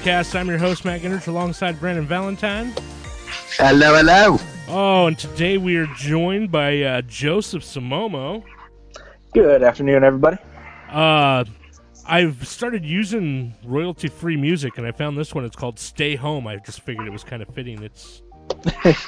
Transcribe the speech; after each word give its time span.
podcast. 0.00 0.38
I'm 0.38 0.48
your 0.48 0.58
host, 0.58 0.84
Matt 0.84 1.02
Gingrich, 1.02 1.26
alongside 1.28 1.78
Brandon 1.78 2.06
Valentine. 2.06 2.72
Hello, 3.56 3.94
hello. 3.96 4.38
Oh, 4.68 5.06
and 5.06 5.18
today 5.18 5.58
we 5.58 5.76
are 5.76 5.86
joined 5.96 6.50
by 6.50 6.80
uh, 6.82 7.02
Joseph 7.02 7.62
Cimaomo. 7.62 8.42
Good 9.34 9.62
afternoon, 9.62 10.04
everybody. 10.04 10.38
Uh, 10.88 11.44
I've 12.06 12.46
started 12.46 12.84
using 12.84 13.54
royalty 13.64 14.08
free 14.08 14.36
music, 14.36 14.78
and 14.78 14.86
I 14.86 14.92
found 14.92 15.18
this 15.18 15.34
one. 15.34 15.44
It's 15.44 15.56
called 15.56 15.78
Stay 15.78 16.16
Home. 16.16 16.46
I 16.46 16.56
just 16.56 16.80
figured 16.80 17.06
it 17.06 17.10
was 17.12 17.24
kind 17.24 17.42
of 17.42 17.48
fitting. 17.54 17.82
It's 17.82 18.22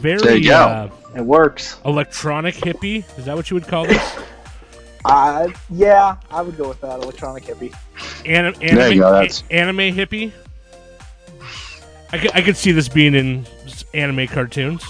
very 0.00 0.18
There 0.18 0.36
you 0.36 0.48
go. 0.48 0.56
uh, 0.56 0.90
It 1.16 1.22
works. 1.22 1.78
electronic 1.84 2.54
hippie. 2.54 3.04
Is 3.18 3.24
that 3.26 3.36
what 3.36 3.50
you 3.50 3.54
would 3.54 3.66
call 3.68 3.86
this? 3.86 4.16
Uh, 5.04 5.48
yeah, 5.70 6.16
I 6.30 6.40
would 6.42 6.56
go 6.56 6.68
with 6.68 6.80
that. 6.80 7.02
Electronic 7.02 7.44
hippie. 7.44 7.74
Anim- 8.26 8.54
There 8.54 8.72
you 8.74 8.78
anime, 8.80 8.98
go, 8.98 9.12
that's- 9.12 9.42
a- 9.50 9.52
anime 9.54 9.76
hippie. 9.94 10.32
I 12.12 12.18
could, 12.18 12.30
I 12.34 12.42
could 12.42 12.56
see 12.56 12.72
this 12.72 12.88
being 12.88 13.14
in 13.14 13.44
anime 13.92 14.26
cartoons. 14.28 14.84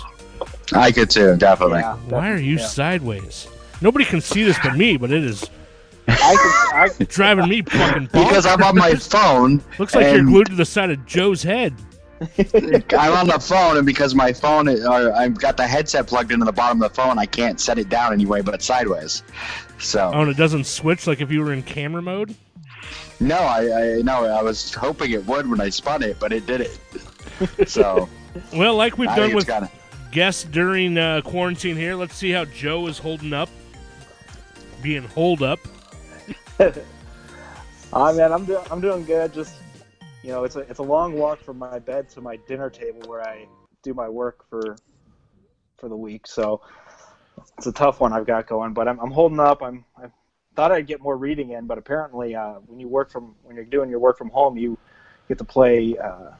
I 0.72 0.92
could 0.92 1.10
too, 1.10 1.36
definitely. 1.36 1.80
Yeah, 1.80 1.96
Why 2.08 2.30
are 2.30 2.36
you 2.38 2.56
yeah. 2.56 2.66
sideways? 2.66 3.46
Nobody 3.80 4.04
can 4.04 4.20
see 4.20 4.44
this 4.44 4.58
but 4.62 4.76
me, 4.76 4.96
but 4.96 5.10
it 5.10 5.24
is 5.24 5.48
I 6.06 6.90
could, 6.90 7.02
I, 7.02 7.04
driving 7.08 7.48
me 7.48 7.62
fucking 7.62 8.08
Because 8.12 8.44
I'm 8.46 8.62
on 8.62 8.76
my 8.76 8.94
phone. 8.94 9.62
Looks 9.78 9.94
like 9.94 10.14
you're 10.14 10.24
glued 10.24 10.46
to 10.48 10.54
the 10.54 10.64
side 10.66 10.90
of 10.90 11.04
Joe's 11.06 11.42
head. 11.42 11.74
I'm 12.38 13.12
on 13.12 13.26
the 13.26 13.38
phone, 13.40 13.76
and 13.78 13.84
because 13.86 14.14
my 14.14 14.32
phone, 14.32 14.68
is, 14.68 14.84
or 14.86 15.12
I've 15.12 15.38
got 15.38 15.56
the 15.56 15.66
headset 15.66 16.06
plugged 16.06 16.30
into 16.32 16.44
the 16.44 16.52
bottom 16.52 16.80
of 16.82 16.90
the 16.90 16.94
phone, 16.94 17.18
I 17.18 17.26
can't 17.26 17.60
set 17.60 17.78
it 17.78 17.88
down 17.88 18.12
anyway, 18.12 18.40
but 18.42 18.62
sideways. 18.62 19.22
So 19.78 20.10
Oh, 20.14 20.22
and 20.22 20.30
it 20.30 20.36
doesn't 20.36 20.64
switch 20.64 21.06
like 21.06 21.20
if 21.20 21.30
you 21.30 21.40
were 21.40 21.52
in 21.52 21.62
camera 21.62 22.02
mode. 22.02 22.34
no, 23.20 23.36
I, 23.36 23.98
I 23.98 24.02
no, 24.02 24.24
I 24.24 24.42
was 24.42 24.72
hoping 24.74 25.12
it 25.12 25.24
would 25.26 25.48
when 25.48 25.60
I 25.60 25.68
spun 25.68 26.02
it, 26.02 26.18
but 26.18 26.32
it 26.32 26.46
didn't. 26.46 26.78
So 27.66 28.08
Well, 28.54 28.74
like 28.74 28.98
we've 28.98 29.08
I 29.08 29.16
done 29.16 29.34
with 29.34 29.46
kind 29.46 29.64
of 29.64 29.70
guests 30.10 30.44
during 30.44 30.98
uh, 30.98 31.20
quarantine 31.22 31.76
here, 31.76 31.94
let's 31.94 32.14
see 32.14 32.30
how 32.30 32.44
Joe 32.44 32.86
is 32.86 32.98
holding 32.98 33.32
up. 33.32 33.48
Being 34.82 35.02
holed 35.02 35.42
up. 35.42 35.60
oh 37.92 38.14
man, 38.14 38.32
I'm 38.32 38.44
doing, 38.44 38.64
I'm 38.70 38.80
doing 38.80 39.04
good. 39.04 39.32
Just, 39.32 39.56
you 40.22 40.30
know, 40.30 40.44
it's 40.44 40.56
a, 40.56 40.60
it's 40.60 40.78
a 40.78 40.82
long 40.82 41.14
walk 41.14 41.40
from 41.40 41.58
my 41.58 41.78
bed 41.78 42.08
to 42.10 42.20
my 42.20 42.36
dinner 42.48 42.70
table 42.70 43.02
where 43.06 43.22
I 43.22 43.46
do 43.82 43.94
my 43.94 44.08
work 44.08 44.48
for, 44.48 44.76
for 45.78 45.88
the 45.88 45.96
week. 45.96 46.26
So 46.26 46.60
it's 47.56 47.66
a 47.66 47.72
tough 47.72 48.00
one 48.00 48.12
I've 48.12 48.26
got 48.26 48.46
going, 48.46 48.72
but 48.72 48.88
I'm, 48.88 48.98
I'm 49.00 49.10
holding 49.10 49.40
up. 49.40 49.62
I'm, 49.62 49.84
I 49.96 50.06
thought 50.56 50.72
I'd 50.72 50.86
get 50.86 51.00
more 51.00 51.16
reading 51.16 51.50
in, 51.50 51.66
but 51.66 51.78
apparently, 51.78 52.34
uh, 52.34 52.54
when 52.66 52.80
you 52.80 52.88
work 52.88 53.10
from, 53.10 53.34
when 53.42 53.56
you're 53.56 53.64
doing 53.64 53.90
your 53.90 53.98
work 53.98 54.18
from 54.18 54.30
home, 54.30 54.56
you 54.56 54.78
get 55.28 55.38
to 55.38 55.44
play, 55.44 55.96
uh, 55.98 56.30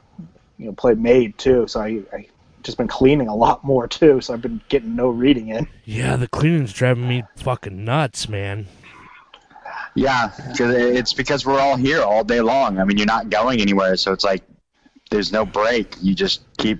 you 0.57 0.65
know, 0.67 0.73
play 0.73 0.93
maid 0.93 1.37
too. 1.37 1.67
So 1.67 1.81
I, 1.81 2.01
I 2.13 2.27
just 2.63 2.77
been 2.77 2.87
cleaning 2.87 3.27
a 3.27 3.35
lot 3.35 3.63
more 3.63 3.87
too. 3.87 4.21
So 4.21 4.33
I've 4.33 4.41
been 4.41 4.61
getting 4.69 4.95
no 4.95 5.09
reading 5.09 5.49
in. 5.49 5.67
Yeah, 5.85 6.15
the 6.15 6.27
cleaning's 6.27 6.73
driving 6.73 7.07
me 7.07 7.23
fucking 7.35 7.83
nuts, 7.85 8.27
man. 8.27 8.67
yeah, 9.95 10.29
'cause 10.57 10.73
it's 10.73 11.13
because 11.13 11.45
we're 11.45 11.59
all 11.59 11.75
here 11.77 12.01
all 12.01 12.23
day 12.23 12.41
long. 12.41 12.79
I 12.79 12.83
mean, 12.83 12.97
you're 12.97 13.05
not 13.05 13.29
going 13.29 13.61
anywhere, 13.61 13.95
so 13.95 14.11
it's 14.11 14.23
like 14.23 14.43
there's 15.11 15.31
no 15.31 15.45
break. 15.45 15.95
You 16.01 16.13
just 16.15 16.41
keep 16.57 16.79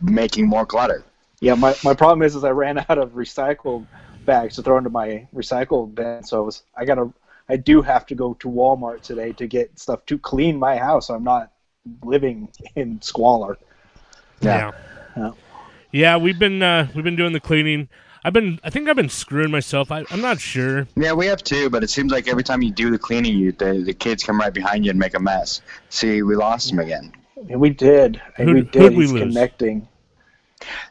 making 0.00 0.46
more 0.46 0.66
clutter. 0.66 1.04
Yeah, 1.44 1.54
my, 1.54 1.74
my 1.84 1.92
problem 1.94 2.22
is 2.22 2.34
is 2.34 2.44
I 2.44 2.50
ran 2.50 2.78
out 2.88 2.98
of 2.98 3.10
recycled 3.12 3.86
bags 4.24 4.56
to 4.56 4.62
throw 4.62 4.78
into 4.78 4.90
my 4.90 5.26
recycle 5.34 5.94
bin, 5.94 6.24
so 6.24 6.40
it 6.42 6.44
was, 6.46 6.62
I 6.74 6.84
gotta 6.84 7.12
I 7.48 7.56
do 7.56 7.82
have 7.82 8.06
to 8.06 8.14
go 8.14 8.34
to 8.34 8.48
Walmart 8.48 9.02
today 9.02 9.32
to 9.32 9.46
get 9.46 9.78
stuff 9.78 10.06
to 10.06 10.18
clean 10.18 10.58
my 10.58 10.76
house. 10.78 11.08
So 11.08 11.14
I'm 11.14 11.24
not 11.24 11.52
living 12.02 12.48
in 12.74 13.02
squalor. 13.02 13.58
Yeah. 14.40 14.72
Yeah. 15.16 15.22
Yeah. 15.22 15.32
Yeah, 15.92 16.16
we've 16.16 16.38
been 16.38 16.62
uh, 16.62 16.88
we've 16.94 17.04
been 17.04 17.16
doing 17.16 17.32
the 17.34 17.40
cleaning. 17.40 17.88
I've 18.24 18.32
been 18.32 18.58
I 18.64 18.70
think 18.70 18.88
I've 18.88 18.96
been 18.96 19.10
screwing 19.10 19.50
myself. 19.50 19.92
I, 19.92 20.04
I'm 20.10 20.22
not 20.22 20.40
sure. 20.40 20.88
Yeah, 20.96 21.12
we 21.12 21.26
have 21.26 21.44
too, 21.44 21.68
but 21.68 21.84
it 21.84 21.90
seems 21.90 22.10
like 22.10 22.26
every 22.26 22.42
time 22.42 22.62
you 22.62 22.72
do 22.72 22.90
the 22.90 22.98
cleaning, 22.98 23.36
you 23.36 23.52
the, 23.52 23.82
the 23.84 23.92
kids 23.92 24.24
come 24.24 24.40
right 24.40 24.52
behind 24.52 24.86
you 24.86 24.90
and 24.90 24.98
make 24.98 25.14
a 25.14 25.20
mess. 25.20 25.60
See, 25.90 26.22
we 26.22 26.34
lost 26.36 26.72
him 26.72 26.78
again. 26.78 27.12
And 27.50 27.60
we 27.60 27.68
did. 27.70 28.20
Who'd- 28.38 28.52
we 28.54 28.62
did. 28.62 28.74
who'd 28.82 28.96
we 28.96 29.02
He's 29.04 29.12
lose? 29.12 29.34
connecting. 29.34 29.86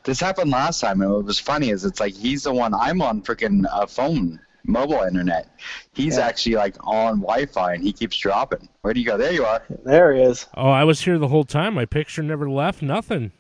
This 0.04 0.20
happened 0.20 0.52
last 0.52 0.80
time, 0.82 1.02
and 1.02 1.12
what 1.12 1.26
was 1.26 1.40
funny 1.40 1.70
is 1.70 1.86
it's 1.86 2.00
like 2.00 2.14
he's 2.14 2.44
the 2.44 2.54
one 2.54 2.74
I'm 2.74 3.02
on 3.02 3.22
freaking 3.22 3.66
uh, 3.72 3.86
phone, 3.86 4.40
mobile 4.66 5.02
internet. 5.02 5.48
He's 5.94 6.18
Yeah. 6.18 6.26
actually 6.28 6.56
like 6.56 6.76
on 6.86 7.20
Wi-Fi, 7.22 7.74
and 7.76 7.84
he 7.84 7.94
keeps 7.94 8.18
dropping. 8.18 8.70
Where 8.82 8.94
do 8.94 9.00
you 9.00 9.06
go? 9.06 9.18
There 9.18 9.32
you 9.34 9.46
are. 9.46 9.62
There 9.86 10.14
he 10.14 10.22
is. 10.22 10.48
Oh, 10.56 10.70
I 10.70 10.84
was 10.84 11.02
here 11.02 11.18
the 11.18 11.28
whole 11.30 11.44
time. 11.46 11.74
My 11.74 11.86
picture 11.86 12.24
never 12.24 12.50
left. 12.50 12.82
Nothing. 12.82 13.32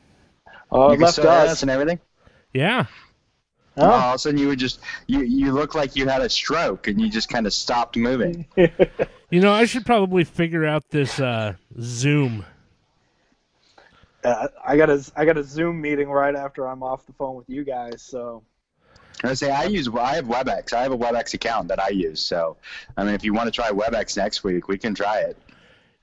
Oh, 0.71 0.89
you 0.89 0.95
it 0.95 0.99
left 1.01 1.19
us. 1.19 1.25
us 1.51 1.61
and 1.61 1.69
everything. 1.71 1.99
Yeah. 2.53 2.85
Oh. 3.75 3.81
Oh. 3.85 3.89
All 3.89 4.09
of 4.09 4.15
a 4.15 4.19
sudden, 4.19 4.39
you 4.39 4.47
would 4.49 4.59
just 4.59 4.79
you 5.07 5.21
you 5.21 5.51
look 5.51 5.73
like 5.75 5.95
you 5.95 6.07
had 6.07 6.21
a 6.21 6.29
stroke, 6.29 6.87
and 6.87 7.01
you 7.01 7.09
just 7.09 7.29
kind 7.29 7.47
of 7.47 7.53
stopped 7.53 7.95
moving. 7.97 8.45
You 9.29 9.39
know, 9.39 9.51
I 9.51 9.65
should 9.65 9.83
probably 9.83 10.25
figure 10.25 10.63
out 10.63 10.89
this 10.91 11.19
uh, 11.19 11.53
Zoom. 11.81 12.45
Uh, 14.23 14.47
I 14.65 14.77
got 14.77 14.89
a 14.89 15.03
I 15.15 15.25
got 15.25 15.37
a 15.37 15.43
Zoom 15.43 15.81
meeting 15.81 16.09
right 16.09 16.35
after 16.35 16.67
I'm 16.67 16.83
off 16.83 17.05
the 17.05 17.13
phone 17.13 17.35
with 17.35 17.49
you 17.49 17.63
guys. 17.63 18.01
So 18.01 18.43
I 19.23 19.33
say 19.33 19.51
I 19.51 19.65
use 19.65 19.87
I 19.89 20.15
have 20.15 20.25
WebEx. 20.25 20.73
I 20.73 20.81
have 20.81 20.91
a 20.91 20.97
WebEx 20.97 21.33
account 21.33 21.67
that 21.69 21.81
I 21.81 21.89
use. 21.89 22.21
So, 22.21 22.57
I 22.97 23.03
mean, 23.03 23.13
if 23.13 23.23
you 23.23 23.33
want 23.33 23.47
to 23.47 23.51
try 23.51 23.69
WebEx 23.69 24.17
next 24.17 24.43
week, 24.43 24.67
we 24.67 24.77
can 24.77 24.93
try 24.93 25.19
it. 25.19 25.37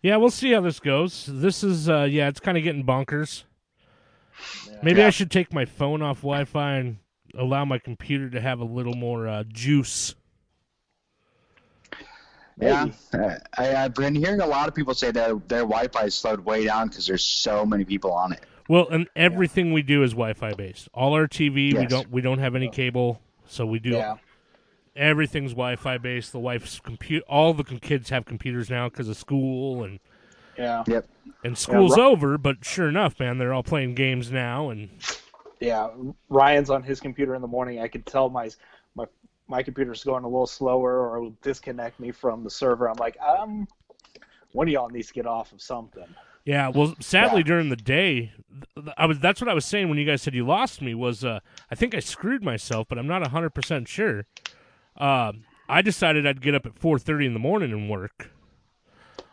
Yeah, 0.02 0.16
we'll 0.16 0.30
see 0.30 0.52
how 0.52 0.60
this 0.60 0.80
goes. 0.80 1.26
This 1.28 1.62
is 1.62 1.88
uh, 1.88 2.02
yeah, 2.10 2.28
it's 2.28 2.40
kind 2.40 2.56
of 2.56 2.64
getting 2.64 2.84
bonkers. 2.84 3.44
Maybe 4.82 5.02
I 5.02 5.10
should 5.10 5.30
take 5.30 5.52
my 5.52 5.66
phone 5.66 6.00
off 6.00 6.18
Wi-Fi 6.18 6.76
and 6.76 6.96
allow 7.36 7.66
my 7.66 7.78
computer 7.78 8.30
to 8.30 8.40
have 8.40 8.60
a 8.60 8.64
little 8.64 8.94
more 8.94 9.28
uh, 9.28 9.44
juice. 9.46 10.14
Yeah, 12.60 12.86
maybe. 13.12 13.34
I, 13.58 13.74
I've 13.84 13.94
been 13.94 14.14
hearing 14.14 14.40
a 14.40 14.46
lot 14.46 14.68
of 14.68 14.74
people 14.74 14.94
say 14.94 15.10
that 15.12 15.48
their 15.48 15.60
Wi-Fi 15.60 16.04
is 16.04 16.14
slowed 16.14 16.40
way 16.40 16.64
down 16.66 16.88
because 16.88 17.06
there's 17.06 17.24
so 17.24 17.64
many 17.64 17.84
people 17.84 18.12
on 18.12 18.32
it. 18.32 18.40
Well, 18.68 18.86
and 18.88 19.08
everything 19.16 19.72
we 19.72 19.82
do 19.82 20.02
is 20.02 20.12
Wi-Fi 20.12 20.52
based. 20.54 20.88
All 20.94 21.14
our 21.14 21.26
TV, 21.26 21.76
we 21.76 21.86
don't 21.86 22.10
we 22.10 22.20
don't 22.20 22.38
have 22.38 22.54
any 22.54 22.68
cable, 22.68 23.20
so 23.46 23.66
we 23.66 23.78
do 23.80 23.90
Yeah. 23.90 24.16
everything's 24.96 25.52
Wi-Fi 25.52 25.98
based. 25.98 26.32
The 26.32 26.38
wife's 26.38 26.80
compute. 26.80 27.24
All 27.28 27.54
the 27.54 27.64
kids 27.64 28.10
have 28.10 28.24
computers 28.26 28.70
now 28.70 28.88
because 28.88 29.08
of 29.08 29.16
school 29.16 29.82
and 29.82 29.98
Yeah. 30.58 30.84
Yep. 30.86 31.06
and 31.44 31.56
school's 31.58 31.96
Ri- 31.96 32.02
over. 32.02 32.38
But 32.38 32.64
sure 32.64 32.88
enough, 32.88 33.18
man, 33.18 33.38
they're 33.38 33.52
all 33.52 33.62
playing 33.62 33.94
games 33.94 34.30
now 34.30 34.70
and 34.70 34.90
Yeah. 35.60 35.88
Ryan's 36.28 36.70
on 36.70 36.82
his 36.82 37.00
computer 37.00 37.34
in 37.34 37.42
the 37.42 37.48
morning. 37.48 37.80
I 37.80 37.88
could 37.88 38.06
tell 38.06 38.28
my 38.30 38.50
my 39.50 39.62
computer's 39.62 40.02
going 40.04 40.24
a 40.24 40.28
little 40.28 40.46
slower 40.46 41.00
or 41.10 41.16
it'll 41.18 41.36
disconnect 41.42 42.00
me 42.00 42.10
from 42.12 42.42
the 42.44 42.50
server. 42.50 42.88
I'm 42.88 42.96
like, 42.98 43.18
um, 43.20 43.66
one 44.52 44.68
of 44.68 44.72
y'all 44.72 44.88
needs 44.88 45.08
to 45.08 45.14
get 45.14 45.26
off 45.26 45.52
of 45.52 45.60
something. 45.60 46.06
Yeah, 46.46 46.68
well, 46.68 46.94
sadly 47.00 47.40
Yeah. 47.40 47.46
during 47.46 47.68
the 47.68 47.76
day, 47.76 48.32
I 48.96 49.04
was. 49.06 49.18
That's 49.20 49.40
what 49.42 49.48
I 49.50 49.54
was 49.54 49.66
saying 49.66 49.90
when 49.90 49.98
you 49.98 50.06
guys 50.06 50.22
said 50.22 50.34
you 50.34 50.46
lost 50.46 50.80
me. 50.80 50.94
Was 50.94 51.22
uh, 51.22 51.40
I 51.70 51.74
think 51.74 51.94
I 51.94 52.00
screwed 52.00 52.42
myself, 52.42 52.86
but 52.88 52.98
I'm 52.98 53.06
not 53.06 53.26
hundred 53.26 53.50
percent 53.50 53.88
sure. 53.88 54.24
Uh, 54.96 55.32
I 55.68 55.82
decided 55.82 56.26
I'd 56.26 56.40
get 56.40 56.54
up 56.54 56.64
at 56.64 56.78
four 56.78 56.98
thirty 56.98 57.26
in 57.26 57.34
the 57.34 57.38
morning 57.38 57.72
and 57.72 57.90
work. 57.90 58.30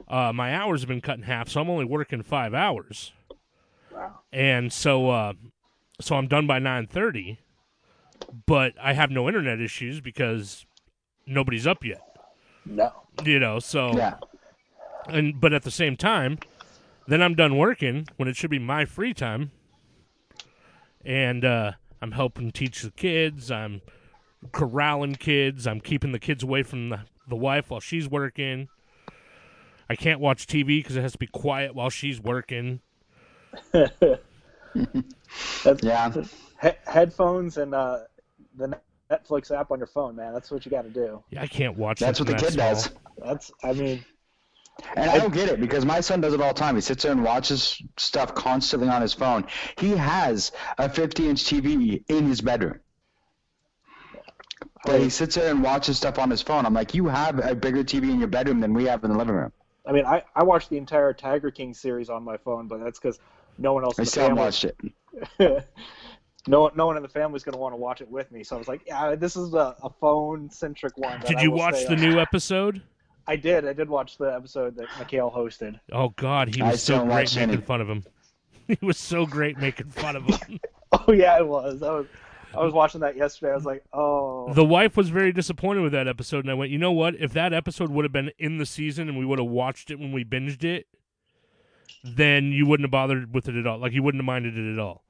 Uh, 0.08 0.34
my 0.34 0.54
hours 0.54 0.81
have 0.81 0.90
been 0.90 1.02
cut 1.02 1.18
in 1.18 1.24
half, 1.24 1.48
so 1.50 1.62
I'm 1.62 1.69
only 1.69 1.86
working 1.86 2.22
five 2.24 2.54
hours, 2.54 3.14
Wow. 3.92 4.19
and 4.34 4.72
so 4.72 5.10
uh, 5.10 5.34
so 6.02 6.18
I'm 6.18 6.28
done 6.28 6.46
by 6.46 6.60
nine 6.60 6.88
thirty. 6.88 7.40
But 8.46 8.74
I 8.81 8.94
have 8.94 9.12
no 9.12 9.28
internet 9.28 9.62
issues 9.62 10.02
because 10.02 10.66
nobody's 11.25 11.68
up 11.68 11.84
yet. 11.84 12.02
No. 12.66 12.92
You 13.24 13.40
know, 13.40 13.60
so 13.60 13.96
Yeah. 13.96 14.16
and 15.08 15.40
but 15.40 15.54
at 15.54 15.64
the 15.64 15.72
same 15.72 15.96
time, 15.96 16.40
then 17.08 17.22
I'm 17.22 17.36
done 17.36 17.58
working 17.58 18.08
when 18.18 18.28
it 18.28 18.36
should 18.36 18.50
be 18.50 18.60
my 18.60 18.86
free 18.86 19.14
time, 19.14 19.52
and 21.06 21.46
uh, 21.46 21.74
I'm 22.02 22.12
helping 22.12 22.52
teach 22.52 22.81
the 22.81 22.92
kids. 22.92 23.50
I'm 23.50 23.81
corralling 24.52 25.16
kids. 25.16 25.66
I'm 25.66 25.80
keeping 25.80 26.12
the 26.12 26.19
kids 26.19 26.44
away 26.44 26.64
from 26.64 26.90
the, 26.90 27.00
the 27.28 27.36
wife 27.36 27.69
while 27.69 27.80
she's 27.80 28.10
working. 28.10 28.68
I 29.90 29.96
can't 29.96 30.19
watch 30.19 30.48
TV 30.48 30.80
because 30.80 30.98
it 30.98 31.02
has 31.02 31.14
to 31.14 31.18
be 31.18 31.28
quiet 31.28 31.74
while 31.74 31.90
she's 31.90 32.19
working. 32.22 32.81
That's, 33.72 34.22
Yeah. 35.81 36.12
he- 36.62 36.69
headphones 36.86 37.58
and 37.58 37.74
uh, 37.74 38.00
the 38.57 38.80
Netflix 39.12 39.57
app 39.57 39.71
on 39.71 39.80
your 39.80 39.88
phone, 39.88 40.15
man. 40.15 40.33
That's 40.33 40.51
what 40.51 40.65
you 40.65 40.71
got 40.71 40.83
to 40.83 40.89
do. 40.89 41.24
Yeah, 41.31 41.42
I 41.42 41.48
can't 41.48 41.77
watch. 41.77 42.00
That's 42.00 42.19
what 42.19 42.27
the 42.27 42.36
kid 42.36 42.54
that 42.54 42.57
does. 42.57 42.89
That's, 43.18 43.51
I 43.63 43.74
mean, 43.74 44.06
And 44.95 45.09
I 45.09 45.18
don't 45.18 45.33
get 45.33 45.50
it 45.50 45.59
because 45.59 45.86
my 45.86 46.01
son 46.01 46.21
does 46.21 46.33
it 46.33 46.42
all 46.42 46.50
the 46.50 46.59
time. 46.59 46.75
He 46.75 46.81
sits 46.81 47.04
there 47.04 47.12
and 47.12 47.24
watches 47.24 47.81
stuff 47.98 48.36
constantly 48.36 48.89
on 48.89 49.01
his 49.01 49.13
phone. 49.13 49.45
He 49.77 49.92
has 49.92 50.51
a 50.77 50.89
50 50.89 51.30
inch 51.30 51.44
TV 51.44 52.04
in 52.09 52.27
his 52.27 52.42
bedroom. 52.42 52.80
But 54.86 55.01
he 55.01 55.09
sits 55.09 55.36
there 55.36 55.51
and 55.51 55.62
watches 55.62 55.98
stuff 55.98 56.18
on 56.18 56.30
his 56.31 56.42
phone. 56.42 56.65
I'm 56.65 56.74
like, 56.74 56.94
you 56.94 57.07
have 57.07 57.39
a 57.45 57.54
bigger 57.56 57.83
TV 57.83 58.09
in 58.09 58.19
your 58.19 58.27
bedroom 58.27 58.59
than 58.59 58.74
we 58.74 58.86
have 58.86 59.04
in 59.04 59.12
the 59.12 59.18
living 59.18 59.36
room. 59.36 59.51
I 59.86 59.92
mean, 59.92 60.06
I, 60.06 60.24
I 60.36 60.44
watched 60.44 60.69
the 60.69 60.77
entire 60.77 61.13
Tiger 61.13 61.51
King 61.51 61.74
series 61.74 62.09
on 62.09 62.24
my 62.24 62.38
phone, 62.38 62.68
but 62.68 62.80
that's 62.83 63.00
because 63.00 63.19
no 63.57 63.74
one 63.74 63.83
else 63.83 64.00
in 64.00 64.04
I 64.04 64.06
the 64.06 64.12
still 64.12 64.30
family. 64.30 64.33
watched 64.33 64.65
it. 64.65 64.77
no, 66.48 66.72
no 66.76 66.86
one 66.86 66.98
in 66.98 67.04
the 67.04 67.10
family 67.10 67.38
is 67.38 67.44
going 67.44 67.54
to 67.54 67.60
want 67.60 67.74
to 67.74 67.78
watch 67.78 68.02
it 68.02 68.10
with 68.10 68.32
me. 68.32 68.44
So 68.44 68.56
I 68.56 68.60
was 68.60 68.68
like, 68.68 68.82
yeah, 68.86 69.16
this 69.16 69.36
is 69.36 69.54
a, 69.54 69.76
a 69.84 69.90
phone 69.90 70.50
centric 70.50 70.98
one. 70.98 71.20
Did 71.22 71.42
you 71.42 71.52
watch 71.52 71.86
the 71.86 71.94
on. 71.94 72.02
new 72.02 72.20
episode? 72.20 72.82
I 73.28 73.36
did. 73.36 73.68
I 73.68 73.74
did 73.74 73.90
watch 73.90 74.18
the 74.18 74.34
episode 74.34 74.76
that 74.78 74.88
McHale 74.90 75.34
hosted. 75.34 75.80
Oh 75.92 76.10
God, 76.10 76.56
he 76.56 76.62
I 76.62 76.72
was 76.72 76.84
so 76.84 77.04
great 77.04 77.36
making 77.36 77.54
any. 77.54 77.58
fun 77.62 77.82
of 77.82 77.90
him. 77.90 78.04
He 78.68 78.78
was 78.82 78.98
so 78.98 79.26
great 79.26 79.58
making 79.58 79.92
fun 79.92 80.18
of 80.18 80.26
him. 80.26 80.60
Oh 80.92 81.12
yeah, 81.12 81.38
it 81.38 81.46
was. 81.46 81.84
I 81.84 81.92
was 81.92 82.06
I 82.54 82.64
was 82.64 82.74
watching 82.74 83.02
that 83.02 83.18
yesterday. 83.18 83.52
I 83.52 83.56
was 83.56 83.66
like, 83.66 83.84
oh, 83.92 84.54
the 84.54 84.64
wife 84.64 84.96
was 84.96 85.10
very 85.10 85.34
disappointed 85.34 85.82
with 85.82 85.92
that 85.92 86.08
episode, 86.08 86.46
and 86.46 86.52
I 86.52 86.54
went, 86.54 86.72
you 86.72 86.78
know 86.78 86.94
what? 86.94 87.16
If 87.16 87.34
that 87.34 87.54
episode 87.54 87.92
would 87.92 88.06
have 88.06 88.14
been 88.14 88.32
in 88.40 88.58
the 88.58 88.66
season 88.66 89.10
and 89.10 89.18
we 89.18 89.26
would 89.26 89.40
have 89.40 89.50
watched 89.50 89.92
it 89.92 90.00
when 90.00 90.14
we 90.14 90.24
binged 90.24 90.64
it, 90.64 90.88
then 92.04 92.52
you 92.52 92.66
wouldn't 92.66 92.86
have 92.86 92.92
bothered 92.92 93.34
with 93.34 93.50
it 93.50 93.56
at 93.56 93.68
all. 93.68 93.80
Like 93.80 93.92
you 93.92 94.02
wouldn't 94.02 94.22
have 94.22 94.26
minded 94.26 94.58
it 94.58 94.74
at 94.74 94.80
all. 94.80 95.04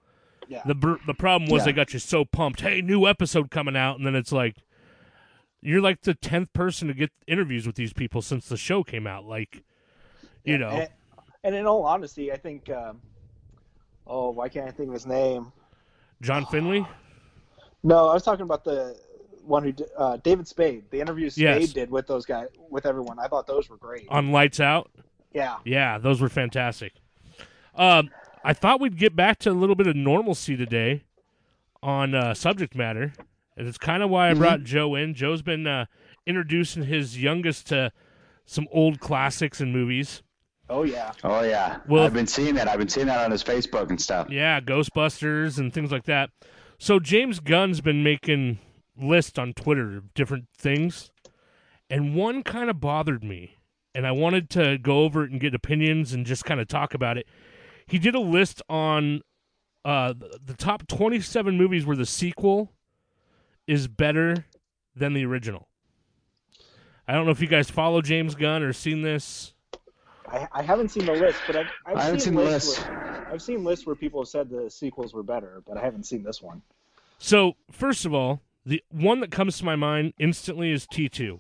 Yeah. 0.48 0.62
The 0.66 0.76
br- 0.76 0.96
the 1.06 1.14
problem 1.14 1.50
was 1.50 1.62
Yeah. 1.62 1.66
they 1.66 1.74
got 1.74 1.94
you 1.94 2.00
so 2.00 2.24
pumped. 2.26 2.62
Hey, 2.62 2.82
new 2.82 3.06
episode 3.08 3.52
coming 3.52 3.76
out, 3.76 3.98
and 3.98 4.06
then 4.06 4.16
it's 4.16 4.32
like 4.32 4.56
you're 5.62 5.82
like 5.82 6.02
the 6.02 6.14
tenth 6.14 6.54
person 6.54 6.88
to 6.88 6.94
get 6.94 7.12
interviews 7.28 7.66
with 7.68 7.76
these 7.76 7.92
people 7.94 8.22
since 8.22 8.48
the 8.48 8.58
show 8.58 8.84
came 8.84 9.06
out. 9.08 9.26
Like, 9.26 9.64
you 10.46 10.58
know, 10.58 10.70
And, 10.70 10.90
and 11.44 11.56
in 11.56 11.66
all 11.66 11.84
honesty, 11.86 12.32
I 12.32 12.38
think. 12.38 12.70
Um, 12.70 13.02
oh, 14.06 14.30
why 14.30 14.48
can't 14.50 14.68
I 14.68 14.72
think 14.72 14.88
of 14.90 14.94
his 14.94 15.06
name? 15.08 15.52
John 16.22 16.46
Finlay. 16.46 16.86
No, 17.84 18.08
I 18.08 18.14
was 18.14 18.24
talking 18.24 18.44
about 18.44 18.64
the 18.64 18.98
one 19.44 19.64
who 19.64 19.72
did, 19.72 19.88
uh, 19.98 20.18
David 20.18 20.48
Spade. 20.48 20.86
The 20.92 21.00
interviews 21.00 21.34
Spade 21.36 21.62
Yes. 21.62 21.74
did 21.74 21.92
with 21.92 22.08
those 22.08 22.26
guys, 22.26 22.48
with 22.70 22.86
everyone. 22.86 23.18
I 23.20 23.28
thought 23.28 23.48
those 23.48 23.70
were 23.70 23.78
great. 23.78 24.08
on 24.10 24.32
Lights 24.32 24.60
Out. 24.60 24.90
yeah. 25.34 25.58
Yeah, 25.66 25.98
those 25.98 26.20
were 26.22 26.30
fantastic. 26.30 26.94
Um, 27.76 28.10
I 28.48 28.54
thought 28.54 28.80
we'd 28.80 28.98
get 28.98 29.14
back 29.14 29.40
to 29.40 29.50
a 29.50 29.52
little 29.52 29.76
bit 29.76 29.88
of 29.88 29.96
normalcy 29.98 30.56
today 30.56 31.04
on 31.84 32.16
uh, 32.16 32.34
subject 32.34 32.76
matter, 32.76 33.12
and 33.58 33.68
it's 33.68 33.78
kind 33.78 34.02
of 34.02 34.10
why 34.10 34.30
I 34.30 34.34
brought 34.36 34.64
Joe 34.64 34.96
in. 34.96 35.14
Joe's 35.16 35.42
been 35.42 35.68
uh, 35.68 35.88
introducing 36.26 36.84
his 36.84 37.22
youngest 37.22 37.68
to 37.68 37.92
some 38.46 38.66
old 38.72 39.02
classics 39.02 39.60
and 39.60 39.74
movies. 39.74 40.24
Oh 40.70 40.84
yeah. 40.84 41.12
Oh 41.26 41.42
yeah, 41.42 41.80
Well- 41.90 42.06
I've 42.06 42.14
been 42.14 42.26
seeing 42.26 42.56
that. 42.56 42.70
I've 42.70 42.80
been 42.80 42.88
seeing 42.88 43.08
that 43.08 43.20
on 43.20 43.32
his 43.32 43.44
Facebook 43.44 43.90
and 43.90 44.00
stuff. 44.00 44.30
Yeah, 44.30 44.62
Ghostbusters 44.62 45.58
and 45.58 45.74
things 45.74 45.92
like 45.92 46.06
that. 46.06 46.30
So 46.80 47.00
James 47.02 47.42
Gunn's 47.42 47.82
been 47.82 48.02
making 48.02 48.60
lists 48.98 49.38
on 49.38 49.52
Twitter 49.56 49.98
of 49.98 50.14
different 50.14 50.46
things, 50.58 51.12
and 51.90 52.16
one 52.16 52.44
kind 52.44 52.70
of 52.70 52.80
bothered 52.80 53.26
me, 53.26 53.56
and 53.94 54.08
I 54.08 54.14
wanted 54.14 54.50
to 54.52 54.78
go 54.78 55.00
over 55.04 55.26
it 55.26 55.32
and 55.32 55.42
get 55.42 55.54
opinions 55.54 56.14
and 56.14 56.26
just 56.26 56.46
kind 56.46 56.62
of 56.62 56.70
talk 56.70 56.94
about 56.94 57.18
it. 57.18 57.28
He 57.88 57.98
did 58.00 58.16
a 58.16 58.20
list 58.20 58.62
on 58.70 59.22
uh, 59.86 60.12
the- 60.14 60.40
the 60.46 60.54
top 60.54 60.86
27 60.88 61.58
movies 61.58 61.86
where 61.86 61.96
the 61.96 62.06
sequel 62.06 62.74
is 63.68 63.88
better 63.88 64.46
than 64.94 65.14
the 65.14 65.26
original. 65.26 65.70
I 67.08 67.14
don't 67.14 67.24
know 67.26 67.32
if 67.32 67.40
you 67.40 67.48
guys 67.48 67.70
follow 67.70 68.02
James 68.02 68.36
Gunn 68.36 68.64
or 68.64 68.74
seen 68.74 69.02
this. 69.02 69.54
I, 70.28 70.46
I 70.52 70.62
haven't 70.62 70.90
seen 70.90 71.06
the 71.06 71.14
list, 71.14 71.40
but 71.48 71.56
I've, 71.56 71.68
I've 71.86 71.96
I 71.98 72.04
haven't 72.04 72.20
seen, 72.20 72.34
seen 72.34 72.36
the 72.36 72.44
lists 72.44 72.78
list. 72.80 72.90
Where, 72.90 73.30
I've 73.32 73.42
seen 73.42 73.64
lists 73.64 73.86
where 73.86 73.96
people 73.96 74.20
have 74.22 74.28
said 74.28 74.50
the 74.50 74.70
sequels 74.70 75.14
were 75.14 75.24
better, 75.24 75.64
but 75.66 75.78
I 75.78 75.82
haven't 75.82 76.04
seen 76.06 76.22
this 76.24 76.42
one. 76.42 76.62
So, 77.18 77.56
first 77.72 78.06
of 78.06 78.14
all, 78.14 78.42
the 78.66 78.84
one 78.90 79.22
that 79.22 79.32
comes 79.32 79.58
to 79.60 79.66
my 79.66 79.78
mind 79.78 80.14
instantly 80.20 80.72
is 80.72 80.86
T2. 80.86 81.40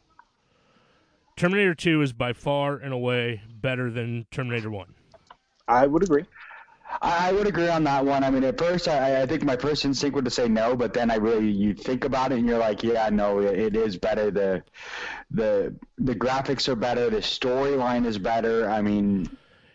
Terminator 1.36 1.76
2 1.76 2.02
is 2.02 2.14
by 2.14 2.32
far 2.32 2.78
and 2.78 2.94
away 2.94 3.42
better 3.50 3.92
than 3.92 4.26
Terminator 4.32 4.72
1. 4.72 4.94
I 5.68 5.86
would 5.88 6.04
agree. 6.04 6.25
I, 7.02 7.30
I 7.30 7.31
would 7.34 7.48
agree 7.48 7.68
on 7.68 7.84
that 7.84 8.06
one. 8.06 8.24
I 8.24 8.30
mean, 8.30 8.44
at 8.46 8.58
first, 8.58 8.88
I, 8.88 9.22
I 9.22 9.25
think 9.25 9.44
my 9.44 9.58
first 9.58 9.84
instinct 9.84 10.16
would 10.16 10.25
to 10.25 10.31
say 10.31 10.48
no, 10.48 10.75
but 10.75 10.94
then 10.94 11.12
I 11.12 11.16
really 11.16 11.50
you 11.50 11.74
think 11.74 12.06
about 12.06 12.31
it 12.31 12.40
and 12.40 12.48
you're 12.48 12.58
like, 12.58 12.84
yeah, 12.84 13.10
no, 13.10 13.40
it, 13.40 13.60
it 13.60 13.75
is 13.75 13.98
better. 13.98 14.31
The 14.31 14.64
the 15.31 15.75
the 15.98 16.16
graphics 16.16 16.68
are 16.69 16.75
better. 16.75 17.10
The 17.10 17.18
storyline 17.18 18.06
is 18.06 18.18
better. 18.18 18.69
I 18.69 18.81
mean, 18.81 19.30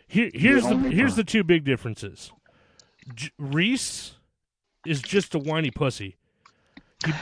Here, 0.07 0.31
here's 0.33 0.63
the, 0.63 0.69
only 0.73 0.93
here's 0.95 1.11
part- 1.11 1.17
the 1.27 1.31
two 1.31 1.43
big 1.43 1.63
differences. 1.63 2.31
J- 3.13 3.29
Reese 3.37 4.15
is 4.85 5.01
just 5.01 5.35
a 5.35 5.39
whiny 5.39 5.69
pussy. 5.71 6.15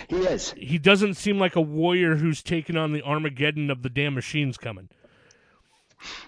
he 0.08 0.16
is. 0.18 0.52
He 0.58 0.78
doesn't 0.78 1.16
seem 1.16 1.38
like 1.38 1.56
a 1.56 1.62
warrior 1.62 2.16
who's 2.16 2.42
taken 2.42 2.78
on 2.78 2.94
the 2.94 3.02
Armageddon 3.04 3.70
of 3.70 3.82
the 3.84 3.90
damn 3.90 4.14
machines 4.14 4.58
coming. 4.58 4.90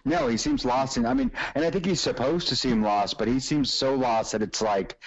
No, 0.06 0.28
he 0.28 0.38
seems 0.38 0.66
lost. 0.66 0.98
And 0.98 1.08
I 1.08 1.14
mean, 1.14 1.31
and 1.56 1.64
I 1.66 1.72
think 1.72 1.86
he's 1.86 2.02
supposed 2.02 2.48
to 2.50 2.56
seem 2.56 2.81
lost, 2.84 3.18
but 3.18 3.28
he 3.28 3.40
seems 3.40 3.74
so 3.74 3.94
lost 3.96 4.31
that 4.34 4.42
it's 4.42 4.62
like, 4.62 4.98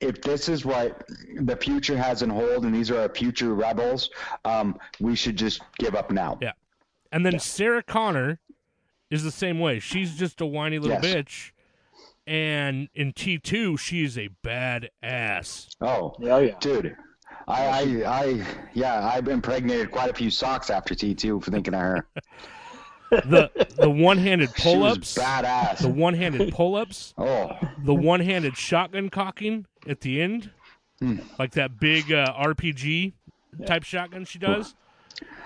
if 0.00 0.20
this 0.22 0.48
is 0.48 0.64
what 0.64 1.04
the 1.40 1.56
future 1.56 1.96
has 1.96 2.22
in 2.22 2.30
hold, 2.30 2.64
and 2.64 2.74
these 2.74 2.90
are 2.90 3.00
our 3.02 3.08
future 3.08 3.54
rebels, 3.54 4.10
um, 4.44 4.78
we 5.00 5.14
should 5.14 5.36
just 5.36 5.62
give 5.78 5.94
up 5.94 6.10
now. 6.10 6.38
Yeah. 6.42 6.52
And 7.12 7.24
then 7.24 7.38
Sarah 7.38 7.82
Connor 7.82 8.40
is 9.10 9.22
the 9.22 9.30
same 9.30 9.60
way. 9.60 9.78
She's 9.78 10.16
just 10.16 10.40
a 10.40 10.46
whiny 10.46 10.78
little 10.78 10.98
Yes. 11.02 11.04
bitch. 11.14 11.50
And 12.26 12.88
in 12.94 13.12
T2, 13.12 13.78
she's 13.78 14.16
a 14.16 14.28
bad 14.42 14.90
ass. 15.02 15.68
Oh, 15.80 16.14
Yeah, 16.18 16.34
oh, 16.34 16.38
yeah. 16.40 16.54
dude. 16.60 16.96
I, 17.48 17.66
I, 17.66 17.80
I, 18.06 18.46
yeah, 18.72 19.04
I've 19.12 19.26
impregnated 19.28 19.90
quite 19.90 20.08
a 20.10 20.14
few 20.14 20.30
socks 20.30 20.70
after 20.70 20.94
T2 20.94 21.42
for 21.42 21.50
thinking 21.50 21.74
of 21.74 21.80
her. 21.80 22.06
the 23.24 23.50
the 23.76 23.90
one-handed 23.90 24.50
pull-ups, 24.56 25.14
the 25.14 25.92
one-handed 25.94 26.52
pull-ups, 26.52 27.14
Oh, 27.18 27.50
the 27.78 27.94
one-handed 27.94 28.56
shotgun 28.56 29.08
cocking 29.10 29.66
at 29.88 30.00
the 30.00 30.20
end, 30.22 30.50
Hmm. 31.00 31.18
like 31.38 31.52
that 31.52 31.78
big 31.80 32.12
uh, 32.12 32.32
RPG 32.32 33.12
type 33.66 33.82
shotgun 33.84 34.24
she 34.24 34.38
does. 34.38 34.74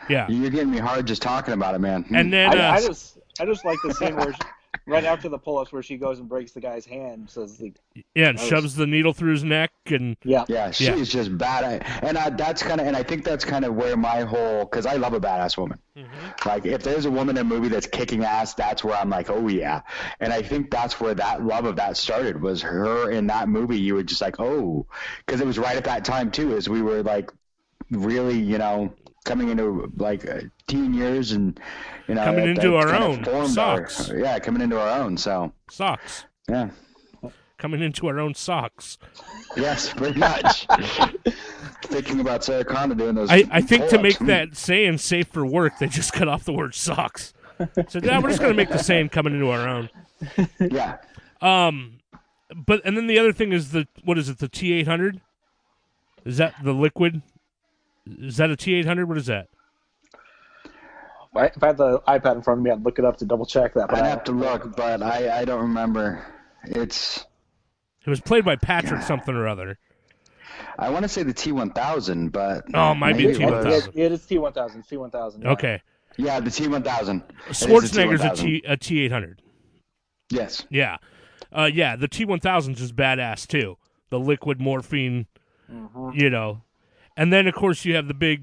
Yeah, 0.09 0.29
you're 0.29 0.51
getting 0.51 0.71
me 0.71 0.79
hard 0.79 1.07
just 1.07 1.23
talking 1.23 1.55
about 1.55 1.75
it, 1.75 1.81
man. 1.81 2.05
and 2.15 2.33
then 2.33 2.57
I, 2.57 2.69
uh, 2.69 2.73
I 2.75 2.81
just 2.87 3.19
I 3.41 3.45
just 3.47 3.65
like 3.65 3.79
the 3.83 3.93
scene 3.95 4.15
where 4.17 4.33
she, 4.33 4.39
right 4.87 5.05
after 5.05 5.29
the 5.29 5.39
pull-ups 5.39 5.73
where 5.73 5.83
she 5.83 5.97
goes 5.97 6.19
and 6.19 6.29
breaks 6.29 6.53
the 6.53 6.61
guy's 6.61 6.85
hand. 6.85 7.31
Says 7.31 7.57
the 7.57 7.73
yeah, 8.15 8.29
and 8.29 8.39
that 8.39 8.43
was- 8.43 8.49
shoves 8.49 8.75
the 8.77 8.87
needle 8.87 9.13
through 9.13 9.33
his 9.33 9.45
neck, 9.45 9.73
and 9.87 10.17
yeah 10.25 10.45
Yeah, 10.49 10.71
she 10.71 10.85
Yeah. 10.87 11.03
just 11.05 11.37
bad, 11.39 11.83
and 12.03 12.19
I, 12.19 12.31
that's 12.31 12.63
kind 12.63 12.81
of, 12.81 12.87
and 12.87 12.97
I 12.97 13.03
think 13.03 13.25
that's 13.25 13.45
kind 13.45 13.65
of 13.65 13.75
where 13.75 13.97
my 13.97 14.23
whole, 14.23 14.65
because 14.65 14.87
I 14.87 14.95
love 14.97 15.13
a 15.15 15.21
badass 15.21 15.57
woman. 15.57 15.79
Mm-hmm. 15.97 16.49
Like, 16.49 16.67
if 16.67 16.83
there's 16.83 17.07
a 17.07 17.11
woman 17.11 17.37
in 17.37 17.41
a 17.41 17.45
movie 17.45 17.69
that's 17.69 17.87
kicking 17.87 18.23
ass, 18.25 18.55
that's 18.55 18.85
where 18.85 18.97
I'm 18.97 19.09
like, 19.11 19.31
oh 19.31 19.49
yeah. 19.49 19.81
And 20.21 20.33
I 20.33 20.43
think 20.43 20.71
that's 20.71 21.01
where 21.01 21.15
that 21.15 21.43
love 21.45 21.65
of 21.65 21.77
that 21.77 21.97
started 21.97 22.43
was 22.43 22.61
her 22.63 23.11
in 23.11 23.27
that 23.29 23.49
movie. 23.49 23.79
You 23.79 23.95
were 23.95 24.03
just 24.03 24.21
like, 24.21 24.37
oh, 24.39 24.87
because 25.25 25.41
it 25.41 25.47
was 25.47 25.59
right 25.59 25.77
at 25.77 25.85
that 25.85 26.05
time 26.05 26.31
too, 26.31 26.55
as 26.57 26.69
we 26.69 26.83
were 26.83 27.03
like, 27.03 27.33
really, 27.91 28.39
you 28.39 28.59
know, 28.59 28.93
coming 29.27 29.49
into 29.51 29.93
like 29.97 30.27
uh, 30.29 30.41
teen 30.67 30.95
years 30.95 31.33
and 31.33 31.61
you 32.09 32.15
know, 32.15 32.25
Coming 32.25 32.49
into 32.49 32.77
our 32.77 32.95
own. 32.95 33.25
formed 33.25 33.59
our- 33.59 33.89
Socks. 33.89 34.11
yeah, 34.15 34.39
coming 34.39 34.63
into 34.63 34.81
our 34.81 35.01
own. 35.01 35.17
So 35.19 35.53
socks 35.69 36.25
yeah. 36.49 36.71
coming 37.59 37.83
into 37.83 38.07
our 38.09 38.19
own 38.21 38.35
socks. 38.35 38.97
Yes, 39.57 39.93
pretty 39.93 40.19
much. 40.19 40.67
Thinking 41.83 42.21
about 42.21 42.45
Sarah 42.45 42.65
Connor 42.65 42.95
doing 42.95 43.15
those. 43.15 43.31
I, 43.31 43.45
I 43.51 43.61
think 43.61 43.89
to 43.91 44.01
make 44.01 44.19
that 44.21 44.57
saying 44.57 44.99
safe 44.99 45.29
for 45.29 45.45
work, 45.45 45.79
they 45.79 45.89
just 45.89 46.13
cut 46.13 46.29
off 46.29 46.45
the 46.45 46.53
word 46.53 46.75
socks. 46.75 47.33
So 47.89 47.99
now 48.01 48.21
we're 48.21 48.29
just 48.31 48.41
gonna 48.41 48.55
make 48.55 48.69
the 48.69 48.79
saying 48.79 49.09
coming 49.11 49.35
into 49.35 49.49
our 49.51 49.69
own. 49.69 49.91
Yeah. 50.61 50.99
Um, 51.41 52.01
but 52.55 52.81
and 52.85 52.97
then 52.97 53.07
the 53.07 53.19
other 53.19 53.33
thing 53.33 53.53
is 53.53 53.73
the 53.73 53.87
what 54.05 54.19
is 54.19 54.29
it? 54.29 54.39
The 54.39 54.49
T 54.49 54.73
eight 54.73 54.87
hundred? 54.87 55.21
Is 56.25 56.37
that 56.39 56.55
the 56.63 56.73
liquid? 56.73 57.23
Is 58.07 58.37
that 58.37 58.51
a 58.51 58.57
T 58.57 58.75
eight 58.75 58.87
hundred? 58.87 59.07
What 59.09 59.19
is 59.19 59.27
that? 59.27 59.49
If 61.39 61.63
I 61.63 61.67
had 61.67 61.77
the 61.77 61.99
iPad 62.09 62.37
in 62.37 62.43
front 62.43 62.61
of 62.61 62.65
me, 62.65 62.71
I'd 62.71 62.83
look 62.83 62.99
it 62.99 63.05
up 63.05 63.19
to 63.19 63.27
double 63.27 63.45
check 63.45 63.75
that. 63.75 63.89
But 63.89 63.99
I'd 63.99 64.05
I- 64.05 64.09
have 64.09 64.25
to 64.25 64.33
look, 64.33 64.75
but 64.77 65.03
I, 65.03 65.41
I 65.41 65.45
don't 65.45 65.61
remember. 65.61 66.25
It's 66.65 67.25
It 68.05 68.11
was 68.11 68.21
played 68.21 68.45
by 68.45 68.57
Patrick 68.57 69.03
something 69.03 69.35
or 69.35 69.47
other. 69.47 69.79
I 70.79 70.89
want 70.89 71.03
to 71.03 71.09
say 71.09 71.23
the 71.23 71.35
T1000, 71.35 72.33
but 72.33 72.65
Oh, 72.73 72.93
it 72.93 72.95
might 72.95 73.17
be 73.17 73.27
maybe 73.27 73.39
T1000. 73.45 73.65
was- 73.67 73.89
Yeah, 73.95 74.07
it 74.07 74.13
is 74.13 74.23
T1000. 74.27 74.89
T1000. 74.89 75.43
yeah. 75.45 75.51
Okay, 75.51 75.83
Yeah, 76.17 76.41
the 76.41 76.49
T1000. 76.51 77.23
It 77.29 77.51
is 77.51 77.57
Schwarzenegger's 77.63 78.23
a 78.23 78.31
T1000. 78.31 78.37
T 78.37 78.63
a 78.67 78.77
T 78.79 79.01
eight 79.01 79.13
hundred. 79.13 79.43
Yes. 80.31 80.65
Yeah, 80.71 80.97
uh, 81.53 81.69
yeah. 81.73 81.97
The 81.97 82.09
T 82.09 82.25
one 82.25 82.41
thousand 82.41 82.79
is 82.79 82.93
badass 82.93 83.47
too. 83.47 83.77
The 84.09 84.19
liquid 84.19 84.61
morphine, 84.61 85.27
you 86.15 86.31
know, 86.31 86.63
and 87.17 87.33
then 87.33 87.47
of 87.47 87.55
course 87.55 87.85
you 87.85 87.95
have 87.97 88.09
the 88.09 88.15
big. 88.15 88.43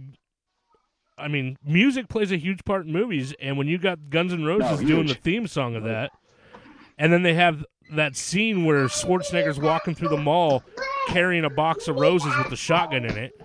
I 1.18 1.28
mean, 1.28 1.58
music 1.64 2.08
plays 2.08 2.32
a 2.32 2.38
huge 2.38 2.66
part 2.66 2.86
in 2.88 2.92
movies, 2.92 3.34
and 3.40 3.58
when 3.58 3.68
you 3.68 3.78
got 3.78 4.10
Guns 4.10 4.34
N' 4.34 4.44
Roses 4.44 4.82
No, 4.82 4.88
doing 4.88 5.08
the 5.08 5.14
theme 5.14 5.46
song 5.48 5.76
of 5.76 5.84
that, 5.84 6.12
and 6.98 7.14
then 7.14 7.22
they 7.24 7.36
have 7.36 7.64
that 7.92 8.16
scene 8.16 8.66
where 8.66 8.86
Schwarzenegger's 8.86 9.60
walking 9.60 9.94
through 9.94 10.10
the 10.10 10.18
mall 10.18 10.64
carrying 11.10 11.46
a 11.46 11.50
box 11.50 11.88
of 11.88 11.98
roses 11.98 12.36
with 12.38 12.50
the 12.50 12.56
shotgun 12.56 13.06
in 13.06 13.18
it. 13.18 13.40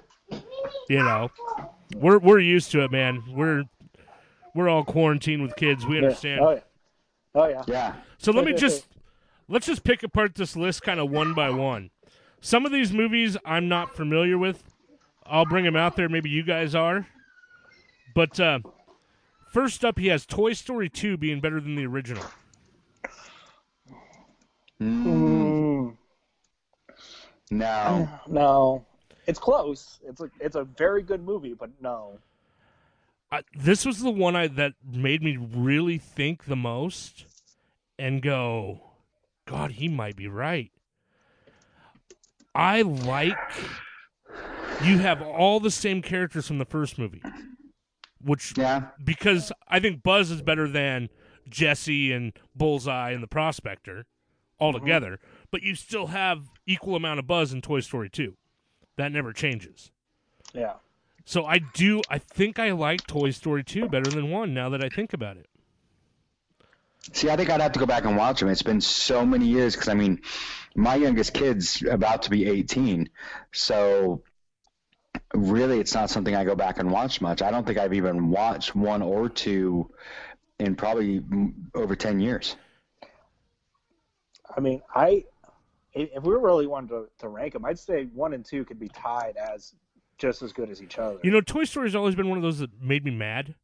You 0.89 0.99
know, 1.01 1.31
we're 1.97 2.19
we're 2.19 2.39
used 2.41 2.71
to 2.73 2.83
it, 2.85 2.91
man. 2.91 3.23
We're 3.31 3.65
we're 4.55 4.69
all 4.69 4.85
quarantined 4.85 5.43
with 5.43 5.55
kids. 5.57 5.87
We 5.87 5.97
Yeah. 5.97 6.03
understand. 6.05 6.41
Oh, 6.41 6.51
yeah. 6.53 6.61
Oh 7.35 7.49
yeah. 7.49 7.63
Yeah. 7.67 7.95
So 8.17 8.33
let 8.33 8.45
me 8.47 8.55
just 8.55 8.87
let's 9.49 9.67
just 9.67 9.85
pick 9.85 10.03
apart 10.03 10.35
this 10.35 10.57
list 10.57 10.83
kind 10.83 10.99
of 10.99 11.11
one 11.11 11.35
by 11.35 11.51
one. 11.51 11.91
Some 12.41 12.65
of 12.65 12.73
these 12.73 12.93
movies 12.93 13.37
I'm 13.45 13.69
not 13.69 13.95
familiar 13.95 14.39
with. 14.39 14.65
I'll 15.31 15.47
bring 15.47 15.65
him 15.65 15.77
out 15.77 15.97
there. 15.97 16.09
Maybe 16.09 16.31
you 16.31 16.43
guys 16.43 16.75
are. 16.75 17.07
But 18.15 18.39
uh, 18.41 18.61
first 19.53 19.85
up, 19.85 19.99
he 19.99 20.09
has 20.09 20.27
Toy 20.27 20.53
Story 20.53 20.89
2 20.89 21.17
being 21.17 21.41
better 21.41 21.61
than 21.61 21.77
the 21.77 21.87
original. 21.87 22.25
Mm, 24.81 25.97
No. 27.51 28.09
no, 28.29 28.85
it's 29.27 29.39
close. 29.39 29.99
It's 30.07 30.21
a 30.21 30.31
it's 30.41 30.57
a 30.57 30.65
very 30.65 31.03
good 31.03 31.25
movie, 31.25 31.55
but 31.55 31.71
no. 31.81 32.19
I, 33.31 33.43
this 33.55 33.85
was 33.85 34.01
the 34.01 34.11
one 34.11 34.37
I 34.37 34.47
that 34.49 34.73
made 34.91 35.23
me 35.23 35.37
really 35.37 35.99
think 35.99 36.45
the 36.45 36.57
most 36.57 37.27
and 37.99 38.23
go, 38.23 38.81
God, 39.47 39.73
he 39.73 39.89
might 39.89 40.17
be 40.17 40.29
right. 40.29 40.71
I 42.55 42.83
like 42.83 43.37
you 44.85 44.99
have 44.99 45.23
all 45.23 45.61
the 45.61 45.71
same 45.71 46.03
characters 46.03 46.47
from 46.47 46.59
the 46.59 46.65
first 46.65 46.99
movie, 46.99 47.23
which 48.21 48.57
Yeah. 48.57 48.89
because 49.03 49.53
I 49.69 49.81
think 49.81 50.03
Buzz 50.03 50.31
is 50.31 50.43
better 50.43 50.69
than 50.69 51.09
Jesse 51.49 52.13
and 52.13 52.33
Bullseye 52.55 53.11
and 53.11 53.23
the 53.23 53.29
Prospector 53.29 54.07
altogether, 54.61 55.13
mm-hmm. 55.13 55.43
but 55.51 55.63
you 55.63 55.75
still 55.75 56.09
have 56.09 56.51
equal 56.67 56.97
amount 56.97 57.19
of 57.19 57.27
Buzz 57.27 57.53
in 57.53 57.63
Toy 57.63 57.81
Story 57.81 58.11
2. 58.11 58.37
That 58.97 59.13
never 59.13 59.33
changes. 59.33 59.91
Yeah. 60.53 60.75
So 61.25 61.45
I 61.45 61.59
do 61.59 62.01
I 62.11 62.19
think 62.19 62.59
I 62.59 62.73
like 62.73 63.07
Toy 63.07 63.31
Story 63.31 63.63
2 63.63 63.89
better 63.89 64.11
than 64.11 64.31
1 64.31 64.55
now 64.55 64.69
that 64.71 64.83
I 64.83 64.89
think 64.89 65.13
about 65.13 65.37
it. 65.37 65.47
See, 67.13 67.31
I 67.31 67.37
think 67.37 67.49
I'd 67.49 67.61
have 67.61 67.73
to 67.73 67.79
go 67.79 67.87
back 67.87 68.05
and 68.05 68.17
watch 68.17 68.41
them. 68.41 68.49
It's 68.49 68.63
been 68.63 68.81
so 68.81 69.25
many 69.25 69.47
years 69.47 69.75
because 69.75 69.89
I 69.89 69.95
mean, 69.95 70.21
my 70.75 70.97
youngest 70.97 71.33
kid's 71.33 71.83
about 71.83 72.23
to 72.23 72.31
be 72.31 72.47
18, 72.47 73.09
so 73.53 74.23
really, 75.35 75.81
it's 75.81 75.95
not 75.95 76.11
something 76.11 76.35
I 76.35 76.45
go 76.45 76.55
back 76.55 76.79
and 76.79 76.91
watch 76.91 77.21
much. 77.21 77.43
I 77.43 77.51
don't 77.51 77.67
think 77.67 77.79
I've 77.79 77.95
even 77.95 78.31
watched 78.31 78.75
one 78.75 79.03
or 79.03 79.29
two 79.29 79.91
in 80.59 80.75
probably 80.75 81.23
over 81.75 81.95
10 81.95 82.21
years. 82.21 82.57
I 84.57 84.61
mean, 84.61 84.83
I 84.95 85.25
if 85.95 86.11
if 86.17 86.23
we 86.23 86.35
really 86.35 86.67
wanted 86.67 86.89
to, 86.91 87.09
to 87.21 87.29
rank 87.29 87.53
them, 87.53 87.65
I'd 87.65 87.79
say 87.79 88.05
one 88.15 88.33
and 88.33 88.45
two 88.45 88.65
could 88.65 88.81
be 88.81 88.89
tied 88.89 89.37
as 89.37 89.75
just 90.17 90.43
as 90.43 90.53
good 90.53 90.71
as 90.71 90.83
each 90.83 90.99
other. 90.99 91.19
You 91.23 91.31
know, 91.31 91.41
Toy 91.41 91.65
Story's 91.65 91.95
always 91.95 92.15
been 92.15 92.29
one 92.29 92.39
of 92.39 92.43
those 92.43 92.59
that 92.59 92.83
made 92.83 93.05
me 93.05 93.11
mad 93.11 93.55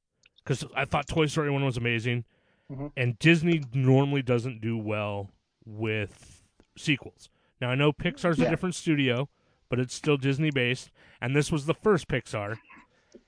cuz 0.45 0.65
I 0.77 0.85
thought 0.85 1.09
Toy 1.09 1.27
Story 1.27 1.51
1 1.51 1.65
was 1.65 1.77
amazing. 1.77 2.25
Mhm. 2.71 2.93
And 2.97 3.19
Disney 3.19 3.63
normally 3.73 4.23
doesn't 4.23 4.61
do 4.61 4.79
well 4.79 5.31
with 5.65 6.45
sequels. 6.77 7.29
Now 7.61 7.71
I 7.71 7.75
know 7.75 7.93
Pixar's 7.93 8.39
a 8.39 8.49
different 8.49 8.75
studio, 8.75 9.29
but 9.69 9.81
it's 9.81 9.95
still 9.95 10.17
Disney 10.17 10.51
based, 10.51 10.91
and 11.25 11.35
this 11.35 11.51
was 11.51 11.65
the 11.65 11.75
first 11.75 12.07
Pixar. 12.07 12.59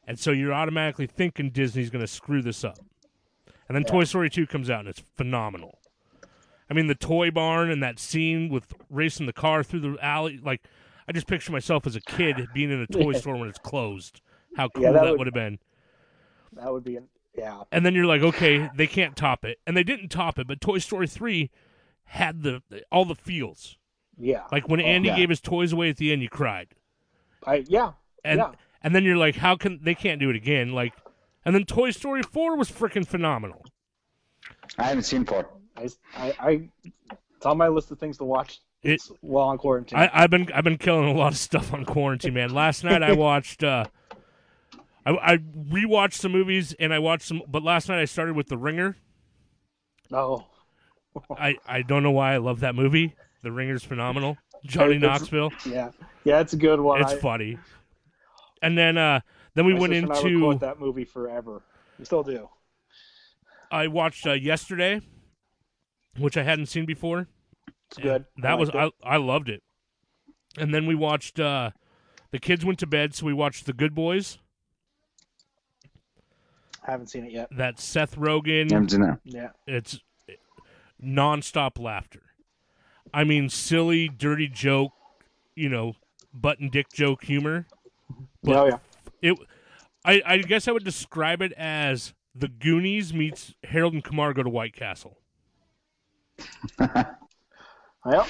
And 0.07 0.19
so 0.19 0.31
you're 0.31 0.53
automatically 0.53 1.07
thinking 1.07 1.50
Disney's 1.50 1.88
going 1.91 2.03
to 2.05 2.07
screw 2.07 2.43
this 2.43 2.62
up. 2.62 2.79
And 3.69 3.75
then 3.75 3.83
Yeah. 3.87 3.93
Toy 3.93 4.05
Story 4.05 4.29
2 4.31 4.47
comes 4.47 4.69
out 4.69 4.81
and 4.81 4.88
it's 4.88 5.00
phenomenal. 5.17 5.79
I 6.71 6.75
mean, 6.75 6.88
the 6.88 6.95
toy 6.95 7.31
barn 7.31 7.71
and 7.71 7.83
that 7.83 7.99
scene 7.99 8.49
with 8.50 8.75
racing 8.91 9.25
the 9.26 9.33
car 9.33 9.62
through 9.62 9.81
the 9.81 9.97
alley, 10.05 10.38
like, 10.43 10.62
I 11.09 11.12
just 11.12 11.26
picture 11.26 11.53
myself 11.53 11.87
as 11.87 11.97
a 11.97 12.00
kid 12.00 12.49
being 12.53 12.71
in 12.71 12.81
a 12.81 12.87
toy 12.87 13.12
Yeah. 13.12 13.19
store 13.19 13.37
when 13.37 13.49
it's 13.49 13.59
closed. 13.59 14.21
How 14.57 14.69
cool 14.69 14.83
Yeah, 14.85 14.93
that 14.93 15.05
that 15.05 15.19
would- 15.19 15.26
have 15.26 15.35
been. 15.35 15.59
that 16.53 16.71
would 16.73 16.85
be 16.85 16.99
yeah. 17.37 17.62
And 17.73 17.85
then 17.85 17.95
you're 17.95 18.07
like, 18.07 18.23
okay, 18.23 18.71
they 18.76 18.87
can't 18.87 19.17
top 19.17 19.45
it. 19.45 19.59
And 19.67 19.76
they 19.76 19.85
didn't 19.85 20.09
top 20.09 20.38
it, 20.38 20.47
but 20.47 20.61
Toy 20.61 20.79
Story 20.79 21.07
3 21.07 21.50
had 22.05 22.43
the 22.43 22.62
all 22.93 23.05
the 23.05 23.15
feels. 23.15 23.76
Yeah. 24.19 24.45
Like 24.53 24.69
when 24.69 24.81
oh, 24.81 24.85
Andy 24.85 25.09
yeah. 25.09 25.17
gave 25.17 25.29
his 25.31 25.41
toys 25.41 25.73
away 25.73 25.91
at 25.91 25.97
the 25.97 26.12
end, 26.12 26.23
you 26.23 26.29
cried. 26.29 26.69
I 27.45 27.64
yeah. 27.69 27.93
And 28.25 28.38
yeah. 28.38 28.52
and 28.83 28.95
then 28.95 29.05
you're 29.05 29.16
like, 29.16 29.37
how 29.37 29.57
can 29.57 29.81
they 29.83 29.95
can't 29.95 30.21
do 30.21 30.31
it 30.31 30.37
again? 30.37 30.73
Like 30.73 30.93
and 31.45 31.55
then 31.55 31.64
Toy 31.64 31.90
Story 31.90 32.23
4 32.23 32.57
was 32.57 32.71
freaking 32.71 33.07
phenomenal. 33.07 33.64
I 34.78 34.85
haven't 34.85 35.05
seen 35.05 35.25
four. 35.25 35.49
I, 35.76 35.88
I, 36.16 36.35
I 36.40 36.69
it's 37.37 37.47
on 37.47 37.57
my 37.59 37.69
list 37.69 37.90
of 37.90 37.99
things 37.99 38.16
to 38.19 38.25
watch 38.25 38.61
It- 38.83 38.93
it's 38.93 39.12
while 39.21 39.49
on 39.49 39.59
quarantine. 39.59 39.99
I, 39.99 40.11
I've 40.12 40.31
been 40.31 40.50
I've 40.52 40.64
been 40.64 40.78
killing 40.78 41.09
a 41.09 41.12
lot 41.12 41.33
of 41.33 41.38
stuff 41.38 41.73
on 41.75 41.85
quarantine, 41.85 42.35
man. 42.35 42.50
Last 42.55 42.83
night 42.85 43.02
I 43.02 43.12
watched 43.26 43.62
uh 43.64 43.85
I, 45.05 45.35
I 45.35 45.37
rewatched 45.37 46.14
some 46.14 46.33
movies 46.33 46.75
and 46.81 46.93
I 46.93 46.99
watched 46.99 47.26
some 47.28 47.43
but 47.49 47.62
last 47.62 47.88
night 47.88 48.00
I 48.00 48.07
started 48.07 48.35
with 48.37 48.49
The 48.49 48.57
Ringer. 48.59 48.97
no. 50.11 50.47
I, 51.38 51.57
I 51.66 51.81
don't 51.81 52.02
know 52.02 52.11
why 52.11 52.35
I 52.35 52.37
love 52.37 52.61
that 52.61 52.75
movie. 52.75 53.14
The 53.43 53.50
Ringer's 53.50 53.83
phenomenal. 53.83 54.37
Johnny 54.65 54.97
It's- 54.97 55.03
Knoxville. 55.21 55.53
Yeah. 55.67 55.91
Yeah, 56.25 56.41
it's 56.41 56.53
a 56.53 56.57
good 56.57 56.81
one. 56.81 57.01
It's 57.01 57.13
I, 57.13 57.19
funny. 57.19 57.59
And 58.63 58.77
then 58.77 58.97
uh 58.99 59.21
then 59.55 59.65
we 59.67 59.75
went 59.75 59.93
sister 59.93 60.13
I 60.13 60.29
into 60.29 60.59
that 60.59 60.81
movie 60.81 61.05
forever. 61.05 61.63
We 61.99 62.05
still 62.05 62.23
do. 62.23 62.49
I 63.71 63.89
watched 63.89 64.27
uh, 64.27 64.33
yesterday, 64.33 65.01
which 66.19 66.37
I 66.37 66.43
hadn't 66.43 66.67
seen 66.67 66.85
before. 66.87 67.27
It's 67.91 67.99
good. 67.99 68.25
That 68.39 68.53
I 68.53 68.55
was 68.55 68.73
liked 68.73 68.95
I 69.05 69.15
I 69.15 69.17
loved 69.19 69.49
it. 69.49 69.63
And 70.59 70.75
then 70.75 70.87
we 70.87 70.95
watched 70.95 71.39
uh 71.39 71.71
the 72.33 72.39
kids 72.39 72.65
went 72.65 72.79
to 72.81 72.87
bed, 72.87 73.15
so 73.15 73.25
we 73.27 73.33
watched 73.33 73.67
The 73.67 73.73
Good 73.73 73.95
Boys. 73.95 74.39
I 76.87 76.91
haven't 76.91 77.09
seen 77.09 77.25
it 77.25 77.33
yet. 77.33 77.49
That 77.51 77.81
Seth 77.81 78.17
Rogen. 78.17 78.71
I 78.71 78.75
haven't 78.75 78.91
seen 78.91 79.01
that. 79.03 79.21
Yeah. 79.25 79.51
It's 79.67 80.01
nonstop 81.03 81.79
laughter. 81.79 82.23
I 83.17 83.25
mean, 83.25 83.49
silly, 83.49 84.09
dirty 84.09 84.47
joke, 84.47 84.93
you 85.55 85.71
know, 85.71 85.95
button 86.35 86.69
dick 86.69 86.93
joke 86.93 87.25
humor. 87.25 87.67
But- 88.43 88.57
oh 88.57 88.67
yeah. 88.67 88.79
It, 89.23 89.39
I, 90.05 90.23
I 90.25 90.37
guess 90.39 90.69
I 90.69 90.73
would 90.73 90.85
describe 90.85 91.41
it 91.41 91.53
as 91.53 92.13
the 92.35 92.49
Goonies 92.49 93.15
meets 93.15 93.55
Harold 93.65 93.95
and 93.95 94.05
Kumar 94.05 94.35
go 94.35 94.43
to 94.43 94.51
White 94.51 94.75
Castle. 94.75 95.19
Well, 98.05 98.25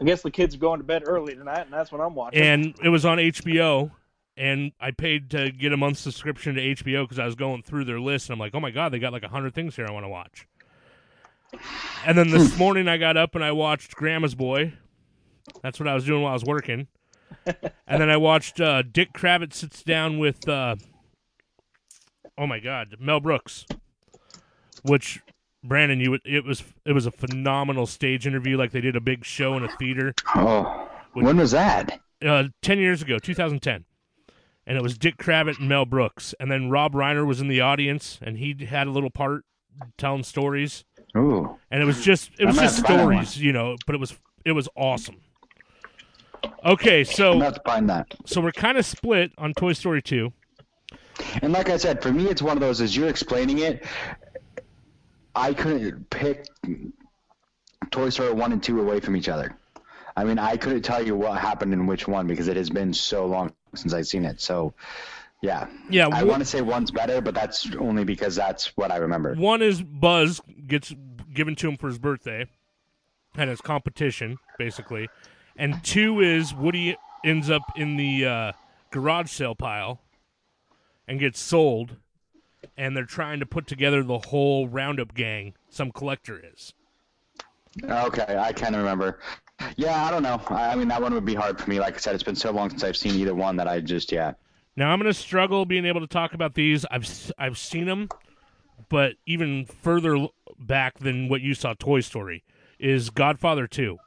I 0.00 0.04
guess 0.04 0.22
the 0.22 0.30
kids 0.30 0.54
are 0.54 0.58
going 0.58 0.78
to 0.78 0.84
bed 0.84 1.02
early 1.04 1.34
tonight, 1.34 1.62
and 1.62 1.72
that's 1.72 1.90
what 1.90 2.00
I'm 2.00 2.14
watching. 2.14 2.40
and 2.40 2.76
it 2.80 2.90
was 2.90 3.04
on 3.04 3.18
HBO. 3.18 3.90
And 4.36 4.70
I 4.78 4.92
paid 4.92 5.30
to 5.30 5.50
get 5.50 5.72
a 5.72 5.76
month 5.76 5.98
subscription 5.98 6.54
to 6.54 6.60
HBO 6.60 7.02
because 7.02 7.18
I 7.18 7.24
was 7.24 7.34
going 7.34 7.64
through 7.64 7.86
their 7.86 7.98
list, 7.98 8.28
and 8.28 8.34
I'm 8.34 8.38
like, 8.38 8.54
oh 8.54 8.60
my 8.60 8.70
god, 8.70 8.92
they 8.92 9.00
got 9.00 9.12
like 9.12 9.24
hundred 9.24 9.54
things 9.54 9.74
here 9.74 9.86
I 9.88 9.90
want 9.90 10.04
to 10.04 10.08
watch. 10.08 10.46
And 12.04 12.16
then 12.16 12.30
this 12.30 12.56
morning 12.58 12.88
I 12.88 12.96
got 12.96 13.16
up 13.16 13.34
and 13.34 13.44
I 13.44 13.52
watched 13.52 13.94
Grandma's 13.96 14.34
Boy. 14.34 14.74
That's 15.62 15.78
what 15.78 15.88
I 15.88 15.94
was 15.94 16.04
doing 16.04 16.22
while 16.22 16.30
I 16.30 16.34
was 16.34 16.44
working. 16.44 16.88
and 17.46 18.00
then 18.00 18.10
I 18.10 18.16
watched 18.16 18.60
uh, 18.60 18.82
Dick 18.82 19.12
Cavett 19.12 19.52
sits 19.52 19.82
down 19.82 20.18
with, 20.18 20.48
uh, 20.48 20.76
oh 22.38 22.46
my 22.46 22.58
god, 22.60 22.96
Mel 23.00 23.20
Brooks, 23.20 23.64
which 24.82 25.20
Brandon, 25.64 26.00
you 26.00 26.18
it 26.24 26.44
was 26.44 26.62
it 26.84 26.92
was 26.92 27.06
a 27.06 27.10
phenomenal 27.10 27.86
stage 27.86 28.26
interview, 28.26 28.56
like 28.56 28.70
they 28.72 28.80
did 28.80 28.96
a 28.96 29.00
big 29.00 29.24
show 29.24 29.56
in 29.56 29.64
a 29.64 29.68
theater 29.76 30.14
Oh, 30.34 30.88
when 31.12 31.36
was 31.36 31.50
that? 31.52 32.00
uh, 32.24 32.44
10 32.62 32.78
years 32.78 33.02
ago, 33.02 33.18
2010. 33.18 33.84
And 34.68 34.76
it 34.76 34.82
was 34.82 34.98
Dick 34.98 35.16
Cavett 35.16 35.58
and 35.60 35.68
Mel 35.68 35.84
Brooks. 35.84 36.34
And 36.40 36.50
then 36.50 36.70
Rob 36.70 36.92
Reiner 36.92 37.24
was 37.24 37.40
in 37.40 37.46
the 37.48 37.60
audience 37.60 38.18
and 38.20 38.38
he 38.38 38.66
had 38.66 38.86
a 38.88 38.90
little 38.90 39.10
part 39.10 39.44
telling 39.96 40.24
stories. 40.24 40.84
Ooh, 41.16 41.56
And 41.70 41.82
it 41.82 41.86
was 41.86 42.04
just 42.04 42.30
it 42.38 42.44
was 42.44 42.58
I'm 42.58 42.64
just 42.64 42.78
stories, 42.78 43.38
you 43.38 43.52
know, 43.52 43.76
but 43.86 43.94
it 43.94 43.98
was 43.98 44.16
it 44.44 44.52
was 44.52 44.68
awesome. 44.76 45.16
Okay, 46.64 47.00
I'm 47.00 47.04
so 47.04 47.52
find 47.64 47.88
that. 47.88 48.14
so 48.24 48.40
we're 48.40 48.52
kind 48.52 48.76
of 48.78 48.84
split 48.84 49.32
on 49.38 49.54
Toy 49.54 49.72
Story 49.72 50.02
2. 50.02 50.32
And 51.42 51.52
like 51.52 51.70
I 51.70 51.76
said, 51.76 52.02
for 52.02 52.12
me, 52.12 52.26
it's 52.26 52.42
one 52.42 52.56
of 52.56 52.60
those. 52.60 52.80
As 52.80 52.94
you're 52.94 53.08
explaining 53.08 53.60
it, 53.60 53.84
I 55.34 55.54
couldn't 55.54 56.08
pick 56.10 56.46
Toy 57.90 58.10
Story 58.10 58.32
one 58.32 58.52
and 58.52 58.62
two 58.62 58.80
away 58.80 59.00
from 59.00 59.16
each 59.16 59.28
other. 59.28 59.56
I 60.16 60.24
mean, 60.24 60.38
I 60.38 60.56
couldn't 60.56 60.82
tell 60.82 61.04
you 61.04 61.14
what 61.14 61.38
happened 61.38 61.72
in 61.72 61.86
which 61.86 62.08
one 62.08 62.26
because 62.26 62.48
it 62.48 62.56
has 62.56 62.70
been 62.70 62.92
so 62.92 63.26
long 63.26 63.52
since 63.74 63.92
I've 63.92 64.06
seen 64.06 64.24
it. 64.24 64.40
So, 64.40 64.72
yeah, 65.42 65.66
Yeah, 65.90 66.08
I 66.08 66.24
want 66.24 66.40
to 66.40 66.44
say 66.44 66.62
one's 66.62 66.90
better, 66.90 67.20
but 67.20 67.34
that's 67.34 67.68
only 67.76 68.04
because 68.04 68.34
that's 68.34 68.76
what 68.76 68.90
I 68.90 68.96
remember. 68.96 69.34
One 69.34 69.62
is 69.62 69.82
Buzz 69.82 70.40
gets 70.66 70.94
given 71.32 71.54
to 71.56 71.68
him 71.68 71.76
for 71.76 71.88
his 71.88 71.98
birthday, 71.98 72.46
and 73.36 73.50
it's 73.50 73.60
competition 73.60 74.38
basically, 74.58 75.08
and 75.56 75.82
two 75.84 76.20
is 76.20 76.54
Woody 76.54 76.96
ends 77.24 77.50
up 77.50 77.62
in 77.76 77.96
the 77.96 78.24
uh, 78.24 78.52
garage 78.90 79.30
sale 79.30 79.54
pile 79.54 80.00
and 81.06 81.20
gets 81.20 81.38
sold, 81.38 81.96
and 82.76 82.96
they're 82.96 83.04
trying 83.04 83.40
to 83.40 83.46
put 83.46 83.66
together 83.66 84.02
the 84.02 84.18
whole 84.18 84.68
Roundup 84.68 85.14
gang. 85.14 85.54
Some 85.68 85.92
collector 85.92 86.42
is. 86.52 86.72
Okay, 87.84 88.38
I 88.38 88.52
kind 88.52 88.74
of 88.74 88.80
remember. 88.80 89.20
Yeah, 89.76 90.04
I 90.04 90.10
don't 90.10 90.22
know. 90.22 90.40
I, 90.48 90.72
I 90.72 90.74
mean, 90.76 90.88
that 90.88 91.00
one 91.00 91.12
would 91.14 91.24
be 91.24 91.34
hard 91.34 91.60
for 91.60 91.68
me. 91.68 91.78
Like 91.78 91.94
I 91.94 91.98
said, 91.98 92.14
it's 92.14 92.24
been 92.24 92.36
so 92.36 92.50
long 92.50 92.70
since 92.70 92.84
I've 92.84 92.96
seen 92.96 93.14
either 93.14 93.34
one 93.34 93.56
that 93.56 93.68
I 93.68 93.80
just 93.80 94.12
yeah. 94.12 94.32
Now 94.76 94.90
I'm 94.90 95.00
going 95.00 95.12
to 95.12 95.18
struggle 95.18 95.64
being 95.64 95.86
able 95.86 96.00
to 96.00 96.06
talk 96.06 96.34
about 96.34 96.54
these. 96.54 96.84
I've 96.90 97.32
I've 97.38 97.58
seen 97.58 97.86
them, 97.86 98.08
but 98.88 99.14
even 99.26 99.66
further 99.66 100.26
back 100.58 100.98
than 100.98 101.28
what 101.28 101.40
you 101.40 101.54
saw 101.54 101.74
Toy 101.78 102.00
Story 102.00 102.44
is 102.78 103.10
Godfather 103.10 103.66
2. 103.66 103.98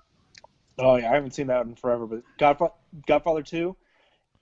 Oh 0.80 0.96
yeah, 0.96 1.12
I 1.12 1.16
haven't 1.16 1.34
seen 1.34 1.48
that 1.48 1.66
in 1.66 1.76
forever, 1.76 2.08
but 2.08 2.24
Godfather 2.38 2.74
Godfather 3.06 3.44
Two 3.44 3.76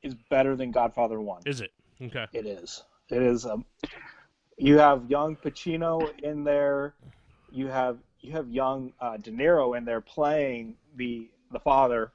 is 0.04 0.16
better 0.30 0.56
than 0.56 0.72
Godfather 0.72 1.20
One. 1.20 1.42
Is 1.46 1.62
it? 1.62 1.72
Okay. 2.02 2.26
It 2.32 2.46
is. 2.46 2.84
It 3.10 3.22
is. 3.22 3.46
Um, 3.46 3.66
you 4.58 4.78
have 4.78 5.10
young 5.10 5.36
Pacino 5.36 6.08
in 6.20 6.44
there. 6.44 6.94
You 7.52 7.68
have 7.68 7.98
you 8.22 8.32
have 8.34 8.50
young 8.50 8.94
uh, 9.00 9.18
De 9.18 9.32
Niro 9.32 9.76
in 9.76 9.84
there 9.86 10.02
playing 10.02 10.76
the 10.96 11.30
the 11.52 11.60
father 11.60 12.12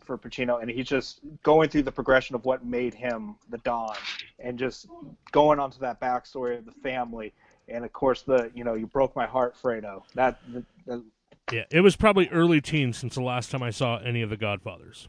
for 0.00 0.18
Pacino, 0.18 0.60
and 0.60 0.70
he's 0.70 0.86
just 0.86 1.20
going 1.42 1.68
through 1.68 1.82
the 1.82 1.92
progression 1.92 2.34
of 2.34 2.44
what 2.44 2.64
made 2.64 2.94
him 2.94 3.36
the 3.50 3.58
Don, 3.58 3.94
and 4.38 4.58
just 4.58 4.86
going 5.30 5.58
onto 5.58 5.78
that 5.80 6.00
backstory 6.00 6.58
of 6.58 6.64
the 6.64 6.72
family, 6.82 7.32
and 7.68 7.84
of 7.84 7.92
course 7.92 8.22
the 8.22 8.50
you 8.54 8.64
know 8.64 8.74
you 8.74 8.86
broke 8.86 9.14
my 9.16 9.26
heart, 9.26 9.54
Fredo. 9.60 10.02
That, 10.14 10.38
that, 10.52 10.64
that 10.86 11.04
Yeah, 11.52 11.64
it 11.70 11.80
was 11.80 11.96
probably 11.96 12.28
early 12.28 12.60
teens 12.60 12.98
since 12.98 13.14
the 13.14 13.22
last 13.22 13.50
time 13.50 13.62
I 13.62 13.70
saw 13.70 13.98
any 13.98 14.22
of 14.22 14.30
the 14.30 14.36
Godfathers. 14.36 15.08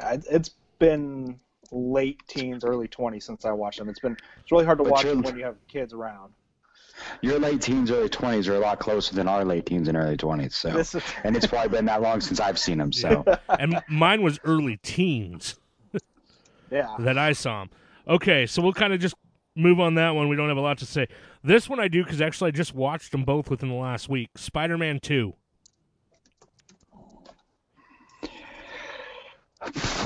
It's 0.00 0.50
been 0.78 1.38
late 1.72 2.20
teens, 2.26 2.64
early 2.64 2.88
20s 2.88 3.22
since 3.22 3.44
I 3.44 3.52
watched 3.52 3.78
them. 3.78 3.88
It's 3.88 4.00
been 4.00 4.16
it's 4.40 4.50
really 4.50 4.64
hard 4.64 4.78
to 4.78 4.84
But 4.84 4.92
watch 4.92 5.04
them 5.04 5.22
when 5.22 5.36
you 5.36 5.44
have 5.44 5.56
kids 5.68 5.92
around. 5.92 6.32
Your 7.22 7.38
late 7.38 7.60
teens, 7.60 7.90
early 7.90 8.08
twenties 8.08 8.48
are 8.48 8.54
a 8.54 8.58
lot 8.58 8.78
closer 8.78 9.14
than 9.14 9.28
our 9.28 9.44
late 9.44 9.66
teens 9.66 9.88
and 9.88 9.96
early 9.96 10.16
twenties. 10.16 10.56
So, 10.56 10.76
is 10.76 10.94
and 11.24 11.36
it's 11.36 11.46
probably 11.46 11.70
been 11.70 11.84
that 11.86 12.02
long 12.02 12.20
since 12.20 12.40
I've 12.40 12.58
seen 12.58 12.78
them. 12.78 12.92
So, 12.92 13.24
And 13.58 13.80
mine 13.88 14.22
was 14.22 14.38
early 14.44 14.78
teens 14.82 15.58
yeah. 16.70 16.94
that 16.98 17.18
I 17.18 17.32
saw 17.32 17.60
them. 17.60 17.70
Okay, 18.08 18.46
so 18.46 18.62
we'll 18.62 18.72
kind 18.72 18.92
of 18.92 19.00
just 19.00 19.14
move 19.56 19.80
on 19.80 19.94
that 19.94 20.10
one. 20.10 20.28
We 20.28 20.36
don't 20.36 20.48
have 20.48 20.56
a 20.56 20.62
lot 20.62 20.78
to 20.78 20.86
say. 20.86 21.06
This 21.42 21.68
one 21.68 21.80
I 21.80 21.88
do 21.88 22.02
because 22.02 22.20
actually 22.20 22.48
I 22.48 22.50
just 22.52 22.74
watched 22.74 23.12
them 23.12 23.24
both 23.24 23.50
within 23.50 23.68
the 23.68 23.74
last 23.74 24.08
week. 24.08 24.30
Spider 24.36 24.76
Man 24.78 25.00
2. 25.00 25.34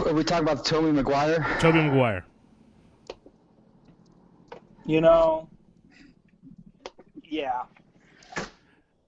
are 0.06 0.12
we 0.12 0.24
talking 0.24 0.46
about 0.46 0.64
Tobey 0.64 0.90
Maguire? 0.92 1.46
Tobey 1.60 1.78
Maguire. 1.78 2.24
You 4.86 5.00
know, 5.00 5.48
yeah. 7.34 7.62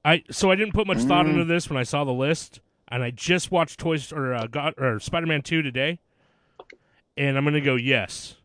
I 0.05 0.23
so 0.31 0.51
I 0.51 0.57
didn't 0.57 0.75
put 0.75 0.87
much 0.87 0.99
thought 0.99 1.27
into 1.27 1.45
this 1.45 1.71
when 1.71 1.77
I 1.77 1.83
saw 1.83 2.05
the 2.05 2.13
list, 2.13 2.61
and 2.89 3.03
I 3.03 3.11
just 3.11 3.51
watched 3.51 3.79
Toys 3.79 4.13
or 4.13 4.35
uh, 4.35 4.47
God 4.47 4.75
or 4.79 5.01
Spider 5.01 5.27
Man 5.27 5.43
Two 5.43 5.63
today, 5.63 5.99
and 7.17 7.37
I'm 7.37 7.45
gonna 7.45 7.61
go 7.61 7.77
yes. 7.77 8.37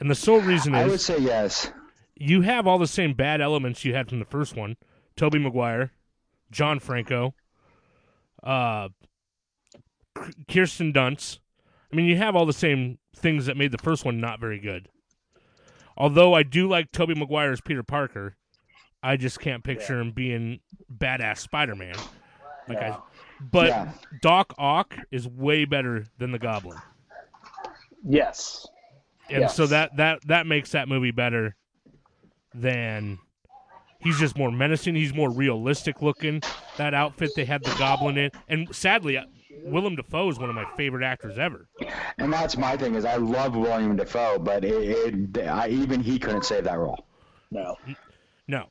And 0.00 0.10
the 0.10 0.14
sole 0.14 0.40
reason 0.40 0.74
is 0.74 0.84
I 0.84 0.88
would 0.88 1.00
say 1.00 1.18
yes. 1.18 1.70
you 2.16 2.42
have 2.42 2.66
all 2.66 2.78
the 2.78 2.86
same 2.86 3.14
bad 3.14 3.40
elements 3.40 3.84
you 3.84 3.94
had 3.94 4.08
from 4.08 4.18
the 4.18 4.24
first 4.24 4.56
one: 4.56 4.76
Tobey 5.16 5.38
Maguire, 5.38 5.92
John 6.50 6.78
Franco, 6.78 7.34
uh, 8.42 8.88
Kirsten 10.48 10.92
Dunst. 10.92 11.38
I 11.92 11.96
mean, 11.96 12.06
you 12.06 12.16
have 12.16 12.36
all 12.36 12.46
the 12.46 12.52
same 12.52 12.98
things 13.16 13.46
that 13.46 13.56
made 13.56 13.72
the 13.72 13.78
first 13.78 14.04
one 14.04 14.20
not 14.20 14.38
very 14.38 14.60
good. 14.60 14.88
Although 15.96 16.34
I 16.34 16.44
do 16.44 16.68
like 16.68 16.92
Tobey 16.92 17.14
Maguire 17.14 17.50
as 17.50 17.60
Peter 17.60 17.82
Parker, 17.82 18.36
I 19.02 19.16
just 19.16 19.40
can't 19.40 19.62
picture 19.62 20.00
him 20.00 20.10
being 20.12 20.60
badass 20.96 21.38
Spider 21.38 21.74
Man. 21.76 21.94
Like 22.68 22.78
I, 22.78 22.98
but 23.40 23.68
Yeah. 23.68 23.92
Doc 24.20 24.52
Ock 24.58 24.96
is 25.10 25.26
way 25.26 25.64
better 25.64 26.04
than 26.18 26.32
the 26.32 26.38
Goblin, 26.38 26.78
Yes. 28.04 28.66
and 29.30 29.50
so 29.50 29.66
that 29.68 29.96
that 29.96 30.20
that 30.26 30.46
makes 30.46 30.72
that 30.72 30.88
movie 30.88 31.10
better 31.12 31.56
than. 32.54 33.18
He's 34.00 34.16
just 34.18 34.38
more 34.38 34.52
menacing. 34.52 34.94
He's 34.94 35.12
more 35.12 35.28
realistic 35.30 36.02
looking. 36.02 36.40
That 36.76 36.94
outfit 36.94 37.32
they 37.34 37.44
had 37.44 37.64
the 37.64 37.74
Goblin 37.78 38.16
in, 38.16 38.30
and 38.48 38.72
sadly, 38.74 39.16
uh, 39.18 39.24
Willem 39.64 39.96
Dafoe 39.96 40.28
is 40.28 40.38
one 40.38 40.48
of 40.48 40.54
my 40.54 40.64
favorite 40.76 41.04
actors 41.04 41.36
ever. 41.36 41.68
And 42.18 42.32
that's 42.32 42.56
my 42.56 42.76
thing 42.76 42.94
is 42.94 43.04
I 43.04 43.16
love 43.16 43.56
William 43.56 43.96
Dafoe, 43.96 44.38
but 44.38 44.64
it, 44.64 45.34
it 45.36 45.48
I, 45.48 45.68
even 45.68 46.00
he 46.00 46.16
couldn't 46.20 46.44
save 46.44 46.62
that 46.64 46.78
role. 46.78 47.06
No. 47.50 47.74
No. 48.46 48.66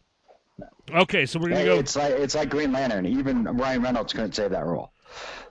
Okay, 0.94 1.26
so 1.26 1.40
we're 1.40 1.50
gonna 1.50 1.66
go. 1.66 1.80
It's 1.80 1.96
like 1.96 2.14
it's 2.14 2.36
like 2.36 2.50
Green 2.50 2.72
Lantern. 2.72 3.06
Even 3.06 3.44
Ryan 3.44 3.82
Reynolds 3.82 4.14
couldn't 4.14 4.34
save 4.34 4.52
that 4.52 4.66
role. 4.66 4.92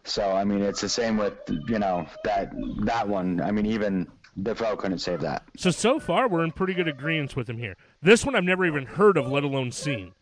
So 0.05 0.33
I 0.33 0.45
mean, 0.45 0.63
it's 0.63 0.81
the 0.81 0.89
same 0.89 1.17
with 1.17 1.35
you 1.69 1.79
know 1.79 2.07
that 2.25 2.53
that 2.85 3.07
one. 3.07 3.41
I 3.41 3.51
mean, 3.51 3.67
even 3.67 4.07
Dafoe 4.43 4.77
couldn't 4.77 4.99
save 5.01 5.21
that. 5.21 5.43
So 5.57 5.71
so 5.71 6.01
far, 6.01 6.29
we're 6.29 6.45
in 6.45 6.53
pretty 6.53 6.75
good 6.75 6.89
agreement 6.89 7.37
with 7.37 7.49
him 7.51 7.59
here. 7.59 7.77
This 8.03 8.25
one 8.25 8.35
I've 8.35 8.45
never 8.45 8.65
even 8.67 8.87
heard 8.87 9.17
of, 9.17 9.29
let 9.31 9.45
alone 9.45 9.73
seen. 9.73 10.13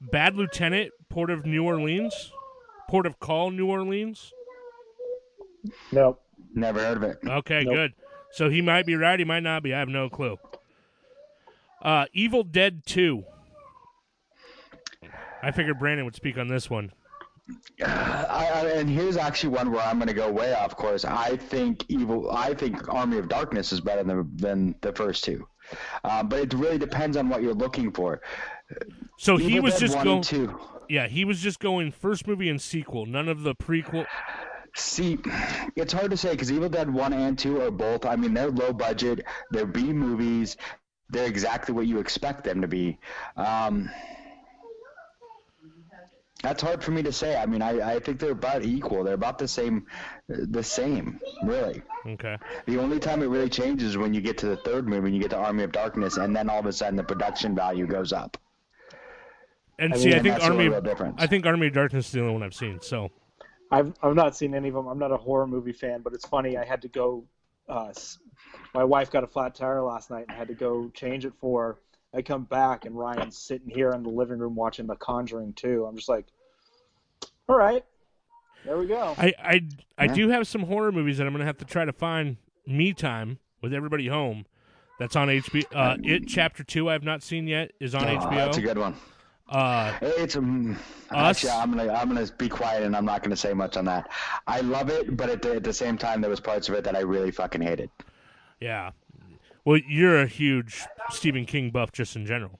Bad 0.00 0.36
Lieutenant, 0.36 0.92
Port 1.08 1.30
of 1.30 1.44
New 1.46 1.64
Orleans, 1.64 2.32
Port 2.88 3.06
of 3.06 3.18
Call, 3.18 3.50
New 3.50 3.66
Orleans. 3.66 4.32
Nope. 5.92 6.20
Never 6.54 6.80
heard 6.80 6.98
of 6.98 7.02
it. 7.02 7.18
Okay, 7.26 7.62
Nope. 7.64 7.74
good. 7.74 7.92
So 8.30 8.50
he 8.50 8.60
might 8.62 8.86
be 8.86 8.94
right. 8.94 9.18
He 9.18 9.24
might 9.24 9.42
not 9.42 9.62
be. 9.62 9.74
I 9.74 9.78
have 9.78 9.88
no 9.88 10.08
clue. 10.08 10.38
Uh, 11.82 12.06
Evil 12.12 12.44
Dead 12.44 12.84
Two. 12.86 13.24
I 15.44 15.50
figured 15.50 15.78
Brandon 15.78 16.04
would 16.04 16.14
speak 16.14 16.38
on 16.38 16.48
this 16.48 16.70
one. 16.70 16.92
I, 17.84 18.26
I, 18.30 18.66
and 18.76 18.88
here's 18.88 19.18
actually 19.18 19.50
one 19.50 19.70
where 19.70 19.82
I'm 19.82 19.98
going 19.98 20.08
to 20.08 20.14
go 20.14 20.32
way 20.32 20.54
off 20.54 20.74
course. 20.76 21.04
I 21.04 21.36
think 21.36 21.84
evil. 21.88 22.30
I 22.30 22.54
think 22.54 22.88
Army 22.88 23.18
of 23.18 23.28
Darkness 23.28 23.72
is 23.72 23.80
better 23.80 24.02
than 24.02 24.30
than 24.36 24.74
the 24.80 24.92
first 24.92 25.24
two, 25.24 25.46
uh, 26.04 26.22
but 26.22 26.40
it 26.40 26.54
really 26.54 26.78
depends 26.78 27.18
on 27.18 27.28
what 27.28 27.42
you're 27.42 27.52
looking 27.52 27.92
for. 27.92 28.22
So 29.18 29.36
he 29.36 29.60
was 29.60 29.74
Dead 29.74 29.80
just 29.80 30.02
going. 30.02 30.22
two. 30.22 30.58
Yeah, 30.88 31.06
he 31.06 31.24
was 31.24 31.40
just 31.40 31.60
going 31.60 31.92
first 31.92 32.26
movie 32.26 32.48
and 32.48 32.60
sequel. 32.60 33.04
None 33.04 33.28
of 33.28 33.42
the 33.42 33.54
prequel. 33.54 34.06
See, 34.76 35.18
it's 35.76 35.92
hard 35.92 36.10
to 36.10 36.16
say 36.16 36.32
because 36.32 36.50
Evil 36.50 36.68
Dead 36.68 36.92
1 36.92 37.12
and 37.12 37.38
2 37.38 37.60
are 37.62 37.70
both, 37.70 38.04
I 38.04 38.16
mean, 38.16 38.34
they're 38.34 38.50
low 38.50 38.72
budget, 38.72 39.24
they're 39.52 39.66
B 39.66 39.92
movies, 39.92 40.56
they're 41.10 41.26
exactly 41.26 41.72
what 41.72 41.86
you 41.86 42.00
expect 42.00 42.42
them 42.42 42.60
to 42.60 42.66
be. 42.66 42.98
Um, 43.36 43.88
that's 46.44 46.62
hard 46.62 46.84
for 46.84 46.90
me 46.90 47.02
to 47.02 47.10
say. 47.10 47.36
I 47.36 47.46
mean, 47.46 47.62
I, 47.62 47.94
I 47.94 47.98
think 47.98 48.20
they're 48.20 48.32
about 48.32 48.64
equal. 48.64 49.02
They're 49.02 49.14
about 49.14 49.38
the 49.38 49.48
same, 49.48 49.86
the 50.28 50.62
same, 50.62 51.18
really. 51.42 51.80
Okay. 52.06 52.36
The 52.66 52.78
only 52.78 53.00
time 53.00 53.22
it 53.22 53.26
really 53.26 53.48
changes 53.48 53.90
is 53.90 53.96
when 53.96 54.12
you 54.12 54.20
get 54.20 54.36
to 54.38 54.46
the 54.46 54.58
third 54.58 54.86
movie 54.86 55.06
and 55.08 55.16
you 55.16 55.22
get 55.22 55.30
to 55.30 55.38
Army 55.38 55.64
of 55.64 55.72
Darkness, 55.72 56.18
and 56.18 56.36
then 56.36 56.50
all 56.50 56.60
of 56.60 56.66
a 56.66 56.72
sudden 56.72 56.96
the 56.96 57.02
production 57.02 57.54
value 57.54 57.86
goes 57.86 58.12
up. 58.12 58.36
And 59.78 59.94
I 59.94 59.96
see, 59.96 60.10
mean, 60.10 60.18
I 60.18 60.22
think 60.22 60.34
Army. 60.34 60.46
only 60.54 60.68
real 60.68 60.80
difference. 60.82 61.16
I 61.18 61.26
think 61.26 61.46
Army 61.46 61.66
of 61.68 61.72
Darkness 61.72 62.06
is 62.06 62.12
the 62.12 62.20
only 62.20 62.34
one 62.34 62.42
I've 62.42 62.54
seen. 62.54 62.78
So 62.82 63.10
I've 63.70 63.94
I've 64.02 64.14
not 64.14 64.36
seen 64.36 64.54
any 64.54 64.68
of 64.68 64.74
them. 64.74 64.86
I'm 64.86 64.98
not 64.98 65.12
a 65.12 65.16
horror 65.16 65.46
movie 65.46 65.72
fan, 65.72 66.02
but 66.02 66.12
it's 66.12 66.26
funny. 66.26 66.56
I 66.58 66.64
had 66.64 66.82
to 66.82 66.88
go. 66.88 67.24
Uh, 67.68 67.92
my 68.74 68.84
wife 68.84 69.10
got 69.10 69.24
a 69.24 69.26
flat 69.26 69.54
tire 69.54 69.82
last 69.82 70.10
night 70.10 70.26
and 70.28 70.36
had 70.36 70.48
to 70.48 70.54
go 70.54 70.90
change 70.90 71.24
it 71.24 71.32
for. 71.40 71.62
her. 71.64 71.78
I 72.16 72.22
come 72.22 72.44
back 72.44 72.84
and 72.84 72.96
Ryan's 72.96 73.36
sitting 73.36 73.68
here 73.68 73.90
in 73.90 74.02
the 74.02 74.08
living 74.08 74.38
room 74.38 74.54
watching 74.54 74.86
The 74.86 74.96
Conjuring 74.96 75.52
2. 75.54 75.84
I'm 75.84 75.96
just 75.96 76.08
like, 76.08 76.26
all 77.48 77.56
right, 77.56 77.84
there 78.64 78.78
we 78.78 78.86
go. 78.86 79.14
I 79.18 79.32
I 79.42 79.60
I 79.98 80.06
do 80.06 80.28
have 80.28 80.46
some 80.46 80.62
horror 80.62 80.92
movies 80.92 81.18
that 81.18 81.26
I'm 81.26 81.32
gonna 81.32 81.44
have 81.44 81.58
to 81.58 81.64
try 81.64 81.84
to 81.84 81.92
find 81.92 82.36
me 82.66 82.92
time 82.92 83.38
with 83.60 83.74
everybody 83.74 84.06
home. 84.08 84.46
That's 84.98 85.16
on 85.16 85.28
HBO. 85.28 85.64
Uh, 85.74 85.96
it 86.02 86.28
Chapter 86.28 86.62
Two 86.64 86.88
I 86.88 86.92
have 86.92 87.02
not 87.02 87.22
seen 87.22 87.46
yet 87.46 87.72
is 87.80 87.94
on 87.94 88.04
Oh, 88.04 88.30
that's 88.30 88.56
a 88.56 88.62
good 88.62 88.78
one. 88.78 88.94
Uh, 89.48 89.92
It's 90.00 90.36
um, 90.36 90.78
Us? 91.10 91.44
actually 91.44 91.50
I'm 91.50 91.70
gonna 91.76 91.92
I'm 91.92 92.08
gonna 92.08 92.26
be 92.38 92.48
quiet 92.48 92.82
and 92.84 92.96
I'm 92.96 93.04
not 93.04 93.22
gonna 93.22 93.36
say 93.36 93.52
much 93.52 93.76
on 93.76 93.84
that. 93.86 94.10
I 94.46 94.60
love 94.60 94.88
it, 94.88 95.16
but 95.16 95.28
at 95.28 95.42
the, 95.42 95.56
at 95.56 95.64
the 95.64 95.72
same 95.72 95.98
time 95.98 96.20
there 96.22 96.30
was 96.30 96.40
parts 96.40 96.68
of 96.70 96.74
it 96.76 96.84
that 96.84 96.96
I 96.96 97.00
really 97.00 97.30
fucking 97.30 97.60
hated. 97.60 97.90
yeah. 98.60 98.92
Well, 99.64 99.78
you're 99.88 100.20
a 100.20 100.26
huge 100.26 100.84
Stephen 101.10 101.46
King 101.46 101.70
buff 101.70 101.92
just 101.92 102.16
in 102.16 102.26
general. 102.26 102.58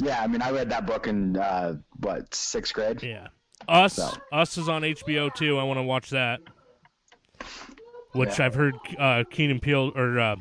Yeah, 0.00 0.20
I 0.20 0.26
mean 0.26 0.42
I 0.42 0.50
read 0.50 0.68
that 0.70 0.86
book 0.86 1.06
in 1.06 1.36
uh, 1.36 1.74
what 2.00 2.34
sixth 2.34 2.74
grade. 2.74 3.02
Yeah. 3.02 3.28
Us 3.68 3.94
So. 3.94 4.12
Us 4.32 4.58
is 4.58 4.68
on 4.68 4.82
HBO 4.82 5.32
too. 5.34 5.58
I 5.58 5.62
want 5.62 5.78
to 5.78 5.82
watch 5.82 6.10
that. 6.10 6.40
Which 8.12 8.38
Yeah. 8.38 8.46
I've 8.46 8.54
heard 8.54 8.74
uh, 8.98 9.24
Keenan 9.30 9.60
Peele 9.60 9.92
or 9.94 10.18
uh, 10.18 10.36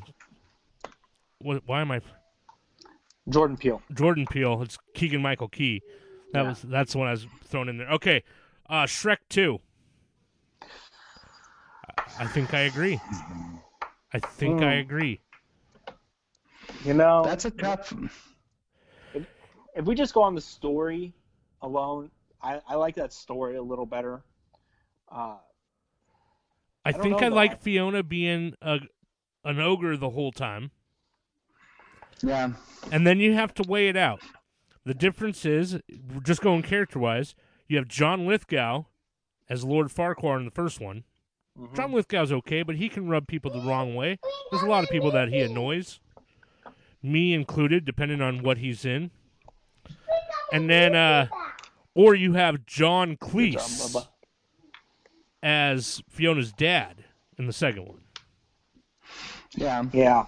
what? 1.40 1.64
Why 1.66 1.82
am 1.82 1.92
I? 1.92 2.02
Jordan 3.30 3.58
Peele. 3.58 3.82
Jordan 3.94 4.26
Peele. 4.30 4.62
It's 4.62 4.78
Keegan 4.94 5.22
Michael 5.22 5.48
Key. 5.50 5.82
That 6.34 6.42
Yeah. 6.44 6.50
was 6.50 6.62
that's 6.64 6.92
the 6.94 6.98
one 7.00 7.08
I 7.08 7.12
was 7.12 7.26
thrown 7.46 7.70
in 7.70 7.78
there. 7.78 7.90
Okay, 7.92 8.24
uh, 8.70 8.84
Shrek 8.84 9.18
Two. 9.30 9.60
I- 10.62 10.68
I 12.20 12.28
think 12.28 12.54
I 12.54 12.62
agree. 12.62 13.00
I 14.14 14.20
think 14.20 14.62
I 14.62 14.76
Hmm. 14.76 14.80
agree. 14.82 15.22
You 16.86 16.94
know, 16.94 17.24
That's 17.26 17.46
a 17.46 17.52
tough. 17.52 17.94
if 19.76 19.86
we 19.86 19.96
just 19.96 20.14
go 20.14 20.22
on 20.22 20.36
the 20.36 20.42
story 20.42 21.14
alone, 21.64 22.12
I, 22.44 22.62
I 22.68 22.76
like 22.76 22.96
that 22.96 23.12
story 23.12 23.56
a 23.56 23.62
little 23.62 23.88
better. 23.88 24.24
Uh, 25.12 25.38
I, 26.86 26.92
don't 26.92 27.02
think 27.02 27.20
know, 27.20 27.26
I 27.26 27.30
though. 27.30 27.36
like 27.36 27.62
Fiona 27.62 28.04
being 28.04 28.54
a 28.62 28.80
an 29.44 29.60
ogre 29.60 29.98
the 29.98 30.12
whole 30.12 30.32
time. 30.32 30.72
Yeah. 32.22 32.54
And 32.92 33.06
then 33.06 33.20
you 33.20 33.34
have 33.34 33.54
to 33.56 33.64
weigh 33.64 33.90
it 33.90 33.98
out. 33.98 34.22
The 34.86 34.94
difference 34.94 35.46
is, 35.46 35.80
just 36.24 36.42
going 36.42 36.62
character 36.62 37.00
wise, 37.00 37.34
you 37.68 37.78
have 37.78 37.88
John 37.88 38.28
Lithgow 38.28 38.86
as 39.50 39.64
Lord 39.64 39.88
Farquaad 39.88 40.40
in 40.40 40.46
the 40.46 40.52
first 40.52 40.80
one. 40.80 41.04
John 41.74 41.94
Lithgow's 41.94 42.32
okay, 42.32 42.64
but 42.64 42.76
he 42.76 42.90
can 42.90 43.08
rub 43.08 43.28
people 43.28 43.50
the 43.50 43.62
wrong 43.62 43.96
way. 43.96 44.20
There's 44.52 44.64
a 44.64 44.68
lot 44.68 44.84
of 44.84 44.90
people 44.90 45.10
that 45.12 45.30
he 45.30 45.40
annoys, 45.40 46.00
me 47.06 47.34
included, 47.34 47.86
depending 47.86 48.22
on 48.22 48.44
what 48.44 48.58
he's 48.58 48.84
in. 48.86 49.12
And 50.52 50.70
then, 50.70 50.96
uh, 50.96 51.28
or 51.94 52.16
you 52.16 52.34
have 52.34 52.66
John 52.66 53.18
Cleese 53.18 54.06
as 55.42 56.02
Fiona's 56.10 56.52
dad 56.52 57.04
in 57.38 57.48
the 57.48 57.54
second 57.54 57.86
one. 57.88 58.00
Yeah. 59.56 59.84
Yeah, 59.94 60.26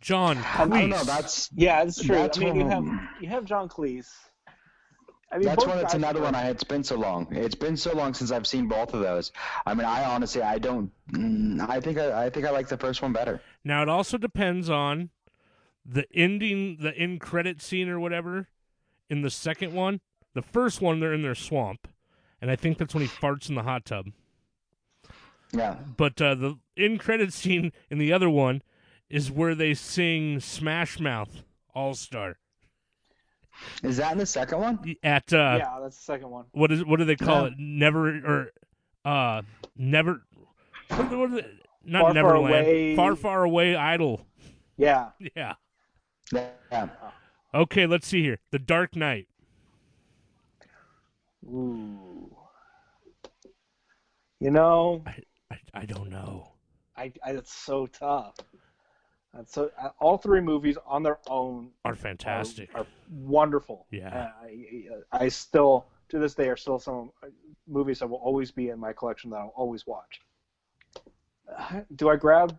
John 0.00 0.38
I 0.38 0.58
don't 0.66 0.88
know. 0.88 0.96
Cleese. 0.96 1.04
That's 1.06 1.50
yeah, 1.54 1.82
it's 1.82 2.02
true. 2.02 2.16
That's 2.16 2.38
I 2.38 2.40
mean, 2.44 2.56
you 2.56 2.68
have 2.68 2.84
you 3.20 3.28
have 3.28 3.44
John 3.44 3.68
Cleese. 3.68 4.08
I 5.30 5.36
mean, 5.36 5.44
that's 5.46 5.62
both 5.62 5.74
one. 5.74 5.84
It's 5.84 5.92
another 5.92 6.20
are- 6.20 6.24
one. 6.24 6.34
I, 6.34 6.48
it's 6.48 6.64
been 6.64 6.82
so 6.82 6.96
long. 6.96 7.26
It's 7.30 7.54
been 7.54 7.76
so 7.76 7.92
long 7.94 8.14
since 8.14 8.30
I've 8.30 8.46
seen 8.46 8.66
both 8.66 8.94
of 8.94 9.00
those. 9.00 9.32
I 9.66 9.74
mean, 9.74 9.84
I 9.84 10.04
honestly, 10.04 10.40
I 10.40 10.58
don't. 10.58 10.90
mm, 11.12 11.68
I 11.68 11.80
think 11.80 11.98
I, 11.98 12.24
I 12.26 12.30
think 12.30 12.46
I 12.46 12.50
like 12.50 12.68
the 12.68 12.78
first 12.78 13.02
one 13.02 13.12
better. 13.12 13.42
Now 13.64 13.82
it 13.82 13.88
also 13.90 14.16
depends 14.16 14.70
on 14.70 15.10
the 15.90 16.06
ending, 16.14 16.76
the 16.80 16.94
end 16.96 17.20
credit 17.20 17.62
scene 17.62 17.88
or 17.88 17.98
whatever 17.98 18.48
in 19.08 19.22
the 19.22 19.30
second 19.30 19.72
one. 19.72 20.00
The 20.34 20.42
first 20.42 20.80
one, 20.82 21.00
they're 21.00 21.14
in 21.14 21.22
their 21.22 21.34
swamp, 21.34 21.88
and 22.40 22.50
I 22.50 22.56
think 22.56 22.76
that's 22.78 22.94
when 22.94 23.02
he 23.02 23.08
farts 23.08 23.48
in 23.48 23.54
the 23.54 23.62
hot 23.62 23.84
tub. 23.86 24.08
Yeah. 25.52 25.76
But 25.96 26.20
uh, 26.20 26.34
the 26.34 26.58
end 26.76 27.00
credit 27.00 27.32
scene 27.32 27.72
in 27.90 27.98
the 27.98 28.12
other 28.12 28.28
one 28.28 28.62
is 29.08 29.30
where 29.30 29.54
they 29.54 29.72
sing 29.72 30.38
Smash 30.40 31.00
Mouth 31.00 31.42
All 31.74 31.94
Star 31.94 32.36
Is 33.82 33.96
that 33.96 34.12
in 34.12 34.18
the 34.18 34.26
second 34.26 34.60
one? 34.60 34.94
at 35.02 35.32
uh, 35.32 35.56
yeah, 35.58 35.78
that's 35.82 35.96
the 35.96 36.02
second 36.02 36.28
one. 36.28 36.44
what 36.52 36.70
is 36.70 36.84
what 36.84 36.98
do 36.98 37.06
they 37.06 37.16
call 37.16 37.46
Yeah. 37.46 37.52
it? 37.52 37.54
Never 37.58 38.08
or 38.18 38.52
uh, 39.10 39.42
never. 39.76 40.20
What, 40.88 41.10
what 41.10 41.30
are 41.30 41.36
they, 41.36 41.46
not 41.84 42.00
Far, 42.02 42.12
far 42.12 42.14
Neverland. 42.14 42.54
away- 42.66 42.96
Far, 42.96 43.16
far 43.16 43.44
away. 43.44 43.74
Idol. 43.74 44.20
Yeah, 44.76 45.08
Yeah. 45.34 45.54
Yeah. 46.32 46.88
Okay, 47.54 47.86
let's 47.86 48.06
see 48.06 48.22
here. 48.22 48.38
The 48.50 48.58
Dark 48.58 48.94
Knight. 48.94 49.28
Ooh. 51.46 52.36
You 54.40 54.50
know, 54.50 55.02
I, 55.50 55.56
I 55.74 55.84
don't 55.84 56.10
know. 56.10 56.52
I, 56.96 57.12
I 57.24 57.32
it's 57.32 57.52
so 57.52 57.86
tough. 57.86 58.36
And 59.34 59.48
so 59.48 59.70
uh, 59.80 59.90
all 59.98 60.18
three 60.18 60.40
movies 60.40 60.76
on 60.86 61.02
their 61.02 61.18
own 61.28 61.70
Are 61.84 61.92
are, 61.92 61.96
fantastic. 61.96 62.70
are 62.74 62.86
wonderful. 63.10 63.86
Yeah. 63.90 64.30
Uh, 64.42 64.46
I, 64.46 65.24
I 65.24 65.28
still 65.28 65.86
to 66.10 66.18
this 66.18 66.34
day 66.34 66.48
are 66.48 66.56
still 66.56 66.78
some 66.78 67.10
movies 67.66 67.98
that 67.98 68.08
will 68.08 68.18
always 68.18 68.50
be 68.50 68.70
in 68.70 68.78
my 68.78 68.92
collection 68.92 69.30
that 69.30 69.36
I'll 69.36 69.52
always 69.56 69.86
watch. 69.86 70.20
Uh, 71.56 71.80
Do 71.96 72.08
I 72.08 72.16
grab 72.16 72.58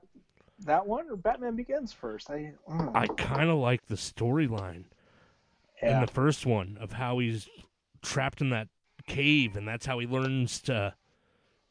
that 0.65 0.86
one 0.86 1.10
or 1.10 1.15
Batman 1.15 1.56
Begins 1.56 1.93
first? 1.93 2.30
I 2.30 2.54
mm, 2.69 2.91
I 2.95 3.08
kind 3.08 3.50
of 3.50 3.58
like 3.58 3.88
the 3.88 3.95
storyline 3.95 4.86
in 5.82 6.00
the 6.02 6.08
first 6.08 6.45
one 6.45 6.78
of 6.80 6.93
how 6.93 7.19
he's 7.19 7.48
trapped 8.02 8.41
in 8.41 8.50
that 8.50 8.67
cave, 9.08 9.56
and 9.56 9.67
that's 9.67 9.86
how 9.86 10.00
he 10.00 10.08
learns 10.08 10.60
to, 10.62 10.93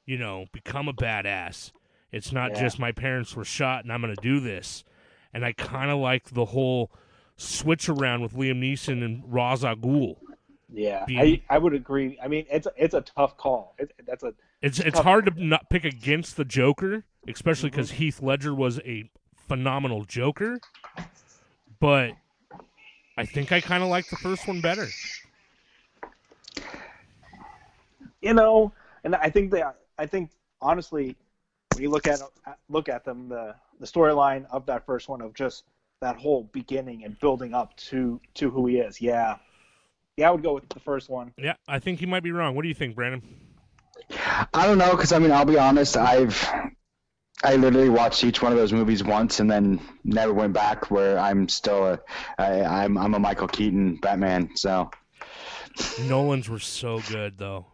you 0.07 0.17
know, 0.19 0.47
become 0.53 0.89
a 0.89 0.95
badass. 0.95 1.73
It's 2.11 2.33
not 2.33 2.53
Yeah. 2.53 2.63
just 2.63 2.79
my 2.79 2.93
parents 2.93 3.37
were 3.37 3.45
shot 3.45 3.85
and 3.85 3.93
I'm 3.93 4.01
going 4.01 4.15
to 4.15 4.23
do 4.23 4.41
this. 4.41 4.85
And 5.33 5.45
I 5.45 5.53
kind 5.53 5.91
of 5.91 5.99
like 5.99 6.31
the 6.31 6.47
whole 6.47 6.91
switch 7.37 7.89
around 7.89 8.23
with 8.23 8.33
Liam 8.33 8.61
Neeson 8.61 9.05
and 9.05 9.23
Ra's 9.27 9.63
al 9.65 9.77
Ghul. 9.77 10.17
Yeah. 10.73 11.05
being- 11.07 11.43
I, 11.49 11.55
I 11.55 11.59
would 11.59 11.75
agree. 11.75 12.19
I 12.23 12.29
mean, 12.29 12.47
it's 12.51 12.67
a, 12.67 12.73
it's 12.77 12.95
a 12.95 13.01
tough 13.03 13.37
call. 13.37 13.75
It, 13.79 13.93
that's 14.07 14.23
a 14.23 14.35
It's 14.63 14.79
it's 14.81 14.99
hard 14.99 15.27
to 15.27 15.45
not 15.45 15.69
pick 15.71 15.85
against 15.85 16.37
the 16.37 16.45
Joker, 16.45 17.05
especially 17.27 17.71
Mm-hmm. 17.71 17.77
because 17.77 17.91
Heath 17.93 18.23
Ledger 18.23 18.55
was 18.55 18.79
a 18.81 19.11
phenomenal 19.49 20.05
Joker. 20.05 20.61
But 21.81 22.13
I 23.17 23.25
think 23.25 23.53
I 23.53 23.61
kind 23.61 23.83
of 23.83 23.89
like 23.89 24.09
the 24.09 24.17
first 24.17 24.47
one 24.49 24.61
better. 24.61 24.89
you 28.21 28.35
know, 28.35 28.73
and 29.05 29.15
I 29.15 29.31
think 29.31 29.51
that 29.53 29.77
I 29.99 30.07
think 30.07 30.31
honestly, 30.61 31.17
when 31.75 31.83
you 31.83 31.91
look 31.91 32.07
at 32.07 32.21
look 32.69 32.89
at 32.89 33.05
them, 33.05 33.29
the 33.29 33.55
the 33.81 33.87
storyline 33.87 34.45
of 34.51 34.67
that 34.67 34.85
first 34.85 35.09
one 35.09 35.21
of 35.21 35.35
just 35.35 35.65
that 36.01 36.17
whole 36.17 36.45
beginning 36.53 37.05
and 37.05 37.19
building 37.21 37.55
up 37.55 37.77
to 37.77 38.21
to 38.35 38.51
who 38.51 38.67
he 38.67 38.79
is, 38.79 39.01
yeah, 39.01 39.37
yeah, 40.19 40.29
I 40.29 40.33
would 40.33 40.43
go 40.43 40.55
with 40.55 40.69
the 40.69 40.81
first 40.81 41.09
one. 41.09 41.33
Yeah, 41.39 41.55
I 41.69 41.79
think 41.79 42.01
you 42.01 42.09
might 42.09 42.25
be 42.25 42.33
wrong. 42.33 42.57
What 42.57 42.63
do 42.63 42.69
you 42.69 42.75
think, 42.75 42.97
Brandon? 42.97 43.23
I 44.53 44.67
don't 44.67 44.79
know 44.79 44.91
because 44.91 45.13
I 45.13 45.21
mean 45.21 45.31
I'll 45.31 45.45
be 45.45 45.59
honest. 45.59 45.97
I've 45.97 46.45
I 47.45 47.55
literally 47.55 47.89
watched 47.89 48.25
each 48.25 48.43
one 48.43 48.51
of 48.51 48.59
those 48.59 48.73
movies 48.73 49.05
once 49.05 49.39
and 49.39 49.49
then 49.49 49.81
never 50.03 50.33
went 50.33 50.55
back. 50.55 50.91
Where 50.91 51.19
I'm 51.19 51.49
still 51.49 51.87
a 51.87 52.01
I, 52.37 52.63
I'm 52.63 52.99
I'm 52.99 53.15
a 53.15 53.19
Michael 53.21 53.47
Keaton 53.47 53.97
Batman. 53.97 54.57
So, 54.57 54.91
Nolan's 56.01 56.49
were 56.49 56.59
so 56.59 57.01
good 57.09 57.39
though. 57.39 57.67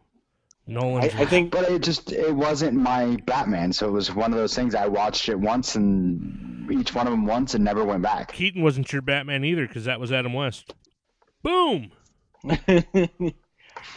I, 0.66 1.11
I 1.16 1.24
think 1.26 1.50
but 1.50 1.70
it 1.70 1.83
just 1.83 2.12
it 2.12 2.35
wasn't 2.35 2.74
my 2.74 3.16
Batman. 3.24 3.72
So 3.72 3.88
it 3.88 3.92
was 3.92 4.14
one 4.14 4.33
of 4.33 4.38
those 4.38 4.54
things. 4.54 4.74
I 4.74 4.87
watched 4.87 5.30
it 5.30 5.38
once 5.38 5.76
and 5.76 6.70
each 6.70 6.94
one 6.94 7.07
of 7.07 7.11
them 7.11 7.26
once 7.26 7.54
and 7.54 7.64
never 7.64 7.85
went 7.85 8.02
back. 8.02 8.33
Keaton 8.33 8.62
wasn't 8.62 8.92
your 8.92 9.02
Batman 9.02 9.44
either 9.44 9.66
because 9.66 9.87
that 9.87 9.98
was 9.98 10.12
Adam 10.12 10.35
West. 10.35 10.74
Boom. 11.42 11.90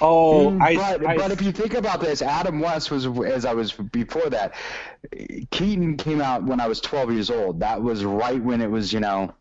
oh, 0.02 0.52
Mm, 0.52 0.62
I, 0.62 0.76
but, 0.76 1.06
I 1.06 1.18
but 1.18 1.32
if 1.32 1.42
you 1.42 1.52
think 1.52 1.74
about 1.74 2.00
this, 2.00 2.22
Adam 2.22 2.60
West 2.60 2.92
was 2.92 3.06
as 3.06 3.46
I 3.46 3.54
was 3.54 3.72
before 3.74 4.30
that. 4.30 4.54
Keaton 5.52 5.98
came 5.98 6.22
out 6.22 6.44
when 6.44 6.60
I 6.60 6.68
was 6.68 6.82
12 6.82 7.12
years 7.14 7.30
old. 7.30 7.60
That 7.60 7.82
was 7.82 8.04
right 8.06 8.42
when 8.42 8.62
it 8.62 8.70
was, 8.70 8.94
you 8.94 9.00
know, 9.00 9.34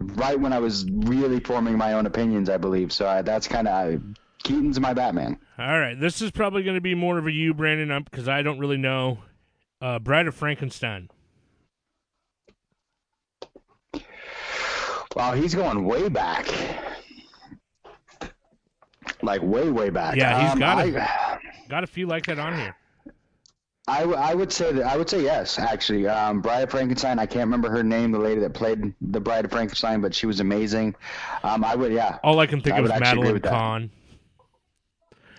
right 0.00 0.38
when 0.38 0.52
I 0.52 0.58
was 0.58 0.86
really 0.90 1.40
forming 1.40 1.76
my 1.76 1.94
own 1.94 2.06
opinions, 2.06 2.48
I 2.48 2.56
believe. 2.56 2.92
So 2.92 3.08
I, 3.08 3.22
that's 3.22 3.48
kind 3.48 3.68
of 3.68 4.02
Keaton's 4.42 4.78
my 4.78 4.94
Batman. 4.94 5.38
All 5.58 5.78
right, 5.78 5.98
this 5.98 6.22
is 6.22 6.30
probably 6.30 6.62
going 6.62 6.76
to 6.76 6.80
be 6.80 6.94
more 6.94 7.18
of 7.18 7.26
a 7.26 7.32
you, 7.32 7.54
Brandon, 7.54 8.02
because 8.04 8.28
I 8.28 8.42
don't 8.42 8.58
really 8.58 8.76
know. 8.76 9.18
Uh, 9.80 9.98
Bride 9.98 10.26
of 10.26 10.34
Frankenstein. 10.34 11.10
Wow, 15.14 15.32
he's 15.32 15.54
going 15.54 15.84
way 15.84 16.08
back. 16.10 16.46
Like 19.22 19.42
way, 19.42 19.70
way 19.70 19.90
back. 19.90 20.16
Yeah, 20.16 20.40
he's 20.42 20.52
Um, 20.52 20.58
got 20.58 20.78
I, 20.78 20.84
it. 20.84 21.68
Got 21.68 21.84
a 21.84 21.86
few 21.86 22.06
like 22.06 22.26
that 22.26 22.38
on 22.38 22.56
here. 22.56 22.76
I, 23.88 24.02
I 24.02 24.34
would 24.34 24.52
say 24.52 24.72
that 24.72 24.84
I 24.84 24.96
would 24.96 25.08
say 25.08 25.22
yes, 25.22 25.58
actually. 25.60 26.08
Um, 26.08 26.40
Bride 26.40 26.62
of 26.62 26.70
Frankenstein. 26.70 27.18
I 27.20 27.26
can't 27.26 27.44
remember 27.44 27.70
her 27.70 27.84
name, 27.84 28.10
the 28.10 28.18
lady 28.18 28.40
that 28.40 28.52
played 28.52 28.92
the 29.00 29.20
Bride 29.20 29.44
of 29.44 29.52
Frankenstein, 29.52 30.00
but 30.00 30.12
she 30.14 30.26
was 30.26 30.40
amazing. 30.40 30.94
Um, 31.44 31.64
I 31.64 31.76
would, 31.76 31.92
yeah. 31.92 32.18
All 32.24 32.40
I 32.40 32.46
can 32.46 32.60
think 32.60 32.74
I 32.74 32.78
of 32.80 32.86
is 32.86 32.90
Madeline. 32.98 33.40
Kahn. 33.40 33.90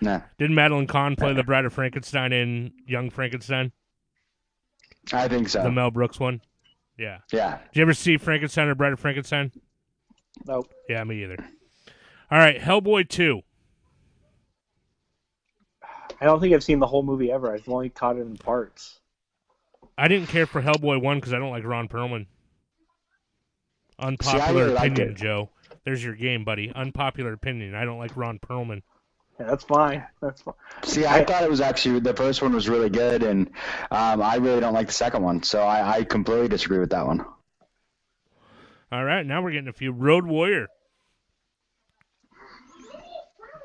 Nah, 0.00 0.20
Didn't 0.38 0.54
Madeline 0.54 0.86
Kahn 0.86 1.16
play 1.16 1.34
the 1.34 1.42
Bride 1.42 1.64
of 1.64 1.72
Frankenstein 1.72 2.32
in 2.32 2.72
Young 2.86 3.10
Frankenstein, 3.10 3.72
I 5.12 5.26
think 5.28 5.48
so. 5.48 5.62
the 5.64 5.72
Mel 5.72 5.90
Brooks 5.90 6.20
one? 6.20 6.40
Yeah. 6.96 7.18
yeah. 7.32 7.58
Did 7.72 7.76
you 7.76 7.82
ever 7.82 7.94
see 7.94 8.16
Frankenstein 8.16 8.68
or 8.68 8.74
Bride 8.74 8.92
of 8.92 9.00
Frankenstein? 9.00 9.52
nope. 10.46 10.72
Yeah, 10.88 11.02
me 11.04 11.22
either. 11.24 11.36
All 12.30 12.38
right, 12.38 12.58
Hellboy 12.60 13.08
two. 13.08 13.42
I 16.20 16.24
don't 16.24 16.40
think 16.40 16.54
I've 16.54 16.64
seen 16.64 16.78
the 16.80 16.86
whole 16.86 17.02
movie 17.02 17.30
ever. 17.30 17.52
I've 17.52 17.68
only 17.68 17.90
caught 17.90 18.16
it 18.16 18.22
in 18.22 18.36
parts. 18.36 18.98
I 19.96 20.08
didn't 20.08 20.28
care 20.28 20.46
for 20.46 20.62
Hellboy 20.62 21.02
one 21.02 21.18
because 21.18 21.32
I 21.32 21.38
don't 21.38 21.50
like 21.50 21.64
Ron 21.64 21.88
Perlman. 21.88 22.26
Unpopular 23.98 24.66
really 24.66 24.76
opinion. 24.76 25.16
Joe. 25.16 25.50
There's 25.84 26.04
your 26.04 26.14
game, 26.14 26.44
buddy. 26.44 26.70
Unpopular 26.74 27.32
opinion. 27.32 27.74
I 27.74 27.84
don't 27.84 27.98
like 27.98 28.16
Ron 28.16 28.38
Perlman. 28.38 28.82
Yeah, 29.38 29.46
that's 29.46 29.64
fine. 29.64 30.04
That's 30.20 30.42
fine. 30.42 30.54
See, 30.82 31.06
I 31.06 31.24
thought 31.24 31.42
it 31.42 31.50
was 31.50 31.60
actually 31.60 32.00
the 32.00 32.14
first 32.14 32.42
one 32.42 32.52
was 32.52 32.68
really 32.68 32.90
good, 32.90 33.22
and 33.22 33.50
um, 33.90 34.20
I 34.20 34.36
really 34.36 34.60
don't 34.60 34.74
like 34.74 34.88
the 34.88 34.92
second 34.92 35.22
one, 35.22 35.42
so 35.42 35.62
I, 35.62 35.98
I 35.98 36.04
completely 36.04 36.48
disagree 36.48 36.78
with 36.78 36.90
that 36.90 37.06
one. 37.06 37.24
All 38.90 39.04
right, 39.04 39.24
now 39.24 39.42
we're 39.42 39.52
getting 39.52 39.68
a 39.68 39.72
few 39.72 39.92
Road 39.92 40.26
Warrior. 40.26 40.68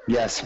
Yes. 0.07 0.43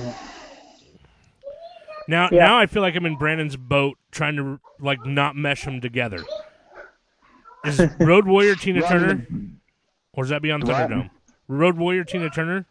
Now, 2.08 2.30
Yeah. 2.32 2.46
now 2.46 2.58
I 2.60 2.66
feel 2.68 2.82
like 2.82 2.96
I'm 2.96 3.06
in 3.06 3.18
Brandon's 3.18 3.58
boat, 3.58 3.98
trying 4.12 4.36
to 4.38 4.60
like 4.80 5.06
not 5.06 5.36
mesh 5.36 5.66
them 5.66 5.82
together. 5.82 6.24
Is 7.66 7.82
Road 8.00 8.26
Warrior 8.28 8.56
Tina 8.56 8.82
Turner, 8.82 9.28
or 10.14 10.24
does 10.24 10.30
that 10.30 10.42
be 10.42 10.52
on 10.52 10.62
Thunderdome? 10.62 11.10
Road 11.48 11.78
Warrior 11.78 12.04
Tina 12.04 12.30
Turner. 12.30 12.66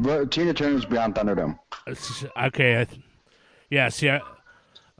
Ro- 0.00 0.26
Tina 0.26 0.54
Turner's 0.54 0.84
Beyond 0.84 1.14
Thunderdome. 1.14 1.58
It's- 1.86 2.24
Okay, 2.46 2.80
I 2.80 2.84
th- 2.84 3.00
yeah. 3.70 3.88
See, 3.88 4.08
I, 4.08 4.20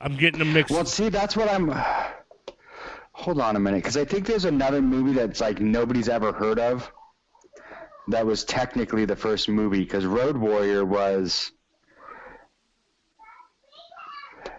I'm 0.00 0.16
getting 0.16 0.38
them 0.40 0.52
mixed. 0.52 0.72
Well, 0.74 0.84
see, 0.84 1.08
that's 1.08 1.36
what 1.36 1.48
I'm. 1.50 1.72
Hold 3.12 3.40
on 3.40 3.56
a 3.56 3.60
minute, 3.60 3.78
because 3.78 3.96
I 3.96 4.04
think 4.04 4.26
there's 4.26 4.44
another 4.44 4.80
movie 4.80 5.12
that's 5.12 5.40
like 5.40 5.60
nobody's 5.60 6.08
ever 6.08 6.32
heard 6.32 6.58
of. 6.60 6.90
That 8.08 8.24
was 8.24 8.44
technically 8.44 9.04
the 9.04 9.16
first 9.16 9.48
movie, 9.48 9.80
because 9.80 10.06
Road 10.06 10.36
Warrior 10.36 10.84
was. 10.84 11.50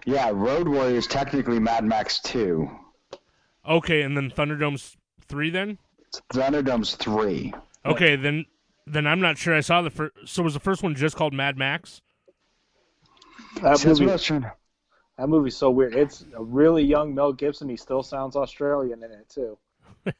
Yeah, 0.09 0.31
Road 0.33 0.67
Warrior 0.67 0.95
is 0.95 1.05
technically 1.05 1.59
Mad 1.59 1.85
Max 1.85 2.19
2. 2.21 2.67
Okay, 3.69 4.01
and 4.01 4.17
then 4.17 4.31
Thunderdome's 4.31 4.97
three 5.27 5.51
then. 5.51 5.77
Thunderdome's 6.33 6.95
3. 6.95 7.53
Okay, 7.85 8.15
then 8.15 8.45
then 8.87 9.05
I'm 9.05 9.21
not 9.21 9.37
sure 9.37 9.55
I 9.55 9.59
saw 9.59 9.83
the 9.83 9.91
first. 9.91 10.13
So 10.25 10.41
was 10.41 10.55
the 10.55 10.59
first 10.59 10.81
one 10.81 10.95
just 10.95 11.15
called 11.15 11.31
Mad 11.33 11.57
Max? 11.59 12.01
That 13.61 13.77
See, 13.77 13.87
that's 13.87 13.99
movie, 13.99 14.05
what 14.05 14.09
I 14.09 14.13
was 14.13 14.23
trying 14.23 14.41
to- 14.41 14.53
that 15.19 15.29
movie's 15.29 15.55
so 15.55 15.69
weird. 15.69 15.93
It's 15.93 16.25
a 16.35 16.43
really 16.43 16.83
young 16.83 17.13
Mel 17.13 17.31
Gibson. 17.31 17.69
He 17.69 17.77
still 17.77 18.01
sounds 18.01 18.35
Australian 18.35 19.03
in 19.03 19.11
it 19.11 19.29
too. 19.29 19.59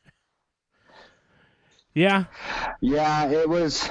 Yeah. 1.96 2.26
Yeah, 2.82 3.30
it 3.32 3.50
was. 3.50 3.90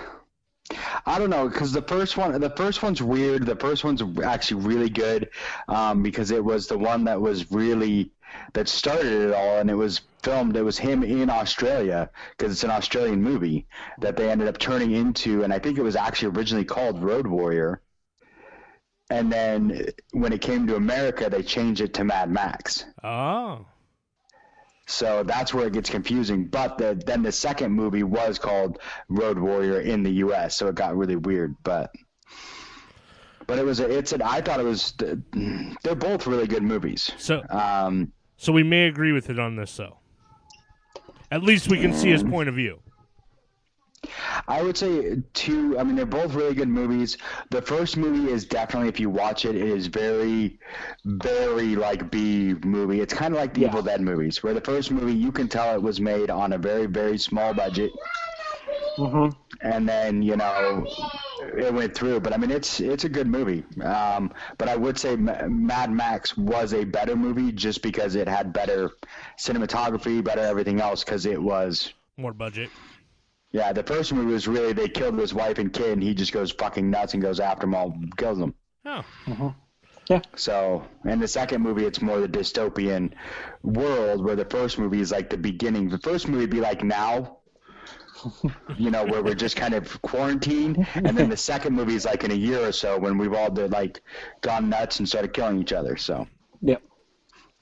I 1.07 1.19
don't 1.19 1.31
know 1.31 1.49
because 1.49 1.73
the 1.73 1.83
first 1.83 2.17
one, 2.17 2.39
the 2.41 2.51
first 2.51 2.83
one's 2.83 3.03
weird. 3.03 3.47
The 3.47 3.57
first 3.57 3.85
one's 3.85 4.03
actually 4.23 4.67
really 4.67 4.91
good 4.91 5.31
um, 5.69 6.03
because 6.03 6.31
it 6.31 6.45
was 6.45 6.67
the 6.67 6.79
one 6.79 7.05
that 7.05 7.21
was 7.21 7.51
really 7.51 8.11
that 8.53 8.69
started 8.69 9.13
it 9.13 9.35
all, 9.35 9.59
and 9.59 9.71
it 9.71 9.75
was 9.75 10.03
filmed. 10.23 10.57
It 10.57 10.63
was 10.63 10.79
him 10.79 11.03
in 11.03 11.31
Australia 11.31 12.11
because 12.37 12.53
it's 12.53 12.65
an 12.65 12.71
Australian 12.71 13.23
movie 13.23 13.67
that 13.99 14.17
they 14.17 14.31
ended 14.31 14.49
up 14.49 14.59
turning 14.59 14.93
into, 14.93 15.43
and 15.43 15.53
I 15.53 15.59
think 15.59 15.79
it 15.79 15.83
was 15.83 15.97
actually 15.97 16.37
originally 16.37 16.65
called 16.65 17.03
Road 17.03 17.27
Warrior. 17.27 17.81
And 19.11 19.33
then 19.33 19.87
when 20.13 20.35
it 20.35 20.43
came 20.43 20.67
to 20.67 20.77
America, 20.77 21.31
they 21.31 21.43
changed 21.43 21.81
it 21.81 21.95
to 21.95 22.05
Mad 22.05 22.31
Max. 22.31 22.85
Oh. 23.03 23.65
So 24.89 25.23
that's 25.23 25.53
where 25.53 25.67
it 25.67 25.75
gets 25.75 25.91
confusing. 25.91 26.47
But 26.47 26.79
the, 26.79 27.01
then 27.07 27.23
the 27.23 27.31
second 27.31 27.73
movie 27.73 28.05
was 28.05 28.39
called 28.39 28.79
Road 29.11 29.39
Warrior 29.39 29.83
in 29.83 30.03
the 30.03 30.11
U.S., 30.11 30.57
so 30.57 30.67
it 30.69 30.75
got 30.77 30.97
really 30.97 31.17
weird. 31.17 31.55
But 31.63 31.95
but 33.47 33.59
it 33.59 33.65
was 33.65 33.81
a, 33.81 33.91
it's 33.91 34.13
an 34.13 34.23
I 34.23 34.41
thought 34.41 34.61
it 34.61 34.65
was 34.65 34.95
they're 34.97 35.95
both 35.95 36.27
really 36.27 36.47
good 36.47 36.63
movies. 36.63 37.13
So 37.19 37.43
Um, 37.51 38.13
so 38.39 38.51
we 38.51 38.63
may 38.63 38.87
agree 38.87 39.13
with 39.13 39.29
it 39.29 39.39
on 39.39 39.57
this 39.57 39.77
though. 39.77 39.99
At 41.31 41.43
least 41.43 41.69
we 41.69 41.79
can 41.79 41.93
see 41.93 42.11
his 42.11 42.23
point 42.23 42.49
of 42.49 42.55
view. 42.55 42.81
I 44.47 44.63
would 44.63 44.77
say 44.77 45.19
two. 45.35 45.79
I 45.79 45.83
mean, 45.85 45.97
they're 45.97 46.07
both 46.07 46.35
really 46.35 46.55
good 46.55 46.69
movies. 46.69 47.19
The 47.51 47.63
first 47.63 47.97
movie 47.97 48.31
is 48.33 48.45
definitely, 48.45 48.89
if 48.89 48.99
you 49.01 49.11
watch 49.11 49.45
it, 49.45 49.55
it 49.57 49.63
is 49.69 49.87
very, 49.89 50.59
very 51.05 51.77
like 51.77 52.11
B 52.11 52.55
movie. 52.65 53.01
It's 53.01 53.15
kind 53.15 53.35
of 53.35 53.41
like 53.41 53.55
the 53.55 53.63
Yeah. 53.63 53.69
Evil 53.69 53.83
Dead 53.83 54.01
movies, 54.01 54.43
where 54.43 54.55
the 54.55 54.61
first 54.61 54.91
movie 54.91 55.15
you 55.15 55.33
can 55.33 55.49
tell 55.49 55.75
it 55.75 55.83
was 55.83 56.01
made 56.01 56.31
on 56.31 56.53
a 56.53 56.59
very, 56.59 56.87
very 56.87 57.19
small 57.19 57.55
budget. 57.55 57.91
Mm-hmm. 58.99 59.29
and 59.61 59.89
then 59.89 60.23
you 60.23 60.35
know 60.37 60.85
it 61.57 61.73
went 61.73 61.95
through. 61.95 62.19
But 62.19 62.33
I 62.33 62.37
mean, 62.37 62.51
it's 62.51 62.81
it's 62.81 63.05
a 63.05 63.09
good 63.09 63.29
movie. 63.29 63.63
Um, 63.81 64.33
but 64.59 64.69
I 64.69 64.75
would 64.75 64.99
say 64.99 65.15
Ma- 65.15 65.47
Mad 65.47 65.93
Max 65.93 66.37
was 66.37 66.75
a 66.75 66.83
better 66.83 67.15
movie 67.15 67.53
just 67.53 67.81
because 67.81 68.17
it 68.17 68.27
had 68.27 68.53
better 68.53 68.91
cinematography, 69.39 70.23
better 70.25 70.41
everything 70.41 70.81
else. 70.81 71.05
Because 71.05 71.27
it 71.27 71.41
was, 71.41 71.93
More 72.17 72.33
budget. 72.33 72.71
Yeah, 73.53 73.73
the 73.73 73.83
first 73.83 74.13
movie 74.13 74.33
was 74.33 74.47
really 74.49 74.73
they 74.73 74.89
killed 74.89 75.19
his 75.19 75.33
wife 75.35 75.59
and 75.59 75.73
kid, 75.73 75.91
and 75.93 76.03
he 76.03 76.15
just 76.15 76.33
goes 76.33 76.51
fucking 76.53 76.89
nuts 76.91 77.15
and 77.15 77.23
goes 77.23 77.41
after 77.41 77.63
them 77.63 77.75
all, 77.75 77.95
kills 78.17 78.39
them. 78.39 78.55
Oh. 78.85 79.05
Mm-hmm. 79.27 79.49
Yeah. 80.11 80.21
So, 80.37 80.85
in 81.05 81.19
the 81.21 81.29
second 81.29 81.61
movie, 81.63 81.85
it's 81.85 82.01
more 82.01 82.19
the 82.21 82.29
dystopian 82.29 83.13
world, 83.63 84.25
where 84.25 84.37
the 84.37 84.45
first 84.47 84.79
movie 84.79 85.01
is 85.01 85.13
like 85.13 85.29
the 85.29 85.37
beginning. 85.37 85.91
The 85.91 85.99
first 85.99 86.29
movie 86.29 86.45
would 86.45 86.51
be 86.51 86.61
like 86.61 86.83
now, 86.83 87.39
you 88.79 88.91
know, 88.91 89.05
where 89.05 89.23
we're 89.23 89.35
just 89.35 89.57
kind 89.57 89.75
of 89.75 90.01
quarantined, 90.03 90.87
and 90.95 91.17
then 91.17 91.29
the 91.29 91.37
second 91.37 91.75
movie 91.75 91.95
is 91.95 92.07
like 92.07 92.25
in 92.25 92.31
a 92.31 92.35
year 92.35 92.67
or 92.67 92.73
so 92.73 92.99
when 92.99 93.19
we've 93.19 93.35
all 93.35 93.51
did, 93.51 93.71
like 93.71 94.01
gone 94.41 94.71
nuts 94.71 94.99
and 94.99 95.07
started 95.09 95.33
killing 95.35 95.61
each 95.61 95.73
other. 95.75 95.97
So, 95.99 96.27
Yep. 96.63 96.83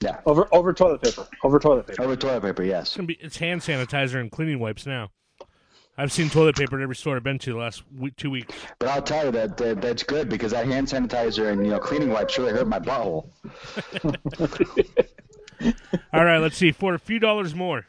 yeah, 0.01 0.21
Over 0.25 0.47
over 0.53 0.71
toilet 0.73 1.01
paper. 1.01 1.27
Over 1.43 1.59
toilet 1.59 1.87
paper. 1.87 2.01
over 2.01 2.15
toilet 2.15 2.41
paper, 2.43 2.63
It's 2.63 2.69
yes. 2.69 2.95
gonna 2.95 3.07
be 3.07 3.17
it's 3.19 3.37
hand 3.37 3.59
sanitizer 3.61 4.21
and 4.21 4.31
cleaning 4.31 4.59
wipes 4.59 4.85
now. 4.85 5.09
I've 5.99 6.11
seen 6.11 6.29
toilet 6.29 6.55
paper 6.55 6.77
at 6.77 6.83
every 6.83 6.95
store 6.95 7.15
I've 7.15 7.23
been 7.23 7.39
to 7.39 7.53
the 7.53 7.57
last 7.57 7.81
week, 7.97 8.15
two 8.17 8.29
weeks. 8.29 8.53
But 8.77 8.89
I'll 8.89 9.01
tell 9.01 9.25
you 9.25 9.31
that, 9.31 9.57
that 9.57 9.81
that's 9.81 10.03
good 10.03 10.29
because 10.29 10.51
that 10.51 10.67
hand 10.67 10.87
sanitizer 10.87 11.51
and 11.51 11.65
you 11.65 11.71
know 11.71 11.79
cleaning 11.79 12.09
wipes 12.09 12.37
really 12.37 12.51
hurt 12.51 12.67
my 12.67 12.79
butthole. 12.79 13.27
All 16.13 16.23
right, 16.23 16.37
let's 16.37 16.55
see. 16.55 16.71
For 16.71 16.93
a 16.93 16.99
few 16.99 17.17
dollars 17.17 17.55
more. 17.55 17.87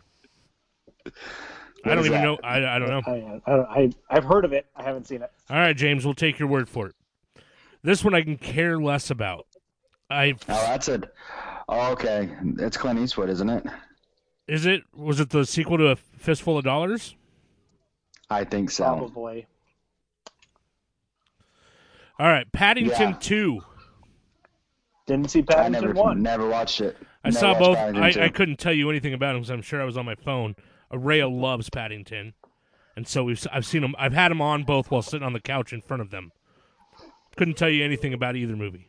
I 1.85 1.95
don't 1.95 2.07
even 2.07 2.13
that? 2.13 2.23
know. 2.23 2.39
I, 2.43 2.77
I 2.77 2.79
don't 2.79 2.89
know. 2.89 3.41
I, 3.47 3.51
I, 3.51 3.83
I 3.83 3.91
I've 4.09 4.25
heard 4.25 4.45
of 4.47 4.53
it. 4.53 4.67
I 4.75 4.83
haven't 4.83 5.07
seen 5.07 5.23
it. 5.23 5.31
All 5.51 5.59
right, 5.59 5.77
James, 5.77 6.05
we'll 6.05 6.15
take 6.15 6.39
your 6.39 6.49
word 6.49 6.69
for 6.69 6.87
it. 6.87 6.95
This 7.83 8.03
one 8.03 8.15
I 8.15 8.23
can 8.23 8.39
care 8.39 8.79
less 8.79 9.11
about. 9.11 9.47
I 10.11 10.35
Oh, 10.49 10.67
that's 10.67 10.89
it. 10.89 11.13
Oh, 11.69 11.93
okay, 11.93 12.31
it's 12.59 12.79
Clint 12.79 12.99
Eastwood, 12.99 13.29
isn't 13.29 13.51
it? 13.51 13.67
is 14.47 14.65
it 14.65 14.83
was 14.97 15.21
it 15.21 15.29
the 15.29 15.45
sequel 15.45 15.77
to 15.77 15.89
a 15.89 15.97
fistful 15.97 16.57
of 16.57 16.65
dollars? 16.65 17.15
I 18.31 18.45
think 18.45 18.71
so. 18.71 18.85
Probably. 18.85 19.47
All 22.19 22.27
right, 22.27 22.51
Paddington 22.53 23.11
Yeah. 23.11 23.17
two. 23.21 23.61
Didn't 25.07 25.31
see 25.31 25.41
I 25.41 25.43
Paddington 25.55 25.73
never 25.85 25.95
one. 25.95 26.23
never 26.23 26.49
watched 26.49 26.81
it. 26.81 26.97
I 27.25 27.29
Never 27.31 27.39
saw 27.39 27.59
both. 27.59 27.79
I. 27.79 28.25
I 28.25 28.29
couldn't 28.29 28.59
tell 28.59 28.73
you 28.73 28.91
anything 28.91 29.15
about 29.15 29.35
him 29.35 29.43
because 29.43 29.51
I'm 29.51 29.63
sure 29.63 29.81
I 29.81 29.85
was 29.85 29.97
on 29.97 30.05
my 30.05 30.15
phone. 30.15 30.55
Araya 30.93 31.31
loves 31.31 31.71
Paddington, 31.71 32.35
and 32.97 33.07
so 33.07 33.25
we've 33.25 33.45
I've 33.53 33.67
seen 33.67 33.83
them. 33.83 33.95
I've 33.99 34.13
had 34.13 34.31
them 34.31 34.41
on 34.41 34.65
both 34.65 34.91
while 34.91 35.03
sitting 35.03 35.25
on 35.25 35.33
the 35.33 35.41
couch 35.41 35.73
in 35.73 35.81
front 35.81 36.03
of 36.03 36.11
them. 36.11 36.33
Couldn't 37.37 37.55
tell 37.57 37.69
you 37.69 37.85
anything 37.85 38.13
about 38.13 38.37
either 38.37 38.57
movie. 38.57 38.89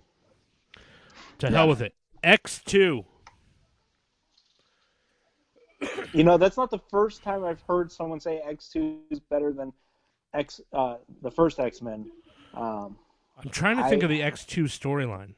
To 1.39 1.49
hell 1.49 1.69
with 1.69 1.81
it. 1.81 1.93
X 2.23 2.61
two. 2.65 3.05
You 6.13 6.23
know, 6.23 6.37
that's 6.37 6.57
not 6.57 6.71
the 6.71 6.79
first 6.89 7.23
time 7.23 7.45
I've 7.45 7.61
heard 7.61 7.91
someone 7.91 8.19
say 8.19 8.39
X 8.39 8.69
two 8.69 8.99
is 9.09 9.19
better 9.19 9.53
than 9.53 9.71
X 10.33 10.59
uh, 10.73 10.97
the 11.21 11.31
first 11.31 11.59
X 11.59 11.81
Men. 11.81 12.11
Um, 12.53 12.97
I'm 13.37 13.49
trying 13.49 13.77
to 13.77 13.87
think 13.87 14.03
I- 14.03 14.05
of 14.05 14.09
the 14.09 14.21
X 14.21 14.45
two 14.45 14.63
storyline. 14.63 15.35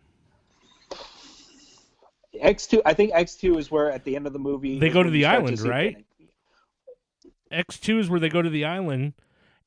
X 2.40 2.66
two, 2.66 2.82
I 2.86 2.94
think 2.94 3.12
X 3.14 3.36
two 3.36 3.58
is 3.58 3.70
where 3.70 3.92
at 3.92 4.04
the 4.04 4.16
end 4.16 4.26
of 4.26 4.34
the 4.34 4.40
movie 4.40 4.80
They 4.80 4.90
go 4.90 5.04
to 5.04 5.10
the 5.10 5.26
island, 5.26 5.60
right? 5.62 6.06
X 7.52 7.78
two 7.78 8.00
is 8.00 8.10
where 8.10 8.20
they 8.20 8.30
go 8.30 8.42
to 8.42 8.50
the 8.50 8.66
island, 8.66 9.14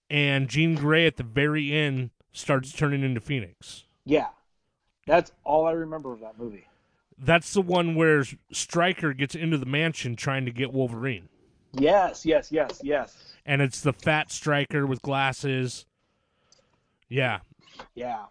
and 0.09 0.49
Jean 0.49 0.75
Grey 0.75 1.07
at 1.07 1.17
the 1.17 1.23
very 1.23 1.73
end 1.73 2.11
starts 2.33 2.73
turning 2.73 3.03
into 3.03 3.21
Phoenix. 3.21 3.85
Yeah, 4.05 4.29
that's 5.07 5.31
all 5.45 5.67
I 5.67 5.73
remember 5.73 6.13
of 6.13 6.21
that 6.21 6.39
movie. 6.39 6.67
That's 7.19 7.53
the 7.55 7.63
one 7.63 7.95
where 7.95 8.25
Stryker 8.53 9.13
gets 9.15 9.35
into 9.35 9.57
the 9.59 9.67
mansion 9.67 10.17
trying 10.17 10.45
to 10.47 10.51
get 10.51 10.73
Wolverine. 10.73 11.29
Yes, 11.73 12.25
yes, 12.27 12.51
yes, 12.53 12.81
yes. 12.85 13.35
and 13.47 13.61
it's 13.63 13.81
the 13.81 13.93
fat 13.93 14.31
Stryker 14.31 14.87
with 14.87 15.03
glasses. 15.03 15.87
Yeah, 17.09 17.41
Yeah. 17.95 18.25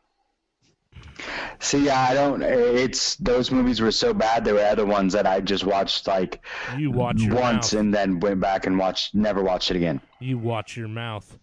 See, 1.60 1.89
I 1.89 2.13
don't. 2.13 2.41
It's 2.41 3.15
those 3.17 3.52
movies 3.52 3.80
were 3.80 3.91
so 3.91 4.13
bad. 4.13 4.43
There 4.43 4.56
were 4.56 4.62
other 4.65 4.86
ones 4.86 5.13
that 5.13 5.26
I 5.28 5.39
just 5.41 5.63
watched 5.63 6.08
like 6.08 6.43
you 6.78 6.91
watch 6.91 7.22
once 7.28 7.74
mouth. 7.74 7.80
and 7.80 7.93
then 7.93 8.19
went 8.19 8.39
back 8.39 8.65
and 8.65 8.78
watched. 8.78 9.13
Never 9.15 9.41
watched 9.43 9.69
it 9.72 9.78
again. 9.78 10.02
You 10.19 10.38
watch 10.38 10.76
your 10.76 10.88
mouth. 10.88 11.38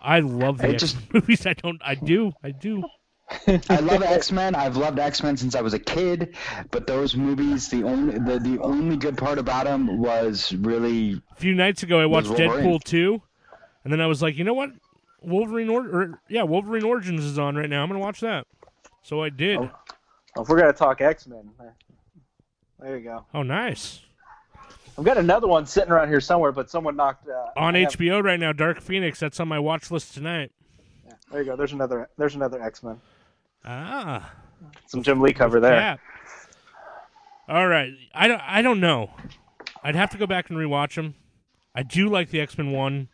I 0.00 0.20
love 0.20 0.58
the 0.58 0.72
just- 0.74 0.96
movies. 1.14 1.46
I 1.46 1.52
don't. 1.52 1.80
I 1.84 1.94
do. 1.94 2.32
I 2.42 2.50
do. 2.50 2.82
I 3.46 3.76
love 3.80 4.02
X 4.02 4.30
Men. 4.32 4.54
I've 4.54 4.76
loved 4.76 4.98
X 4.98 5.22
Men 5.22 5.36
since 5.36 5.54
I 5.54 5.60
was 5.60 5.74
a 5.74 5.78
kid. 5.78 6.36
But 6.70 6.86
those 6.86 7.16
movies, 7.16 7.68
the 7.68 7.82
only 7.82 8.18
the, 8.18 8.38
the 8.38 8.60
only 8.60 8.96
good 8.96 9.16
part 9.16 9.38
about 9.38 9.64
them 9.64 9.98
was 9.98 10.52
really 10.54 11.22
A 11.32 11.36
few 11.36 11.54
nights 11.54 11.82
ago, 11.82 12.00
I 12.00 12.06
watched 12.06 12.28
Deadpool 12.28 12.82
two, 12.84 13.22
and 13.82 13.92
then 13.92 14.00
I 14.00 14.06
was 14.06 14.22
like, 14.22 14.36
you 14.36 14.44
know 14.44 14.54
what? 14.54 14.70
Wolverine 15.22 15.70
or, 15.70 15.80
or 15.86 16.20
yeah, 16.28 16.42
Wolverine 16.42 16.84
Origins 16.84 17.24
is 17.24 17.38
on 17.38 17.56
right 17.56 17.68
now. 17.68 17.82
I'm 17.82 17.88
gonna 17.88 17.98
watch 18.00 18.20
that. 18.20 18.46
So 19.02 19.22
I 19.22 19.30
did. 19.30 19.58
Oh. 19.58 19.70
If 20.36 20.48
we're 20.48 20.58
gonna 20.60 20.72
talk 20.72 21.00
X 21.00 21.26
Men, 21.26 21.50
there 22.78 22.98
you 22.98 23.04
go. 23.04 23.24
Oh, 23.32 23.42
nice. 23.42 24.00
I've 24.98 25.04
got 25.04 25.16
another 25.16 25.48
one 25.48 25.66
sitting 25.66 25.90
around 25.90 26.08
here 26.08 26.20
somewhere, 26.20 26.52
but 26.52 26.70
someone 26.70 26.94
knocked 26.94 27.26
uh, 27.28 27.46
On 27.58 27.74
I 27.74 27.80
have- 27.80 27.92
HBO 27.92 28.22
right 28.22 28.38
now, 28.38 28.52
Dark 28.52 28.80
Phoenix. 28.80 29.18
That's 29.18 29.40
on 29.40 29.48
my 29.48 29.58
watch 29.58 29.90
list 29.90 30.14
tonight. 30.14 30.52
yeah, 31.06 31.14
there 31.32 31.40
you 31.40 31.46
go. 31.46 31.56
There's 31.56 31.72
another. 31.72 32.08
There's 32.18 32.34
another 32.34 32.62
X 32.62 32.82
Men. 32.82 33.00
Ah. 33.64 34.32
Some 34.86 35.02
Jim 35.02 35.20
Lee 35.20 35.32
cover 35.32 35.60
there. 35.60 35.74
Yeah. 35.74 35.96
All 37.48 37.66
right. 37.66 37.92
I 38.14 38.28
don't. 38.28 38.40
I 38.40 38.62
don't 38.62 38.80
know. 38.80 39.10
I'd 39.82 39.94
have 39.94 40.10
to 40.10 40.18
go 40.18 40.26
back 40.26 40.50
and 40.50 40.58
rewatch 40.58 40.94
them. 40.94 41.14
I 41.74 41.82
do 41.82 42.08
like 42.08 42.30
the 42.30 42.40
X 42.40 42.56
Men 42.56 42.72
One 42.72 43.08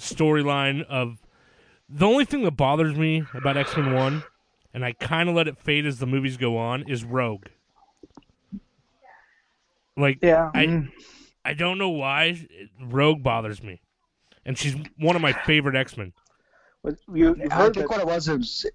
storyline 0.00 0.84
of. 0.86 1.18
The 1.90 2.06
only 2.06 2.24
thing 2.26 2.42
that 2.44 2.52
bothers 2.52 2.96
me 2.96 3.24
about 3.34 3.56
X 3.56 3.76
Men 3.76 3.94
One, 3.94 4.22
and 4.74 4.84
I 4.84 4.92
kind 4.92 5.28
of 5.28 5.34
let 5.34 5.48
it 5.48 5.58
fade 5.58 5.86
as 5.86 5.98
the 5.98 6.06
movies 6.06 6.36
go 6.36 6.56
on, 6.58 6.88
is 6.88 7.04
Rogue. 7.04 7.46
Like 9.96 10.18
Yeah. 10.22 10.50
I 10.54 10.66
Mm. 10.66 10.92
I 11.44 11.54
don't 11.54 11.78
know 11.78 11.88
why 11.88 12.46
Rogue 12.80 13.22
bothers 13.22 13.62
me, 13.62 13.80
and 14.44 14.58
she's 14.58 14.74
one 14.98 15.16
of 15.16 15.22
my 15.22 15.32
favorite 15.32 15.76
X 15.76 15.96
Men. 15.96 16.12
You, 16.84 16.94
you've 17.36 17.52
I 17.52 17.54
heard 17.54 17.74
think 17.74 17.90
what 17.90 18.00
it 18.00 18.06
was, 18.06 18.28
it 18.28 18.36
was 18.38 18.66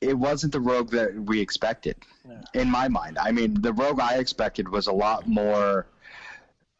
it 0.00 0.18
wasn't 0.18 0.52
the 0.52 0.60
rogue 0.60 0.90
that 0.90 1.14
we 1.14 1.40
expected. 1.40 1.96
Yeah. 2.26 2.40
In 2.54 2.70
my 2.70 2.88
mind, 2.88 3.18
I 3.18 3.32
mean, 3.32 3.60
the 3.60 3.72
rogue 3.72 4.00
I 4.00 4.18
expected 4.18 4.68
was 4.68 4.86
a 4.86 4.92
lot 4.92 5.28
more. 5.28 5.86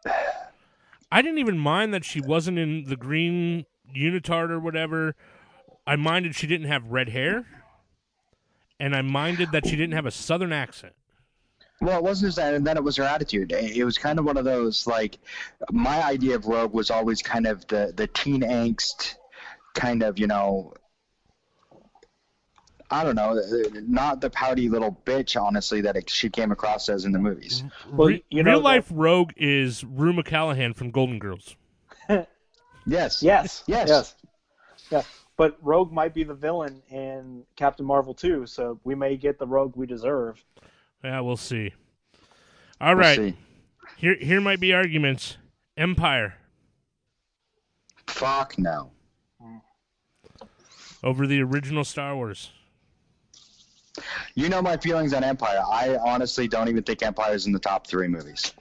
I 1.12 1.22
didn't 1.22 1.38
even 1.38 1.59
mind 1.59 1.92
that 1.92 2.04
she 2.04 2.20
wasn't 2.20 2.59
in 2.59 2.85
the 2.85 2.96
green 2.96 3.66
unitard 3.94 4.50
or 4.50 4.61
whatever. 4.61 5.16
I 5.87 5.96
minded 5.96 6.35
she 6.37 6.46
didn't 6.46 6.68
have 6.68 6.87
red 6.87 7.09
hair, 7.09 7.46
and 8.78 8.94
I 8.94 9.02
minded 9.02 9.50
that 9.52 9.66
she 9.66 9.76
didn't 9.76 9.94
have 9.94 10.06
a 10.06 10.12
southern 10.12 10.52
accent. 10.52 10.94
Well, 11.80 11.98
it 11.98 12.04
wasn't 12.04 12.28
just 12.28 12.37
that, 12.37 12.54
and 12.54 12.66
then 12.66 12.76
it 12.76 12.85
was 12.85 12.96
her 12.96 13.04
attitude. 13.04 13.52
It 13.52 13.85
was 13.85 13.96
kind 13.96 14.18
of 14.18 14.24
one 14.24 14.37
of 14.37 14.44
those 14.44 14.87
like, 14.87 15.18
my 15.72 16.02
idea 16.04 16.37
of 16.37 16.46
rogue 16.46 16.74
was 16.74 16.90
always 16.90 17.22
kind 17.22 17.46
of 17.46 17.66
the 17.68 17.92
the 17.96 18.06
teen 18.06 18.42
angst, 18.42 19.14
kind 19.74 20.02
of 20.02 20.18
you 20.18 20.26
know. 20.26 20.74
I 22.92 23.05
don't 23.05 23.14
know, 23.14 23.40
not 23.87 24.20
the 24.20 24.31
pouty 24.31 24.68
little 24.68 25.00
bitch, 25.05 25.40
honestly, 25.40 25.81
that 25.83 25.94
it, 25.96 26.11
she 26.11 26.29
came 26.29 26.50
across 26.50 26.88
as 26.88 27.05
in 27.05 27.12
the 27.12 27.18
movies. 27.20 27.62
Mm-hmm. 27.62 27.96
Well, 27.96 28.09
Re- 28.09 28.24
you 28.31 28.42
know 28.42 28.50
real 28.50 28.59
that- 28.61 28.64
life 28.64 28.88
Rogue 28.90 29.31
is 29.37 29.85
Rue 29.85 30.12
McClanahan 30.12 30.74
from 30.74 30.90
Golden 30.90 31.18
Girls. 31.18 31.55
Yes. 32.87 33.22
Yes. 33.22 33.62
Yes. 33.66 33.88
Yes. 33.88 34.14
Yeah. 34.90 35.03
But 35.37 35.59
Rogue 35.61 35.92
might 35.92 36.14
be 36.14 36.24
the 36.24 36.35
villain 36.35 36.83
in 36.90 37.44
Captain 37.55 37.85
Marvel 37.85 38.14
too, 38.14 38.46
so 38.46 38.81
we 38.85 38.94
may 38.94 39.18
get 39.18 39.38
the 39.38 39.46
Rogue 39.46 39.76
we 39.76 39.87
deserve. 39.87 40.42
Yeah, 41.05 41.20
we'll 41.20 41.37
see. 41.37 41.72
All 42.81 42.94
We'll 42.94 43.05
right, 43.05 43.16
see. 43.18 43.37
here 43.98 44.16
here 44.18 44.40
might 44.40 44.61
be 44.61 44.72
arguments. 44.72 45.37
Empire 45.76 46.35
Fuck 48.07 48.59
no. 48.59 48.90
Hmm. 49.40 49.59
over 51.05 51.26
the 51.26 51.42
original 51.42 51.85
Star 51.85 52.16
Wars. 52.16 52.50
You 54.35 54.48
know 54.48 54.62
my 54.62 54.76
feelings 54.76 55.12
on 55.14 55.24
Empire. 55.24 55.61
I 55.68 55.96
honestly 55.96 56.46
don't 56.48 56.68
even 56.68 56.83
think 56.83 57.03
Empire 57.03 57.35
is 57.35 57.46
in 57.46 57.53
the 57.53 57.59
top 57.59 57.87
three 57.87 58.09
movies. 58.09 58.53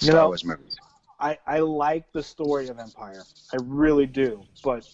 You 0.00 0.06
Star 0.08 0.14
know- 0.16 0.26
Wars 0.28 0.44
movies. 0.44 0.76
I, 1.22 1.36
I 1.46 1.58
like 1.58 2.10
the 2.12 2.22
story 2.22 2.68
of 2.68 2.78
Empire. 2.78 3.22
I 3.52 3.56
really 3.62 4.06
do, 4.06 4.42
but 4.64 4.88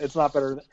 it's 0.00 0.16
not 0.16 0.32
better. 0.32 0.56
Than... 0.56 0.64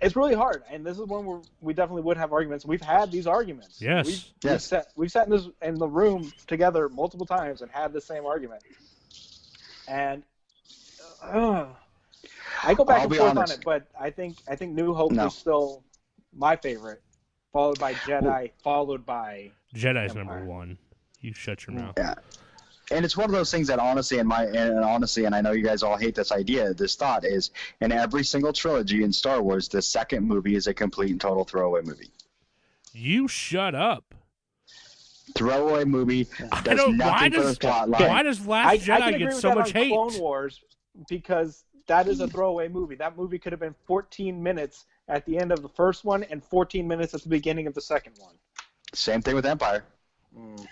It's 0.00 0.16
really 0.16 0.34
hard, 0.34 0.62
and 0.70 0.86
this 0.86 0.98
is 0.98 1.04
one 1.04 1.26
where 1.26 1.42
we 1.60 1.74
definitely 1.74 2.00
would 2.04 2.16
have 2.16 2.32
arguments. 2.32 2.64
We've 2.64 2.80
had 2.80 3.12
these 3.12 3.26
arguments. 3.26 3.78
Yes. 3.82 4.06
We've, 4.06 4.24
we've 4.42 4.52
Yes. 4.52 4.64
sat 4.64 4.86
we've 4.96 5.12
sat 5.12 5.26
in 5.26 5.32
this 5.32 5.46
in 5.60 5.74
the 5.74 5.86
room 5.86 6.32
together 6.46 6.88
multiple 6.88 7.26
times 7.26 7.60
and 7.60 7.70
had 7.70 7.92
the 7.92 8.00
same 8.00 8.24
argument. 8.24 8.62
And 9.86 10.22
uh, 11.22 11.66
I 12.66 12.74
go 12.74 12.84
back 12.84 12.98
I'll 12.98 13.06
and 13.06 13.16
forth 13.16 13.36
honest. 13.36 13.52
on 13.54 13.58
it, 13.60 13.64
but 13.64 13.86
I 13.98 14.10
think 14.10 14.36
I 14.48 14.56
think 14.56 14.74
New 14.74 14.94
Hope 14.94 15.12
No. 15.12 15.26
is 15.26 15.34
still 15.34 15.84
my 16.36 16.56
favorite, 16.56 17.02
followed 17.52 17.78
by 17.78 17.94
Jedi, 17.94 18.50
followed 18.62 19.04
by 19.06 19.50
Jedi's 19.74 20.16
Empire. 20.16 20.24
number 20.38 20.44
one. 20.44 20.78
You 21.20 21.32
shut 21.32 21.66
your 21.66 21.76
mouth. 21.76 21.94
Yeah. 21.96 22.14
And 22.90 23.02
it's 23.04 23.16
one 23.16 23.24
of 23.24 23.32
those 23.32 23.50
things 23.50 23.68
that 23.68 23.78
honestly, 23.78 24.18
in 24.18 24.26
my 24.26 24.44
and 24.44 24.78
honestly, 24.84 25.24
and 25.24 25.34
I 25.34 25.40
know 25.40 25.52
you 25.52 25.62
guys 25.64 25.82
all 25.82 25.96
hate 25.96 26.14
this 26.14 26.30
idea. 26.32 26.74
This 26.74 26.96
thought 26.96 27.24
is 27.24 27.50
in 27.80 27.92
every 27.92 28.24
single 28.24 28.52
trilogy 28.52 29.02
in 29.02 29.12
Star 29.12 29.40
Wars, 29.42 29.68
the 29.68 29.80
second 29.80 30.26
movie 30.28 30.54
is 30.54 30.66
a 30.66 30.74
complete 30.74 31.10
and 31.10 31.20
total 31.20 31.44
throwaway 31.44 31.80
movie. 31.82 32.10
You 32.92 33.26
shut 33.26 33.74
up. 33.74 34.14
Throwaway 35.34 35.84
movie 35.84 36.26
I 36.52 36.60
does 36.62 36.76
don't. 36.78 36.98
Why 36.98 37.24
for 37.30 37.36
does 37.36 37.54
the 37.54 37.60
plot 37.60 37.88
line. 37.88 38.08
why 38.08 38.22
does 38.22 38.46
Last 38.46 38.66
I, 38.68 38.72
I 38.72 38.78
Jedi 38.78 38.98
can 38.98 39.14
agree 39.14 39.18
get 39.24 39.34
so 39.36 39.48
that 39.48 39.56
much 39.56 39.74
on 39.74 39.82
hate? 39.82 39.90
Clone 39.90 40.18
Wars 40.20 40.60
because 41.08 41.64
that 41.86 42.08
is 42.08 42.20
a 42.20 42.28
throwaway 42.28 42.68
movie. 42.68 42.94
That 42.94 43.16
movie 43.16 43.38
could 43.38 43.52
have 43.52 43.60
been 43.60 43.74
14 43.86 44.42
minutes 44.42 44.86
at 45.08 45.26
the 45.26 45.38
end 45.38 45.52
of 45.52 45.62
the 45.62 45.68
first 45.68 46.04
one 46.04 46.22
and 46.24 46.42
14 46.42 46.86
minutes 46.88 47.14
at 47.14 47.22
the 47.22 47.28
beginning 47.28 47.66
of 47.66 47.74
the 47.74 47.80
second 47.80 48.14
one. 48.18 48.34
Same 48.94 49.20
thing 49.20 49.34
with 49.34 49.44
Empire. 49.46 49.84
Mm. 50.38 50.66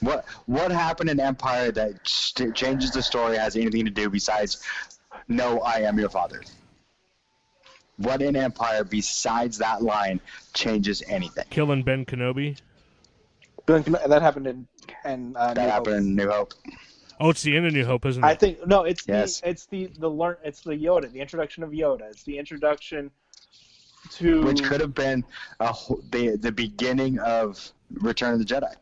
What 0.00 0.24
what 0.46 0.70
happened 0.72 1.10
in 1.10 1.20
Empire 1.20 1.70
that 1.72 2.02
ch- 2.04 2.54
changes 2.54 2.90
the 2.92 3.02
story 3.02 3.36
has 3.36 3.56
anything 3.56 3.84
to 3.84 3.90
do 3.90 4.08
besides 4.08 4.62
no, 5.28 5.60
I 5.60 5.80
am 5.80 5.98
your 5.98 6.08
father? 6.08 6.40
What 7.98 8.22
in 8.22 8.34
Empire 8.34 8.82
besides 8.82 9.58
that 9.58 9.82
line 9.82 10.20
changes 10.54 11.02
anything? 11.06 11.44
Killing 11.50 11.82
Ben 11.82 12.06
Kenobi. 12.06 12.56
But 13.66 13.84
That 14.08 14.22
happened 14.22 14.46
in 14.46 14.66
and 15.04 15.36
uh, 15.36 15.48
New 15.48 15.54
That 15.54 15.62
Hope. 15.64 15.70
happened 15.72 15.96
in 15.96 16.16
New 16.16 16.30
Hope. 16.30 16.54
Oh, 17.20 17.28
it's 17.28 17.42
the 17.42 17.54
end 17.54 17.66
of 17.66 17.74
New 17.74 17.84
Hope, 17.84 18.06
isn't 18.06 18.24
it? 18.24 18.26
I 18.26 18.34
think 18.34 18.66
no, 18.66 18.84
it's 18.84 19.06
Yes. 19.06 19.40
the 19.40 19.50
it's 19.50 19.66
the 19.66 19.90
the 19.98 20.08
learn 20.08 20.36
it's 20.42 20.62
the 20.62 20.70
Yoda, 20.70 21.12
the 21.12 21.20
introduction 21.20 21.62
of 21.62 21.70
Yoda. 21.70 22.10
It's 22.10 22.22
the 22.22 22.38
introduction 22.38 23.10
to 24.12 24.42
which 24.42 24.62
could 24.62 24.80
have 24.80 24.94
been 24.94 25.22
a, 25.60 25.74
the 26.10 26.36
the 26.40 26.50
beginning 26.50 27.18
of 27.18 27.72
Return 27.92 28.32
of 28.32 28.38
the 28.38 28.44
Jedi. 28.46 28.74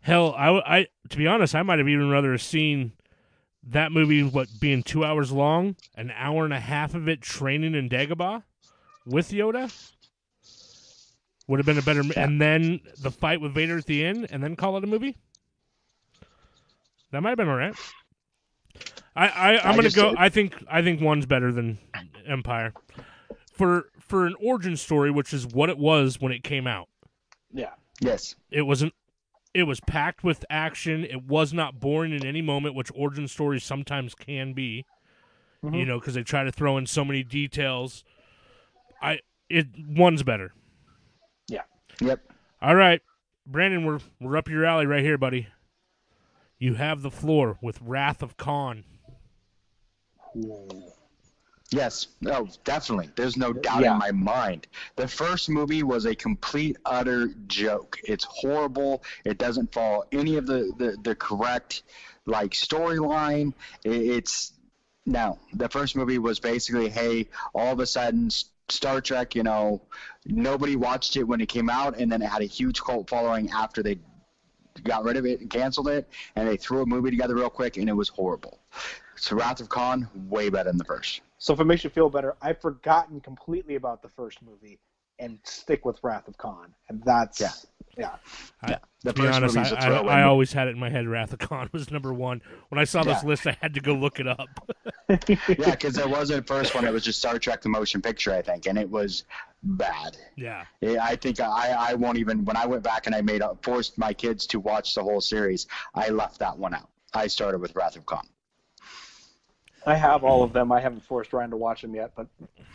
Hell, 0.00 0.32
I, 0.38 0.78
I 0.78 0.86
to 1.08 1.16
be 1.16 1.26
honest, 1.26 1.54
I 1.56 1.62
might 1.62 1.78
have 1.78 1.88
even 1.88 2.08
rather 2.08 2.38
seen 2.38 2.92
that 3.66 3.90
movie, 3.90 4.22
what 4.22 4.48
being 4.60 4.82
two 4.82 5.04
hours 5.04 5.32
long, 5.32 5.74
an 5.96 6.12
hour 6.14 6.44
and 6.44 6.52
a 6.52 6.60
half 6.60 6.94
of 6.94 7.08
it 7.08 7.20
training 7.20 7.74
in 7.74 7.88
Dagobah 7.88 8.44
with 9.06 9.30
Yoda. 9.30 9.72
Would 11.48 11.58
have 11.58 11.66
been 11.66 11.78
a 11.78 11.82
better, 11.82 12.00
m 12.00 12.12
and 12.16 12.40
then 12.40 12.80
the 13.02 13.10
fight 13.10 13.40
with 13.40 13.52
Vader 13.52 13.76
at 13.76 13.86
the 13.86 14.04
end, 14.04 14.28
and 14.30 14.42
then 14.42 14.56
call 14.56 14.76
it 14.78 14.84
a 14.84 14.86
movie. 14.86 15.16
That 17.14 17.22
might 17.22 17.30
have 17.30 17.38
been 17.38 17.48
all 17.48 17.54
right. 17.56 17.74
I, 19.14 19.28
I 19.28 19.58
I'm 19.60 19.72
I 19.72 19.76
gonna 19.76 19.90
go. 19.90 20.14
I 20.18 20.28
think 20.28 20.56
I 20.68 20.82
think 20.82 21.00
one's 21.00 21.26
better 21.26 21.52
than 21.52 21.78
Empire 22.26 22.72
for 23.52 23.84
for 24.00 24.26
an 24.26 24.34
origin 24.42 24.76
story, 24.76 25.12
which 25.12 25.32
is 25.32 25.46
what 25.46 25.70
it 25.70 25.78
was 25.78 26.20
when 26.20 26.32
it 26.32 26.42
came 26.42 26.66
out. 26.66 26.88
yeah. 27.52 27.66
Mm-hmm. 27.66 28.08
Yes, 28.08 28.34
It 28.50 28.62
wasn't. 28.62 28.92
It 29.54 29.62
was 29.62 29.78
packed 29.78 30.24
with 30.24 30.44
action. 30.50 31.04
It 31.04 31.22
was 31.28 31.52
not 31.52 31.78
boring 31.78 32.12
in 32.12 32.26
any 32.26 32.42
moment, 32.42 32.74
which 32.74 32.90
origin 32.92 33.28
stories 33.28 33.62
sometimes 33.62 34.16
can 34.16 34.52
be. 34.52 34.84
Mhm. 35.64 35.78
You 35.78 35.84
know, 35.86 36.00
because 36.00 36.14
they 36.14 36.24
try 36.24 36.42
to 36.42 36.50
throw 36.50 36.76
in 36.76 36.86
so 36.86 37.04
many 37.04 37.22
details. 37.22 38.02
I 39.00 39.20
it 39.48 39.68
one's 39.86 40.24
better. 40.24 40.52
Yeah. 41.46 41.62
Yep. 42.00 42.20
All 42.60 42.74
right, 42.74 43.00
Brandon, 43.46 43.84
we're 43.84 44.00
we're 44.20 44.36
up 44.36 44.48
your 44.48 44.64
alley 44.64 44.86
right 44.86 45.04
here, 45.04 45.16
buddy. 45.18 45.46
You 46.64 46.72
have 46.72 47.02
the 47.02 47.10
floor 47.10 47.58
with 47.60 47.78
Wrath 47.82 48.22
of 48.22 48.38
Khan. 48.38 48.84
Yes, 51.70 52.06
no, 52.22 52.48
definitely. 52.64 53.10
There's 53.16 53.36
no 53.36 53.52
doubt 53.52 53.82
Yeah. 53.82 53.92
in 53.92 53.98
my 53.98 54.12
mind. 54.12 54.66
The 54.96 55.06
first 55.06 55.50
movie 55.50 55.82
was 55.82 56.06
a 56.06 56.14
complete, 56.14 56.78
utter 56.86 57.28
joke. 57.48 57.98
It's 58.04 58.24
horrible. 58.24 59.02
It 59.26 59.36
doesn't 59.36 59.74
follow 59.74 60.04
any 60.10 60.36
of 60.36 60.46
the, 60.46 60.72
the, 60.78 60.96
the 61.02 61.14
correct, 61.14 61.82
like, 62.24 62.52
storyline. 62.52 63.52
It's, 63.84 64.54
no. 65.04 65.38
The 65.52 65.68
first 65.68 65.94
movie 65.96 66.18
was 66.18 66.40
basically, 66.40 66.88
hey, 66.88 67.28
all 67.54 67.74
of 67.74 67.80
a 67.80 67.86
sudden, 67.86 68.30
Star 68.70 69.02
Trek, 69.02 69.34
you 69.34 69.42
know, 69.42 69.82
nobody 70.24 70.76
watched 70.76 71.18
it 71.18 71.24
when 71.24 71.42
it 71.42 71.50
came 71.50 71.68
out, 71.68 71.98
and 71.98 72.10
then 72.10 72.22
it 72.22 72.30
had 72.30 72.40
a 72.40 72.46
huge 72.46 72.80
cult 72.80 73.10
following 73.10 73.50
after 73.50 73.82
they 73.82 73.98
got 74.82 75.04
rid 75.04 75.16
of 75.16 75.26
it 75.26 75.40
and 75.40 75.50
canceled 75.50 75.88
it, 75.88 76.08
and 76.36 76.48
they 76.48 76.56
threw 76.56 76.82
a 76.82 76.86
movie 76.86 77.10
together 77.10 77.34
real 77.34 77.50
quick, 77.50 77.76
and 77.76 77.88
it 77.88 77.92
was 77.92 78.08
horrible. 78.08 78.58
So 79.16 79.36
Wrath 79.36 79.60
of 79.60 79.68
Khan, 79.68 80.08
way 80.28 80.50
better 80.50 80.70
than 80.70 80.78
the 80.78 80.84
first. 80.84 81.20
So 81.38 81.52
if 81.52 81.60
it 81.60 81.64
makes 81.64 81.84
you 81.84 81.90
feel 81.90 82.10
better, 82.10 82.34
I've 82.42 82.60
forgotten 82.60 83.20
completely 83.20 83.76
about 83.76 84.02
the 84.02 84.08
first 84.08 84.42
movie 84.42 84.78
and 85.18 85.38
stick 85.44 85.84
with 85.84 85.98
Wrath 86.02 86.28
of 86.28 86.36
Khan, 86.38 86.74
and 86.88 87.02
that's 87.04 87.40
Yeah. 87.40 87.50
yeah. 87.96 88.16
I, 88.62 88.78
The 89.02 89.12
to 89.12 89.22
be 89.22 89.28
honest, 89.28 89.54
movie's 89.54 89.72
I, 89.72 89.76
a 89.76 89.78
I, 89.78 89.86
throwaway 89.86 90.12
I 90.14 90.22
always 90.24 90.52
had 90.52 90.66
it 90.68 90.72
in 90.72 90.78
my 90.80 90.90
head. 90.90 91.06
Wrath 91.06 91.32
of 91.32 91.38
Khan 91.38 91.68
was 91.72 91.90
number 91.90 92.12
one. 92.12 92.40
When 92.70 92.78
I 92.80 92.84
saw 92.84 93.04
this 93.04 93.22
Yeah. 93.22 93.28
list, 93.28 93.46
I 93.46 93.56
had 93.60 93.74
to 93.74 93.80
go 93.80 93.94
look 93.94 94.18
it 94.20 94.26
up. 94.26 94.48
yeah, 95.08 95.70
because 95.70 95.94
there 95.94 96.08
wasn't 96.08 96.40
a 96.40 96.42
first 96.42 96.74
one. 96.74 96.84
It 96.84 96.92
was 96.92 97.04
just 97.04 97.18
Star 97.18 97.38
Trek: 97.38 97.60
The 97.62 97.68
Motion 97.68 98.00
Picture, 98.02 98.32
I 98.32 98.42
think, 98.42 98.66
and 98.66 98.78
it 98.78 98.88
was 98.90 99.24
bad. 99.62 100.16
yeah. 100.36 100.64
Yeah, 100.80 101.04
I 101.04 101.14
think 101.16 101.38
I, 101.40 101.74
I 101.90 101.94
won't 101.94 102.18
even. 102.18 102.44
When 102.44 102.56
I 102.56 102.66
went 102.66 102.82
back 102.82 103.06
and 103.06 103.14
I 103.14 103.20
made 103.22 103.42
a, 103.42 103.56
forced 103.62 103.96
my 103.98 104.12
kids 104.12 104.46
to 104.48 104.58
watch 104.60 104.94
the 104.94 105.02
whole 105.02 105.20
series, 105.20 105.66
I 105.94 106.08
left 106.08 106.38
that 106.40 106.58
one 106.58 106.74
out. 106.74 106.88
I 107.12 107.26
started 107.28 107.60
with 107.60 107.76
Wrath 107.76 107.96
of 107.96 108.04
Khan. 108.06 108.26
I 109.86 109.94
have 109.94 110.24
all 110.24 110.42
of 110.42 110.52
them. 110.54 110.72
I 110.72 110.80
haven't 110.80 111.04
forced 111.04 111.32
Ryan 111.34 111.50
to 111.50 111.56
watch 111.58 111.82
them 111.82 111.94
yet, 111.94 112.12
but 112.16 112.26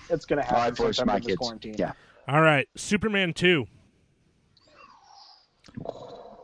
it's 0.10 0.26
gonna 0.26 0.46
Oh, 0.48 0.56
I 0.56 0.60
happen 0.60 0.76
forced 0.76 1.00
sometime 1.00 1.16
my 1.16 1.20
kids. 1.20 1.38
quarantine. 1.38 1.76
Yeah, 1.78 1.94
All 2.28 2.42
right, 2.42 2.68
Superman 2.76 3.34
two. 3.34 3.66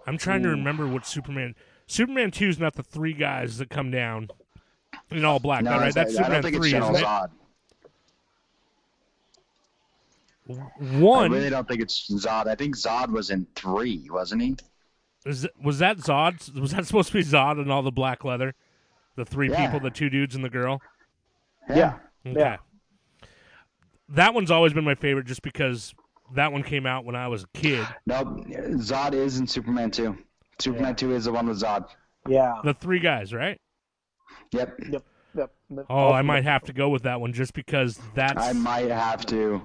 I'm 0.08 0.18
trying 0.18 0.44
to 0.44 0.50
remember 0.50 0.88
what 0.88 1.06
Superman. 1.06 1.56
Superman 1.88 2.32
two 2.32 2.48
is 2.48 2.60
not 2.60 2.76
the 2.76 2.84
three 2.84 3.14
guys 3.14 3.58
that 3.58 3.70
come 3.70 3.92
down 3.92 4.30
in 5.12 5.26
all 5.26 5.40
black. 5.40 5.64
no, 5.64 5.74
all 5.74 5.80
right, 5.80 5.94
that's 5.94 6.12
I 6.14 6.18
Superman 6.18 6.32
don't 6.32 6.52
think 6.52 6.56
three, 6.56 6.70
it's 6.70 6.74
General 6.74 6.96
isn't 6.96 7.06
Zod. 7.08 7.26
it? 7.26 7.32
I 10.48 11.26
really 11.28 11.50
don't 11.50 11.68
think 11.68 11.82
it's 11.82 12.08
Zod. 12.12 12.48
I 12.48 12.56
think 12.56 12.76
Zod 12.76 13.10
was 13.10 13.30
in 13.32 13.48
three, 13.56 14.08
wasn't 14.12 14.42
he? 14.44 14.56
Is 15.26 15.46
it, 15.46 15.52
was 15.62 15.80
that 15.80 15.98
Zod? 15.98 16.60
Was 16.60 16.72
that 16.72 16.86
supposed 16.86 17.08
to 17.10 17.14
be 17.16 17.24
Zod 17.24 17.60
and 17.60 17.72
all 17.72 17.82
the 17.82 17.92
black 17.92 18.24
leather? 18.24 18.54
The 19.16 19.26
three 19.26 19.50
Yeah. 19.50 19.66
people, 19.66 19.80
the 19.80 19.90
two 19.90 20.10
dudes 20.10 20.36
and 20.36 20.44
the 20.44 20.50
girl. 20.50 20.82
Yeah. 21.70 21.98
Okay. 22.26 22.40
Yeah. 22.40 22.58
That 24.10 24.34
one's 24.34 24.52
always 24.52 24.74
been 24.74 24.84
my 24.84 24.96
favorite, 24.96 25.26
just 25.26 25.42
because 25.42 25.94
that 26.34 26.52
one 26.52 26.64
came 26.64 26.86
out 26.86 27.06
when 27.06 27.16
I 27.16 27.28
was 27.28 27.44
a 27.44 27.48
kid. 27.58 27.86
No, 28.06 28.24
Zod 28.24 29.14
is 29.14 29.40
in 29.40 29.48
Superman 29.48 29.92
2. 29.92 30.18
Superman 30.60 30.90
Yeah. 30.90 30.94
2 30.94 31.14
is 31.14 31.26
the 31.26 31.32
one 31.32 31.48
with 31.48 31.62
Zod. 31.62 31.88
Yeah. 32.28 32.60
The 32.64 32.74
three 32.74 33.00
guys, 33.00 33.34
right? 33.34 33.60
Yep. 34.52 34.80
Yep. 34.90 35.04
Yep. 35.38 35.52
Oh, 35.90 36.12
I 36.12 36.22
might 36.22 36.44
have 36.46 36.64
to 36.64 36.74
go 36.74 36.90
with 36.90 37.04
that 37.04 37.20
one 37.20 37.34
just 37.34 37.54
because 37.54 38.00
that's 38.14 38.42
I 38.42 38.54
might 38.54 38.90
have 38.90 39.26
to. 39.28 39.62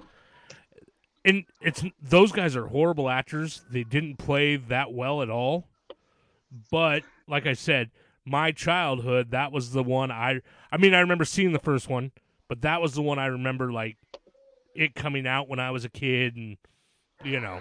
and 1.25 1.45
it's 1.61 1.85
those 2.03 2.33
guys 2.33 2.57
are 2.57 2.67
horrible 2.67 3.09
actors. 3.09 3.63
They 3.71 3.85
didn't 3.85 4.17
play 4.17 4.57
that 4.57 4.93
well 4.93 5.23
at 5.23 5.31
all. 5.31 5.69
But 6.73 7.05
like 7.29 7.47
I 7.47 7.53
said, 7.53 7.91
my 8.25 8.51
childhood, 8.51 9.31
that 9.31 9.53
was 9.53 9.71
the 9.71 9.85
one 9.85 10.11
I 10.11 10.41
I 10.73 10.77
mean, 10.77 10.93
I 10.93 11.01
remember 11.01 11.25
seeing 11.25 11.53
the 11.53 11.59
first 11.61 11.89
one, 11.89 12.11
but 12.49 12.63
that 12.63 12.81
was 12.83 12.95
the 12.95 13.03
one 13.03 13.19
I 13.21 13.27
remember 13.27 13.71
like 13.73 13.97
it 14.75 14.95
coming 14.95 15.27
out 15.27 15.49
when 15.49 15.59
I 15.61 15.71
was 15.71 15.85
a 15.85 15.89
kid 15.91 16.37
and 16.37 16.57
you 17.25 17.41
know, 17.41 17.61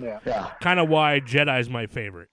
Yeah. 0.00 0.20
Yeah. 0.26 0.50
kind 0.60 0.78
of 0.78 0.88
why 0.88 1.20
Jedi's 1.20 1.70
my 1.70 1.86
favorite. 1.86 2.28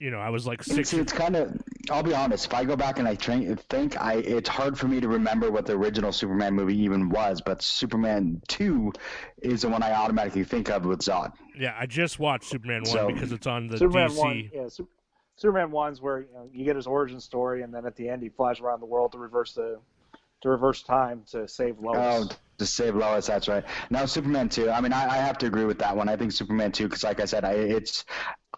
You 0.00 0.10
know, 0.12 0.18
I 0.18 0.30
was 0.30 0.46
like 0.46 0.60
It's, 0.60 0.72
six. 0.74 0.92
it's 0.92 1.12
kind 1.12 1.34
of. 1.34 1.60
I'll 1.90 2.02
be 2.04 2.14
honest. 2.14 2.46
If 2.46 2.54
I 2.54 2.64
go 2.64 2.76
back 2.76 2.98
and 3.00 3.08
I 3.08 3.14
tra- 3.16 3.56
think, 3.56 4.00
I 4.00 4.14
it's 4.14 4.48
hard 4.48 4.78
for 4.78 4.86
me 4.86 5.00
to 5.00 5.08
remember 5.08 5.50
what 5.50 5.66
the 5.66 5.72
original 5.72 6.12
Superman 6.12 6.54
movie 6.54 6.76
even 6.78 7.08
was. 7.08 7.40
But 7.40 7.62
Superman 7.62 8.40
Two 8.46 8.92
is 9.42 9.62
the 9.62 9.68
one 9.68 9.82
I 9.82 9.92
automatically 9.92 10.44
think 10.44 10.68
of 10.70 10.84
with 10.84 11.00
Zod. 11.00 11.32
Yeah, 11.58 11.74
I 11.78 11.86
just 11.86 12.18
watched 12.20 12.44
Superman 12.44 12.82
one 12.82 12.86
So- 12.92 13.08
because 13.08 13.32
it's 13.32 13.46
on 13.48 13.66
the 13.68 13.78
Superman 13.78 14.10
DC. 14.10 14.18
one. 14.18 14.50
Yeah. 14.52 14.68
Su- 14.68 14.88
Superman 15.36 15.70
one's 15.72 16.00
where 16.00 16.20
you, 16.20 16.28
know, 16.34 16.48
you 16.52 16.64
get 16.64 16.76
his 16.76 16.86
origin 16.86 17.18
story, 17.20 17.62
and 17.62 17.72
then 17.74 17.86
at 17.86 17.96
the 17.96 18.08
end 18.08 18.22
he 18.22 18.28
flies 18.28 18.60
around 18.60 18.80
the 18.80 18.86
world 18.86 19.12
to 19.12 19.18
reverse 19.18 19.54
the 19.54 19.80
to 20.42 20.48
reverse 20.48 20.82
time 20.82 21.22
to 21.30 21.48
save 21.48 21.78
Lois. 21.78 21.96
Oh, 21.98 22.28
to 22.58 22.66
save 22.66 22.94
Lois. 22.94 23.26
That's 23.26 23.48
right. 23.48 23.64
Now 23.90 24.06
Superman 24.06 24.48
Two. 24.48 24.70
I 24.70 24.80
mean, 24.80 24.92
I, 24.92 25.04
I 25.04 25.16
have 25.16 25.38
to 25.38 25.46
agree 25.46 25.64
with 25.64 25.78
that 25.78 25.96
one. 25.96 26.08
I 26.08 26.16
think 26.16 26.32
Superman 26.32 26.72
Two, 26.72 26.84
because 26.88 27.04
like 27.04 27.20
I 27.20 27.24
said, 27.24 27.44
I 27.44 27.52
it's. 27.52 28.04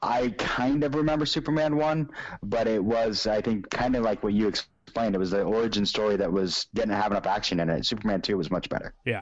I 0.02 0.30
kind 0.38 0.82
of 0.82 0.94
remember 0.94 1.26
Superman 1.26 1.76
One, 1.76 2.08
but 2.42 2.66
it 2.66 2.82
was 2.82 3.26
I 3.26 3.40
think 3.42 3.68
kind 3.70 3.96
of 3.96 4.02
like 4.02 4.22
what 4.22 4.32
you 4.32 4.48
explained. 4.48 5.14
It 5.14 5.18
was 5.18 5.30
the 5.30 5.42
origin 5.42 5.84
story 5.84 6.16
that 6.16 6.32
was 6.32 6.66
didn't 6.72 6.94
have 6.94 7.12
enough 7.12 7.26
action 7.26 7.60
in 7.60 7.68
it. 7.68 7.84
Superman 7.84 8.22
Two 8.22 8.38
was 8.38 8.50
much 8.50 8.68
better. 8.68 8.94
Yeah. 9.04 9.20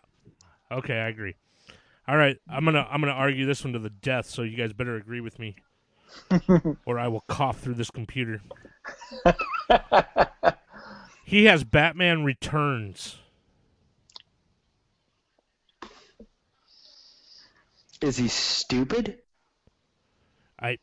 Okay, 0.71 0.95
I 0.95 1.09
agree. 1.09 1.35
All 2.07 2.17
right, 2.17 2.37
I'm 2.51 2.65
gonna 2.65 2.87
I'm 2.91 3.01
gonna 3.01 3.13
argue 3.13 3.45
this 3.45 3.65
one 3.65 3.73
to 3.73 3.79
the 3.79 3.91
death, 3.91 4.27
so 4.27 4.43
you 4.43 4.57
guys 4.57 4.73
better 4.73 4.97
agree 4.97 5.21
with 5.21 5.39
me, 5.39 5.57
or 6.87 6.99
I 6.99 7.09
will 7.09 7.25
cough 7.29 7.61
through 7.61 7.75
this 7.75 7.91
computer. 7.91 8.41
he 11.29 11.45
has 11.45 11.63
Batman 11.63 12.25
Returns. 12.25 13.19
Is 18.01 18.17
he 18.17 18.29
stupid? 18.29 19.19
I 20.59 20.79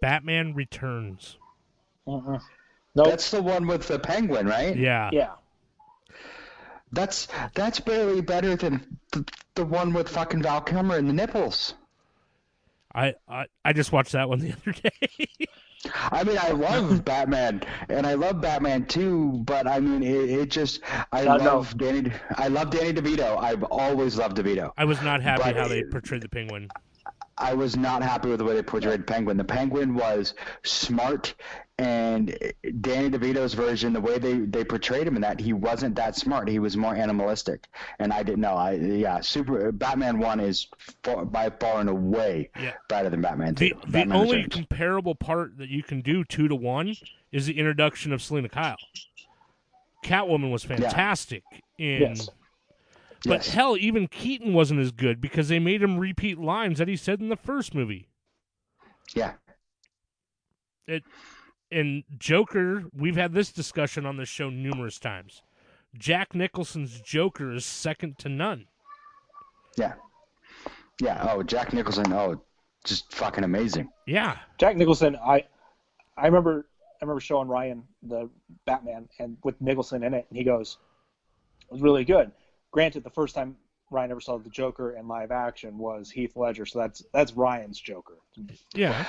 Batman 0.00 0.54
Returns. 0.54 1.38
Mm-mm. 2.06 2.40
Nope. 2.94 3.06
That's 3.08 3.32
the 3.32 3.42
one 3.42 3.66
with 3.66 3.88
the 3.88 3.98
penguin, 3.98 4.46
right? 4.46 4.76
Yeah. 4.76 5.10
yeah. 5.12 5.30
That's 6.92 7.26
that's 7.54 7.80
barely 7.80 8.20
better 8.20 8.54
than 8.54 8.98
the, 9.10 9.24
the 9.56 9.64
one 9.64 9.92
with 9.92 10.08
fucking 10.08 10.40
Val 10.40 10.60
Kilmer 10.60 10.98
and 10.98 11.08
the 11.08 11.12
nipples. 11.12 11.74
I, 12.94 13.14
I 13.28 13.46
I 13.64 13.72
just 13.72 13.90
watched 13.90 14.12
that 14.12 14.28
one 14.28 14.38
the 14.38 14.52
other 14.62 14.72
day. 14.72 15.48
I 15.94 16.24
mean, 16.24 16.38
I 16.38 16.50
love 16.50 17.04
Batman, 17.04 17.62
and 17.88 18.06
I 18.06 18.14
love 18.14 18.40
Batman 18.40 18.86
too. 18.86 19.40
But 19.44 19.66
I 19.66 19.78
mean, 19.80 20.02
it, 20.02 20.30
it 20.30 20.50
just 20.50 20.80
I 21.12 21.24
No, 21.24 21.36
no. 21.36 21.44
love 21.44 21.76
Danny. 21.78 22.12
I 22.36 22.48
love 22.48 22.70
Danny 22.70 22.92
DeVito. 22.92 23.38
I've 23.38 23.62
always 23.64 24.16
loved 24.18 24.36
DeVito. 24.36 24.72
I 24.76 24.84
was 24.84 25.00
not 25.02 25.22
happy 25.22 25.42
But 25.44 25.56
how 25.56 25.68
they 25.68 25.84
portrayed 25.84 26.22
the 26.22 26.28
Penguin. 26.28 26.68
I 27.40 27.54
was 27.54 27.76
not 27.76 28.02
happy 28.02 28.28
with 28.28 28.38
the 28.38 28.44
way 28.44 28.54
they 28.54 28.62
portrayed 28.62 29.06
Penguin. 29.06 29.36
The 29.36 29.44
Penguin 29.44 29.94
was 29.94 30.34
smart, 30.64 31.34
and 31.78 32.36
Danny 32.80 33.10
DeVito's 33.10 33.54
version, 33.54 33.92
the 33.92 34.00
way 34.00 34.18
they, 34.18 34.38
they 34.38 34.64
portrayed 34.64 35.06
him 35.06 35.14
in 35.16 35.22
that, 35.22 35.38
he 35.40 35.52
wasn't 35.52 35.94
that 35.96 36.16
smart. 36.16 36.48
He 36.48 36.58
was 36.58 36.76
more 36.76 36.94
animalistic, 36.94 37.66
and 38.00 38.12
I 38.12 38.22
didn't 38.24 38.40
know. 38.40 38.54
I 38.54 38.72
yeah, 38.72 39.20
super 39.20 39.70
Batman 39.72 40.18
One 40.18 40.40
is 40.40 40.66
far, 41.04 41.24
by 41.24 41.50
far 41.50 41.80
and 41.80 41.88
away 41.88 42.50
Yeah. 42.60 42.72
better 42.88 43.08
than 43.10 43.20
Batman 43.20 43.54
Two. 43.54 43.70
The 43.86 44.04
the 44.04 44.12
only 44.12 44.38
Returns. 44.38 44.54
comparable 44.54 45.14
part 45.14 45.58
that 45.58 45.68
you 45.68 45.82
can 45.82 46.00
do 46.00 46.24
two 46.24 46.48
to 46.48 46.54
one 46.56 46.96
is 47.30 47.46
the 47.46 47.58
introduction 47.58 48.12
of 48.12 48.20
Selina 48.22 48.48
Kyle. 48.48 48.76
Catwoman 50.04 50.50
was 50.50 50.64
fantastic 50.64 51.42
in 51.76 52.00
Yes. 52.02 52.28
But 53.24 53.38
Yes. 53.44 53.48
hell, 53.54 53.76
even 53.76 54.06
Keaton 54.08 54.52
wasn't 54.54 54.80
as 54.80 54.92
good 54.92 55.20
because 55.20 55.48
they 55.48 55.58
made 55.58 55.82
him 55.82 55.98
repeat 55.98 56.38
lines 56.38 56.78
that 56.78 56.88
he 56.88 56.96
said 56.96 57.20
in 57.20 57.28
the 57.28 57.36
first 57.36 57.74
movie. 57.74 58.08
yeah, 59.14 59.34
It 60.86 61.02
And 61.70 62.04
Joker, 62.16 62.84
we've 62.94 63.16
had 63.16 63.32
this 63.34 63.52
discussion 63.52 64.06
on 64.06 64.16
this 64.16 64.28
show 64.28 64.48
numerous 64.50 64.98
times. 64.98 65.42
Jack 65.96 66.34
Nicholson's 66.34 67.00
Joker 67.00 67.52
is 67.52 67.64
second 67.64 68.18
to 68.18 68.28
none. 68.28 68.68
yeah, 69.76 69.94
yeah. 71.00 71.26
Oh, 71.30 71.42
Jack 71.42 71.72
Nicholson. 71.72 72.12
Oh, 72.12 72.40
just 72.84 73.12
fucking 73.12 73.44
amazing. 73.44 73.90
Yeah. 74.06 74.38
Jack 74.58 74.76
Nicholson, 74.76 75.16
I 75.16 75.44
I 76.16 76.26
remember 76.26 76.68
I 77.00 77.04
remember 77.04 77.20
showing 77.20 77.48
Ryan 77.48 77.82
the 78.02 78.30
Batman 78.64 79.08
and 79.18 79.36
with 79.44 79.60
Nicholson 79.60 80.02
in 80.02 80.14
it, 80.14 80.26
and 80.30 80.36
he 80.38 80.44
goes, 80.44 80.78
"It 81.68 81.72
was 81.72 81.82
really 81.82 82.04
good." 82.04 82.32
Granted, 82.70 83.04
the 83.04 83.10
first 83.10 83.34
time 83.34 83.56
Ryan 83.90 84.10
ever 84.10 84.20
saw 84.20 84.38
the 84.38 84.50
Joker 84.50 84.92
in 84.92 85.08
live 85.08 85.30
action 85.30 85.78
was 85.78 86.10
Heath 86.10 86.36
Ledger, 86.36 86.66
so 86.66 86.78
that's 86.78 87.02
that's 87.12 87.32
Ryan's 87.32 87.80
Joker. 87.80 88.18
Yeah. 88.74 89.06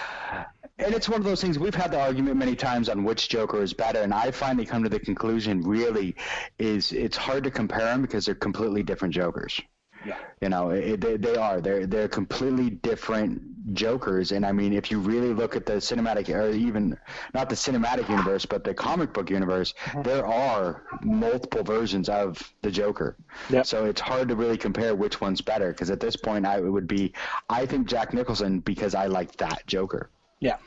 And 0.78 0.94
it's 0.94 1.10
one 1.10 1.20
of 1.20 1.26
those 1.26 1.42
things 1.42 1.60
we've 1.60 1.76
had 1.76 1.92
the 1.92 2.00
argument 2.00 2.38
many 2.38 2.56
times 2.56 2.88
on 2.88 3.04
which 3.04 3.28
Joker 3.28 3.62
is 3.62 3.74
better, 3.74 4.00
and 4.00 4.14
I 4.14 4.32
finally 4.32 4.66
come 4.66 4.84
to 4.84 4.90
the 4.90 5.00
conclusion 5.00 5.62
really 5.62 6.16
is 6.58 6.94
it's 6.94 7.18
hard 7.18 7.44
to 7.44 7.52
compare 7.52 7.86
them 7.86 8.02
because 8.02 8.26
they're 8.26 8.36
completely 8.36 8.84
different 8.84 9.14
Jokers. 9.14 9.60
Yeah. 10.06 10.18
You 10.42 10.50
know, 10.50 10.70
it, 10.70 11.02
they, 11.02 11.18
they 11.18 11.36
are. 11.36 11.60
They're 11.60 11.86
they're 11.86 12.08
completely 12.08 12.70
different 12.70 13.42
Jokers, 13.74 14.32
and 14.32 14.46
I 14.46 14.52
mean, 14.52 14.74
if 14.74 14.90
you 14.90 15.00
really 15.00 15.34
look 15.34 15.56
at 15.56 15.66
the 15.66 15.74
cinematic, 15.74 16.34
or 16.34 16.50
even 16.50 16.98
not 17.34 17.50
the 17.50 17.56
cinematic 17.56 18.10
universe, 18.10 18.46
but 18.46 18.64
the 18.64 18.74
comic 18.74 19.14
book 19.14 19.30
universe, 19.30 19.74
mm-hmm. 19.86 20.02
there 20.02 20.26
are 20.26 20.84
multiple 21.04 21.64
versions 21.64 22.10
of 22.10 22.42
the 22.62 22.72
Joker. 22.72 23.18
Yep. 23.50 23.66
So 23.66 23.86
it's 23.86 24.02
hard 24.02 24.30
to 24.30 24.36
really 24.36 24.58
compare 24.58 24.96
which 24.96 25.22
one's 25.22 25.42
better, 25.42 25.72
because 25.72 25.90
at 25.90 26.00
this 26.00 26.16
point, 26.16 26.46
I 26.46 26.58
it 26.58 26.72
would 26.72 26.88
be, 26.88 27.14
I 27.50 27.66
think 27.66 27.88
Jack 27.88 28.14
Nicholson 28.14 28.60
because 28.62 28.96
I 28.96 29.08
like 29.08 29.36
that 29.38 29.68
Joker. 29.68 30.10
Yeah. 30.40 30.58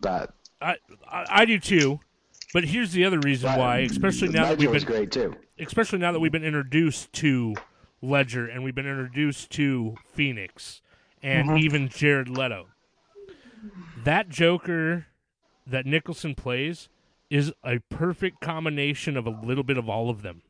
But 0.00 0.34
I, 0.60 0.76
I 1.06 1.26
I 1.28 1.44
do 1.44 1.58
too. 1.60 2.00
But 2.54 2.64
here's 2.64 2.92
the 2.92 3.04
other 3.04 3.20
reason 3.20 3.56
why, 3.58 3.80
especially 3.80 4.28
now 4.28 4.48
that 4.48 4.58
we've 4.58 4.72
been 4.72 4.84
great 4.84 5.12
too. 5.12 5.36
especially 5.60 5.98
now 5.98 6.12
that 6.12 6.20
we've 6.20 6.32
been 6.32 6.44
introduced 6.44 7.12
to 7.14 7.54
Ledger 8.00 8.46
and 8.46 8.62
we've 8.62 8.74
been 8.74 8.86
introduced 8.86 9.50
to 9.50 9.96
Phoenix 10.12 10.80
and 11.22 11.48
mm-hmm. 11.48 11.58
even 11.58 11.88
Jared 11.88 12.28
Leto. 12.28 12.66
That 14.04 14.28
Joker 14.28 15.06
that 15.66 15.86
Nicholson 15.86 16.34
plays 16.34 16.88
is 17.30 17.52
a 17.64 17.78
perfect 17.90 18.40
combination 18.40 19.16
of 19.16 19.26
a 19.26 19.30
little 19.30 19.64
bit 19.64 19.76
of 19.76 19.88
all 19.88 20.08
of 20.08 20.22
them. 20.22 20.42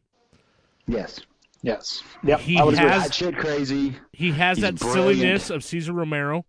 Yes. 0.86 1.20
Yes. 1.62 2.03
Yep. 2.22 2.40
He 2.40 2.59
I 2.59 2.64
would 2.64 2.78
has- 2.78 3.05
That 3.05 3.14
shit 3.14 3.36
crazy. 3.36 3.96
He 4.12 4.32
has 4.32 4.59
He's 4.59 4.62
that 4.62 4.76
brilliant. 4.76 5.18
silliness 5.18 5.51
of 5.51 5.64
Cesar 5.64 5.92
Romero 5.92 6.44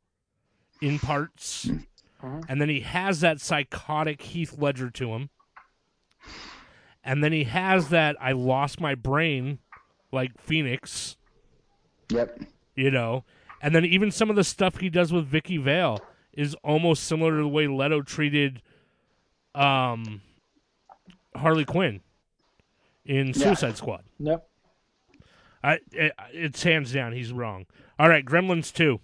in 0.82 1.00
parts, 1.00 1.66
mm-hmm. 1.66 2.41
and 2.47 2.62
then 2.62 2.70
he 2.70 2.82
has 2.82 3.22
that 3.22 3.41
psychotic 3.41 4.22
Heath 4.22 4.56
Ledger 4.58 4.89
to 4.91 5.14
him, 5.14 5.30
and 7.04 7.24
then 7.24 7.34
he 7.34 7.45
has 7.45 7.89
that 7.89 8.16
I 8.22 8.34
lost 8.34 8.80
my 8.80 8.95
brain 8.95 9.60
like 10.12 10.39
Phoenix, 10.39 11.18
Yep. 12.12 12.39
you 12.76 12.91
know, 12.91 13.24
and 13.62 13.76
then 13.76 13.86
even 13.86 14.12
some 14.12 14.30
of 14.30 14.36
the 14.36 14.43
stuff 14.43 14.78
he 14.78 14.89
does 14.89 15.12
with 15.14 15.26
Vicki 15.28 15.57
Vale 15.57 15.99
is 16.34 16.55
almost 16.64 17.03
similar 17.03 17.32
to 17.38 17.41
the 17.43 17.47
way 17.47 17.68
Leto 17.68 18.01
treated 18.01 18.62
um, 19.55 20.22
Harley 21.36 21.66
Quinn 21.66 22.01
in 23.05 23.34
Suicide 23.34 23.78
Squad. 23.78 24.03
Yep. 24.20 24.45
I, 25.64 25.80
it, 25.91 26.14
it's 26.32 26.64
hands 26.64 26.93
down 26.93 27.12
he's 27.14 27.34
wrong. 27.34 27.66
All 27.97 28.07
right, 28.07 28.24
Gremlins 28.26 28.74
two. 28.74 28.99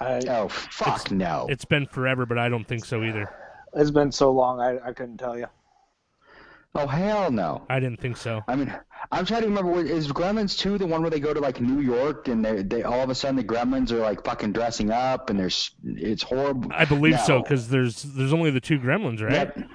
I, 0.00 0.20
Oh 0.28 0.48
fuck 0.48 1.10
no. 1.10 1.46
It's 1.50 1.64
been 1.64 1.86
forever, 1.86 2.24
but 2.24 2.38
I 2.38 2.48
don't 2.48 2.66
think 2.66 2.84
so 2.84 3.02
either. 3.02 3.28
it's 3.74 3.90
been 3.90 4.12
so 4.12 4.30
long, 4.30 4.60
I, 4.60 4.78
I 4.88 4.92
couldn't 4.92 5.18
tell 5.18 5.36
you. 5.36 5.46
Oh 6.74 6.86
hell 6.86 7.30
no. 7.30 7.66
I 7.68 7.80
didn't 7.80 8.00
think 8.00 8.16
so. 8.16 8.42
I 8.48 8.56
mean, 8.56 8.74
I'm 9.10 9.26
trying 9.26 9.42
to 9.42 9.48
remember. 9.48 9.78
Is 9.80 10.08
Gremlins 10.08 10.58
two 10.58 10.78
the 10.78 10.86
one 10.86 11.02
where 11.02 11.10
they 11.10 11.20
go 11.20 11.34
to 11.34 11.40
like 11.40 11.60
New 11.60 11.80
York 11.80 12.28
and 12.28 12.42
they 12.44 12.62
they 12.62 12.82
all 12.82 13.00
of 13.02 13.10
a 13.10 13.14
sudden 13.14 13.36
the 13.36 13.44
Gremlins 13.44 13.90
are 13.90 13.98
like 13.98 14.24
fucking 14.24 14.52
dressing 14.52 14.90
up 14.90 15.28
and 15.28 15.38
there's 15.38 15.70
it's 15.84 16.22
horrible. 16.22 16.70
I 16.74 16.86
believe 16.86 17.20
so 17.20 17.42
because 17.42 17.68
there's 17.68 18.02
there's 18.02 18.32
only 18.32 18.50
the 18.50 18.60
two 18.60 18.78
gremlins, 18.78 19.22
right? 19.22 19.32
Yep. 19.32 19.68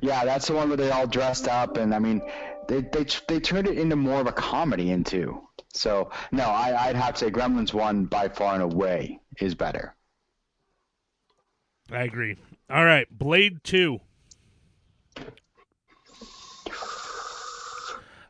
Yeah, 0.00 0.24
that's 0.24 0.46
the 0.46 0.54
one 0.54 0.68
where 0.68 0.76
they 0.76 0.90
all 0.90 1.06
dressed 1.06 1.48
up, 1.48 1.76
and 1.76 1.94
I 1.94 1.98
mean, 1.98 2.22
they 2.66 2.80
they 2.80 3.06
they 3.26 3.40
turned 3.40 3.68
it 3.68 3.78
into 3.78 3.96
more 3.96 4.20
of 4.20 4.26
a 4.26 4.32
comedy 4.32 4.90
into. 4.90 5.42
So 5.74 6.10
no, 6.32 6.44
I, 6.44 6.88
I'd 6.88 6.96
have 6.96 7.14
to 7.14 7.26
say 7.26 7.30
Gremlins 7.30 7.72
one 7.72 8.04
by 8.04 8.28
far 8.28 8.54
and 8.54 8.62
away 8.62 9.20
is 9.40 9.54
better. 9.54 9.94
I 11.90 12.02
agree. 12.02 12.36
All 12.70 12.84
right, 12.84 13.06
Blade 13.10 13.62
Two. 13.64 14.00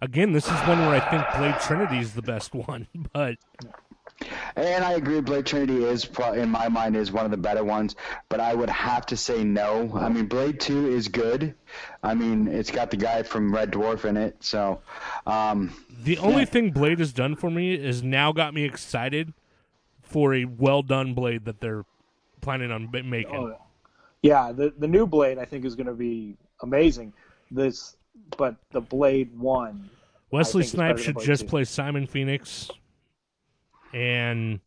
Again, 0.00 0.32
this 0.32 0.46
is 0.46 0.58
one 0.60 0.78
where 0.78 0.90
I 0.90 1.00
think 1.00 1.24
Blade 1.36 1.60
Trinity 1.60 1.98
is 1.98 2.14
the 2.14 2.22
best 2.22 2.54
one, 2.68 2.86
but 3.12 3.36
And 4.56 4.84
I 4.84 4.92
agree, 4.92 5.20
Blade 5.20 5.46
Trinity 5.46 5.84
is 5.84 6.04
pro- 6.04 6.32
in 6.32 6.50
my 6.50 6.68
mind 6.68 6.96
is 6.96 7.12
one 7.12 7.24
of 7.24 7.30
the 7.30 7.36
better 7.36 7.64
ones, 7.64 7.96
but 8.28 8.40
I 8.40 8.54
would 8.54 8.70
have 8.70 9.06
to 9.06 9.16
say 9.16 9.44
no. 9.44 9.90
I 9.94 10.08
mean, 10.08 10.26
Blade 10.26 10.60
Two 10.60 10.88
is 10.88 11.08
good. 11.08 11.54
I 12.02 12.14
mean, 12.14 12.48
it's 12.48 12.70
got 12.70 12.90
the 12.90 12.96
guy 12.96 13.22
from 13.22 13.54
Red 13.54 13.72
Dwarf 13.72 14.04
in 14.04 14.16
it, 14.16 14.36
so 14.40 14.80
um, 15.26 15.72
the 16.02 16.18
only 16.18 16.44
thing 16.44 16.70
Blade 16.70 16.98
has 17.00 17.12
done 17.12 17.36
for 17.36 17.50
me 17.50 17.74
is 17.74 18.02
now 18.02 18.32
got 18.32 18.54
me 18.54 18.64
excited 18.64 19.34
for 20.02 20.34
a 20.34 20.44
well 20.44 20.82
done 20.82 21.14
Blade 21.14 21.44
that 21.44 21.60
they're 21.60 21.84
planning 22.40 22.70
on 22.70 22.90
making. 22.90 23.34
Oh, 23.34 23.56
yeah, 24.22 24.52
the 24.52 24.72
the 24.78 24.88
new 24.88 25.06
Blade 25.06 25.38
I 25.38 25.44
think 25.44 25.64
is 25.64 25.74
going 25.74 25.86
to 25.86 25.94
be 25.94 26.36
amazing. 26.62 27.12
This, 27.50 27.96
but 28.36 28.56
the 28.70 28.80
Blade 28.80 29.38
one, 29.38 29.90
Wesley 30.30 30.62
think 30.62 30.72
Snipes 30.74 31.02
should 31.02 31.18
just 31.20 31.42
2. 31.42 31.48
play 31.48 31.64
Simon 31.64 32.06
Phoenix 32.06 32.70
and 33.94 34.60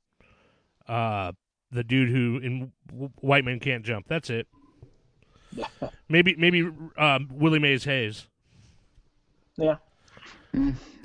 uh, 0.88 1.32
the 1.72 1.84
dude 1.84 2.10
who 2.10 2.38
in 2.38 2.72
White 3.20 3.46
Man 3.46 3.60
Can't 3.60 3.84
Jump. 3.84 4.08
That's 4.08 4.30
it. 4.30 4.48
maybe 6.10 6.36
maybe 6.38 6.70
um, 6.98 7.30
Willie 7.32 7.60
Mays 7.60 7.84
Hayes. 7.84 8.28
yeah, 9.58 9.76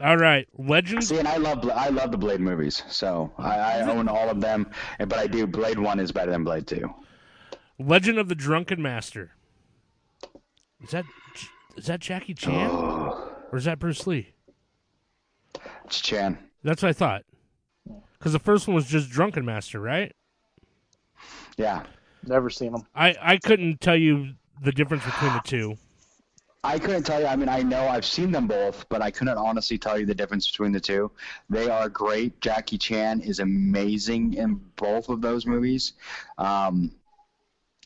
All 0.02 0.16
right, 0.16 0.46
Legends. 0.56 1.08
see, 1.08 1.18
and 1.18 1.26
I 1.28 1.36
love 1.36 1.62
Bla- 1.62 1.74
I 1.74 1.88
love 1.88 2.12
the 2.12 2.18
Blade 2.18 2.40
movies, 2.40 2.82
so 2.88 3.32
I, 3.38 3.58
I 3.58 3.80
own 3.82 4.08
all 4.08 4.28
of 4.30 4.40
them. 4.40 4.70
But 4.98 5.14
I 5.14 5.26
do 5.26 5.46
Blade 5.46 5.78
One 5.78 5.98
is 6.00 6.12
better 6.12 6.30
than 6.30 6.44
Blade 6.44 6.66
Two. 6.66 6.92
Legend 7.78 8.18
of 8.18 8.28
the 8.28 8.34
Drunken 8.34 8.80
Master. 8.80 9.32
Is 10.82 10.90
that 10.90 11.04
is 11.76 11.86
that 11.86 12.00
Jackie 12.00 12.34
Chan 12.34 12.70
or 12.70 13.58
is 13.58 13.64
that 13.64 13.78
Bruce 13.78 14.06
Lee? 14.06 14.32
It's 15.84 16.00
Chan. 16.00 16.38
That's 16.62 16.82
what 16.82 16.88
I 16.88 16.92
thought. 16.92 17.24
Because 18.18 18.32
the 18.32 18.38
first 18.38 18.66
one 18.66 18.74
was 18.74 18.86
just 18.86 19.10
Drunken 19.10 19.44
Master, 19.44 19.80
right? 19.80 20.14
Yeah. 21.56 21.84
never 22.26 22.50
seen 22.50 22.72
them. 22.72 22.86
I 22.94 23.16
I 23.20 23.36
couldn't 23.38 23.80
tell 23.80 23.96
you 23.96 24.34
the 24.62 24.72
difference 24.72 25.04
between 25.04 25.32
the 25.32 25.42
two. 25.44 25.76
I 26.64 26.80
couldn't 26.80 27.04
tell 27.04 27.20
you. 27.20 27.26
I 27.26 27.36
mean, 27.36 27.48
I 27.48 27.62
know 27.62 27.86
I've 27.86 28.04
seen 28.04 28.32
them 28.32 28.48
both, 28.48 28.88
but 28.88 29.00
I 29.00 29.12
couldn't 29.12 29.38
honestly 29.38 29.78
tell 29.78 29.98
you 30.00 30.04
the 30.04 30.14
difference 30.14 30.50
between 30.50 30.72
the 30.72 30.80
two. 30.80 31.12
They 31.48 31.70
are 31.70 31.88
great. 31.88 32.40
Jackie 32.40 32.78
Chan 32.78 33.20
is 33.20 33.38
amazing 33.38 34.34
in 34.34 34.60
both 34.74 35.08
of 35.08 35.20
those 35.20 35.46
movies. 35.46 35.92
Um, 36.38 36.90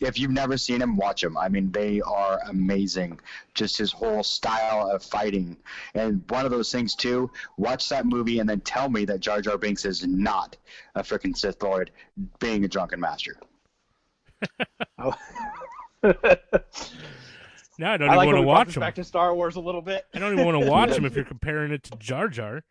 if 0.01 0.19
you've 0.19 0.31
never 0.31 0.57
seen 0.57 0.81
him, 0.81 0.97
watch 0.97 1.21
them. 1.21 1.37
I 1.37 1.49
mean, 1.49 1.71
they 1.71 2.01
are 2.01 2.41
amazing. 2.49 3.21
Just 3.55 3.77
his 3.77 3.93
whole 3.93 4.23
style 4.23 4.91
of 4.91 5.03
fighting. 5.03 5.57
And 5.95 6.23
one 6.31 6.45
of 6.45 6.51
those 6.51 6.73
things, 6.73 6.95
too, 6.95 7.31
watch 7.59 7.89
that 7.91 8.07
movie 8.07 8.39
and 8.41 8.49
then 8.49 8.61
tell 8.61 8.89
me 8.89 9.05
that 9.05 9.21
Jar 9.21 9.41
Jar 9.43 9.59
Binks 9.59 9.85
is 9.85 10.07
not 10.07 10.57
a 10.95 11.03
freaking 11.03 11.37
Sith 11.37 11.63
Lord 11.63 11.91
being 12.39 12.65
a 12.65 12.69
drunken 12.69 13.01
master. 13.01 13.37
Oh. 14.99 15.15
Now 17.79 17.93
I 17.93 17.97
don't 17.97 18.11
I 18.11 18.15
even 18.15 18.27
when 18.27 18.27
want 18.27 18.37
to 18.37 18.41
we 18.41 18.45
brought 18.45 18.47
watch 18.47 18.67
this 18.69 18.75
them. 18.75 18.81
back 18.81 18.95
to 18.97 19.05
Star 19.05 19.35
Wars 19.35 19.57
a 19.57 19.61
little 19.61 19.81
bit. 19.83 20.07
I 20.15 20.19
don't 20.19 20.33
even 20.33 20.45
want 20.45 20.63
to 20.63 20.71
watch 20.71 20.91
them 20.95 21.05
if 21.07 21.15
you're 21.15 21.25
comparing 21.25 21.73
it 21.73 21.83
to 21.85 21.97
Jar 21.99 22.29
Jar. 22.29 22.63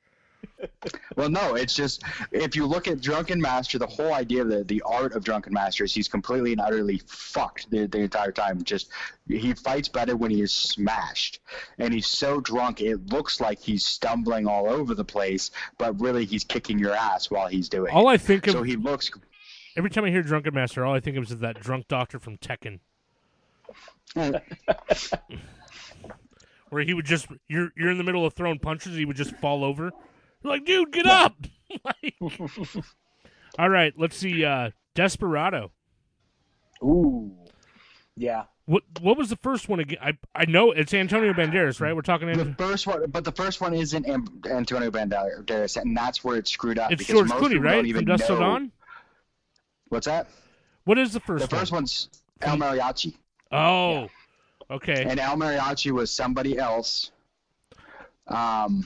Well, 1.16 1.30
no, 1.30 1.56
it's 1.56 1.76
just 1.76 2.04
if 2.32 2.56
you 2.56 2.66
look 2.66 2.88
at 2.88 3.02
Drunken 3.02 3.42
Master, 3.42 3.78
the 3.78 3.88
whole 3.88 4.14
idea 4.14 4.42
of 4.42 4.50
the, 4.50 4.64
the 4.64 4.82
art 4.86 5.14
of 5.14 5.24
Drunken 5.24 5.54
Master 5.54 5.84
is 5.84 5.94
he's 5.94 6.08
completely 6.08 6.52
and 6.52 6.62
utterly 6.62 7.02
fucked 7.08 7.70
the, 7.70 7.88
the 7.88 8.00
entire 8.00 8.32
time. 8.32 8.64
Just 8.64 8.90
he 9.28 9.54
fights 9.54 9.90
better 9.90 10.16
when 10.16 10.32
he 10.32 10.42
is 10.42 10.54
smashed, 10.54 11.40
and 11.78 11.94
he's 11.94 12.08
so 12.08 12.40
drunk 12.40 12.82
it 12.82 13.08
looks 13.08 13.42
like 13.42 13.60
he's 13.60 13.86
stumbling 13.86 14.48
all 14.48 14.70
over 14.70 14.96
the 14.96 15.04
place, 15.06 15.52
but 15.78 16.00
really 16.00 16.26
he's 16.26 16.44
kicking 16.44 16.80
your 16.80 16.94
ass 16.94 17.30
while 17.30 17.48
he's 17.48 17.70
doing. 17.70 17.94
All 17.94 18.10
it. 18.10 18.14
I 18.14 18.18
think 18.18 18.48
of 18.48 18.54
So 18.54 18.64
he 18.64 18.76
looks. 18.76 19.12
every 19.76 19.90
time 19.90 20.06
I 20.06 20.10
hear 20.10 20.24
Drunken 20.24 20.54
Master, 20.54 20.86
all 20.86 20.94
I 20.94 21.00
think 21.00 21.18
of 21.18 21.24
is 21.24 21.38
that 21.38 21.60
drunk 21.60 21.88
doctor 21.88 22.20
from 22.20 22.38
Tekken, 22.38 22.80
where 26.70 26.84
he 26.84 26.94
would 26.94 27.06
just 27.06 27.28
you're 27.48 27.72
you're 27.76 27.92
in 27.92 27.98
the 27.98 28.04
middle 28.04 28.26
of 28.26 28.34
throwing 28.34 28.60
punches, 28.60 28.96
he 28.96 29.06
would 29.06 29.18
just 29.18 29.36
fall 29.38 29.64
over. 29.64 29.92
You're 30.44 30.54
like, 30.54 30.66
dude, 30.66 30.92
get 30.92 31.06
up! 31.06 31.36
like, 31.86 32.16
all 33.60 33.70
right, 33.70 33.94
let's 33.98 34.18
see. 34.18 34.46
Uh, 34.46 34.72
Desperado. 34.96 35.72
Ooh, 36.84 37.32
yeah. 38.16 38.44
What 38.66 38.84
what 39.02 39.18
was 39.18 39.30
the 39.30 39.36
first 39.38 39.68
one 39.68 39.80
again? 39.80 39.98
I 40.02 40.18
I 40.36 40.46
know 40.46 40.72
it's 40.72 40.94
Antonio 40.94 41.34
Banderas, 41.34 41.82
right? 41.82 41.96
We're 41.96 42.04
talking. 42.04 42.32
The 42.32 42.54
first 42.56 42.86
one, 42.86 43.10
but 43.10 43.24
the 43.24 43.32
first 43.32 43.62
one 43.62 43.74
isn't 43.74 44.08
Am- 44.08 44.42
Antonio 44.50 44.92
Banderas, 44.92 45.82
and 45.82 45.98
that's 45.98 46.24
where 46.24 46.38
it's 46.38 46.52
screwed 46.52 46.78
up. 46.78 46.92
it's 46.92 47.00
because 47.00 47.28
George 47.30 47.42
Clooney, 47.42 47.64
right? 47.64 47.84
Even 47.86 48.02
From 48.02 48.18
Dusk 48.18 48.28
Till 48.28 48.38
Dawn. 48.40 48.72
What's 49.88 50.06
that? 50.06 50.28
What 50.86 51.00
is 51.00 51.14
the 51.14 51.20
first 51.20 51.50
The 51.50 51.56
first 51.56 51.72
one's 51.72 52.10
El 52.42 52.58
Mariachi. 52.58 53.16
Oh, 53.52 54.08
okay. 54.70 55.04
and 55.04 55.20
El 55.20 55.36
Mariachi 55.36 55.92
was 55.92 56.12
somebody 56.12 56.58
else. 56.58 57.12
Um, 58.28 58.86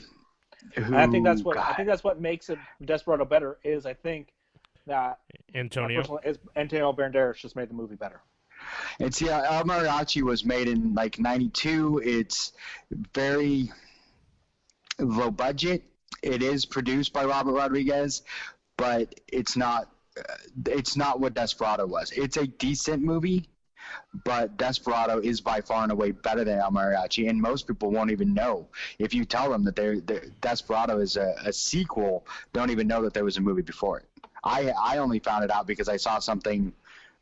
who, 0.76 0.84
And 0.84 0.96
I 0.96 1.08
think 1.08 1.26
that's 1.26 1.44
what 1.44 1.58
I 1.58 1.74
think 1.74 1.88
that's 1.88 2.04
what 2.04 2.20
makes 2.20 2.50
it 2.50 2.60
Desperado 2.84 3.26
better. 3.26 3.58
Is 3.64 3.86
I 3.86 3.94
think 3.94 4.34
that 4.88 5.20
Antonio. 5.56 6.00
personally, 6.00 6.22
is 6.26 6.38
Antonio 6.56 6.92
Banderas 6.94 7.38
just 7.38 7.56
made 7.56 7.70
the 7.70 7.74
movie 7.74 7.96
better. 7.96 8.22
It's 9.00 9.22
yeah, 9.22 9.44
El 9.46 9.64
Mariachi 9.64 10.22
was 10.22 10.46
made 10.46 10.68
in 10.68 10.94
like 10.94 11.20
'92. 11.20 12.02
It's 12.04 12.54
very 13.14 13.72
low 15.00 15.32
budget. 15.32 15.84
It 16.22 16.42
is 16.42 16.66
produced 16.66 17.14
by 17.14 17.26
Robert 17.26 17.54
Rodriguez, 17.54 18.24
but 18.78 19.14
it's 19.28 19.58
not. 19.58 19.90
Uh, 20.18 20.22
it's 20.68 20.96
not 20.96 21.20
what 21.20 21.34
Desperado 21.34 21.88
was. 21.88 22.12
It's 22.12 22.38
a 22.38 22.46
decent 22.46 23.02
movie, 23.02 23.50
but 24.26 24.58
Desperado 24.58 25.20
is 25.20 25.42
by 25.42 25.62
far 25.62 25.84
and 25.84 25.92
away 25.92 26.12
better 26.12 26.44
than 26.44 26.60
El 26.60 26.72
Mariachi, 26.72 27.30
and 27.30 27.42
most 27.42 27.68
people 27.68 27.92
won't 27.92 28.12
even 28.12 28.34
know 28.34 28.68
if 29.00 29.14
you 29.14 29.26
tell 29.26 29.50
them 29.50 29.64
that 29.64 29.76
they're, 29.76 30.00
they're 30.00 30.26
Desperado 30.42 31.00
is 31.00 31.18
a, 31.18 31.36
a 31.46 31.54
sequel. 31.54 32.26
Don't 32.54 32.70
even 32.70 32.88
know 32.88 33.02
that 33.04 33.14
there 33.14 33.24
was 33.24 33.38
a 33.38 33.42
movie 33.42 33.62
before 33.64 34.00
it. 34.00 34.06
I 34.44 34.72
I 34.80 34.98
only 34.98 35.20
found 35.20 35.44
it 35.44 35.52
out 35.52 35.68
because 35.68 35.90
I 35.90 35.98
saw 35.98 36.20
something 36.20 36.74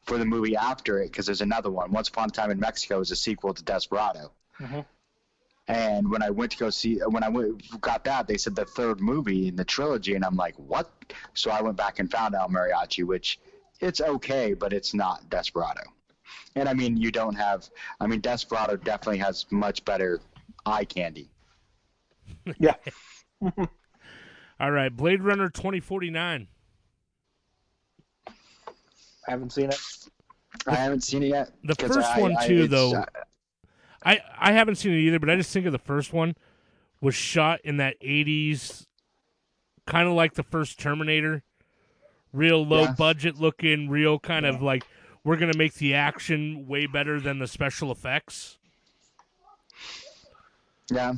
for 0.04 0.18
the 0.18 0.26
movie 0.26 0.56
after 0.56 1.00
it 1.00 1.12
because 1.12 1.28
there's 1.28 1.42
another 1.42 1.70
one. 1.70 1.92
Once 1.92 2.10
Upon 2.10 2.30
a 2.30 2.32
Time 2.32 2.52
in 2.52 2.60
Mexico 2.60 3.00
is 3.00 3.12
a 3.12 3.16
sequel 3.16 3.54
to 3.54 3.64
Desperado. 3.64 4.32
Mhm. 4.60 4.86
And 5.68 6.10
when 6.12 6.24
I 6.24 6.32
went 6.32 6.52
to 6.54 6.58
go 6.58 6.70
see, 6.70 6.98
when 6.98 7.24
I 7.24 7.30
went, 7.30 7.80
got 7.82 8.04
that, 8.06 8.28
they 8.28 8.38
said 8.38 8.56
the 8.56 8.66
third 8.66 9.00
movie 9.00 9.48
in 9.48 9.56
the 9.56 9.64
trilogy, 9.64 10.16
and 10.16 10.26
I'm 10.26 10.36
like, 10.36 10.56
what? 10.58 10.90
So 11.34 11.52
I 11.52 11.62
went 11.62 11.78
back 11.78 12.00
and 12.00 12.12
found 12.12 12.36
El 12.36 12.50
Mariachi, 12.50 13.06
which 13.06 13.40
it's 13.80 14.02
okay, 14.02 14.54
but 14.54 14.74
it's 14.74 14.94
not 14.94 15.30
Desperado. 15.30 15.82
And 16.56 16.68
I 16.68 16.74
mean, 16.74 16.98
you 16.98 17.12
don't 17.12 17.36
have, 17.36 17.70
I 18.00 18.08
mean, 18.08 18.20
Desperado 18.22 18.76
definitely 18.76 19.20
has 19.20 19.46
much 19.52 19.84
better 19.86 20.20
eye 20.66 20.86
candy. 20.86 21.30
Yeah. 22.60 22.76
All 24.60 24.72
right, 24.72 24.96
Blade 24.96 25.22
Runner 25.24 25.50
2049. 25.50 26.48
I 28.28 28.32
haven't 29.28 29.52
seen 29.54 29.66
it. 29.70 29.80
I 30.68 30.76
haven't 30.76 31.04
seen 31.04 31.24
it 31.24 31.28
yet. 31.28 31.52
The 31.64 31.76
'cause 31.76 31.96
first 31.96 32.10
I- 32.10 32.20
one, 32.22 32.36
I- 32.38 32.48
too, 32.48 32.62
it's, 32.64 32.72
though, 32.72 32.94
uh, 32.96 33.06
I 34.04 34.20
I 34.38 34.52
haven't 34.54 34.76
seen 34.76 34.94
it 34.94 35.00
either, 35.00 35.20
but 35.20 35.30
I 35.30 35.36
just 35.36 35.52
think 35.54 35.66
of 35.66 35.72
the 35.72 35.78
first 35.80 36.14
one 36.14 36.36
was 37.00 37.16
shot 37.16 37.62
in 37.64 37.78
that 37.78 37.96
80s, 38.02 38.86
kind 39.86 40.08
of 40.08 40.14
like 40.14 40.34
the 40.36 40.44
first 40.44 40.80
Terminator, 40.80 41.44
real 42.34 42.66
low 42.66 42.84
Yeah. 42.84 42.94
budget 42.98 43.36
looking, 43.38 43.90
real 43.90 44.20
kind 44.20 44.46
of 44.46 44.62
like 44.62 44.84
we're 45.24 45.38
gonna 45.38 45.58
make 45.58 45.76
the 45.76 45.94
action 45.94 46.68
way 46.68 46.86
better 46.86 47.20
than 47.20 47.40
the 47.40 47.48
special 47.48 47.92
effects. 47.92 48.58
yeah. 50.92 51.14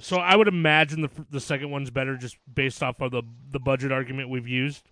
So 0.00 0.18
I 0.18 0.36
would 0.36 0.48
imagine 0.48 1.00
the 1.00 1.10
the 1.30 1.40
second 1.40 1.70
one's 1.70 1.90
better, 1.90 2.16
just 2.16 2.36
based 2.52 2.82
off 2.82 3.00
of 3.00 3.10
the 3.12 3.22
the 3.50 3.60
budget 3.60 3.92
argument 3.92 4.28
we've 4.28 4.48
used. 4.48 4.82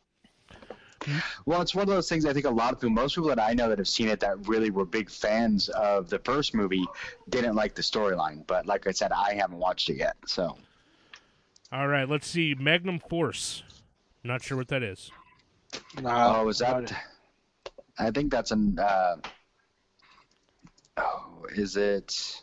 Well, 1.45 1.61
it's 1.61 1.75
one 1.75 1.83
of 1.83 1.89
those 1.89 2.09
things 2.09 2.25
I 2.25 2.33
think 2.33 2.47
a 2.47 2.51
lot 2.51 2.73
of 2.73 2.81
people, 2.81 2.95
most 2.95 3.15
people 3.15 3.29
that 3.29 3.39
I 3.41 3.53
know 3.53 3.69
that 3.69 3.77
have 3.77 3.89
seen 3.89 4.09
it 4.09 4.21
that 4.21 4.49
really 4.49 4.71
were 4.71 4.87
big 4.87 5.11
fans 5.11 5.69
of 5.69 6.09
the 6.09 6.19
first 6.21 6.55
movie 6.55 6.87
didn't 7.29 7.55
like 7.55 7.75
the 7.75 7.83
storyline. 7.83 8.47
But 8.47 8.65
like 8.65 8.87
I 8.87 8.93
said, 8.93 9.13
I 9.13 9.35
haven't 9.35 9.59
watched 9.59 9.91
it 9.91 9.97
yet. 9.99 10.17
So 10.27 10.57
All 11.71 11.89
right, 11.89 12.09
let's 12.09 12.27
see. 12.27 12.55
Magnum 12.59 13.01
Force. 13.01 13.63
Not 14.23 14.43
sure 14.43 14.57
what 14.57 14.69
that 14.69 14.83
is. 14.83 15.11
Nah, 16.01 16.41
Oh, 16.41 16.49
is 16.49 16.59
that? 16.61 16.95
I 17.99 18.11
think 18.11 18.31
that's 18.31 18.51
an. 18.51 18.79
Uh, 18.79 19.17
oh, 20.97 21.47
is 21.55 21.77
it? 21.77 22.43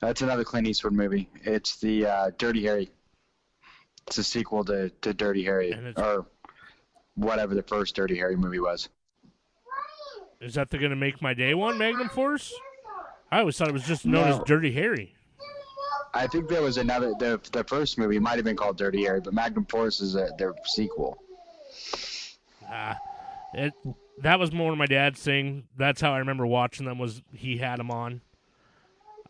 That's 0.00 0.22
another 0.22 0.44
Clint 0.44 0.68
Eastwood 0.68 0.92
movie. 0.92 1.28
It's 1.42 1.76
the 1.80 2.06
uh, 2.06 2.30
Dirty 2.38 2.62
Harry. 2.64 2.90
It's 4.06 4.18
a 4.18 4.24
sequel 4.24 4.64
to, 4.66 4.90
to 5.02 5.12
Dirty 5.12 5.42
Harry, 5.44 5.74
or 5.96 6.26
whatever 7.16 7.54
the 7.54 7.62
first 7.62 7.96
Dirty 7.96 8.16
Harry 8.16 8.36
movie 8.36 8.60
was. 8.60 8.88
Is 10.40 10.54
that 10.54 10.70
the 10.70 10.78
gonna 10.78 10.94
make 10.96 11.20
my 11.20 11.34
day 11.34 11.52
one? 11.54 11.76
Magnum 11.78 12.08
Force. 12.08 12.54
I 13.30 13.40
always 13.40 13.58
thought 13.58 13.68
it 13.68 13.72
was 13.72 13.82
just 13.84 14.06
known 14.06 14.28
No. 14.30 14.36
as 14.38 14.44
Dirty 14.46 14.72
Harry. 14.72 15.14
I 16.14 16.26
think 16.26 16.48
there 16.48 16.62
was 16.62 16.78
another. 16.78 17.12
The 17.18 17.40
the 17.52 17.64
first 17.64 17.98
movie 17.98 18.18
might 18.20 18.36
have 18.36 18.44
been 18.44 18.56
called 18.56 18.78
Dirty 18.78 19.02
Harry, 19.04 19.20
but 19.20 19.34
Magnum 19.34 19.66
Force 19.66 20.00
is 20.00 20.14
a, 20.14 20.30
their 20.38 20.54
sequel. 20.64 21.18
Ah, 22.70 22.98
it. 23.54 23.72
That 24.22 24.40
was 24.40 24.52
more 24.52 24.74
my 24.74 24.86
dad's 24.86 25.20
thing. 25.20 25.64
That's 25.76 26.00
how 26.00 26.12
I 26.12 26.18
remember 26.18 26.46
watching 26.46 26.86
them. 26.86 26.98
Was 26.98 27.22
he 27.32 27.56
had 27.56 27.78
them 27.78 27.90
on? 27.90 28.20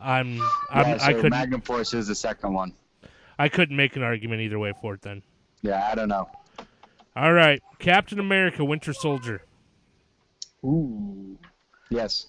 I'm. 0.01 0.41
I'm 0.71 0.87
yeah, 0.87 0.97
so 0.99 1.05
I 1.05 1.13
couldn't. 1.13 1.31
Magnum 1.31 1.61
Force 1.61 1.93
is 1.95 2.07
the 2.07 2.15
second 2.15 2.53
one. 2.53 2.73
I 3.39 3.49
couldn't 3.49 3.77
make 3.77 3.97
an 3.97 4.03
argument 4.03 4.41
either 4.41 4.59
way 4.59 4.73
for 4.81 4.95
it. 4.95 5.03
Then. 5.03 5.23
Yeah, 5.63 5.89
I 5.91 5.95
don't 5.95 6.09
know. 6.09 6.29
All 7.17 7.33
right, 7.33 7.63
Captain 7.79 8.19
America: 8.19 8.65
Winter 8.65 8.93
Soldier. 8.93 9.43
Ooh. 10.65 11.39
Yes. 11.91 12.27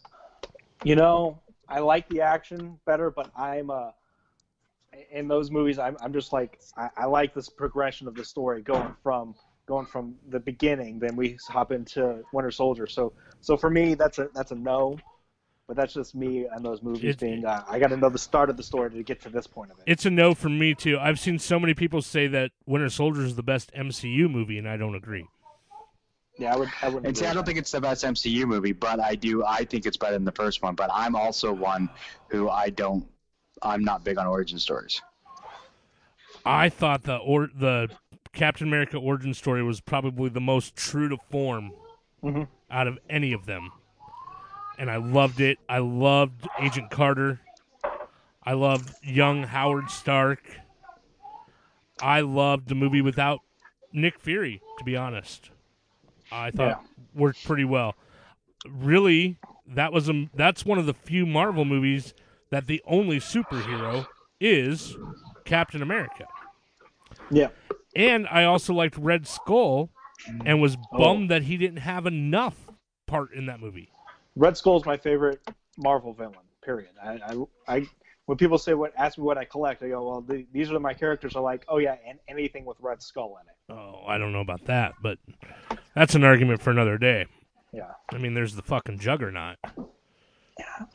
You 0.84 0.96
know, 0.96 1.40
I 1.68 1.80
like 1.80 2.08
the 2.10 2.22
action 2.22 2.80
better, 2.86 3.12
but 3.12 3.30
I'm 3.36 3.70
uh 3.70 3.92
in 5.12 5.28
those 5.28 5.52
movies 5.52 5.80
I'm 5.80 5.98
I'm 6.02 6.14
just 6.14 6.34
like 6.34 6.60
I, 6.78 6.90
I 6.98 7.06
like 7.06 7.34
this 7.34 7.50
progression 7.50 8.08
of 8.08 8.16
the 8.16 8.26
story 8.26 8.62
going 8.62 8.96
from 9.04 9.36
going 9.70 9.86
from 9.86 10.16
the 10.30 10.40
beginning, 10.40 11.00
then 11.00 11.16
we 11.16 11.38
hop 11.48 11.72
into 11.72 12.24
Winter 12.34 12.52
Soldier. 12.52 12.88
So 12.88 13.14
so 13.40 13.56
for 13.56 13.70
me 13.70 13.94
that's 13.94 14.18
a 14.20 14.28
that's 14.36 14.52
a 14.52 14.56
no. 14.56 14.98
But 15.68 15.78
that's 15.78 15.94
just 15.94 16.16
me 16.16 16.48
and 16.52 16.66
those 16.66 16.82
movies 16.82 17.04
It- 17.14 17.20
being 17.20 17.46
uh, 17.46 17.64
I 17.70 17.78
got 17.78 17.90
to 17.90 17.98
know 17.98 18.10
the 18.10 18.18
start 18.18 18.50
of 18.50 18.58
the 18.58 18.64
story 18.64 18.90
to 18.90 19.04
get 19.04 19.22
to 19.22 19.30
this 19.30 19.46
point 19.46 19.70
of 19.70 19.78
it. 19.78 19.84
It's 19.86 20.04
a 20.04 20.10
no 20.10 20.34
for 20.34 20.50
me 20.50 20.74
too. 20.74 20.98
I've 21.00 21.20
seen 21.20 21.38
so 21.38 21.60
many 21.60 21.76
people 21.76 22.02
say 22.02 22.26
that 22.26 22.50
Winter 22.66 22.90
Soldier 22.90 23.22
is 23.24 23.36
the 23.36 23.44
best 23.44 23.72
MCU 23.74 24.28
movie, 24.32 24.58
and 24.58 24.68
I 24.68 24.78
don't 24.78 24.96
agree. 24.96 25.28
yeah, 26.40 26.56
I 26.56 26.58
would 26.58 26.70
I 26.82 26.88
wouldn't. 26.88 27.06
And 27.06 27.16
see, 27.16 27.26
I 27.28 27.34
don't 27.34 27.42
with 27.42 27.46
think 27.46 27.60
it's 27.60 27.70
the 27.70 27.82
best 27.82 28.04
MCU 28.04 28.46
movie, 28.48 28.72
but 28.72 29.00
I 29.00 29.14
do. 29.14 29.46
I 29.46 29.64
think 29.64 29.86
it's 29.86 29.96
better 29.98 30.14
than 30.14 30.26
the 30.26 30.32
first 30.32 30.64
one. 30.64 30.74
But 30.74 30.90
I'm 30.92 31.16
also 31.16 31.54
one 31.54 31.88
who 32.30 32.50
I 32.50 32.72
don't. 32.72 33.06
I'm 33.62 33.84
not 33.84 34.04
big 34.04 34.18
on 34.18 34.26
origin 34.26 34.58
stories. 34.58 35.00
I 36.46 36.70
thought 36.70 37.04
the 37.04 37.18
or 37.18 37.50
the 37.56 37.90
Captain 38.34 38.68
America 38.68 38.98
origin 38.98 39.34
story 39.34 39.64
was 39.64 39.82
probably 39.82 40.30
the 40.30 40.40
most 40.42 40.76
true 40.76 41.10
to 41.10 41.18
form 41.30 41.72
Mhm. 42.24 42.48
out 42.70 42.88
of 42.88 43.00
any 43.10 43.34
of 43.34 43.46
them, 43.46 43.72
and 44.78 44.90
I 44.90 44.98
loved 44.98 45.40
it. 45.40 45.58
I 45.68 45.80
loved 45.80 46.48
Agent 46.60 46.92
Carter. 46.92 47.40
I 48.44 48.54
loved 48.54 48.94
young 49.04 49.44
Howard 49.44 49.90
Stark. 49.90 50.42
I 52.02 52.22
loved 52.22 52.70
the 52.70 52.76
movie 52.76 53.02
without 53.02 53.42
Nick 53.92 54.20
Fury. 54.20 54.62
To 54.78 54.84
be 54.84 54.96
honest, 54.96 55.50
I 56.32 56.52
thought 56.52 56.84
worked 57.14 57.44
pretty 57.46 57.66
well. 57.66 57.96
Really, 58.66 59.38
that 59.68 59.92
was 59.92 60.08
a 60.10 60.30
that's 60.34 60.66
one 60.66 60.78
of 60.78 60.86
the 60.86 60.94
few 60.94 61.26
Marvel 61.26 61.66
movies 61.66 62.14
that 62.52 62.68
the 62.68 62.82
only 62.86 63.20
superhero 63.20 64.08
is 64.40 64.96
Captain 65.46 65.82
America. 65.82 66.26
Yeah. 67.30 67.50
And 67.96 68.28
I 68.28 68.44
also 68.44 68.74
liked 68.74 68.98
Red 68.98 69.28
Skull 69.28 69.90
and 70.46 70.62
was 70.62 70.78
oh. 70.94 70.98
bummed 70.98 71.32
that 71.32 71.44
he 71.44 71.58
didn't 71.58 71.80
have 71.80 72.06
enough 72.06 72.56
part 73.08 73.34
in 73.34 73.48
that 73.48 73.60
movie. 73.60 73.92
Red 74.36 74.58
Skull's 74.58 74.86
my 74.86 74.98
favorite 74.98 75.42
Marvel 75.78 76.14
villain. 76.14 76.36
Period. 76.62 76.92
I, 77.02 77.20
I, 77.68 77.76
I 77.76 77.88
when 78.26 78.38
people 78.38 78.60
say 78.60 78.76
what 78.76 78.94
ask 78.96 79.18
me 79.18 79.24
what 79.24 79.40
I 79.40 79.46
collect, 79.46 79.82
I 79.82 79.88
go, 79.88 80.08
well, 80.08 80.22
the, 80.22 80.46
these 80.54 80.72
are 80.72 80.80
my 80.80 80.94
characters. 80.94 81.36
Are 81.36 81.42
like, 81.42 81.66
oh 81.68 81.80
yeah, 81.80 81.96
and 82.08 82.20
anything 82.28 82.64
with 82.64 82.78
Red 82.80 83.02
Skull 83.02 83.40
in 83.42 83.48
it. 83.50 83.80
Oh, 83.80 84.04
I 84.08 84.20
don't 84.20 84.32
know 84.32 84.42
about 84.42 84.66
that, 84.66 84.94
but 85.02 85.18
that's 85.96 86.14
an 86.14 86.24
argument 86.24 86.62
for 86.62 86.70
another 86.70 87.00
day. 87.00 87.26
Yeah, 87.74 87.92
I 88.14 88.20
mean, 88.20 88.36
there's 88.36 88.56
the 88.56 88.62
fucking 88.62 89.00
Juggernaut. 89.00 89.58
Yeah. 90.60 90.86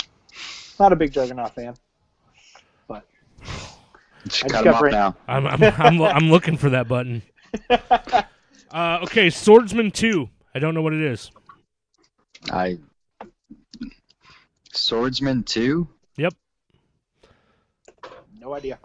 Not 0.79 0.93
a 0.93 0.97
big 0.97 1.13
Juggernaut 1.13 1.55
fan, 1.55 1.75
Just 4.27 4.45
I 4.45 4.49
just 4.49 4.55
cut 4.55 4.65
got 4.65 4.67
him 4.67 4.75
off 4.75 4.81
brain- 4.81 4.93
now. 4.93 5.17
I'm 5.29 5.47
I'm 5.47 5.63
I'm, 5.63 5.99
lo- 5.99 6.07
I'm 6.11 6.31
looking 6.31 6.57
for 6.57 6.71
that 6.71 6.89
button. 6.89 7.23
Uh, 8.73 8.99
okay, 9.05 9.31
Swordsman 9.31 9.93
Two. 9.93 10.29
I 10.53 10.59
don't 10.59 10.75
know 10.75 10.83
what 10.83 10.93
it 10.93 11.01
is. 11.01 11.31
I. 12.51 12.77
Swordsman 14.73 15.45
two. 15.45 15.87
Yep. 16.17 16.35
no 18.41 18.55
idea. 18.55 18.81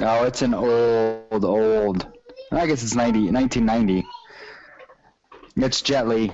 Oh, 0.00 0.22
it's 0.24 0.42
an 0.42 0.54
old, 0.54 1.44
old. 1.44 2.06
I 2.52 2.66
guess 2.68 2.84
it's 2.84 2.94
90, 2.94 3.30
1990. 3.32 4.06
It's 5.56 5.82
Jet 5.82 6.06
Li, 6.06 6.30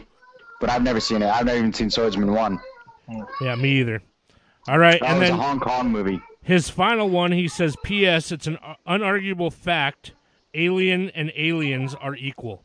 but 0.60 0.68
I've 0.68 0.82
never 0.82 1.00
seen 1.00 1.22
it. 1.22 1.28
I've 1.28 1.46
never 1.46 1.58
even 1.58 1.72
seen 1.72 1.88
Swordsman 1.90 2.32
one. 2.32 2.58
Yeah, 3.40 3.54
me 3.54 3.70
either. 3.80 4.02
All 4.68 4.78
right, 4.78 5.00
That 5.00 5.10
and 5.12 5.18
was 5.20 5.30
then 5.30 5.38
a 5.38 5.42
Hong 5.42 5.60
Kong 5.60 5.90
movie. 5.90 6.20
His 6.50 6.68
final 6.68 7.08
one, 7.08 7.30
he 7.30 7.46
says, 7.46 7.76
P.S. 7.84 8.32
It's 8.32 8.48
an 8.48 8.58
unarguable 8.84 9.52
fact 9.52 10.14
alien 10.52 11.08
and 11.10 11.30
aliens 11.36 11.94
are 11.94 12.16
equal. 12.16 12.64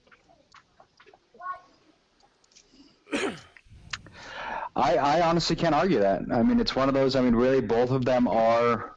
I, 4.75 4.95
I 4.97 5.21
honestly 5.21 5.55
can't 5.55 5.75
argue 5.75 5.99
that. 5.99 6.23
I 6.33 6.41
mean, 6.41 6.59
it's 6.59 6.75
one 6.75 6.87
of 6.89 6.95
those. 6.95 7.15
I 7.15 7.21
mean, 7.21 7.35
really, 7.35 7.61
both 7.61 7.91
of 7.91 8.03
them 8.05 8.27
are. 8.27 8.95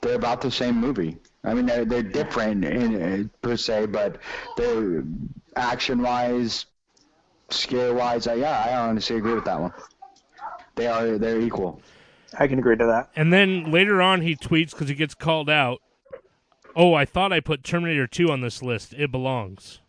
They're 0.00 0.14
about 0.14 0.42
the 0.42 0.50
same 0.52 0.76
movie. 0.76 1.18
I 1.42 1.52
mean, 1.54 1.66
they're 1.66 1.84
they're 1.84 2.04
different 2.04 2.64
in, 2.64 3.02
uh, 3.02 3.24
per 3.42 3.56
se, 3.56 3.86
but 3.86 4.18
they're 4.56 5.02
action-wise, 5.56 6.66
scare-wise. 7.50 8.28
I, 8.28 8.34
yeah, 8.34 8.62
I 8.64 8.76
honestly 8.78 9.16
agree 9.16 9.34
with 9.34 9.46
that 9.46 9.60
one. 9.60 9.72
They 10.76 10.86
are 10.86 11.18
they're 11.18 11.40
equal. 11.40 11.82
I 12.36 12.46
can 12.46 12.58
agree 12.58 12.76
to 12.76 12.86
that. 12.86 13.10
And 13.16 13.32
then 13.32 13.70
later 13.70 14.02
on, 14.02 14.20
he 14.20 14.36
tweets 14.36 14.70
because 14.72 14.88
he 14.88 14.94
gets 14.94 15.14
called 15.14 15.48
out. 15.48 15.80
Oh, 16.76 16.94
I 16.94 17.04
thought 17.04 17.32
I 17.32 17.40
put 17.40 17.64
Terminator 17.64 18.06
2 18.06 18.30
on 18.30 18.40
this 18.40 18.62
list. 18.62 18.92
It 18.94 19.10
belongs. 19.10 19.80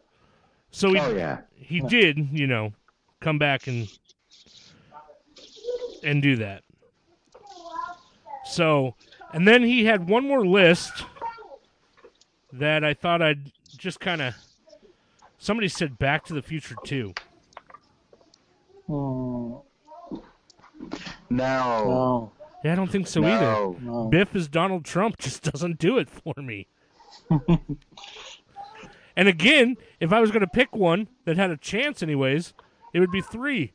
So 0.72 0.94
he, 0.94 1.00
Oh 1.00 1.14
yeah. 1.14 1.40
he 1.54 1.82
did, 1.82 2.30
you 2.32 2.48
know, 2.48 2.74
come 3.20 3.38
back 3.38 3.68
and 3.68 3.88
and 6.04 6.22
do 6.22 6.38
that. 6.38 6.64
So, 8.46 8.96
and 9.34 9.48
then 9.48 9.64
he 9.64 9.86
had 9.86 10.08
one 10.10 10.28
more 10.28 10.46
list 10.46 11.06
that 12.54 12.84
I 12.84 12.94
thought 12.94 13.22
I'd 13.22 13.52
just 13.78 14.00
kind 14.00 14.22
of. 14.22 14.36
Somebody 15.38 15.68
said 15.70 15.98
Back 15.98 16.26
to 16.26 16.34
the 16.34 16.42
Future 16.42 16.76
2. 16.84 17.14
Oh, 18.90 19.64
No. 21.30 21.84
no, 21.86 22.32
Yeah, 22.64 22.74
I 22.74 22.76
don't 22.76 22.90
think 22.92 23.08
so 23.08 23.24
either. 23.26 23.46
no. 23.46 23.78
no. 23.82 24.06
Biff 24.10 24.36
as 24.36 24.48
Donald 24.48 24.86
Trump 24.86 25.18
just 25.18 25.44
doesn't 25.52 25.78
do 25.80 25.98
it 25.98 26.10
for 26.10 26.34
me. 26.42 26.68
and 29.16 29.28
again, 29.28 29.78
if 30.00 30.12
I 30.14 30.20
was 30.20 30.32
going 30.32 30.42
to 30.42 30.48
pick 30.48 30.76
one 30.76 31.08
that 31.26 31.38
had 31.38 31.52
a 31.52 31.58
chance, 31.58 32.02
anyways, 32.02 32.54
it 32.94 33.00
would 33.00 33.12
be 33.12 33.22
three. 33.22 33.74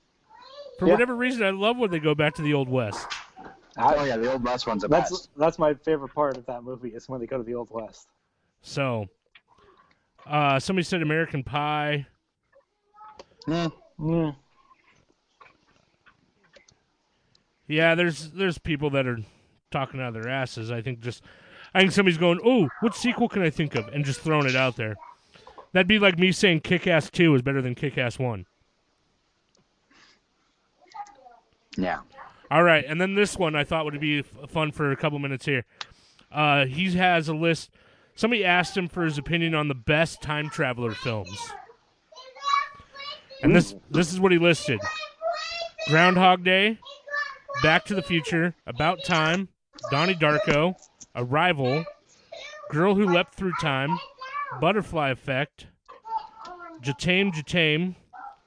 For 0.79 0.87
Yeah. 0.87 0.93
whatever 0.95 1.15
reason, 1.15 1.43
I 1.45 1.51
love 1.51 1.77
when 1.77 1.91
they 1.91 1.99
go 2.01 2.15
back 2.15 2.35
to 2.35 2.43
the 2.43 2.55
Old 2.55 2.69
West. 2.69 3.07
Oh 3.77 4.05
yeah, 4.05 4.17
the 4.17 4.31
old 4.33 4.45
West 4.45 4.67
one's 4.69 4.83
the 4.83 4.89
That's 4.89 5.11
best. 5.11 5.31
that's 5.37 5.59
my 5.59 5.75
favorite 5.75 6.15
part 6.15 6.37
of 6.37 6.47
that 6.47 6.63
movie 6.63 6.91
is 6.91 7.09
when 7.09 7.21
they 7.21 7.27
go 7.27 7.37
to 7.37 7.43
the 7.43 7.55
Old 7.57 7.71
West. 7.73 8.07
So, 8.63 9.09
uh, 10.27 10.61
somebody 10.61 10.85
said 10.85 11.03
American 11.03 11.43
Pie. 11.43 12.07
Hmm. 13.47 13.67
Mm. 13.99 14.37
Yeah, 17.75 17.95
there's 17.97 18.31
there's 18.31 18.59
people 18.59 18.91
that 18.91 19.07
are 19.07 19.19
talking 19.71 20.01
out 20.01 20.09
of 20.09 20.15
their 20.15 20.29
asses. 20.29 20.71
I 20.71 20.81
think 20.81 21.01
just 21.01 21.23
I 21.75 21.81
think 21.81 21.91
somebody's 21.93 22.19
going, 22.19 22.39
"Oh, 22.45 22.69
what 22.81 22.95
sequel 22.95 23.29
can 23.29 23.43
I 23.43 23.51
think 23.51 23.75
of?" 23.75 23.89
and 23.89 24.05
just 24.05 24.21
throwing 24.21 24.47
it 24.47 24.55
out 24.55 24.77
there. 24.77 24.95
That'd 25.73 25.89
be 25.89 25.99
like 25.99 26.17
me 26.17 26.31
saying 26.31 26.61
Kick-Ass 26.61 27.11
2 27.11 27.35
is 27.35 27.43
better 27.43 27.61
than 27.61 27.75
Kick-Ass 27.75 28.17
1. 28.17 28.47
Yeah. 31.77 31.99
All 32.49 32.63
right, 32.63 32.85
and 32.87 33.01
then 33.01 33.15
this 33.17 33.37
one 33.37 33.57
I 33.57 33.65
thought 33.65 33.85
would 33.85 33.99
be 33.99 34.21
f- 34.21 34.51
fun 34.51 34.71
for 34.71 34.93
a 34.93 34.97
couple 34.97 35.19
minutes 35.19 35.45
here. 35.47 35.65
Uh, 36.31 36.67
he 36.67 36.93
has 36.93 37.29
a 37.29 37.35
list. 37.35 37.71
Somebody 38.15 38.45
asked 38.45 38.77
him 38.77 38.87
for 38.87 39.03
his 39.03 39.19
opinion 39.19 39.57
on 39.57 39.67
the 39.67 39.75
best 39.75 40.23
time 40.23 40.49
traveler 40.49 40.93
films, 40.93 41.37
and 43.43 43.57
this 43.57 43.75
this 43.91 44.13
is 44.13 44.21
what 44.21 44.31
he 44.31 44.39
listed: 44.39 44.79
Groundhog 45.89 46.45
Day, 46.45 46.79
Back 47.63 47.85
to 47.87 47.95
the 47.95 48.03
Future, 48.03 48.55
About 48.67 49.05
Time, 49.05 49.49
Donnie 49.91 50.15
Darko, 50.15 50.75
Arrival, 51.15 51.85
Girl 52.71 52.95
Who 52.95 53.07
Leapt 53.07 53.35
Through 53.35 53.55
Time, 53.61 53.99
Butterfly 54.61 55.11
Effect, 55.11 55.67
Je 56.83 56.93
t'aime 56.93 57.33
Je 57.33 57.43
t'aime, 57.43 57.97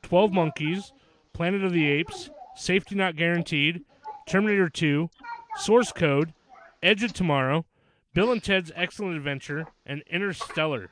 12 0.03 0.31
Monkeys, 0.31 0.93
Planet 1.33 1.63
of 1.63 1.73
the 1.73 1.87
Apes, 1.87 2.29
Safety 2.55 2.95
Not 2.95 3.15
Guaranteed, 3.15 3.83
Terminator 4.27 4.69
2, 4.69 5.09
Source 5.57 5.91
Code, 5.91 6.33
Edge 6.83 7.03
of 7.03 7.13
Tomorrow, 7.13 7.65
Bill 8.13 8.31
and 8.31 8.43
Ted's 8.43 8.71
Excellent 8.75 9.15
Adventure, 9.15 9.67
and 9.85 10.03
Interstellar. 10.09 10.89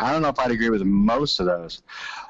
I 0.00 0.12
don't 0.12 0.22
know 0.22 0.28
if 0.28 0.38
I'd 0.38 0.50
agree 0.50 0.70
with 0.70 0.82
most 0.82 1.40
of 1.40 1.46
those. 1.46 1.82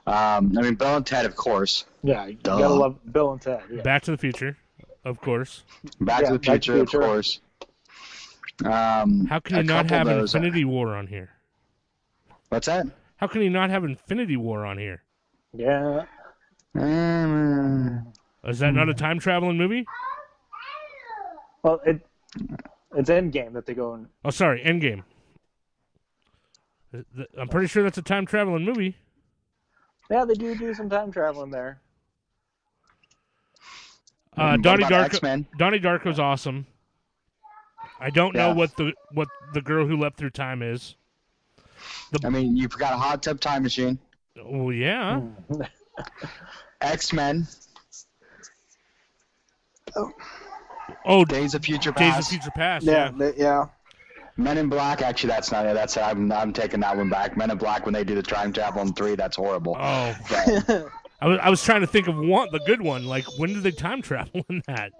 Um, 0.06 0.56
I 0.58 0.62
mean, 0.62 0.74
Bill 0.74 0.96
and 0.96 1.06
Ted, 1.06 1.24
of 1.24 1.36
course. 1.36 1.84
Yeah, 2.02 2.26
you 2.26 2.34
Duh. 2.42 2.58
gotta 2.58 2.74
love 2.74 2.98
Bill 3.12 3.32
and 3.32 3.40
Ted. 3.40 3.62
Yeah. 3.70 3.82
Back 3.82 4.02
to 4.02 4.10
the 4.10 4.18
Future, 4.18 4.56
of 5.04 5.20
course. 5.20 5.62
Back 6.00 6.22
Yeah, 6.22 6.26
to 6.28 6.32
the 6.34 6.38
Back 6.40 6.60
to 6.62 6.72
Future, 6.72 6.80
of 6.82 6.90
course. 6.90 7.40
Um, 8.64 9.24
How 9.26 9.38
can 9.40 9.56
you 9.58 9.62
not 9.62 9.88
have 9.90 10.06
of 10.08 10.16
those- 10.16 10.34
Infinity 10.34 10.64
War 10.64 10.94
on 10.94 11.06
here? 11.06 11.30
What's 12.48 12.66
that? 12.66 12.86
How 13.16 13.26
can 13.28 13.42
you 13.42 13.50
not 13.50 13.70
have 13.70 13.84
Infinity 13.84 14.36
War 14.36 14.66
on 14.66 14.76
here? 14.76 15.02
Yeah. 15.54 16.04
Um, 16.74 18.12
Is 18.44 18.58
that 18.58 18.74
not 18.74 18.88
a 18.88 18.94
time 18.94 19.18
traveling 19.18 19.56
movie? 19.56 19.86
Well, 21.62 21.80
it 21.86 22.00
it's 22.96 23.10
Endgame 23.10 23.52
that 23.52 23.66
they 23.66 23.74
go 23.74 23.94
in. 23.94 24.08
Oh, 24.24 24.30
sorry, 24.30 24.62
Endgame. 24.64 25.04
Th- 26.92 27.04
th- 27.16 27.28
I'm 27.38 27.48
pretty 27.48 27.68
sure 27.68 27.82
that's 27.82 27.98
a 27.98 28.02
time 28.02 28.26
traveling 28.26 28.64
movie. 28.64 28.96
yeah, 30.10 30.24
they 30.24 30.34
do 30.34 30.54
do 30.56 30.74
some 30.74 30.90
time 30.90 31.12
traveling 31.12 31.50
there. 31.50 31.80
Uh, 34.36 34.52
what 34.52 34.62
Donnie 34.62 34.84
Darko. 34.84 35.04
X-Men? 35.04 35.46
Donnie 35.58 35.80
Darko's 35.80 36.18
awesome. 36.18 36.66
I 38.00 38.10
don't 38.10 38.34
know 38.34 38.54
what 38.54 38.76
the 38.76 38.92
what 39.12 39.28
the 39.52 39.60
girl 39.60 39.86
who 39.86 39.96
leapt 39.96 40.16
through 40.16 40.30
time 40.30 40.62
is. 40.62 40.96
I 42.24 42.28
mean, 42.30 42.56
you 42.56 42.68
forgot 42.68 42.92
a 42.94 42.96
hot 42.96 43.22
tub 43.22 43.40
time 43.40 43.62
machine. 43.62 43.98
Oh 44.42 44.70
yeah, 44.70 45.20
X 46.80 47.12
Men, 47.12 47.46
oh 51.04 51.24
Days 51.24 51.54
of 51.54 51.64
Future 51.64 51.92
Past. 51.92 52.16
Days 52.16 52.26
of 52.26 52.30
Future 52.30 52.50
Past. 52.56 52.86
Yeah, 52.86 52.92
Yeah, 52.92 53.10
they- 53.16 53.36
yeah. 53.36 53.66
Men 54.40 54.56
in 54.58 54.68
Black. 54.68 55.02
Actually, 55.02 55.28
that's 55.30 55.52
not 55.52 55.66
it. 55.66 55.74
That's 55.74 55.96
I'm 55.96 56.32
I'm 56.32 56.52
taking 56.52 56.80
that 56.80 56.96
one 56.96 57.10
back. 57.10 57.36
Men 57.36 57.50
in 57.50 57.58
Black 57.58 57.84
when 57.84 57.92
they 57.92 58.04
do 58.04 58.14
the 58.14 58.22
time 58.22 58.52
travel 58.52 58.82
in 58.82 58.92
three, 58.94 59.14
that's 59.14 59.36
horrible. 59.36 59.76
Oh, 59.78 60.16
But, 60.28 60.86
I 61.20 61.26
was 61.28 61.38
I 61.42 61.50
was 61.50 61.62
trying 61.62 61.82
to 61.82 61.86
think 61.86 62.08
of 62.08 62.16
one 62.16 62.48
the 62.50 62.60
good 62.60 62.80
one. 62.80 63.04
Like 63.04 63.26
when 63.38 63.52
did 63.52 63.62
they 63.62 63.70
time 63.70 64.00
travel 64.02 64.44
in 64.48 64.62
that? 64.66 64.92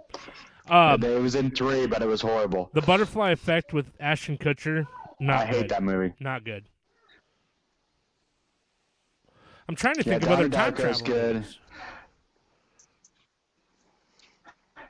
Uh, 0.68 0.96
it 1.02 1.20
was 1.22 1.34
in 1.34 1.50
three, 1.50 1.86
but 1.86 2.02
it 2.02 2.06
was 2.06 2.20
horrible. 2.20 2.70
the 2.74 2.82
Butterfly 2.82 3.30
Effect 3.32 3.72
with 3.72 3.86
Ashton 3.98 4.36
Kutcher. 4.38 4.86
Not 5.18 5.40
I 5.42 5.46
hate 5.46 5.60
good. 5.62 5.68
that 5.70 5.82
movie. 5.82 6.14
Not 6.20 6.44
good. 6.44 6.64
I'm 9.68 9.74
trying 9.76 9.94
to 9.94 10.02
Yeah, 10.04 10.12
think 10.18 10.22
of 10.24 10.30
other 10.30 10.48
time 10.48 10.74
travel. 10.74 11.00
good. 11.00 11.34
movies. 11.36 11.58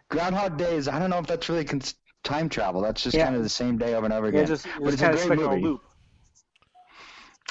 Groundhog 0.08 0.56
Days. 0.56 0.88
I 0.88 0.98
don't 0.98 1.10
know 1.10 1.18
if 1.18 1.26
that's 1.26 1.48
really 1.48 1.64
cons- 1.64 1.94
time 2.22 2.48
travel. 2.48 2.80
That's 2.82 3.02
just 3.02 3.16
Yeah. 3.16 3.24
kind 3.24 3.36
of 3.36 3.42
the 3.42 3.48
same 3.48 3.78
day 3.78 3.94
over 3.94 4.04
and 4.04 4.12
over 4.14 4.26
Yeah, 4.26 4.40
again. 4.40 4.46
just, 4.46 4.66
but 4.78 4.90
just 4.90 4.94
it's 4.94 5.02
a 5.02 5.06
great 5.08 5.18
stuck 5.20 5.32
in 5.38 5.44
a 5.44 5.48
movie. 5.48 5.62
loop. 5.62 5.82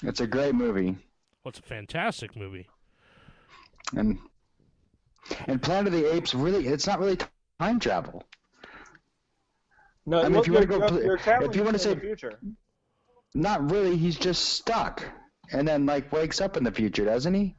It's 0.04 0.20
a 0.22 0.28
great 0.28 0.56
movie, 0.56 0.92
Well, 1.44 1.50
it's 1.50 1.60
a 1.60 1.64
fantastic 1.64 2.36
movie. 2.36 2.68
and 3.96 4.20
and 5.48 5.62
Planet 5.62 5.94
of 5.94 6.00
the 6.00 6.14
Apes. 6.16 6.34
Really, 6.34 6.66
it's 6.68 6.88
not 6.88 7.00
really 7.00 7.18
time 7.60 7.80
travel. 7.80 8.24
No, 10.06 10.20
I 10.20 10.24
mean, 10.24 10.32
well, 10.34 10.42
if 10.42 10.48
you 10.48 10.54
wanna 10.54 10.66
go 10.66 10.78
you're- 10.88 11.04
you're 11.06 11.44
if 11.44 11.56
you 11.56 11.64
wanna 11.64 11.78
say- 11.80 11.94
the 11.94 12.00
future. 12.00 12.40
Not 13.36 13.70
really. 13.70 13.96
He's 13.96 14.18
just 14.18 14.44
stuck, 14.56 15.04
and 15.52 15.68
then 15.68 15.86
like 15.86 16.12
wakes 16.12 16.42
up 16.42 16.58
in 16.58 16.64
the 16.64 16.72
future, 16.72 17.06
doesn't 17.06 17.34
he? 17.34 17.56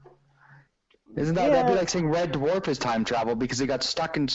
Isn't 1.16 1.34
that 1.36 1.50
that'd 1.50 1.66
be 1.70 1.74
like 1.78 1.88
saying 1.88 2.08
Red 2.08 2.32
Dwarf 2.32 2.66
is 2.68 2.78
time 2.78 3.04
travel 3.04 3.34
because 3.36 3.58
he 3.58 3.66
got 3.66 3.82
stuck 3.82 4.16
in 4.16 4.28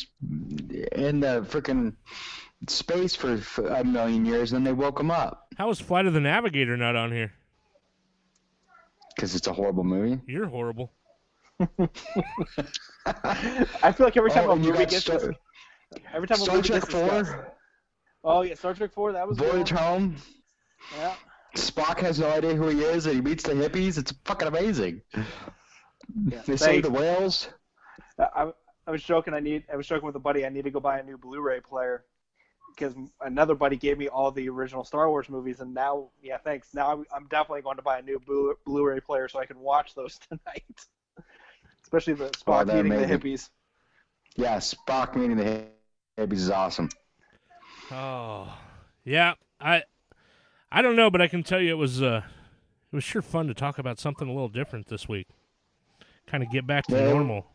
in 0.93 1.19
the 1.19 1.41
freaking 1.49 1.95
space 2.69 3.15
for, 3.15 3.37
for 3.37 3.67
a 3.67 3.83
million 3.83 4.25
years, 4.25 4.51
and 4.53 4.57
then 4.65 4.75
they 4.75 4.79
woke 4.81 4.99
him 4.99 5.11
up 5.11 5.47
How 5.57 5.69
is 5.69 5.79
Flight 5.79 6.05
of 6.05 6.13
the 6.13 6.19
Navigator 6.21 6.75
not 6.77 6.95
on 6.95 7.11
here? 7.11 7.33
because 9.15 9.33
it's 9.35 9.47
a 9.47 9.53
horrible 9.53 9.83
movie. 9.85 10.19
You're 10.27 10.47
horrible. 10.47 10.91
I 13.05 13.91
feel 13.95 14.05
like 14.05 14.17
every 14.17 14.31
time 14.31 14.45
Oh, 14.47 14.51
a 14.51 14.55
and 14.55 14.63
you 14.65 14.71
movie 14.71 14.83
got 14.83 14.89
gets 14.91 15.03
Star, 15.05 15.19
this, 15.19 15.35
every 16.13 16.27
time 16.27 16.37
a 16.39 16.41
Star 16.41 16.55
movie 16.57 16.67
Trek 16.67 16.81
gets 16.81 16.93
discussed- 16.93 17.31
Four, 17.31 17.51
Oh 18.27 18.41
yeah, 18.41 18.55
Star 18.55 18.73
Trek 18.73 18.91
Four. 18.91 19.11
That 19.13 19.27
was 19.27 19.37
Voyage 19.37 19.69
good. 19.69 19.77
Home. 19.79 20.15
Yeah. 20.97 21.13
Spock 21.55 21.99
has 21.99 22.19
no 22.19 22.27
idea 22.29 22.55
who 22.55 22.67
he 22.69 22.81
is, 22.81 23.05
and 23.05 23.15
he 23.15 23.21
meets 23.21 23.43
the 23.43 23.53
hippies. 23.53 23.97
It's 23.99 24.11
fucking 24.25 24.47
amazing. 24.47 25.01
yeah. 25.13 25.23
They 26.15 26.41
They- 26.47 26.57
save 26.57 26.83
the 26.83 26.89
whales. 26.91 27.47
I, 28.19 28.51
I 28.87 28.91
was 28.91 29.03
joking. 29.03 29.33
I 29.33 29.39
need. 29.39 29.63
I 29.71 29.75
was 29.75 29.85
joking 29.87 30.07
with 30.07 30.15
a 30.15 30.19
buddy. 30.19 30.45
I 30.45 30.49
need 30.49 30.63
to 30.63 30.71
go 30.71 30.79
buy 30.79 30.99
a 30.99 31.03
new 31.03 31.17
Blu-ray 31.17 31.59
player 31.61 32.03
because 32.75 32.93
another 33.21 33.55
buddy 33.55 33.77
gave 33.77 33.97
me 33.97 34.07
all 34.07 34.31
the 34.31 34.49
original 34.49 34.83
Star 34.83 35.09
Wars 35.09 35.29
movies, 35.29 35.59
and 35.61 35.73
now, 35.73 36.09
yeah, 36.21 36.37
thanks. 36.37 36.69
Now 36.73 36.91
I'm, 36.91 37.05
I'm 37.13 37.27
definitely 37.27 37.61
going 37.61 37.77
to 37.77 37.83
buy 37.83 37.99
a 37.99 38.01
new 38.01 38.19
Blu- 38.19 38.55
Blu-ray 38.65 38.99
player 38.99 39.27
so 39.27 39.39
I 39.39 39.45
can 39.45 39.59
watch 39.59 39.95
those 39.95 40.19
tonight. 40.29 40.63
Especially 41.83 42.13
the 42.13 42.29
Spock 42.31 42.65
they're 42.67 42.83
meeting 42.83 42.99
the 42.99 43.05
hippies. 43.07 43.49
Yeah, 44.35 44.57
Spock 44.57 45.15
meeting 45.15 45.37
the 45.37 45.63
hippies 46.17 46.33
is 46.33 46.49
awesome. 46.49 46.89
Oh, 47.91 48.51
yeah. 49.03 49.35
I 49.61 49.83
I 50.71 50.81
don't 50.81 50.95
know, 50.95 51.09
but 51.09 51.21
I 51.21 51.27
can 51.27 51.43
tell 51.43 51.61
you 51.61 51.69
it 51.69 51.77
was 51.77 52.01
uh 52.01 52.21
it 52.91 52.95
was 52.95 53.03
sure 53.03 53.21
fun 53.21 53.47
to 53.47 53.53
talk 53.53 53.77
about 53.77 53.99
something 53.99 54.27
a 54.27 54.31
little 54.31 54.49
different 54.49 54.87
this 54.87 55.07
week. 55.07 55.27
Kind 56.27 56.43
of 56.43 56.51
get 56.51 56.65
back 56.65 56.85
to 56.87 56.95
Yeah. 56.95 57.09
normal. 57.13 57.45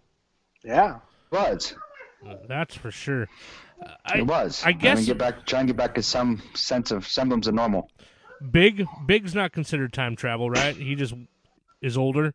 Yeah. 0.64 0.96
It 1.32 1.36
was. 1.36 1.74
That's 2.48 2.74
for 2.74 2.90
sure. 2.90 3.28
Uh, 3.84 3.90
I, 4.04 4.18
it 4.18 4.26
was. 4.26 4.62
I 4.64 4.72
guess 4.72 4.98
mean, 4.98 5.06
get 5.06 5.18
back, 5.18 5.46
try 5.46 5.60
and 5.60 5.68
get 5.68 5.76
back 5.76 5.94
to 5.94 6.02
some 6.02 6.42
sense 6.54 6.90
of 6.90 7.06
semblance 7.08 7.46
of 7.46 7.54
normal. 7.54 7.90
Big 8.50 8.86
Big's 9.06 9.34
not 9.34 9.52
considered 9.52 9.92
time 9.92 10.16
travel, 10.16 10.50
right? 10.50 10.74
He 10.76 10.94
just 10.94 11.14
is 11.82 11.96
older. 11.96 12.34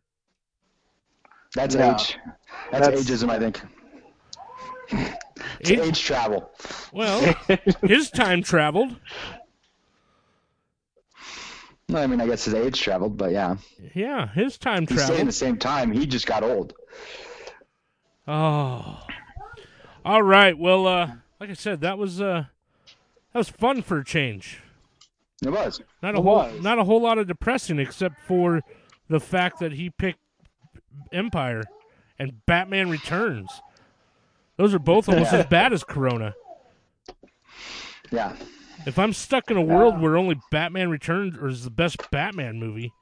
That's 1.54 1.74
No. 1.74 1.92
age. 1.92 2.16
That's, 2.70 2.86
That's- 2.86 3.04
ageism, 3.04 3.30
I 3.30 3.38
think. 3.38 3.60
It's 5.60 5.70
Age- 5.70 5.78
age 5.78 6.00
travel. 6.00 6.50
Well, 6.92 7.34
his 7.82 8.10
time 8.10 8.42
traveled. 8.42 8.96
No, 11.88 11.98
I 12.00 12.06
mean, 12.06 12.20
I 12.20 12.26
guess 12.26 12.44
his 12.44 12.54
age 12.54 12.80
traveled, 12.80 13.16
but 13.16 13.30
yeah, 13.30 13.56
Yeah, 13.94 14.28
his 14.32 14.58
time 14.58 14.86
he's 14.86 14.98
staying 14.98 15.06
traveled. 15.08 15.28
the 15.28 15.32
same 15.32 15.56
time. 15.56 15.92
He 15.92 16.06
just 16.06 16.26
got 16.26 16.42
old. 16.42 16.74
Oh. 18.28 19.05
All 20.06 20.22
right. 20.22 20.56
Well, 20.56 20.86
uh 20.86 21.10
like 21.40 21.50
I 21.50 21.54
said, 21.54 21.80
that 21.80 21.98
was 21.98 22.20
uh 22.20 22.44
that 23.32 23.38
was 23.38 23.48
fun 23.48 23.82
for 23.82 23.98
a 23.98 24.04
change. 24.04 24.60
It 25.44 25.50
was. 25.50 25.80
Not 26.00 26.14
a 26.14 26.18
It 26.18 26.22
whole 26.22 26.36
was. 26.36 26.62
not 26.62 26.78
a 26.78 26.84
whole 26.84 27.02
lot 27.02 27.18
of 27.18 27.26
depressing 27.26 27.78
except 27.80 28.14
for 28.26 28.62
the 29.08 29.18
fact 29.18 29.58
that 29.58 29.72
he 29.72 29.90
picked 29.90 30.20
Empire 31.12 31.64
and 32.20 32.46
Batman 32.46 32.88
Returns. 32.88 33.50
Those 34.56 34.72
are 34.74 34.78
both 34.78 35.08
almost 35.08 35.32
as 35.32 35.44
bad 35.50 35.72
as 35.72 35.82
Corona. 35.82 36.34
Yeah. 38.12 38.34
If 38.86 38.98
I'm 39.00 39.12
stuck 39.12 39.50
in 39.50 39.56
a 39.56 39.62
world 39.62 40.00
where 40.00 40.16
only 40.16 40.38
Batman 40.52 40.88
Returns 40.88 41.36
is 41.36 41.64
the 41.64 41.70
best 41.70 42.08
Batman 42.12 42.60
movie, 42.60 42.92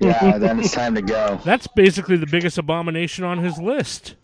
Yeah, 0.00 0.38
then 0.38 0.60
it's 0.60 0.72
time 0.72 0.94
to 0.94 1.02
go. 1.02 1.40
that's 1.44 1.66
basically 1.66 2.16
the 2.16 2.26
biggest 2.26 2.58
abomination 2.58 3.24
on 3.24 3.38
his 3.38 3.58
list. 3.58 4.14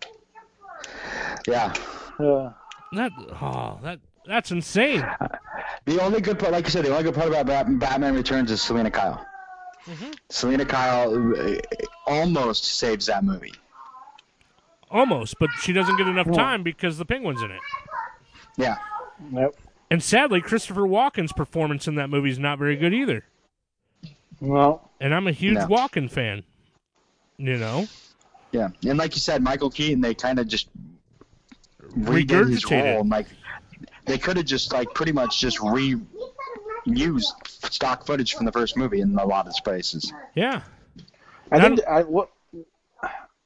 Yeah. 1.46 1.72
Uh, 2.18 2.50
That 2.92 3.12
oh, 3.42 3.78
that 3.82 4.00
that's 4.26 4.50
insane. 4.50 5.04
The 5.84 6.00
only 6.00 6.20
good 6.20 6.38
part, 6.38 6.52
like 6.52 6.64
you 6.64 6.70
said, 6.70 6.84
the 6.84 6.90
only 6.90 7.02
good 7.02 7.14
part 7.14 7.28
about 7.28 7.46
Bat- 7.46 7.78
Batman 7.78 8.14
Returns 8.14 8.50
is 8.50 8.62
Selina 8.62 8.90
Kyle. 8.90 9.24
Selina 10.30 10.64
Kyle 10.64 11.34
uh, 11.36 11.56
almost 12.06 12.64
saves 12.64 13.04
that 13.06 13.22
movie. 13.24 13.52
Almost, 14.90 15.34
but 15.40 15.50
she 15.60 15.72
doesn't 15.72 15.96
get 15.98 16.06
enough 16.06 16.30
time 16.32 16.62
because 16.62 16.96
the 16.98 17.04
penguin's 17.04 17.42
in 17.42 17.50
it. 17.50 17.60
Yeah. 18.56 18.76
nope. 19.30 19.56
And 19.90 20.02
sadly, 20.02 20.40
Christopher 20.40 20.82
Walken's 20.82 21.32
performance 21.32 21.86
in 21.86 21.96
that 21.96 22.08
movie 22.08 22.30
is 22.30 22.38
not 22.38 22.58
very 22.58 22.76
good 22.76 22.94
either. 22.94 23.24
Well, 24.40 24.90
And 25.04 25.14
I'm 25.14 25.26
a 25.26 25.32
huge 25.32 25.54
No. 25.56 25.66
Walken 25.66 26.10
fan. 26.10 26.42
You 27.36 27.58
know, 27.58 27.86
Yeah. 28.52 28.68
And 28.86 28.96
like 28.96 29.14
you 29.14 29.20
said, 29.20 29.42
Michael 29.42 29.68
Keaton, 29.68 30.00
they 30.00 30.14
kind 30.14 30.38
of 30.38 30.48
just 30.48 30.68
redid 31.94 32.48
his 32.48 32.64
Regurgitated. 32.64 32.92
role. 32.92 33.00
and, 33.02 33.10
Like 33.10 33.26
they 34.06 34.16
could 34.16 34.38
have 34.38 34.46
just 34.46 34.72
like 34.72 34.88
pretty 34.94 35.12
much 35.12 35.40
just 35.40 35.60
re 35.60 36.00
used 36.86 37.34
stock 37.70 38.06
footage 38.06 38.34
from 38.34 38.46
the 38.46 38.52
first 38.52 38.76
movie 38.78 39.00
in 39.02 39.14
a 39.18 39.24
lot 39.26 39.46
of 39.46 39.54
spaces. 39.54 40.10
yeah. 40.34 40.62
I 41.50 41.60
think 41.60 41.80
I, 41.86 42.02
what 42.02 42.30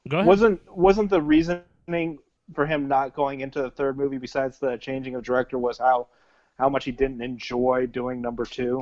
Go 0.07 0.17
ahead. 0.19 0.25
wasn't 0.27 0.77
wasn't 0.77 1.09
the 1.09 1.21
reasoning 1.21 2.19
for 2.53 2.65
him 2.65 2.87
not 2.87 3.13
going 3.13 3.41
into 3.41 3.61
the 3.61 3.69
third 3.69 3.97
movie, 3.97 4.17
besides 4.17 4.59
the 4.59 4.77
changing 4.77 5.15
of 5.15 5.23
director, 5.23 5.57
was 5.57 5.77
how 5.77 6.07
how 6.57 6.69
much 6.69 6.85
he 6.85 6.91
didn't 6.91 7.21
enjoy 7.21 7.85
doing 7.87 8.21
number 8.21 8.45
two. 8.45 8.81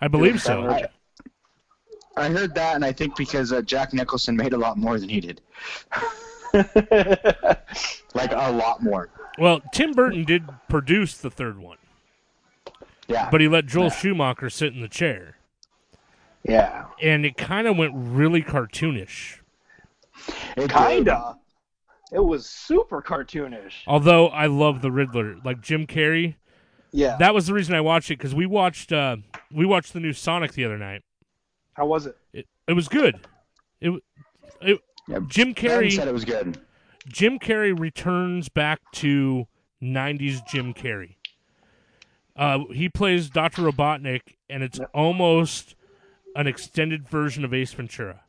I 0.00 0.08
believe 0.08 0.42
so. 0.42 0.68
I, 0.68 0.88
I 2.16 2.28
heard 2.28 2.54
that, 2.54 2.74
and 2.76 2.84
I 2.84 2.92
think 2.92 3.16
because 3.16 3.52
uh, 3.52 3.62
Jack 3.62 3.92
Nicholson 3.92 4.36
made 4.36 4.52
a 4.52 4.56
lot 4.56 4.78
more 4.78 4.98
than 4.98 5.08
he 5.08 5.20
did, 5.20 5.40
like 6.54 8.32
a 8.32 8.52
lot 8.52 8.82
more. 8.82 9.10
Well, 9.38 9.60
Tim 9.72 9.92
Burton 9.92 10.24
did 10.24 10.44
produce 10.68 11.16
the 11.18 11.30
third 11.30 11.58
one, 11.58 11.76
Yeah, 13.06 13.28
but 13.30 13.40
he 13.40 13.48
let 13.48 13.66
Joel 13.66 13.90
Schumacher 13.90 14.48
sit 14.48 14.72
in 14.72 14.80
the 14.80 14.88
chair, 14.88 15.36
yeah, 16.42 16.86
and 17.02 17.26
it 17.26 17.36
kind 17.36 17.66
of 17.66 17.76
went 17.76 17.92
really 17.94 18.42
cartoonish. 18.42 19.40
It 20.56 20.70
kinda. 20.70 21.36
It 22.12 22.24
was 22.24 22.48
super 22.48 23.02
cartoonish. 23.02 23.74
Although 23.86 24.28
I 24.28 24.46
love 24.46 24.80
the 24.80 24.92
Riddler, 24.92 25.36
like 25.44 25.60
Jim 25.60 25.86
Carrey. 25.86 26.36
Yeah. 26.92 27.16
That 27.18 27.34
was 27.34 27.48
the 27.48 27.52
reason 27.52 27.74
I 27.74 27.80
watched 27.80 28.10
it 28.10 28.18
because 28.18 28.34
we 28.34 28.46
watched 28.46 28.92
uh, 28.92 29.16
we 29.52 29.66
watched 29.66 29.92
the 29.92 30.00
new 30.00 30.12
Sonic 30.12 30.52
the 30.52 30.64
other 30.64 30.78
night. 30.78 31.02
How 31.76 31.86
was 31.86 32.06
it? 32.06 32.16
It 32.32 32.46
it 32.66 32.72
was 32.72 32.88
good. 32.88 33.20
It, 33.80 34.02
it 34.60 34.80
Yeah, 35.08 35.20
Jim 35.28 35.52
Ben 35.52 35.54
Carrey 35.54 35.92
said 35.92 36.08
it 36.08 36.14
was 36.14 36.24
good. 36.24 36.58
Jim 37.08 37.38
Carrey 37.38 37.78
returns 37.78 38.48
back 38.48 38.80
to 38.92 39.46
90s 39.82 40.44
Jim 40.48 40.74
Carrey. 40.74 41.16
Uh, 42.34 42.64
he 42.72 42.88
plays 42.88 43.30
Dr. 43.30 43.62
Robotnik, 43.62 44.36
and 44.50 44.62
it's 44.62 44.78
Yep. 44.78 44.90
almost 44.92 45.74
an 46.34 46.46
extended 46.46 47.08
version 47.08 47.44
of 47.44 47.54
Ace 47.54 47.72
Ventura, 47.72 48.22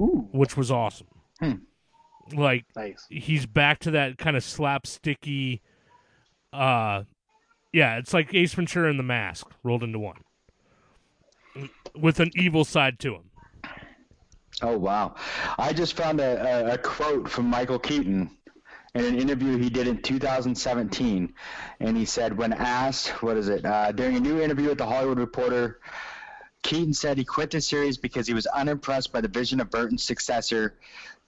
Ooh, 0.00 0.28
which 0.32 0.56
was 0.56 0.70
awesome. 0.70 1.06
Hmm. 1.38 1.52
Like, 2.32 2.64
nice. 2.76 3.06
he's 3.08 3.46
back 3.46 3.78
to 3.80 3.90
that 3.92 4.18
kind 4.18 4.36
of 4.36 4.42
slapsticky. 4.42 5.60
Uh, 6.52 7.04
yeah, 7.72 7.96
it's 7.98 8.12
like 8.12 8.34
Ace 8.34 8.52
Ventura 8.54 8.90
and 8.90 8.98
the 8.98 9.02
Mask 9.04 9.46
rolled 9.62 9.82
into 9.82 9.98
one, 9.98 10.22
with 11.94 12.20
an 12.20 12.30
evil 12.34 12.64
side 12.64 12.98
to 13.00 13.16
him. 13.16 13.30
Oh 14.62 14.76
wow! 14.76 15.14
I 15.58 15.72
just 15.72 15.96
found 15.96 16.20
a, 16.20 16.70
a, 16.70 16.74
a 16.74 16.78
quote 16.78 17.30
from 17.30 17.46
Michael 17.46 17.78
Keaton 17.78 18.30
in 18.94 19.04
an 19.04 19.18
interview 19.18 19.56
he 19.56 19.70
did 19.70 19.86
in 19.86 20.02
2017, 20.02 21.32
and 21.78 21.96
he 21.96 22.04
said, 22.04 22.36
when 22.36 22.52
asked, 22.52 23.08
what 23.22 23.36
is 23.36 23.48
it, 23.48 23.64
uh, 23.64 23.92
during 23.92 24.16
a 24.16 24.20
new 24.20 24.40
interview 24.40 24.68
with 24.68 24.78
the 24.78 24.86
Hollywood 24.86 25.18
Reporter, 25.18 25.78
Keaton 26.62 26.92
said 26.92 27.16
he 27.16 27.24
quit 27.24 27.50
the 27.50 27.60
series 27.60 27.98
because 27.98 28.26
he 28.26 28.34
was 28.34 28.46
unimpressed 28.46 29.12
by 29.12 29.20
the 29.20 29.28
vision 29.28 29.60
of 29.60 29.70
Burton's 29.70 30.02
successor, 30.02 30.78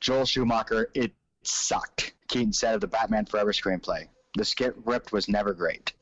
Joel 0.00 0.26
Schumacher. 0.26 0.90
It 0.94 1.12
sucked. 1.42 2.14
Keaton 2.28 2.52
said 2.52 2.74
of 2.74 2.80
the 2.80 2.88
Batman 2.88 3.26
Forever 3.26 3.52
screenplay. 3.52 4.08
The 4.36 4.44
script 4.44 4.80
ripped 4.84 5.12
was 5.12 5.28
never 5.28 5.54
great. 5.54 5.92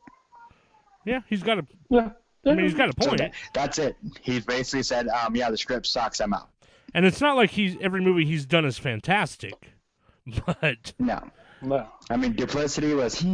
Yeah, 1.05 1.21
he's 1.29 1.43
got 1.43 1.59
a. 1.59 1.66
Yeah. 1.89 2.11
I 2.47 2.55
mean, 2.55 2.64
he's 2.64 2.74
got 2.74 2.88
a 2.88 2.93
So 3.03 3.09
point. 3.09 3.18
that, 3.20 3.32
that's 3.53 3.78
it. 3.78 3.97
He 4.22 4.41
basically 4.41 4.82
said, 4.82 5.09
um, 5.09 5.36
"Yeah, 5.36 5.51
the 5.51 5.59
script 5.59 5.86
sucks. 5.86 6.20
I'm 6.20 6.32
out." 6.32 6.49
And 6.95 7.05
it's 7.07 7.20
not 7.20 7.36
like 7.36 7.51
he's 7.51 7.76
every 7.80 8.01
movie 8.01 8.24
he's 8.24 8.47
done 8.47 8.64
is 8.64 8.78
fantastic, 8.78 9.55
but 10.47 10.93
No, 10.99 11.20
No. 11.62 11.86
I 12.09 12.16
mean 12.16 12.32
duplicity 12.32 12.95
was 12.95 13.24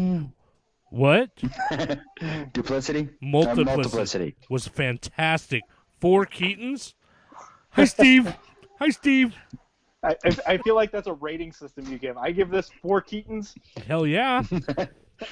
what 0.90 1.30
duplicity. 2.52 3.00
Uh, 3.00 3.12
multiplicity, 3.22 3.64
multiplicity. 3.64 4.36
was 4.50 4.66
fantastic. 4.68 5.62
Four 6.00 6.26
Keatons. 6.26 6.94
Hi, 7.70 7.84
Steve. 7.84 8.34
Hi, 8.78 8.88
Steve. 8.90 9.34
I, 10.02 10.14
I, 10.24 10.36
I 10.46 10.58
feel 10.58 10.74
like 10.74 10.90
that's 10.92 11.06
a 11.06 11.12
rating 11.14 11.52
system 11.52 11.86
you 11.90 11.98
give. 11.98 12.16
I 12.18 12.30
give 12.30 12.50
this 12.50 12.70
four 12.82 13.00
Keatons. 13.02 13.54
Hell 13.86 14.06
yeah. 14.06 14.42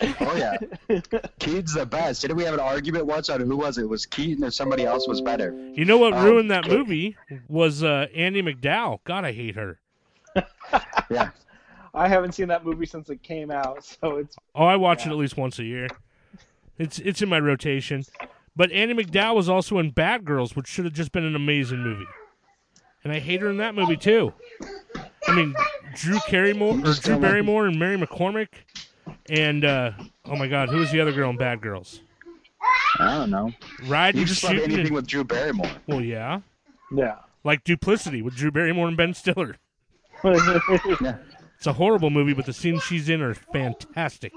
Oh 0.01 0.35
yeah, 0.37 0.57
Keaton's 1.39 1.75
the 1.75 1.85
best. 1.87 2.23
Didn't 2.23 2.37
we 2.37 2.45
have 2.45 2.55
an 2.55 2.61
argument 2.61 3.07
once 3.07 3.29
on 3.29 3.41
who 3.41 3.57
was 3.57 3.77
it? 3.79 3.89
Was 3.89 4.07
Keaton 4.07 4.43
or 4.45 4.51
somebody 4.51 4.85
else 4.85 5.07
was 5.07 5.21
better? 5.21 5.53
You 5.75 5.85
know 5.85 5.99
what 5.99 6.15
Um, 6.15 6.25
ruined 6.25 6.51
that 6.51 6.67
movie 6.69 7.17
was 7.49 7.83
uh, 7.83 8.07
Andie 8.15 8.43
MacDowell. 8.43 9.01
God, 9.05 9.25
I 9.25 9.33
hate 9.33 9.57
her. 9.57 9.79
Yeah, 11.11 11.31
I 11.93 12.09
haven't 12.09 12.33
seen 12.33 12.49
that 12.49 12.65
movie 12.65 12.87
since 12.87 13.11
it 13.11 13.23
came 13.23 13.51
out, 13.51 13.85
so 13.85 14.17
it's 14.17 14.37
Oh, 14.55 14.65
I 14.65 14.77
watch 14.77 15.07
it 15.07 15.11
at 15.11 15.17
least 15.17 15.37
once 15.37 15.59
a 15.59 15.65
year. 15.65 15.87
It's 16.79 16.99
it's 17.01 17.21
in 17.23 17.29
my 17.29 17.39
rotation. 17.39 18.05
But 18.57 18.73
Andie 18.73 18.95
MacDowell 18.95 19.35
was 19.35 19.49
also 19.49 19.79
in 19.79 19.91
Bad 19.91 20.25
Girls, 20.25 20.57
which 20.57 20.67
should 20.67 20.85
have 20.87 20.95
just 20.95 21.13
been 21.13 21.25
an 21.25 21.37
amazing 21.37 21.81
movie. 21.81 22.07
And 23.05 23.13
I 23.13 23.19
hate 23.19 23.41
her 23.43 23.51
in 23.51 23.59
that 23.59 23.75
movie 23.75 23.97
too. 23.99 24.33
I 25.29 25.35
mean, 25.35 25.55
Drew 25.95 26.19
Carrymore 26.21 26.79
or 26.85 26.95
Drew 26.95 27.19
Barrymore 27.19 27.67
and 27.67 27.79
Mary 27.79 27.97
McCormick, 27.99 28.49
and 29.29 29.65
uh, 29.65 29.93
oh 30.25 30.37
my 30.37 30.49
God, 30.49 30.69
who 30.69 30.79
was 30.79 30.91
the 30.91 31.01
other 31.01 31.13
girl 31.13 31.31
in 31.31 31.37
Bad 31.37 31.61
Girls? 31.61 32.01
I 32.99 33.19
don't 33.19 33.31
know. 33.31 33.53
Riding, 33.87 34.21
You 34.21 34.27
just 34.27 34.43
love 34.45 34.53
shooting, 34.53 34.65
anything 34.67 34.87
and, 34.87 34.95
with 34.95 35.07
Drew 35.07 35.25
Barrymore. 35.25 35.71
well, 35.87 36.01
yeah, 36.01 36.41
yeah. 36.95 37.17
like 37.43 37.65
Duplicity 37.65 38.23
with 38.23 38.37
Drew 38.37 38.51
Barrymore 38.51 38.89
and 38.89 38.97
Ben 38.97 39.15
Stiller. 39.15 39.57
Yeah. 40.25 41.17
It's 41.59 41.67
a 41.67 41.73
horrible 41.73 42.11
movie, 42.11 42.33
but 42.35 42.47
the 42.47 42.53
scenes 42.53 42.83
she's 42.83 43.09
in 43.09 43.21
are 43.23 43.35
fantastic. 43.35 44.33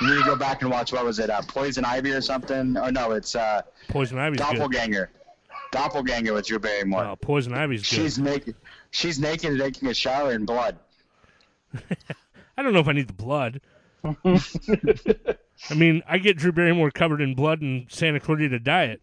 You 0.00 0.06
need 0.06 0.18
to 0.18 0.24
go 0.24 0.36
back 0.36 0.62
and 0.62 0.70
watch 0.70 0.92
what 0.92 1.04
was 1.04 1.18
it? 1.18 1.28
Uh, 1.30 1.42
Poison 1.48 1.84
Ivy 1.84 2.12
or 2.12 2.20
something? 2.20 2.76
Oh 2.76 2.90
no, 2.90 3.12
it's 3.12 3.34
uh, 3.34 3.62
Poison 3.88 4.18
Ivy's 4.18 4.40
good. 4.40 4.56
Doppelganger. 4.56 5.10
Doppelganger 5.72 6.32
with 6.34 6.46
Drew 6.46 6.58
Barrymore. 6.58 7.04
Oh, 7.04 7.16
Poison 7.16 7.54
Ivy's 7.54 7.80
good. 7.82 7.96
She's 7.96 8.18
naked. 8.18 8.54
She's 8.90 9.18
naked, 9.18 9.50
and 9.52 9.60
taking 9.60 9.88
a 9.88 9.94
shower 9.94 10.32
in 10.32 10.44
blood. 10.44 10.78
I 12.56 12.62
don't 12.62 12.72
know 12.72 12.80
if 12.80 12.88
I 12.88 12.92
need 12.92 13.08
the 13.08 13.12
blood. 13.14 13.60
I 14.04 15.74
mean, 15.74 16.02
I 16.08 16.18
get 16.18 16.36
Drew 16.36 16.52
Barrymore 16.52 16.90
covered 16.90 17.20
in 17.20 17.34
blood 17.34 17.60
and 17.60 17.86
Santa 17.90 18.20
Clarita 18.20 18.58
Diet. 18.58 19.00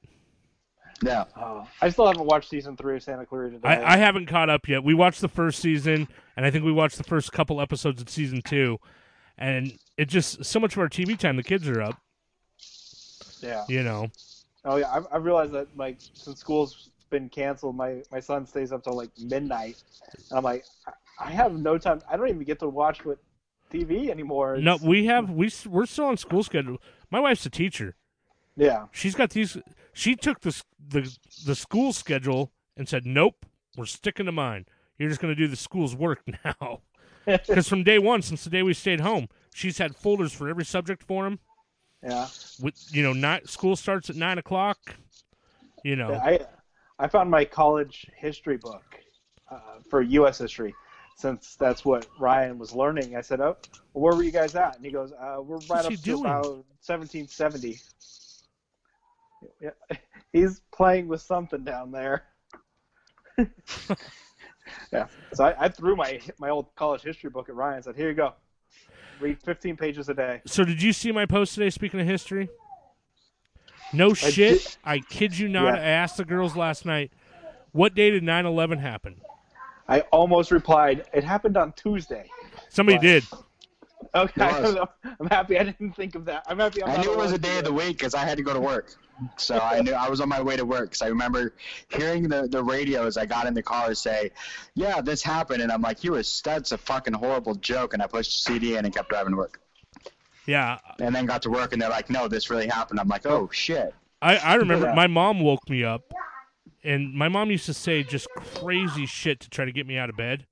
Yeah. 1.04 1.26
Oh, 1.36 1.68
I 1.82 1.90
still 1.90 2.08
haven't 2.08 2.26
watched 2.26 2.50
season 2.50 2.76
three 2.76 2.96
of 2.96 3.04
Santa 3.04 3.26
Clarita 3.26 3.60
Diet. 3.60 3.84
I, 3.84 3.94
I 3.94 3.98
haven't 3.98 4.26
caught 4.26 4.50
up 4.50 4.68
yet. 4.68 4.84
We 4.84 4.94
watched 4.94 5.22
the 5.22 5.28
first 5.28 5.60
season, 5.60 6.08
and 6.36 6.46
I 6.46 6.52
think 6.52 6.66
we 6.66 6.72
watched 6.72 6.98
the 6.98 7.04
first 7.04 7.32
couple 7.32 7.62
episodes 7.62 8.02
of 8.02 8.10
season 8.10 8.42
two, 8.42 8.80
and 9.38 9.78
it 9.98 10.06
just 10.06 10.44
so 10.44 10.60
much 10.60 10.74
of 10.74 10.80
our 10.80 10.90
TV 10.90 11.18
time. 11.18 11.36
The 11.36 11.44
kids 11.44 11.68
are 11.68 11.82
up, 11.82 12.02
yeah. 13.42 13.64
you 13.70 13.84
know. 13.84 14.10
Oh 14.66 14.78
yeah. 14.78 14.92
I've, 14.92 15.06
I've 15.12 15.24
realized 15.24 15.52
that 15.54 15.68
like 15.78 15.98
since 16.14 16.40
school's 16.40 16.90
been 17.12 17.30
canceled, 17.30 17.76
my 17.76 18.02
my 18.12 18.20
son 18.20 18.48
stays 18.48 18.72
up 18.72 18.84
till 18.84 18.94
like 18.94 19.12
midnight. 19.20 19.82
And 20.30 20.38
I'm 20.40 20.44
like, 20.44 20.66
I- 20.88 20.94
I 21.20 21.32
have 21.32 21.54
no 21.54 21.78
time. 21.78 22.02
I 22.10 22.16
don't 22.16 22.28
even 22.30 22.44
get 22.44 22.60
to 22.60 22.70
watch 22.70 23.04
what 23.04 23.18
TV 23.72 24.10
anymore. 24.10 24.58
No, 24.58 24.78
we 24.82 25.06
have 25.06 25.30
we 25.30 25.52
we're 25.66 25.86
still 25.86 26.06
on 26.06 26.18
school 26.18 26.44
schedule. 26.44 26.78
My 27.12 27.20
wife's 27.20 27.46
a 27.46 27.50
teacher. 27.50 27.96
Yeah. 28.56 28.86
She's 28.92 29.16
got 29.16 29.32
these. 29.32 29.58
She 29.94 30.16
took 30.16 30.42
the 30.42 30.62
the 30.90 31.18
the 31.46 31.56
school 31.56 31.94
schedule 31.94 32.52
and 32.76 32.88
said, 32.88 33.06
"Nope, 33.06 33.46
we're 33.76 33.86
sticking 33.86 34.26
to 34.26 34.32
mine. 34.32 34.66
You're 34.98 35.10
just 35.10 35.22
going 35.22 35.34
to 35.34 35.40
do 35.40 35.48
the 35.48 35.56
school's 35.56 35.96
work 35.96 36.22
now." 36.46 36.82
Because 37.46 37.68
from 37.68 37.84
day 37.84 38.00
one, 38.00 38.22
since 38.22 38.46
the 38.46 38.50
day 38.50 38.64
we 38.64 38.74
stayed 38.74 39.02
home, 39.02 39.28
she's 39.54 39.78
had 39.78 39.94
folders 39.94 40.32
for 40.32 40.48
every 40.48 40.64
subject 40.64 41.04
for 41.04 41.28
him. 41.28 41.40
Yeah. 42.02 42.28
With 42.62 42.76
you 42.90 43.04
know, 43.04 43.12
not 43.12 43.50
school 43.50 43.76
starts 43.76 44.10
at 44.10 44.16
nine 44.16 44.38
o'clock. 44.38 44.96
You 45.84 45.98
know, 45.98 46.14
I 46.14 46.40
I 47.00 47.08
found 47.08 47.30
my 47.30 47.44
college 47.44 48.08
history 48.16 48.56
book 48.56 48.84
uh, 49.52 49.60
for 49.90 50.02
U.S. 50.02 50.38
history, 50.38 50.74
since 51.18 51.56
that's 51.56 51.84
what 51.84 52.06
Ryan 52.20 52.60
was 52.60 52.74
learning. 52.74 53.16
I 53.16 53.22
said, 53.22 53.42
"Oh, 53.42 53.58
where 53.94 54.16
were 54.16 54.24
you 54.24 54.32
guys 54.32 54.56
at?" 54.56 54.76
And 54.78 54.86
he 54.86 54.92
goes, 54.92 55.12
uh, 55.12 55.38
"We're 55.42 55.58
right 55.58 55.70
What's 55.70 55.86
up 55.88 55.92
to 55.94 55.98
doing? 55.98 56.22
about 56.26 56.46
1770." 56.86 57.80
Yeah, 59.62 59.70
he's 60.34 60.62
playing 60.72 61.08
with 61.08 61.22
something 61.22 61.64
down 61.64 61.92
there. 61.92 62.24
yeah, 64.92 65.08
so 65.34 65.46
I, 65.46 65.66
I 65.66 65.70
threw 65.70 65.96
my 65.96 66.20
my 66.40 66.50
old 66.50 66.74
college 66.76 67.02
history 67.02 67.30
book 67.30 67.50
at 67.50 67.56
Ryan. 67.56 67.76
and 67.78 67.86
Said, 67.86 67.96
"Here 67.96 68.10
you 68.10 68.16
go, 68.16 68.34
read 69.20 69.42
15 69.44 69.76
pages 69.76 70.10
a 70.10 70.14
day." 70.14 70.42
So 70.46 70.64
did 70.64 70.82
you 70.82 70.94
see 70.94 71.12
my 71.12 71.26
post 71.26 71.56
today? 71.56 71.72
Speaking 71.72 72.00
of 72.00 72.06
history, 72.06 72.48
no 73.92 74.14
shit. 74.14 74.36
did- 74.62 74.78
I 74.84 75.00
kid 75.00 75.38
you 75.38 75.48
not. 75.48 75.76
Yeah. 75.76 75.82
I 75.82 75.86
asked 75.88 76.18
the 76.18 76.26
girls 76.26 76.56
last 76.56 76.86
night, 76.86 77.12
what 77.72 77.96
day 77.96 78.12
did 78.12 78.24
9-11 78.24 78.80
happen? 78.80 79.22
I 79.88 80.02
almost 80.12 80.52
replied, 80.52 81.06
"It 81.14 81.24
happened 81.24 81.58
on 81.58 81.74
Tuesday." 81.74 82.30
Somebody 82.70 82.98
What? 82.98 83.02
did. 83.02 83.24
Okay, 84.16 84.48
It 84.48 84.62
was. 84.64 84.88
I'm 85.20 85.28
happy. 85.28 85.60
I 85.60 85.64
didn't 85.64 85.96
think 85.96 86.16
of 86.16 86.26
that. 86.26 86.44
I'm 86.48 86.60
happy. 86.60 86.84
I'm 86.84 86.92
I 86.92 87.02
knew 87.02 87.12
it 87.12 87.18
was 87.18 87.34
a 87.34 87.38
day 87.38 87.58
of 87.58 87.66
the 87.66 87.74
week 87.74 87.98
because 87.98 88.14
I 88.14 88.24
had 88.24 88.38
to 88.38 88.44
go 88.44 88.54
to 88.54 88.60
work. 88.60 88.94
So 89.38 89.58
I 89.60 89.82
knew 89.82 89.94
I 89.94 90.08
was 90.08 90.22
on 90.22 90.30
my 90.30 90.42
way 90.42 90.56
to 90.56 90.66
work. 90.66 90.86
Because 90.92 91.02
I 91.02 91.08
remember 91.08 91.56
hearing 91.90 92.24
the, 92.30 92.48
the 92.48 92.64
radio 92.64 93.06
as 93.06 93.18
I 93.18 93.26
got 93.26 93.48
in 93.48 93.54
the 93.56 93.64
car 93.64 93.94
say, 93.96 94.32
"Yeah, 94.76 95.02
this 95.02 95.24
happened," 95.24 95.62
and 95.64 95.72
I'm 95.72 95.82
like, 95.82 96.04
"You 96.04 96.12
was 96.14 96.42
that's 96.46 96.72
a 96.72 96.78
fucking 96.78 97.14
horrible 97.14 97.56
joke." 97.56 97.94
And 97.94 98.02
I 98.04 98.08
pushed 98.08 98.34
the 98.34 98.52
CD 98.54 98.78
in 98.78 98.86
and 98.86 98.96
kept 98.96 99.10
driving 99.10 99.32
to 99.32 99.38
work. 99.38 99.60
Yeah, 100.46 100.78
And 101.00 101.14
then 101.14 101.26
got 101.26 101.42
to 101.42 101.50
work 101.50 101.74
and 101.74 101.82
they're 101.82 101.90
like, 101.90 102.10
"No, 102.10 102.28
this 102.28 102.50
really 102.50 102.68
happened." 102.68 103.00
I'm 103.00 103.10
like, 103.10 103.26
"Oh 103.26 103.50
shit." 103.52 103.94
I, 104.22 104.38
I 104.38 104.54
remember 104.56 104.86
Yeah. 104.88 104.94
my 104.96 105.08
mom 105.08 105.42
woke 105.42 105.68
me 105.70 105.84
up, 105.84 106.04
and 106.84 107.14
my 107.14 107.28
mom 107.28 107.52
used 107.52 107.66
to 107.66 107.74
say 107.74 108.04
just 108.04 108.28
crazy 108.36 109.06
shit 109.06 109.40
to 109.42 109.50
try 109.50 109.66
to 109.66 109.72
get 109.72 109.88
me 109.88 109.98
out 109.98 110.10
of 110.10 110.18
bed. 110.18 110.46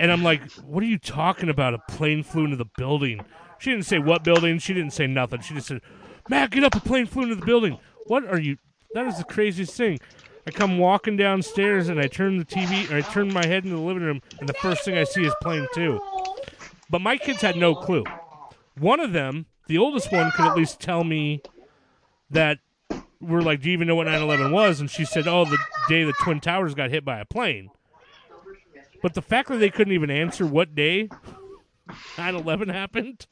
and 0.00 0.10
I'm 0.10 0.22
like, 0.22 0.50
"What 0.62 0.82
are 0.82 0.86
you 0.86 0.98
talking 0.98 1.48
about? 1.48 1.74
A 1.74 1.78
plane 1.88 2.22
flew 2.22 2.44
into 2.44 2.56
the 2.56 2.68
building." 2.76 3.20
She 3.58 3.70
didn't 3.70 3.86
say 3.86 3.98
what 3.98 4.24
building. 4.24 4.58
She 4.58 4.74
didn't 4.74 4.92
say 4.92 5.06
nothing. 5.06 5.40
She 5.40 5.54
just 5.54 5.68
said, 5.68 5.80
"Matt, 6.28 6.50
get 6.50 6.64
up! 6.64 6.74
A 6.74 6.80
plane 6.80 7.06
flew 7.06 7.24
into 7.24 7.36
the 7.36 7.46
building." 7.46 7.78
What 8.06 8.24
are 8.26 8.40
you? 8.40 8.56
That 8.94 9.06
is 9.06 9.18
the 9.18 9.24
craziest 9.24 9.74
thing. 9.74 9.98
I 10.46 10.50
come 10.50 10.78
walking 10.78 11.16
downstairs 11.16 11.90
and 11.90 12.00
I 12.00 12.06
turn 12.06 12.38
the 12.38 12.44
TV, 12.44 12.90
or 12.90 12.96
I 12.96 13.02
turn 13.02 13.32
my 13.32 13.44
head 13.44 13.64
into 13.64 13.76
the 13.76 13.82
living 13.82 14.02
room, 14.02 14.22
and 14.40 14.48
the 14.48 14.54
first 14.54 14.82
thing 14.82 14.96
I 14.96 15.04
see 15.04 15.24
is 15.24 15.34
plane 15.42 15.66
two. 15.74 16.00
But 16.88 17.02
my 17.02 17.18
kids 17.18 17.42
had 17.42 17.56
no 17.56 17.74
clue. 17.74 18.04
One 18.78 18.98
of 19.00 19.12
them, 19.12 19.44
the 19.66 19.76
oldest 19.76 20.10
one, 20.10 20.30
could 20.30 20.46
at 20.46 20.56
least 20.56 20.80
tell 20.80 21.04
me 21.04 21.42
that 22.30 22.60
we're 23.20 23.40
like, 23.40 23.60
"Do 23.60 23.68
you 23.68 23.72
even 23.72 23.88
know 23.88 23.94
what 23.96 24.06
9/11 24.06 24.50
was?" 24.52 24.80
And 24.80 24.90
she 24.90 25.04
said, 25.04 25.26
"Oh, 25.26 25.44
the 25.44 25.58
day 25.88 26.04
the 26.04 26.12
twin 26.20 26.40
towers 26.40 26.74
got 26.74 26.90
hit 26.90 27.04
by 27.04 27.18
a 27.18 27.24
plane." 27.24 27.70
But 29.02 29.14
the 29.14 29.22
fact 29.22 29.48
that 29.48 29.58
they 29.58 29.70
couldn't 29.70 29.92
even 29.92 30.10
answer 30.10 30.44
what 30.46 30.74
day 30.74 31.08
9/11 32.16 32.68
happened, 32.68 33.26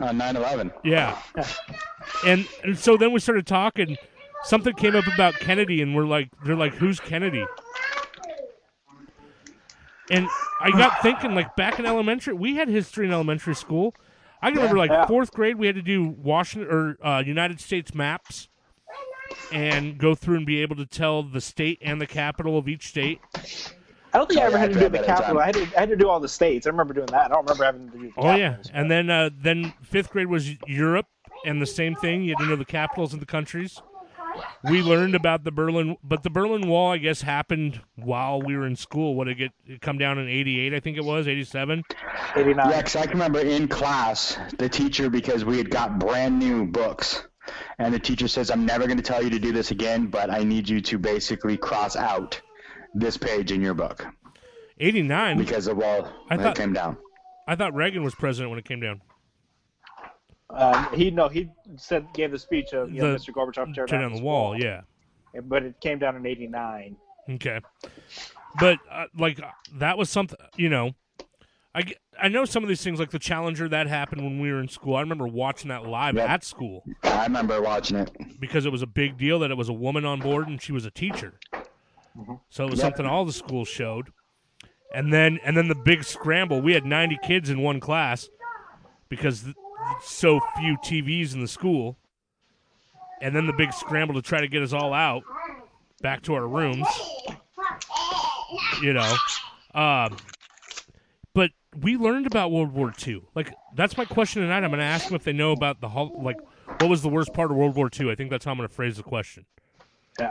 uh, 0.00 0.06
On 0.06 0.18
9/11. 0.18 0.72
yeah. 0.82 1.20
And 2.26 2.46
and 2.62 2.78
so 2.78 2.96
then 2.96 3.12
we 3.12 3.20
started 3.20 3.46
talking. 3.46 3.96
Something 4.44 4.74
came 4.74 4.94
up 4.94 5.06
about 5.06 5.34
Kennedy, 5.34 5.80
and 5.80 5.94
we're 5.94 6.04
like, 6.04 6.28
they're 6.44 6.54
like, 6.56 6.74
"Who's 6.74 7.00
Kennedy?" 7.00 7.46
And 10.10 10.28
I 10.60 10.70
got 10.70 11.00
thinking, 11.00 11.34
like 11.34 11.56
back 11.56 11.78
in 11.78 11.86
elementary, 11.86 12.34
we 12.34 12.56
had 12.56 12.68
history 12.68 13.06
in 13.06 13.12
elementary 13.12 13.54
school. 13.54 13.94
I 14.44 14.50
can 14.50 14.58
remember, 14.58 14.76
like 14.76 14.90
Yeah. 14.90 15.06
fourth 15.06 15.32
grade, 15.32 15.56
we 15.56 15.66
had 15.66 15.76
to 15.76 15.82
do 15.82 16.04
Washington 16.06 16.70
or 16.70 16.98
uh, 17.02 17.22
United 17.24 17.60
States 17.60 17.94
maps, 17.94 18.48
and 19.50 19.96
go 19.96 20.14
through 20.14 20.36
and 20.36 20.46
be 20.46 20.60
able 20.60 20.76
to 20.76 20.84
tell 20.84 21.22
the 21.22 21.40
state 21.40 21.78
and 21.80 21.98
the 21.98 22.06
capital 22.06 22.58
of 22.58 22.68
each 22.68 22.86
state. 22.88 23.22
I 24.12 24.18
don't 24.18 24.28
think 24.28 24.38
I 24.40 24.44
ever 24.44 24.56
yeah, 24.56 24.60
had 24.60 24.68
to 24.68 24.74
do 24.74 24.80
the 24.80 24.90
that 24.90 24.94
at 24.96 25.02
a 25.02 25.06
capital. 25.06 25.38
I 25.40 25.46
had 25.46 25.54
to, 25.54 25.62
I 25.76 25.80
had 25.80 25.88
to 25.88 25.96
do 25.96 26.08
all 26.08 26.20
the 26.20 26.28
states. 26.28 26.66
I 26.66 26.70
remember 26.70 26.92
doing 26.92 27.06
that. 27.06 27.24
I 27.24 27.28
don't 27.28 27.44
remember 27.44 27.64
having 27.64 27.90
to 27.90 27.98
do. 27.98 28.10
The 28.10 28.12
Oh 28.18 28.34
yeah, 28.36 28.58
and 28.72 28.90
then 28.90 29.08
uh, 29.10 29.30
then 29.34 29.72
fifth 29.82 30.10
grade 30.10 30.26
was 30.26 30.50
Europe, 30.66 31.06
and 31.42 31.60
the 31.62 31.66
same 31.66 31.96
thing. 31.96 32.22
You 32.22 32.30
had 32.30 32.38
to 32.38 32.44
know 32.46 32.56
the 32.56 32.64
capitals 32.66 33.14
of 33.14 33.20
the 33.20 33.26
countries. 33.26 33.82
We 34.64 34.82
learned 34.82 35.14
about 35.14 35.44
the 35.44 35.50
Berlin, 35.52 35.96
but 36.02 36.22
the 36.22 36.30
Berlin 36.30 36.68
Wall, 36.68 36.92
I 36.92 36.98
guess, 36.98 37.22
happened 37.22 37.80
while 37.96 38.40
we 38.40 38.56
were 38.56 38.66
in 38.66 38.76
school. 38.76 39.14
What 39.14 39.24
did 39.26 39.32
it 39.32 39.52
get 39.66 39.74
it 39.74 39.80
come 39.80 39.98
down 39.98 40.18
in 40.18 40.28
'88? 40.28 40.74
I 40.74 40.80
think 40.80 40.96
it 40.96 41.04
was 41.04 41.28
'87. 41.28 41.82
89. 42.36 42.70
Yeah, 42.70 42.76
because 42.78 42.96
I 42.96 43.02
can 43.02 43.12
remember 43.12 43.40
in 43.40 43.68
class, 43.68 44.36
the 44.58 44.68
teacher, 44.68 45.10
because 45.10 45.44
we 45.44 45.58
had 45.58 45.70
got 45.70 45.98
brand 45.98 46.38
new 46.38 46.66
books, 46.66 47.26
and 47.78 47.92
the 47.92 47.98
teacher 47.98 48.26
says, 48.28 48.50
I'm 48.50 48.64
never 48.66 48.86
going 48.86 48.96
to 48.96 49.02
tell 49.02 49.22
you 49.22 49.30
to 49.30 49.38
do 49.38 49.52
this 49.52 49.70
again, 49.70 50.06
but 50.06 50.30
I 50.30 50.42
need 50.44 50.68
you 50.68 50.80
to 50.80 50.98
basically 50.98 51.56
cross 51.56 51.94
out 51.96 52.40
this 52.94 53.16
page 53.16 53.52
in 53.52 53.60
your 53.60 53.74
book 53.74 54.06
'89. 54.80 55.38
because 55.38 55.66
the 55.66 55.74
wall 55.74 56.08
I 56.30 56.36
when 56.36 56.44
thought- 56.44 56.58
it 56.58 56.60
came 56.60 56.72
down. 56.72 56.96
I 57.46 57.56
thought 57.56 57.74
Reagan 57.74 58.02
was 58.02 58.14
president 58.14 58.48
when 58.50 58.58
it 58.58 58.64
came 58.64 58.80
down. 58.80 59.02
Um, 60.50 60.88
he 60.94 61.10
no, 61.10 61.28
he 61.28 61.48
said 61.76 62.06
gave 62.14 62.30
the 62.30 62.38
speech 62.38 62.72
of 62.74 62.90
you 62.92 63.00
know, 63.02 63.12
The- 63.12 63.18
Mr. 63.18 63.30
Gorbachev 63.34 63.74
tear 63.74 63.86
down 63.86 64.00
down 64.00 64.10
the 64.10 64.16
this 64.16 64.22
wall, 64.22 64.58
yeah. 64.60 64.82
but 65.44 65.62
it 65.62 65.80
came 65.80 65.98
down 65.98 66.16
in 66.16 66.26
'89. 66.26 66.96
Okay, 67.30 67.60
but 68.60 68.78
uh, 68.90 69.06
like 69.18 69.40
uh, 69.42 69.46
that 69.78 69.96
was 69.98 70.10
something 70.10 70.38
you 70.56 70.68
know. 70.68 70.92
I, 71.76 71.82
I 72.22 72.28
know 72.28 72.44
some 72.44 72.62
of 72.62 72.68
these 72.68 72.84
things 72.84 73.00
like 73.00 73.10
the 73.10 73.18
Challenger 73.18 73.68
that 73.68 73.88
happened 73.88 74.22
when 74.22 74.38
we 74.38 74.52
were 74.52 74.60
in 74.60 74.68
school. 74.68 74.94
I 74.94 75.00
remember 75.00 75.26
watching 75.26 75.70
that 75.70 75.84
live 75.84 76.14
Yep. 76.14 76.28
at 76.30 76.44
school. 76.44 76.84
I 77.02 77.24
remember 77.24 77.60
watching 77.60 77.96
it. 77.96 78.12
because 78.38 78.64
it 78.64 78.70
was 78.70 78.80
a 78.82 78.86
big 78.86 79.18
deal 79.18 79.40
that 79.40 79.50
it 79.50 79.56
was 79.56 79.68
a 79.68 79.72
woman 79.72 80.04
on 80.04 80.20
board 80.20 80.46
and 80.46 80.62
she 80.62 80.70
was 80.70 80.84
a 80.84 80.90
teacher. 80.92 81.40
So 82.48 82.64
it 82.64 82.70
was 82.70 82.78
Yep. 82.78 82.84
something 82.86 83.06
all 83.06 83.24
the 83.24 83.32
schools 83.32 83.66
showed. 83.66 84.10
And 84.94 85.12
then 85.12 85.40
and 85.44 85.56
then 85.56 85.66
the 85.66 85.74
big 85.74 86.04
scramble. 86.04 86.60
We 86.62 86.74
had 86.74 86.84
90 86.84 87.18
kids 87.24 87.50
in 87.50 87.60
one 87.60 87.80
class 87.80 88.28
because 89.08 89.42
th- 89.42 89.56
so 90.02 90.40
few 90.58 90.76
TVs 90.78 91.34
in 91.34 91.40
the 91.40 91.48
school. 91.48 91.96
And 93.20 93.34
then 93.34 93.46
the 93.46 93.52
big 93.52 93.72
scramble 93.72 94.14
to 94.16 94.22
try 94.22 94.40
to 94.40 94.48
get 94.48 94.62
us 94.62 94.72
all 94.72 94.92
out 94.92 95.22
back 96.02 96.22
to 96.22 96.34
our 96.34 96.46
rooms. 96.46 96.86
You 98.82 98.92
know. 98.92 99.14
Um 99.74 100.16
but 101.32 101.50
we 101.80 101.96
learned 101.96 102.26
about 102.26 102.52
World 102.52 102.72
War 102.72 102.92
II. 103.06 103.22
Like 103.34 103.54
that's 103.74 103.96
my 103.96 104.04
question 104.04 104.42
tonight. 104.42 104.62
I'm 104.62 104.70
going 104.70 104.78
to 104.78 104.84
ask 104.84 105.06
them 105.06 105.16
if 105.16 105.24
they 105.24 105.32
know 105.32 105.52
about 105.52 105.80
the 105.80 105.88
hol- 105.88 106.20
like 106.22 106.38
what 106.80 106.88
was 106.88 107.02
the 107.02 107.08
worst 107.08 107.32
part 107.32 107.50
of 107.50 107.56
World 107.56 107.74
War 107.74 107.90
II. 107.98 108.10
I 108.10 108.14
think 108.14 108.30
that's 108.30 108.44
how 108.44 108.52
I'm 108.52 108.56
going 108.56 108.68
to 108.68 108.74
phrase 108.74 108.96
the 108.96 109.02
question. 109.02 109.44
Yeah, 110.20 110.30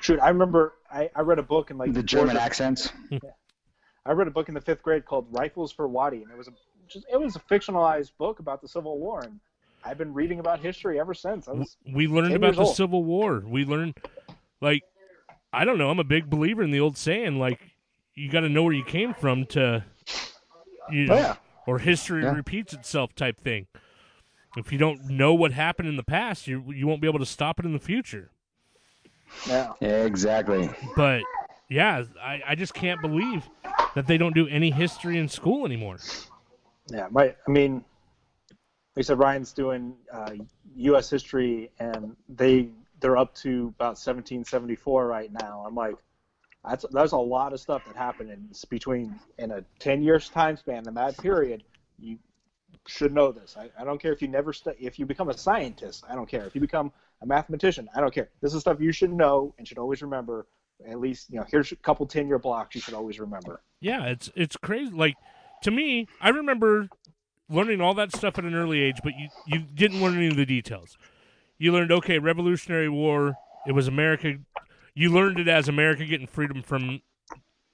shoot, 0.00 0.20
I 0.20 0.28
remember 0.28 0.74
I, 0.92 1.10
I 1.16 1.22
read 1.22 1.40
a 1.40 1.42
book 1.42 1.72
in 1.72 1.78
like 1.78 1.88
The 1.92 2.00
fourth 2.00 2.06
German 2.06 2.36
or- 2.36 2.40
accents. 2.40 2.92
I 4.06 4.12
read 4.12 4.28
a 4.28 4.30
book 4.30 4.48
in 4.48 4.54
the 4.54 4.60
fifth 4.60 4.82
grade 4.82 5.04
called 5.06 5.26
Rifles 5.32 5.72
for 5.72 5.88
Watie, 5.88 6.22
and 6.22 6.30
it 6.30 6.36
was 6.36 6.46
a 6.46 6.52
just 6.88 7.06
it 7.12 7.20
was 7.20 7.36
a 7.36 7.40
fictionalized 7.40 8.12
book 8.18 8.38
about 8.38 8.60
the 8.60 8.68
Civil 8.68 8.98
War, 8.98 9.20
and 9.22 9.40
I've 9.84 9.98
been 9.98 10.14
reading 10.14 10.40
about 10.40 10.60
history 10.60 10.98
ever 11.00 11.14
since. 11.14 11.48
I 11.48 11.52
was 11.52 11.76
We 11.92 12.06
learned 12.06 12.34
about 12.34 12.54
the 12.56 12.62
old. 12.62 12.76
Civil 12.76 13.04
War. 13.04 13.42
We 13.46 13.64
learned, 13.64 13.98
like, 14.60 14.82
I 15.52 15.64
don't 15.64 15.78
know. 15.78 15.90
I'm 15.90 15.98
a 16.00 16.04
big 16.04 16.30
believer 16.30 16.62
in 16.62 16.70
the 16.70 16.80
old 16.80 16.96
saying, 16.96 17.38
like, 17.38 17.60
you 18.14 18.30
got 18.30 18.40
to 18.40 18.48
know 18.48 18.62
where 18.62 18.72
you 18.72 18.84
came 18.84 19.12
from 19.14 19.44
to, 19.46 19.84
you 20.90 21.06
know, 21.06 21.14
Oh, 21.14 21.18
yeah. 21.18 21.36
or 21.66 21.78
history 21.80 22.22
Yeah. 22.22 22.34
repeats 22.34 22.72
itself 22.72 23.14
type 23.14 23.40
thing. 23.40 23.66
If 24.56 24.70
you 24.72 24.78
don't 24.78 25.08
know 25.10 25.34
what 25.34 25.52
happened 25.52 25.88
in 25.88 25.96
the 25.96 26.04
past, 26.04 26.46
you 26.46 26.72
you 26.72 26.86
won't 26.86 27.00
be 27.00 27.08
able 27.08 27.18
to 27.18 27.26
stop 27.26 27.58
it 27.58 27.66
in 27.66 27.72
the 27.72 27.78
future. 27.80 28.30
yeah. 29.48 29.72
Exactly. 29.80 30.70
But 30.96 31.22
yeah, 31.68 32.04
I, 32.22 32.42
I 32.48 32.54
just 32.54 32.72
can't 32.72 33.00
believe 33.00 33.48
that 33.94 34.06
they 34.06 34.16
don't 34.16 34.34
do 34.34 34.46
any 34.48 34.70
history 34.70 35.18
in 35.18 35.28
school 35.28 35.66
anymore. 35.66 35.98
Yeah, 36.90 37.08
my, 37.10 37.34
I 37.46 37.50
mean, 37.50 37.84
they 38.94 39.02
said 39.02 39.18
Ryan's 39.18 39.52
doing 39.52 39.96
uh, 40.12 40.32
U.S. 40.76 41.10
history, 41.10 41.70
and 41.78 42.16
they 42.28 42.68
they're 43.00 43.16
up 43.16 43.34
to 43.34 43.72
about 43.76 43.96
1774 43.98 45.06
right 45.06 45.30
now. 45.32 45.64
I'm 45.66 45.74
like, 45.74 45.96
that's 46.64 46.84
that's 46.92 47.12
a 47.12 47.18
lot 47.18 47.52
of 47.52 47.60
stuff 47.60 47.84
that 47.86 47.96
happened 47.96 48.30
in 48.30 48.48
between 48.70 49.18
in 49.38 49.50
a 49.50 49.64
10 49.80 50.02
years 50.02 50.28
time 50.28 50.56
span. 50.56 50.86
In 50.86 50.94
that 50.94 51.16
period, 51.18 51.64
you 51.98 52.18
should 52.86 53.12
know 53.12 53.32
this. 53.32 53.56
I, 53.58 53.70
I 53.78 53.84
don't 53.84 54.00
care 54.00 54.12
if 54.12 54.22
you 54.22 54.28
never 54.28 54.52
stu- 54.52 54.74
if 54.78 54.98
you 54.98 55.06
become 55.06 55.28
a 55.28 55.36
scientist. 55.36 56.04
I 56.08 56.14
don't 56.14 56.28
care 56.28 56.46
if 56.46 56.54
you 56.54 56.60
become 56.60 56.92
a 57.22 57.26
mathematician. 57.26 57.88
I 57.94 58.00
don't 58.00 58.14
care. 58.14 58.30
This 58.40 58.54
is 58.54 58.60
stuff 58.60 58.80
you 58.80 58.92
should 58.92 59.12
know 59.12 59.54
and 59.58 59.66
should 59.66 59.78
always 59.78 60.02
remember. 60.02 60.46
At 60.88 61.00
least 61.00 61.30
you 61.30 61.38
know 61.38 61.46
here's 61.48 61.72
a 61.72 61.76
couple 61.76 62.06
10 62.06 62.28
year 62.28 62.38
blocks 62.38 62.74
you 62.74 62.80
should 62.80 62.94
always 62.94 63.18
remember. 63.18 63.60
Yeah, 63.80 64.06
it's 64.06 64.30
it's 64.34 64.56
crazy. 64.56 64.92
Like 64.92 65.16
to 65.64 65.70
me, 65.70 66.06
I 66.20 66.28
remember 66.28 66.88
learning 67.48 67.80
all 67.80 67.94
that 67.94 68.14
stuff 68.14 68.38
at 68.38 68.44
an 68.44 68.54
early 68.54 68.80
age, 68.80 68.98
but 69.02 69.14
you 69.18 69.28
you 69.46 69.60
didn't 69.60 70.00
learn 70.00 70.16
any 70.16 70.28
of 70.28 70.36
the 70.36 70.46
details. 70.46 70.96
You 71.58 71.72
learned 71.72 71.90
okay, 71.90 72.18
Revolutionary 72.18 72.88
War. 72.88 73.36
It 73.66 73.72
was 73.72 73.88
America. 73.88 74.34
You 74.94 75.10
learned 75.10 75.40
it 75.40 75.48
as 75.48 75.66
America 75.66 76.04
getting 76.04 76.26
freedom 76.26 76.62
from 76.62 77.00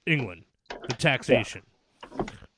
England, 0.05 0.45
the 0.69 0.95
taxation. 0.95 1.63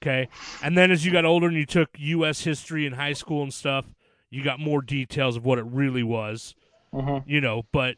Okay, 0.02 0.30
and 0.62 0.78
then 0.78 0.92
as 0.92 1.06
you 1.06 1.12
got 1.12 1.26
older 1.26 1.48
and 1.48 1.56
you 1.56 1.66
took 1.66 1.90
U.S. 1.98 2.44
history 2.44 2.86
in 2.86 2.94
high 2.94 3.14
school 3.14 3.42
and 3.42 3.54
stuff, 3.54 3.86
you 4.30 4.44
got 4.44 4.60
more 4.60 4.82
details 4.82 5.36
of 5.36 5.46
what 5.46 5.58
it 5.58 5.66
really 5.66 6.04
was. 6.04 6.54
Mm-hmm. 6.94 7.28
You 7.28 7.42
know, 7.42 7.64
but 7.72 7.96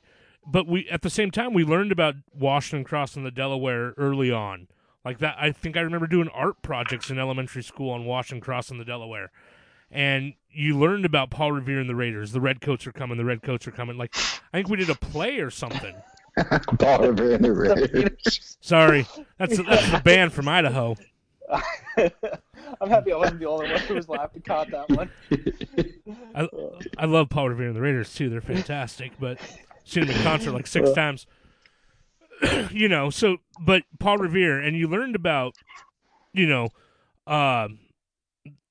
but 0.47 0.67
we 0.67 0.87
at 0.89 1.01
the 1.01 1.09
same 1.09 1.31
time 1.31 1.53
we 1.53 1.65
learned 1.65 1.91
about 1.91 2.15
Washington 2.33 2.85
crossing 2.85 3.25
the 3.25 3.31
Delaware 3.31 3.93
early 3.97 4.31
on. 4.31 4.67
Like 5.05 5.19
that, 5.19 5.35
I 5.39 5.51
think 5.51 5.77
I 5.77 5.81
remember 5.81 6.07
doing 6.07 6.29
art 6.29 6.63
projects 6.63 7.11
in 7.11 7.19
elementary 7.19 7.61
school 7.61 7.91
on 7.91 8.05
Washington 8.05 8.41
crossing 8.41 8.79
the 8.79 8.85
Delaware, 8.85 9.31
and 9.91 10.33
you 10.49 10.77
learned 10.77 11.05
about 11.05 11.29
Paul 11.29 11.51
Revere 11.51 11.79
and 11.79 11.87
the 11.87 11.95
Raiders. 11.95 12.31
The 12.31 12.41
Redcoats 12.41 12.87
are 12.87 12.91
coming. 12.91 13.17
The 13.17 13.23
Redcoats 13.23 13.67
are 13.67 13.71
coming. 13.71 13.97
Like 13.97 14.15
I 14.51 14.57
think 14.57 14.67
we 14.67 14.77
did 14.77 14.89
a 14.89 14.95
play 14.95 15.39
or 15.39 15.51
something. 15.51 15.95
Paul 16.79 17.07
Revere 17.09 17.35
and 17.35 17.45
the 17.45 17.53
Raiders. 17.93 18.57
Sorry, 18.61 19.05
that's 19.37 19.57
that's 19.57 19.91
the 19.91 20.01
band 20.03 20.33
from 20.33 20.47
Idaho. 20.47 20.95
I'm 22.81 22.89
happy 22.89 23.13
I 23.13 23.17
wasn't 23.17 23.39
the 23.39 23.45
only 23.45 23.71
one 23.71 23.79
who 23.81 23.93
was 23.93 24.09
laughing 24.09 24.41
caught 24.41 24.71
that 24.71 24.89
one. 24.89 25.11
I 26.33 26.49
I 26.97 27.05
love 27.05 27.29
Paul 27.29 27.49
Revere 27.49 27.67
and 27.67 27.75
the 27.75 27.81
Raiders 27.81 28.11
too. 28.15 28.31
They're 28.31 28.41
fantastic, 28.41 29.11
but 29.19 29.37
seen 29.83 30.07
them 30.07 30.15
in 30.15 30.23
concert 30.23 30.51
like 30.53 30.65
six 30.65 30.89
uh, 30.89 30.95
times. 30.95 31.27
you 32.71 32.87
know, 32.89 33.09
so 33.09 33.37
but 33.61 33.83
Paul 33.99 34.17
Revere, 34.17 34.59
and 34.59 34.75
you 34.77 34.87
learned 34.87 35.15
about, 35.15 35.55
you 36.33 36.45
know, 36.47 36.69
um, 37.27 37.79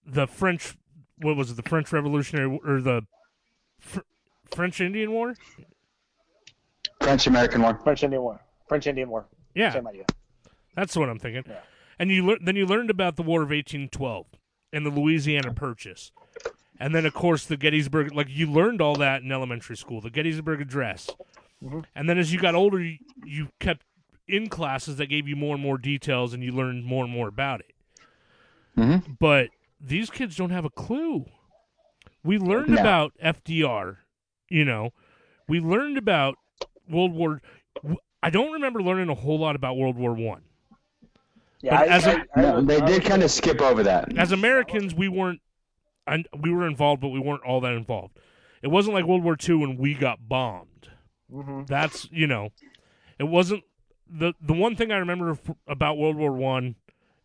the 0.07 0.27
French. 0.27 0.77
What 1.19 1.37
was 1.37 1.51
it? 1.51 1.55
The 1.57 1.63
French 1.63 1.93
Revolutionary 1.93 2.59
or 2.65 2.81
the 2.81 3.03
Fr- 3.81 4.01
French 4.55 4.81
Indian 4.81 5.13
War? 5.13 5.35
French 7.01 7.27
American 7.27 7.63
War. 7.63 7.79
French 7.83 8.03
Indian 8.03 8.23
War. 8.23 8.41
French 8.69 8.87
Indian 8.87 9.09
War. 9.09 9.27
Yeah, 9.55 9.73
Same 9.73 9.87
idea. 9.87 10.05
that's 10.75 10.97
what 10.97 11.09
I'm 11.09 11.19
thinking. 11.19 11.45
Yeah. 11.47 11.61
And 11.99 12.11
you 12.11 12.27
lear- 12.27 12.39
then 12.41 12.57
you 12.57 12.67
learned 12.67 12.91
about 12.91 13.17
the 13.17 13.23
War 13.23 13.43
of 13.43 13.51
1812 13.51 14.27
and 14.73 14.85
the 14.85 14.91
Louisiana 14.91 15.53
Purchase, 15.53 16.11
and 16.81 16.95
then 16.95 17.07
of 17.07 17.15
course 17.15 17.47
the 17.47 17.57
Gettysburg. 17.57 18.13
Like 18.13 18.29
you 18.29 18.51
learned 18.51 18.81
all 18.81 18.97
that 18.97 19.23
in 19.23 19.31
elementary 19.31 19.77
school, 19.77 20.01
the 20.01 20.11
Gettysburg 20.11 20.61
Address. 20.61 21.09
Mm-hmm. 21.65 21.81
And 21.95 22.09
then 22.09 22.19
as 22.19 22.33
you 22.33 22.39
got 22.41 22.55
older, 22.55 22.81
you, 22.83 22.99
you 23.25 23.49
kept 23.59 23.85
in 24.29 24.49
classes 24.49 24.97
that 24.97 25.07
gave 25.07 25.27
you 25.29 25.37
more 25.37 25.55
and 25.55 25.63
more 25.63 25.79
details, 25.79 26.35
and 26.35 26.43
you 26.43 26.53
learned 26.53 26.85
more 26.85 27.05
and 27.05 27.13
more 27.13 27.29
about 27.29 27.61
it. 27.61 27.73
Mm-hmm. 28.79 29.13
But 29.19 29.49
these 29.81 30.11
kids 30.11 30.37
don't 30.37 30.51
have 30.51 30.65
a 30.65 30.71
clue. 30.71 31.27
We 32.23 32.39
learned 32.39 32.71
No. 32.71 32.81
about 32.81 33.13
FDR, 33.23 33.99
you 34.49 34.65
know, 34.65 34.91
we 35.49 35.61
learned 35.61 35.99
about 35.99 36.37
World 36.89 37.13
War. 37.13 37.43
I 38.23 38.31
don't 38.31 38.53
remember 38.53 38.83
learning 38.83 39.11
a 39.11 39.15
whole 39.15 39.39
lot 39.39 39.57
about 39.57 39.77
World 39.77 39.97
War 39.97 40.15
One. 40.15 40.43
Yeah, 41.61 41.79
I, 41.81 41.85
as 41.87 42.07
a- 42.07 42.11
I, 42.19 42.25
I 42.37 42.41
No, 42.43 42.61
they 42.63 42.81
did 42.81 43.05
kind 43.05 43.23
of 43.23 43.31
skip 43.31 43.61
over 43.61 43.83
that. 43.83 44.17
As 44.17 44.33
Americans, 44.33 44.95
we 44.95 45.09
weren't. 45.09 45.41
And 46.07 46.27
we 46.39 46.51
were 46.53 46.67
involved, 46.67 47.01
but 47.01 47.09
we 47.09 47.19
weren't 47.19 47.43
all 47.45 47.61
that 47.63 47.73
involved. 47.73 48.19
It 48.63 48.69
wasn't 48.69 48.95
like 48.95 49.07
World 49.07 49.25
War 49.25 49.37
II 49.43 49.55
when 49.57 49.77
we 49.79 49.95
got 49.95 50.29
bombed. 50.29 50.69
Mhm. 51.35 51.67
That's 51.67 52.09
you 52.13 52.27
know, 52.27 52.51
it 53.19 53.25
wasn't 53.25 53.65
the 54.09 54.35
the 54.41 54.53
one 54.55 54.77
thing 54.77 54.93
I 54.93 54.97
remember 54.99 55.31
f- 55.33 55.57
about 55.67 55.99
World 55.99 56.17
War 56.17 56.33
One 56.33 56.77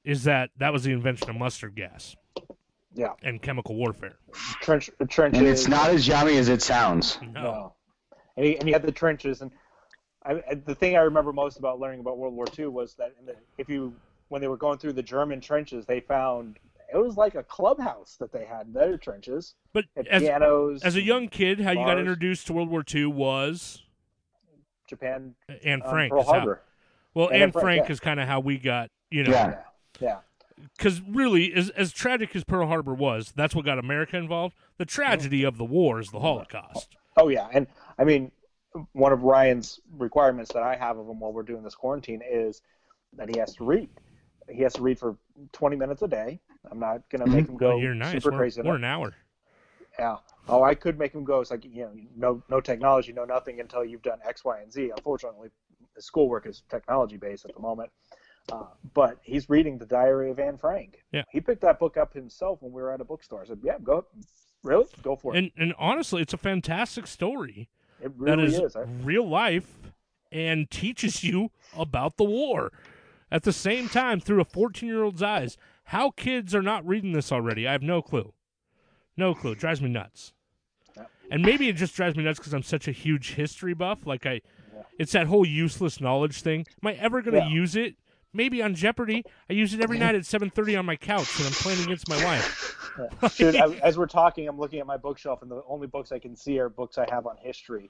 is 0.03 0.23
that 0.23 0.49
that 0.57 0.73
was 0.73 0.83
the 0.83 0.91
invention 0.91 1.29
of 1.29 1.35
mustard 1.35 1.75
gas 1.75 2.15
Yeah, 2.93 3.13
and 3.21 3.41
chemical 3.41 3.75
warfare. 3.75 4.17
trench 4.61 4.89
trenches. 5.09 5.39
And 5.39 5.47
it's 5.47 5.67
not 5.67 5.89
as 5.89 6.07
yummy 6.07 6.37
as 6.37 6.49
it 6.49 6.61
sounds. 6.61 7.19
No, 7.21 7.41
No. 7.43 7.73
And 8.37 8.45
he, 8.45 8.55
and 8.57 8.65
he 8.67 8.71
had 8.71 8.81
the 8.83 8.91
trenches, 8.91 9.41
and 9.41 9.51
I, 10.23 10.41
I- 10.49 10.53
the 10.55 10.73
thing 10.75 10.95
I 10.95 11.01
remember 11.01 11.33
most 11.33 11.57
about 11.59 11.79
learning 11.79 11.99
about 11.99 12.17
World 12.17 12.33
War 12.33 12.45
II 12.57 12.67
was 12.67 12.95
that 12.95 13.13
in 13.19 13.25
the, 13.25 13.35
if 13.57 13.69
you 13.69 13.93
when 14.29 14.41
they 14.41 14.47
were 14.47 14.57
going 14.57 14.77
through 14.77 14.93
the 14.93 15.03
German 15.03 15.41
trenches, 15.41 15.85
they 15.85 15.99
found 15.99 16.57
it 16.93 16.97
was 16.97 17.17
like 17.17 17.35
a 17.35 17.43
clubhouse 17.43 18.15
that 18.19 18.31
they 18.31 18.45
had 18.45 18.67
in 18.67 18.73
their 18.73 18.97
trenches. 18.97 19.55
but 19.73 19.85
as 20.09 20.21
pianos. 20.23 20.81
as 20.83 20.95
a 20.95 21.01
young 21.01 21.27
kid, 21.27 21.59
how 21.59 21.71
you 21.71 21.85
got 21.85 21.99
introduced 21.99 22.47
to 22.47 22.53
World 22.53 22.69
War 22.69 22.83
II 22.91 23.07
was 23.07 23.83
Japan, 24.89 25.35
Anne 25.63 25.81
um, 25.83 25.89
Frank. 25.89 26.11
Pearl 26.11 26.21
is 26.21 26.27
how- 26.27 26.33
Harbor. 26.33 26.61
well, 27.13 27.29
Anne 27.29 27.43
Anne 27.43 27.51
Frank, 27.51 27.63
Frank 27.63 27.85
yeah. 27.85 27.91
is 27.91 27.99
kind 27.99 28.19
of 28.19 28.27
how 28.27 28.39
we 28.39 28.57
got 28.57 28.89
you 29.09 29.23
know. 29.23 29.31
Yeah. 29.31 29.61
Yeah, 30.01 30.19
because 30.77 31.01
really, 31.01 31.53
as 31.53 31.69
as 31.71 31.91
tragic 31.91 32.33
as 32.35 32.43
Pearl 32.45 32.67
Harbor 32.67 32.93
was, 32.93 33.33
that's 33.35 33.53
what 33.53 33.65
got 33.65 33.79
America 33.79 34.15
involved. 34.17 34.55
The 34.77 34.85
tragedy 34.85 35.43
of 35.43 35.57
the 35.57 35.65
war 35.65 35.99
is 35.99 36.09
the 36.09 36.19
Holocaust. 36.19 36.95
Oh 37.17 37.27
yeah, 37.27 37.47
and 37.51 37.67
I 37.97 38.05
mean, 38.05 38.31
one 38.93 39.11
of 39.11 39.23
Ryan's 39.23 39.79
requirements 39.97 40.53
that 40.53 40.63
I 40.63 40.75
have 40.75 40.97
of 40.97 41.07
him 41.09 41.19
while 41.19 41.33
we're 41.33 41.43
doing 41.43 41.63
this 41.63 41.75
quarantine 41.75 42.21
is 42.25 42.61
that 43.17 43.27
he 43.33 43.39
has 43.39 43.55
to 43.55 43.65
read. 43.65 43.89
He 44.49 44.61
has 44.61 44.73
to 44.73 44.81
read 44.81 44.97
for 44.97 45.17
20 45.51 45.75
minutes 45.75 46.01
a 46.01 46.07
day. 46.07 46.39
I'm 46.71 46.79
not 46.79 47.01
gonna 47.09 47.27
make 47.27 47.47
him 47.47 47.57
go 47.57 47.69
Well, 47.69 47.79
you're 47.79 47.95
nice. 47.95 48.11
super 48.13 48.31
We're, 48.31 48.37
crazy. 48.37 48.61
we're 48.61 48.75
an 48.75 48.83
hour. 48.85 49.13
Yeah. 49.99 50.17
Oh, 50.47 50.63
I 50.63 50.73
could 50.73 50.97
make 50.97 51.13
him 51.13 51.23
go. 51.23 51.41
It's 51.41 51.51
like 51.51 51.65
you 51.65 51.83
know, 51.83 51.91
no, 52.15 52.43
no 52.49 52.61
technology, 52.61 53.13
no 53.13 53.25
nothing 53.25 53.59
until 53.59 53.85
you've 53.85 54.01
done 54.01 54.19
X, 54.25 54.43
Y, 54.43 54.59
and 54.61 54.71
Z. 54.71 54.91
Unfortunately, 54.95 55.49
his 55.95 56.05
schoolwork 56.05 56.47
is 56.47 56.63
technology 56.69 57.17
based 57.17 57.45
at 57.45 57.53
the 57.53 57.59
moment. 57.61 57.91
Uh, 58.51 58.63
but 58.95 59.17
he's 59.21 59.49
reading 59.49 59.77
the 59.77 59.85
Diary 59.85 60.31
of 60.31 60.39
Anne 60.39 60.57
Frank. 60.57 61.03
Yeah. 61.11 61.23
He 61.29 61.39
picked 61.39 61.61
that 61.61 61.79
book 61.79 61.97
up 61.97 62.13
himself 62.13 62.61
when 62.61 62.71
we 62.71 62.81
were 62.81 62.91
at 62.91 63.01
a 63.01 63.03
bookstore. 63.03 63.41
I 63.43 63.45
said, 63.45 63.59
"Yeah, 63.61 63.77
go. 63.83 64.05
Really, 64.63 64.85
go 65.03 65.15
for 65.15 65.35
it. 65.35 65.37
And 65.37 65.51
and 65.57 65.73
honestly, 65.77 66.21
it's 66.21 66.33
a 66.33 66.37
fantastic 66.37 67.05
story 67.05 67.69
it 68.01 68.11
really 68.17 68.45
is 68.45 68.59
is. 68.59 68.75
I- 68.75 68.81
real 68.81 69.27
life 69.27 69.77
and 70.31 70.69
teaches 70.69 71.23
you 71.23 71.51
about 71.77 72.17
the 72.17 72.23
war. 72.23 72.71
At 73.31 73.43
the 73.43 73.53
same 73.53 73.89
time, 73.89 74.19
through 74.19 74.41
a 74.41 74.45
14 74.45 74.87
year 74.87 75.03
old's 75.03 75.21
eyes, 75.21 75.57
how 75.85 76.11
kids 76.11 76.55
are 76.55 76.61
not 76.61 76.87
reading 76.87 77.13
this 77.13 77.31
already, 77.31 77.67
I 77.67 77.73
have 77.73 77.83
no 77.83 78.01
clue. 78.01 78.33
No 79.19 79.35
clue. 79.35 79.51
It 79.51 79.59
drives 79.59 79.81
me 79.81 79.89
nuts. 79.89 80.31
And 81.29 81.43
maybe 81.43 81.67
it 81.69 81.73
just 81.75 81.93
drives 81.93 82.15
me 82.15 82.23
nuts 82.23 82.39
because 82.39 82.53
I'm 82.53 82.63
such 82.63 82.87
a 82.87 82.91
huge 82.91 83.33
history 83.33 83.73
buff. 83.75 84.07
Like 84.07 84.25
I, 84.25 84.33
Yeah. 84.73 84.83
it's 84.97 85.11
that 85.11 85.27
whole 85.27 85.45
useless 85.45 85.99
knowledge 86.01 86.41
thing. 86.41 86.65
Am 86.81 86.87
I 86.87 86.93
ever 86.93 87.21
going 87.21 87.33
to 87.35 87.41
Yeah. 87.41 87.49
use 87.49 87.75
it? 87.75 87.95
Maybe 88.31 88.61
on 88.61 88.75
Jeopardy. 88.75 89.23
I 89.49 89.53
use 89.53 89.73
it 89.73 89.81
every 89.81 89.97
night 89.99 90.15
at 90.15 90.25
7:30 90.25 90.75
on 90.77 90.85
my 90.85 90.95
couch 90.95 91.37
when 91.37 91.47
I'm 91.47 91.53
playing 91.53 91.83
against 91.83 92.07
my 92.07 92.23
wife. 92.23 93.35
Dude, 93.37 93.55
I, 93.57 93.73
as 93.79 93.97
we're 93.97 94.05
talking, 94.07 94.47
I'm 94.47 94.57
looking 94.59 94.79
at 94.79 94.85
my 94.87 94.97
bookshelf, 94.97 95.41
and 95.41 95.49
the 95.51 95.61
only 95.67 95.87
books 95.87 96.11
I 96.11 96.19
can 96.19 96.35
see 96.35 96.59
are 96.59 96.69
books 96.69 96.97
I 96.97 97.05
have 97.11 97.25
on 97.27 97.37
history, 97.37 97.89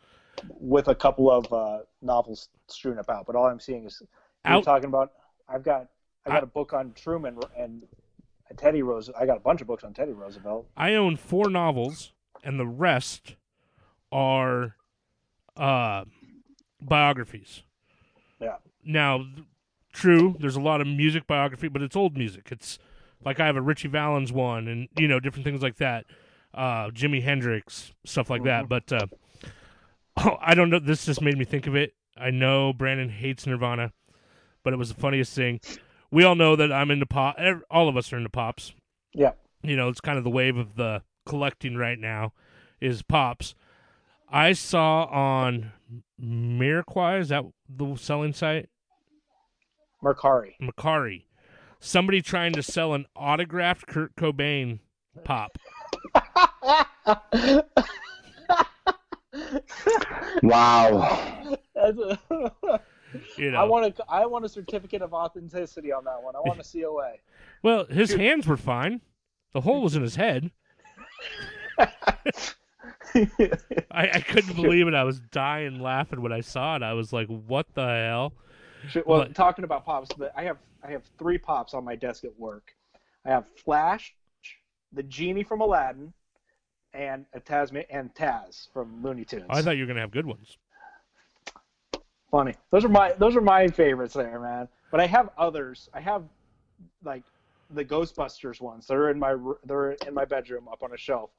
with 0.59 0.87
a 0.87 0.95
couple 0.95 1.29
of 1.29 1.51
uh, 1.53 1.79
novels 2.01 2.47
strewn 2.67 2.99
about. 2.99 3.25
But 3.25 3.35
all 3.35 3.45
I'm 3.47 3.59
seeing 3.59 3.85
is 3.85 4.01
you're 4.45 4.55
Out- 4.55 4.63
talking 4.63 4.87
about. 4.87 5.11
I've 5.47 5.63
got 5.63 5.87
I 6.25 6.29
got 6.29 6.39
I- 6.43 6.43
a 6.43 6.45
book 6.47 6.71
on 6.73 6.93
Truman 6.93 7.37
and 7.57 7.83
Teddy 8.57 8.81
Rose. 8.81 9.09
I 9.17 9.25
got 9.25 9.37
a 9.37 9.41
bunch 9.41 9.61
of 9.61 9.67
books 9.67 9.83
on 9.83 9.93
Teddy 9.93 10.11
Roosevelt. 10.11 10.67
I 10.75 10.95
own 10.95 11.15
four 11.15 11.49
novels, 11.49 12.13
and 12.43 12.59
the 12.59 12.67
rest 12.67 13.35
are 14.11 14.75
uh, 15.55 16.05
biographies. 16.81 17.63
Yeah. 18.39 18.55
Now, 18.83 19.25
true, 19.93 20.35
there's 20.39 20.55
a 20.55 20.61
lot 20.61 20.81
of 20.81 20.87
music 20.87 21.27
biography, 21.27 21.67
but 21.67 21.81
it's 21.81 21.95
old 21.95 22.17
music. 22.17 22.49
It's 22.51 22.79
like 23.23 23.39
I 23.39 23.45
have 23.45 23.55
a 23.55 23.61
Ritchie 23.61 23.89
Valens 23.89 24.31
one, 24.31 24.67
and 24.67 24.87
you 24.97 25.07
know 25.07 25.19
different 25.19 25.45
things 25.45 25.61
like 25.61 25.77
that. 25.77 26.05
Uh, 26.53 26.89
Jimi 26.89 27.21
Hendrix, 27.21 27.93
stuff 28.05 28.29
like 28.29 28.43
that. 28.43 28.67
But 28.67 28.91
uh, 28.91 29.07
oh, 30.17 30.37
I 30.41 30.55
don't 30.55 30.69
know. 30.69 30.79
This 30.79 31.05
just 31.05 31.21
made 31.21 31.37
me 31.37 31.45
think 31.45 31.67
of 31.67 31.75
it. 31.75 31.93
I 32.17 32.31
know 32.31 32.73
Brandon 32.73 33.09
hates 33.09 33.45
Nirvana, 33.45 33.93
but 34.63 34.73
it 34.73 34.77
was 34.77 34.89
the 34.89 34.99
funniest 34.99 35.35
thing. 35.35 35.59
We 36.11 36.23
all 36.23 36.35
know 36.35 36.55
that 36.55 36.71
I'm 36.71 36.91
into 36.91 37.05
pop. 37.05 37.37
All 37.69 37.87
of 37.89 37.95
us 37.97 38.11
are 38.13 38.17
into 38.17 38.29
pops 38.29 38.73
Yeah. 39.13 39.31
you 39.61 39.75
know, 39.75 39.89
it's 39.89 40.01
kind 40.01 40.17
of 40.17 40.23
the 40.23 40.29
wave 40.29 40.57
of 40.57 40.75
the 40.75 41.03
collecting 41.25 41.75
right 41.75 41.99
now 41.99 42.33
is 42.81 43.01
pops. 43.03 43.53
I 44.31 44.53
saw 44.53 45.05
on 45.05 45.71
Miraquai, 46.21 47.19
is 47.19 47.29
that 47.29 47.43
the 47.67 47.95
selling 47.95 48.33
site? 48.33 48.69
Mercari. 50.03 50.53
Macari. 50.61 51.25
Somebody 51.79 52.21
trying 52.21 52.53
to 52.53 52.63
sell 52.63 52.93
an 52.93 53.05
autographed 53.15 53.87
Kurt 53.87 54.15
Cobain 54.15 54.79
pop. 55.23 55.57
Wow. 60.43 61.57
That's 61.75 61.97
a- 62.31 62.79
You 63.37 63.51
know. 63.51 63.59
I 63.59 63.63
want 63.63 63.99
a 63.99 64.03
I 64.09 64.25
want 64.25 64.45
a 64.45 64.49
certificate 64.49 65.01
of 65.01 65.13
authenticity 65.13 65.91
on 65.91 66.03
that 66.05 66.21
one. 66.21 66.35
I 66.35 66.39
want 66.39 66.59
a 66.59 66.63
COA. 66.63 67.13
well, 67.63 67.85
his 67.85 68.13
hands 68.13 68.47
were 68.47 68.57
fine. 68.57 69.01
The 69.53 69.61
hole 69.61 69.81
was 69.81 69.95
in 69.95 70.01
his 70.03 70.15
head. 70.15 70.51
I, 71.79 71.87
I 73.91 74.21
couldn't 74.21 74.55
believe 74.61 74.87
it. 74.87 74.93
I 74.93 75.03
was 75.03 75.19
dying 75.19 75.79
laughing 75.81 76.21
when 76.21 76.31
I 76.31 76.41
saw 76.41 76.75
it. 76.75 76.83
I 76.83 76.93
was 76.93 77.11
like, 77.11 77.27
"What 77.27 77.67
the 77.73 77.85
hell?" 77.85 78.33
Well, 79.05 79.19
But- 79.19 79.35
talking 79.35 79.63
about 79.63 79.85
pops, 79.85 80.09
but 80.17 80.31
I 80.35 80.43
have 80.43 80.57
I 80.83 80.91
have 80.91 81.03
three 81.17 81.37
pops 81.37 81.73
on 81.73 81.83
my 81.83 81.95
desk 81.95 82.23
at 82.23 82.37
work. 82.39 82.73
I 83.25 83.29
have 83.29 83.45
Flash, 83.63 84.13
the 84.93 85.03
genie 85.03 85.43
from 85.43 85.61
Aladdin, 85.61 86.13
and 86.93 87.25
a 87.33 87.39
Tasman 87.39 87.83
and 87.89 88.13
Taz 88.15 88.71
from 88.71 89.03
Looney 89.03 89.25
Tunes. 89.25 89.45
I 89.49 89.61
thought 89.61 89.77
you 89.77 89.83
were 89.83 89.87
gonna 89.87 89.99
have 90.01 90.11
good 90.11 90.25
ones. 90.25 90.57
Funny. 92.31 92.53
Those 92.71 92.85
are 92.85 92.89
my 92.89 93.13
those 93.13 93.35
are 93.35 93.41
my 93.41 93.67
favorites 93.67 94.13
there, 94.13 94.39
man. 94.39 94.67
But 94.91 94.99
I 94.99 95.07
have 95.07 95.29
others. 95.37 95.89
I 95.93 95.99
have 95.99 96.23
like 97.03 97.23
the 97.71 97.83
Ghostbusters 97.85 98.61
ones. 98.61 98.87
They're 98.87 99.09
in 99.09 99.19
my 99.19 99.35
they're 99.65 99.91
in 99.91 100.13
my 100.13 100.25
bedroom 100.25 100.67
up 100.67 100.83
on 100.83 100.93
a 100.93 100.97
shelf. 100.97 101.31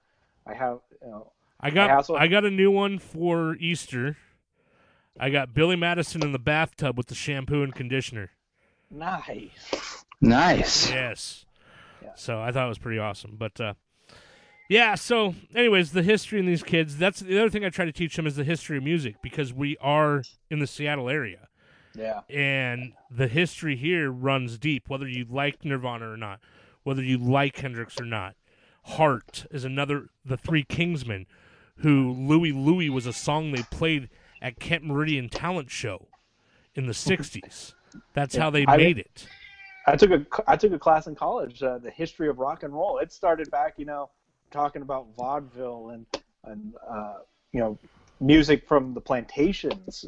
I 0.46 0.54
have 0.54 0.78
you 1.04 1.10
know 1.10 1.32
I 1.60 1.70
got 1.70 1.90
I 1.90 1.94
also- 1.94 2.14
I 2.16 2.26
got 2.26 2.44
a 2.44 2.50
new 2.50 2.70
one 2.70 2.98
for 2.98 3.54
Easter. 3.56 4.16
I 5.18 5.30
got 5.30 5.52
Billy 5.54 5.76
Madison 5.76 6.22
in 6.22 6.32
the 6.32 6.38
bathtub 6.38 6.96
with 6.96 7.08
the 7.08 7.14
shampoo 7.14 7.62
and 7.62 7.74
conditioner. 7.74 8.30
nice. 8.90 10.04
Nice. 10.20 10.90
Yes. 10.90 11.46
Yeah. 12.02 12.10
So 12.14 12.40
I 12.40 12.52
thought 12.52 12.66
it 12.66 12.68
was 12.68 12.78
pretty 12.78 12.98
awesome. 12.98 13.36
But 13.38 13.60
uh 13.60 13.74
yeah, 14.70 14.94
so 14.94 15.34
anyways, 15.52 15.90
the 15.90 16.04
history 16.04 16.38
in 16.38 16.46
these 16.46 16.62
kids, 16.62 16.96
that's 16.96 17.18
the 17.18 17.38
other 17.40 17.50
thing 17.50 17.64
I 17.64 17.70
try 17.70 17.84
to 17.84 17.92
teach 17.92 18.14
them 18.14 18.24
is 18.24 18.36
the 18.36 18.44
history 18.44 18.76
of 18.78 18.84
music 18.84 19.16
because 19.20 19.52
we 19.52 19.76
are 19.80 20.22
in 20.48 20.60
the 20.60 20.66
Seattle 20.68 21.10
area. 21.10 21.48
Yeah. 21.96 22.20
And 22.30 22.92
the 23.10 23.26
history 23.26 23.74
here 23.74 24.12
runs 24.12 24.58
deep, 24.58 24.88
whether 24.88 25.08
you 25.08 25.26
like 25.28 25.64
Nirvana 25.64 26.08
or 26.08 26.16
not, 26.16 26.38
whether 26.84 27.02
you 27.02 27.18
like 27.18 27.58
Hendrix 27.58 28.00
or 28.00 28.04
not. 28.04 28.36
Heart 28.84 29.46
is 29.50 29.64
another 29.64 30.10
the 30.24 30.36
Three 30.36 30.62
Kingsmen, 30.62 31.26
who 31.78 32.12
Louie 32.12 32.52
Louie 32.52 32.88
was 32.90 33.06
a 33.06 33.12
song 33.12 33.50
they 33.50 33.64
played 33.72 34.08
at 34.40 34.60
Kent 34.60 34.84
Meridian 34.84 35.28
Talent 35.28 35.68
Show 35.68 36.06
in 36.76 36.86
the 36.86 36.94
sixties. 37.10 37.74
That's 38.14 38.36
how 38.36 38.50
they 38.50 38.64
I- 38.68 38.76
made 38.76 38.98
it. 38.98 39.26
I 39.86 39.96
took 39.96 40.10
a 40.12 40.24
I 40.46 40.56
took 40.56 40.72
a 40.72 40.78
class 40.78 41.08
in 41.08 41.16
college, 41.16 41.60
uh, 41.60 41.78
the 41.78 41.90
history 41.90 42.28
of 42.28 42.38
rock 42.38 42.62
and 42.62 42.72
roll. 42.72 42.98
It 42.98 43.10
started 43.12 43.50
back, 43.50 43.74
you 43.76 43.84
know, 43.84 44.10
talking 44.50 44.82
about 44.82 45.06
vaudeville 45.16 45.90
and 45.90 46.06
and 46.44 46.74
uh, 46.88 47.18
you 47.52 47.60
know, 47.60 47.78
music 48.20 48.66
from 48.66 48.94
the 48.94 49.00
plantations 49.00 50.06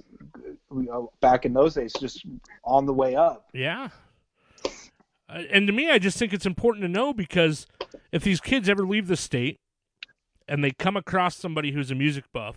know, 0.70 1.12
back 1.20 1.44
in 1.44 1.52
those 1.52 1.74
days, 1.74 1.92
just 1.98 2.24
on 2.64 2.86
the 2.86 2.92
way 2.92 3.16
up. 3.16 3.48
Yeah. 3.52 3.88
Uh, 5.28 5.42
and 5.50 5.66
to 5.66 5.72
me, 5.72 5.90
I 5.90 5.98
just 5.98 6.18
think 6.18 6.32
it's 6.32 6.46
important 6.46 6.82
to 6.82 6.88
know 6.88 7.12
because 7.12 7.66
if 8.10 8.22
these 8.22 8.40
kids 8.40 8.68
ever 8.68 8.86
leave 8.86 9.08
the 9.08 9.16
state 9.16 9.60
and 10.48 10.62
they 10.62 10.70
come 10.70 10.96
across 10.96 11.36
somebody 11.36 11.72
who's 11.72 11.90
a 11.90 11.94
music 11.94 12.24
buff, 12.32 12.56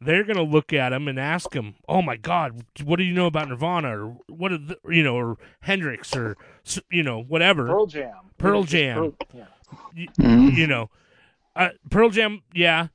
they're 0.00 0.24
going 0.24 0.36
to 0.36 0.42
look 0.42 0.72
at 0.72 0.92
him 0.92 1.08
and 1.08 1.18
ask 1.18 1.54
him, 1.54 1.76
"Oh 1.88 2.02
my 2.02 2.16
God, 2.16 2.64
what 2.84 2.96
do 2.96 3.02
you 3.02 3.14
know 3.14 3.26
about 3.26 3.48
Nirvana 3.48 3.98
or 3.98 4.16
what 4.28 4.50
the, 4.50 4.76
you 4.90 5.02
know 5.02 5.16
or 5.16 5.38
Hendrix 5.60 6.14
or 6.14 6.36
you 6.90 7.02
know 7.02 7.22
whatever 7.22 7.66
Pearl 7.66 7.86
Jam. 7.86 8.12
Pearl 8.36 8.50
You 8.50 8.60
know, 8.60 8.62
just 8.62 8.72
Jam. 8.72 8.96
Pearl- 8.96 9.14
yeah. 9.32 9.44
Y- 9.96 10.06
Mhm. 10.18 10.56
you 10.56 10.66
know, 10.66 10.90
uh, 11.54 11.70
Pearl 11.90 12.10
Jam, 12.10 12.42
yeah. 12.54 12.88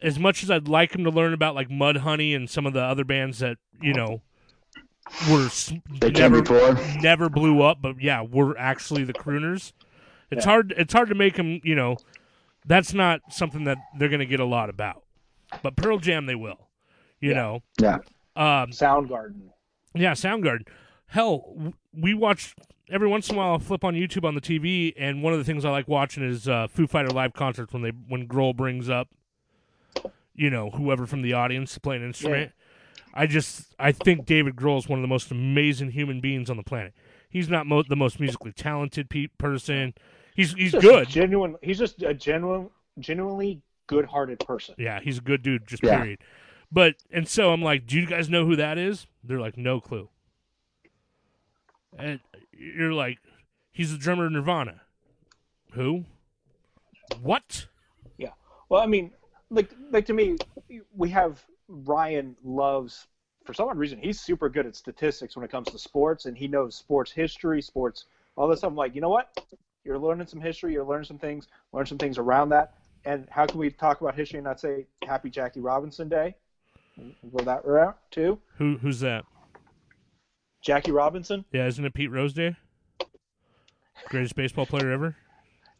As 0.00 0.18
much 0.18 0.42
as 0.42 0.50
I'd 0.50 0.68
like 0.68 0.94
him 0.94 1.04
to 1.04 1.10
learn 1.10 1.32
about 1.34 1.54
like 1.54 1.68
Mudhoney 1.68 2.34
and 2.34 2.48
some 2.48 2.64
of 2.66 2.72
the 2.72 2.80
other 2.82 3.04
bands 3.04 3.38
that 3.40 3.58
you 3.82 3.92
know 3.92 4.22
were 5.30 5.48
They 6.00 6.10
came 6.10 6.32
never 6.32 6.42
before. 6.42 6.74
never 7.00 7.28
blew 7.28 7.62
up, 7.62 7.82
but 7.82 8.00
yeah, 8.00 8.22
we're 8.22 8.56
actually 8.56 9.04
the 9.04 9.12
crooners. 9.12 9.72
It's 10.30 10.44
Yeah. 10.46 10.50
hard. 10.52 10.74
It's 10.76 10.92
hard 10.94 11.08
to 11.10 11.14
make 11.14 11.34
them. 11.34 11.60
You 11.62 11.74
know, 11.74 11.96
that's 12.64 12.94
not 12.94 13.20
something 13.32 13.64
that 13.64 13.76
they're 13.98 14.08
going 14.08 14.20
to 14.20 14.26
get 14.26 14.40
a 14.40 14.44
lot 14.46 14.70
about. 14.70 15.02
But 15.62 15.76
Pearl 15.76 15.98
Jam, 15.98 16.24
they 16.26 16.34
will. 16.34 16.68
You 17.20 17.30
Yeah. 17.30 17.36
know, 17.36 17.62
Yeah. 17.80 17.94
um, 18.36 18.70
Soundgarden. 18.70 19.50
yeah, 19.94 20.12
Soundgarden. 20.12 20.66
Hell, 21.06 21.72
we 21.92 22.14
watch 22.14 22.54
every 22.90 23.08
once 23.08 23.28
in 23.28 23.36
a 23.36 23.38
while. 23.38 23.52
I'll 23.52 23.58
flip 23.58 23.84
on 23.84 23.94
YouTube 23.94 24.24
on 24.24 24.34
the 24.34 24.40
TV, 24.40 24.92
and 24.96 25.22
one 25.22 25.32
of 25.32 25.38
the 25.38 25.44
things 25.44 25.64
I 25.64 25.70
like 25.70 25.86
watching 25.88 26.24
is 26.28 26.48
uh, 26.48 26.66
Foo 26.68 26.86
Fighter 26.86 27.10
live 27.10 27.32
concerts 27.32 27.72
when 27.72 27.82
they 27.82 27.90
when 27.90 28.26
Grohl 28.26 28.54
brings 28.56 28.88
up, 28.90 29.08
you 30.34 30.50
know, 30.50 30.70
whoever 30.70 31.06
from 31.06 31.22
the 31.22 31.32
audience 31.32 31.74
to 31.74 31.80
play 31.80 31.96
an 31.96 32.04
instrument. 32.04 32.52
I 33.12 33.26
just 33.26 33.74
I 33.78 33.92
think 33.92 34.26
David 34.26 34.56
Grohl 34.56 34.78
is 34.78 34.88
one 34.88 34.98
of 34.98 35.02
the 35.02 35.08
most 35.08 35.30
amazing 35.30 35.92
human 35.92 36.20
beings 36.20 36.50
on 36.50 36.56
the 36.56 36.64
planet. 36.64 36.94
He's 37.28 37.48
not 37.48 37.66
mo- 37.66 37.84
the 37.88 37.96
most 37.96 38.18
musically 38.18 38.52
talented 38.52 39.08
pe- 39.08 39.28
person. 39.38 39.94
He's 40.34 40.52
he's 40.54 40.72
Just 40.72 40.82
good. 40.82 41.08
Genuine. 41.08 41.56
He's 41.62 41.78
just 41.78 42.02
a 42.02 42.12
genuine, 42.12 42.70
genuinely 42.98 43.62
good-hearted 43.86 44.40
person. 44.40 44.74
Yeah, 44.78 44.98
he's 45.00 45.18
a 45.18 45.20
good 45.20 45.42
dude, 45.42 45.66
just 45.68 45.82
Yeah. 45.84 45.98
period. 45.98 46.18
But 46.72 46.96
and 47.12 47.28
so 47.28 47.52
I'm 47.52 47.62
like, 47.62 47.86
do 47.86 48.00
you 48.00 48.06
guys 48.06 48.28
know 48.28 48.44
who 48.46 48.56
that 48.56 48.78
is? 48.78 49.06
They're 49.22 49.38
like, 49.40 49.56
no 49.56 49.80
clue. 49.80 50.08
And 51.98 52.20
you're 52.52 52.92
like, 52.92 53.18
he's 53.72 53.92
the 53.92 53.98
drummer 53.98 54.26
of 54.26 54.32
Nirvana. 54.32 54.80
Who? 55.72 56.04
What? 57.20 57.66
Yeah. 58.18 58.30
Well, 58.68 58.82
I 58.82 58.86
mean, 58.86 59.12
like, 59.50 59.70
like 59.90 60.06
to 60.06 60.12
me, 60.12 60.36
we 60.96 61.08
have 61.10 61.44
Ryan 61.68 62.36
loves 62.42 63.06
for 63.44 63.52
some 63.52 63.68
odd 63.68 63.76
reason 63.76 63.98
he's 63.98 64.20
super 64.20 64.48
good 64.48 64.66
at 64.66 64.74
statistics 64.74 65.36
when 65.36 65.44
it 65.44 65.50
comes 65.50 65.68
to 65.68 65.78
sports, 65.78 66.24
and 66.26 66.36
he 66.36 66.48
knows 66.48 66.74
sports 66.74 67.10
history, 67.12 67.60
sports, 67.60 68.06
all 68.36 68.48
this 68.48 68.60
stuff. 68.60 68.70
I'm 68.70 68.76
like, 68.76 68.94
you 68.94 69.00
know 69.00 69.10
what? 69.10 69.38
You're 69.84 69.98
learning 69.98 70.26
some 70.26 70.40
history. 70.40 70.72
You're 70.72 70.84
learning 70.84 71.04
some 71.04 71.18
things. 71.18 71.48
Learn 71.72 71.86
some 71.86 71.98
things 71.98 72.16
around 72.18 72.48
that. 72.50 72.74
And 73.04 73.28
how 73.30 73.44
can 73.44 73.58
we 73.58 73.70
talk 73.70 74.00
about 74.00 74.14
history 74.14 74.38
and 74.38 74.44
not 74.44 74.58
say 74.58 74.86
Happy 75.06 75.28
Jackie 75.28 75.60
Robinson 75.60 76.08
Day? 76.08 76.34
We'll 76.96 77.12
go 77.36 77.44
that 77.44 77.66
route 77.66 77.98
too. 78.10 78.38
Who? 78.56 78.78
Who's 78.78 79.00
that? 79.00 79.26
Jackie 80.64 80.92
Robinson. 80.92 81.44
Yeah, 81.52 81.66
isn't 81.66 81.84
it 81.84 81.94
Pete 81.94 82.10
Rose 82.10 82.32
Day? 82.32 82.56
Greatest 84.08 84.34
baseball 84.34 84.66
player 84.66 84.90
ever. 84.90 85.14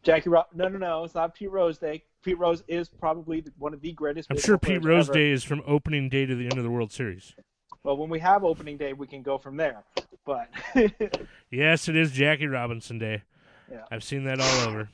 Jackie 0.02 0.28
Rob. 0.28 0.46
No, 0.54 0.68
no, 0.68 0.78
no. 0.78 1.04
It's 1.04 1.14
not 1.14 1.34
Pete 1.34 1.50
Rose 1.50 1.78
Day. 1.78 2.04
Pete 2.22 2.38
Rose 2.38 2.62
is 2.68 2.88
probably 2.88 3.42
one 3.58 3.72
of 3.72 3.80
the 3.80 3.92
greatest. 3.92 4.30
I'm 4.30 4.38
sure 4.38 4.58
Pete 4.58 4.84
Rose 4.84 5.08
ever. 5.08 5.18
Day 5.18 5.30
is 5.30 5.42
from 5.42 5.62
opening 5.66 6.08
day 6.10 6.26
to 6.26 6.34
the 6.34 6.44
end 6.44 6.58
of 6.58 6.62
the 6.64 6.70
World 6.70 6.92
Series. 6.92 7.34
Well, 7.82 7.96
when 7.96 8.10
we 8.10 8.18
have 8.20 8.44
opening 8.44 8.76
day, 8.76 8.92
we 8.92 9.06
can 9.06 9.22
go 9.22 9.38
from 9.38 9.56
there. 9.56 9.82
But 10.24 10.48
Yes, 11.50 11.88
it 11.88 11.96
is 11.96 12.12
Jackie 12.12 12.46
Robinson 12.46 12.98
Day. 12.98 13.22
Yeah. 13.70 13.84
I've 13.90 14.04
seen 14.04 14.24
that 14.24 14.40
all 14.40 14.68
over. 14.68 14.90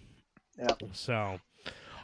Yeah. 0.56 0.68
So, 0.92 1.40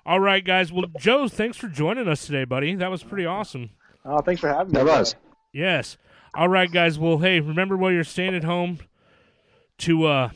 all 0.04 0.20
right, 0.20 0.44
guys. 0.44 0.72
Well, 0.72 0.86
Joe, 0.98 1.28
thanks 1.28 1.56
for 1.56 1.68
joining 1.68 2.08
us 2.08 2.26
today, 2.26 2.44
buddy. 2.44 2.74
That 2.74 2.90
was 2.90 3.02
pretty 3.04 3.26
awesome. 3.26 3.70
oh, 4.04 4.20
thanks 4.20 4.40
for 4.40 4.48
having 4.48 4.72
me. 4.72 4.78
That 4.82 4.86
was. 4.86 5.14
Yes. 5.52 5.96
All 6.36 6.48
right, 6.48 6.70
guys. 6.70 6.98
Well, 6.98 7.18
hey, 7.18 7.40
remember 7.40 7.78
while 7.78 7.90
you're 7.90 8.04
staying 8.04 8.34
at 8.34 8.44
home 8.44 8.80
to 9.78 10.04
uh 10.04 10.28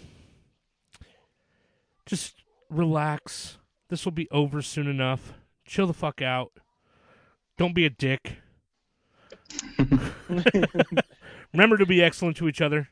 just 2.07 2.43
relax. 2.71 3.59
This 3.91 4.05
will 4.07 4.13
be 4.13 4.27
over 4.31 4.63
soon 4.63 4.87
enough. 4.87 5.35
Chill 5.67 5.87
the 5.87 5.93
fuck 5.93 6.23
out. 6.23 6.53
Don't 7.59 7.75
be 7.75 7.85
a 7.85 7.91
dick. 7.91 8.37
remember 11.53 11.77
to 11.77 11.85
be 11.85 12.03
excellent 12.03 12.37
to 12.39 12.49
each 12.49 12.63
other. 12.63 12.89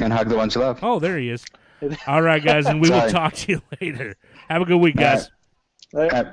And 0.00 0.12
hug 0.12 0.28
the 0.28 0.36
ones 0.36 0.54
you 0.54 0.60
love. 0.60 0.78
Oh, 0.82 1.00
there 1.00 1.18
he 1.18 1.30
is. 1.30 1.44
All 2.06 2.22
right, 2.22 2.42
guys, 2.42 2.66
and 2.66 2.80
we 2.80 2.90
will 2.90 3.00
Sorry. 3.00 3.10
talk 3.12 3.34
to 3.34 3.52
you 3.52 3.62
later. 3.80 4.14
Have 4.48 4.62
a 4.62 4.64
good 4.64 4.76
week, 4.78 4.96
guys. 4.96 5.30
Uh, 5.92 6.32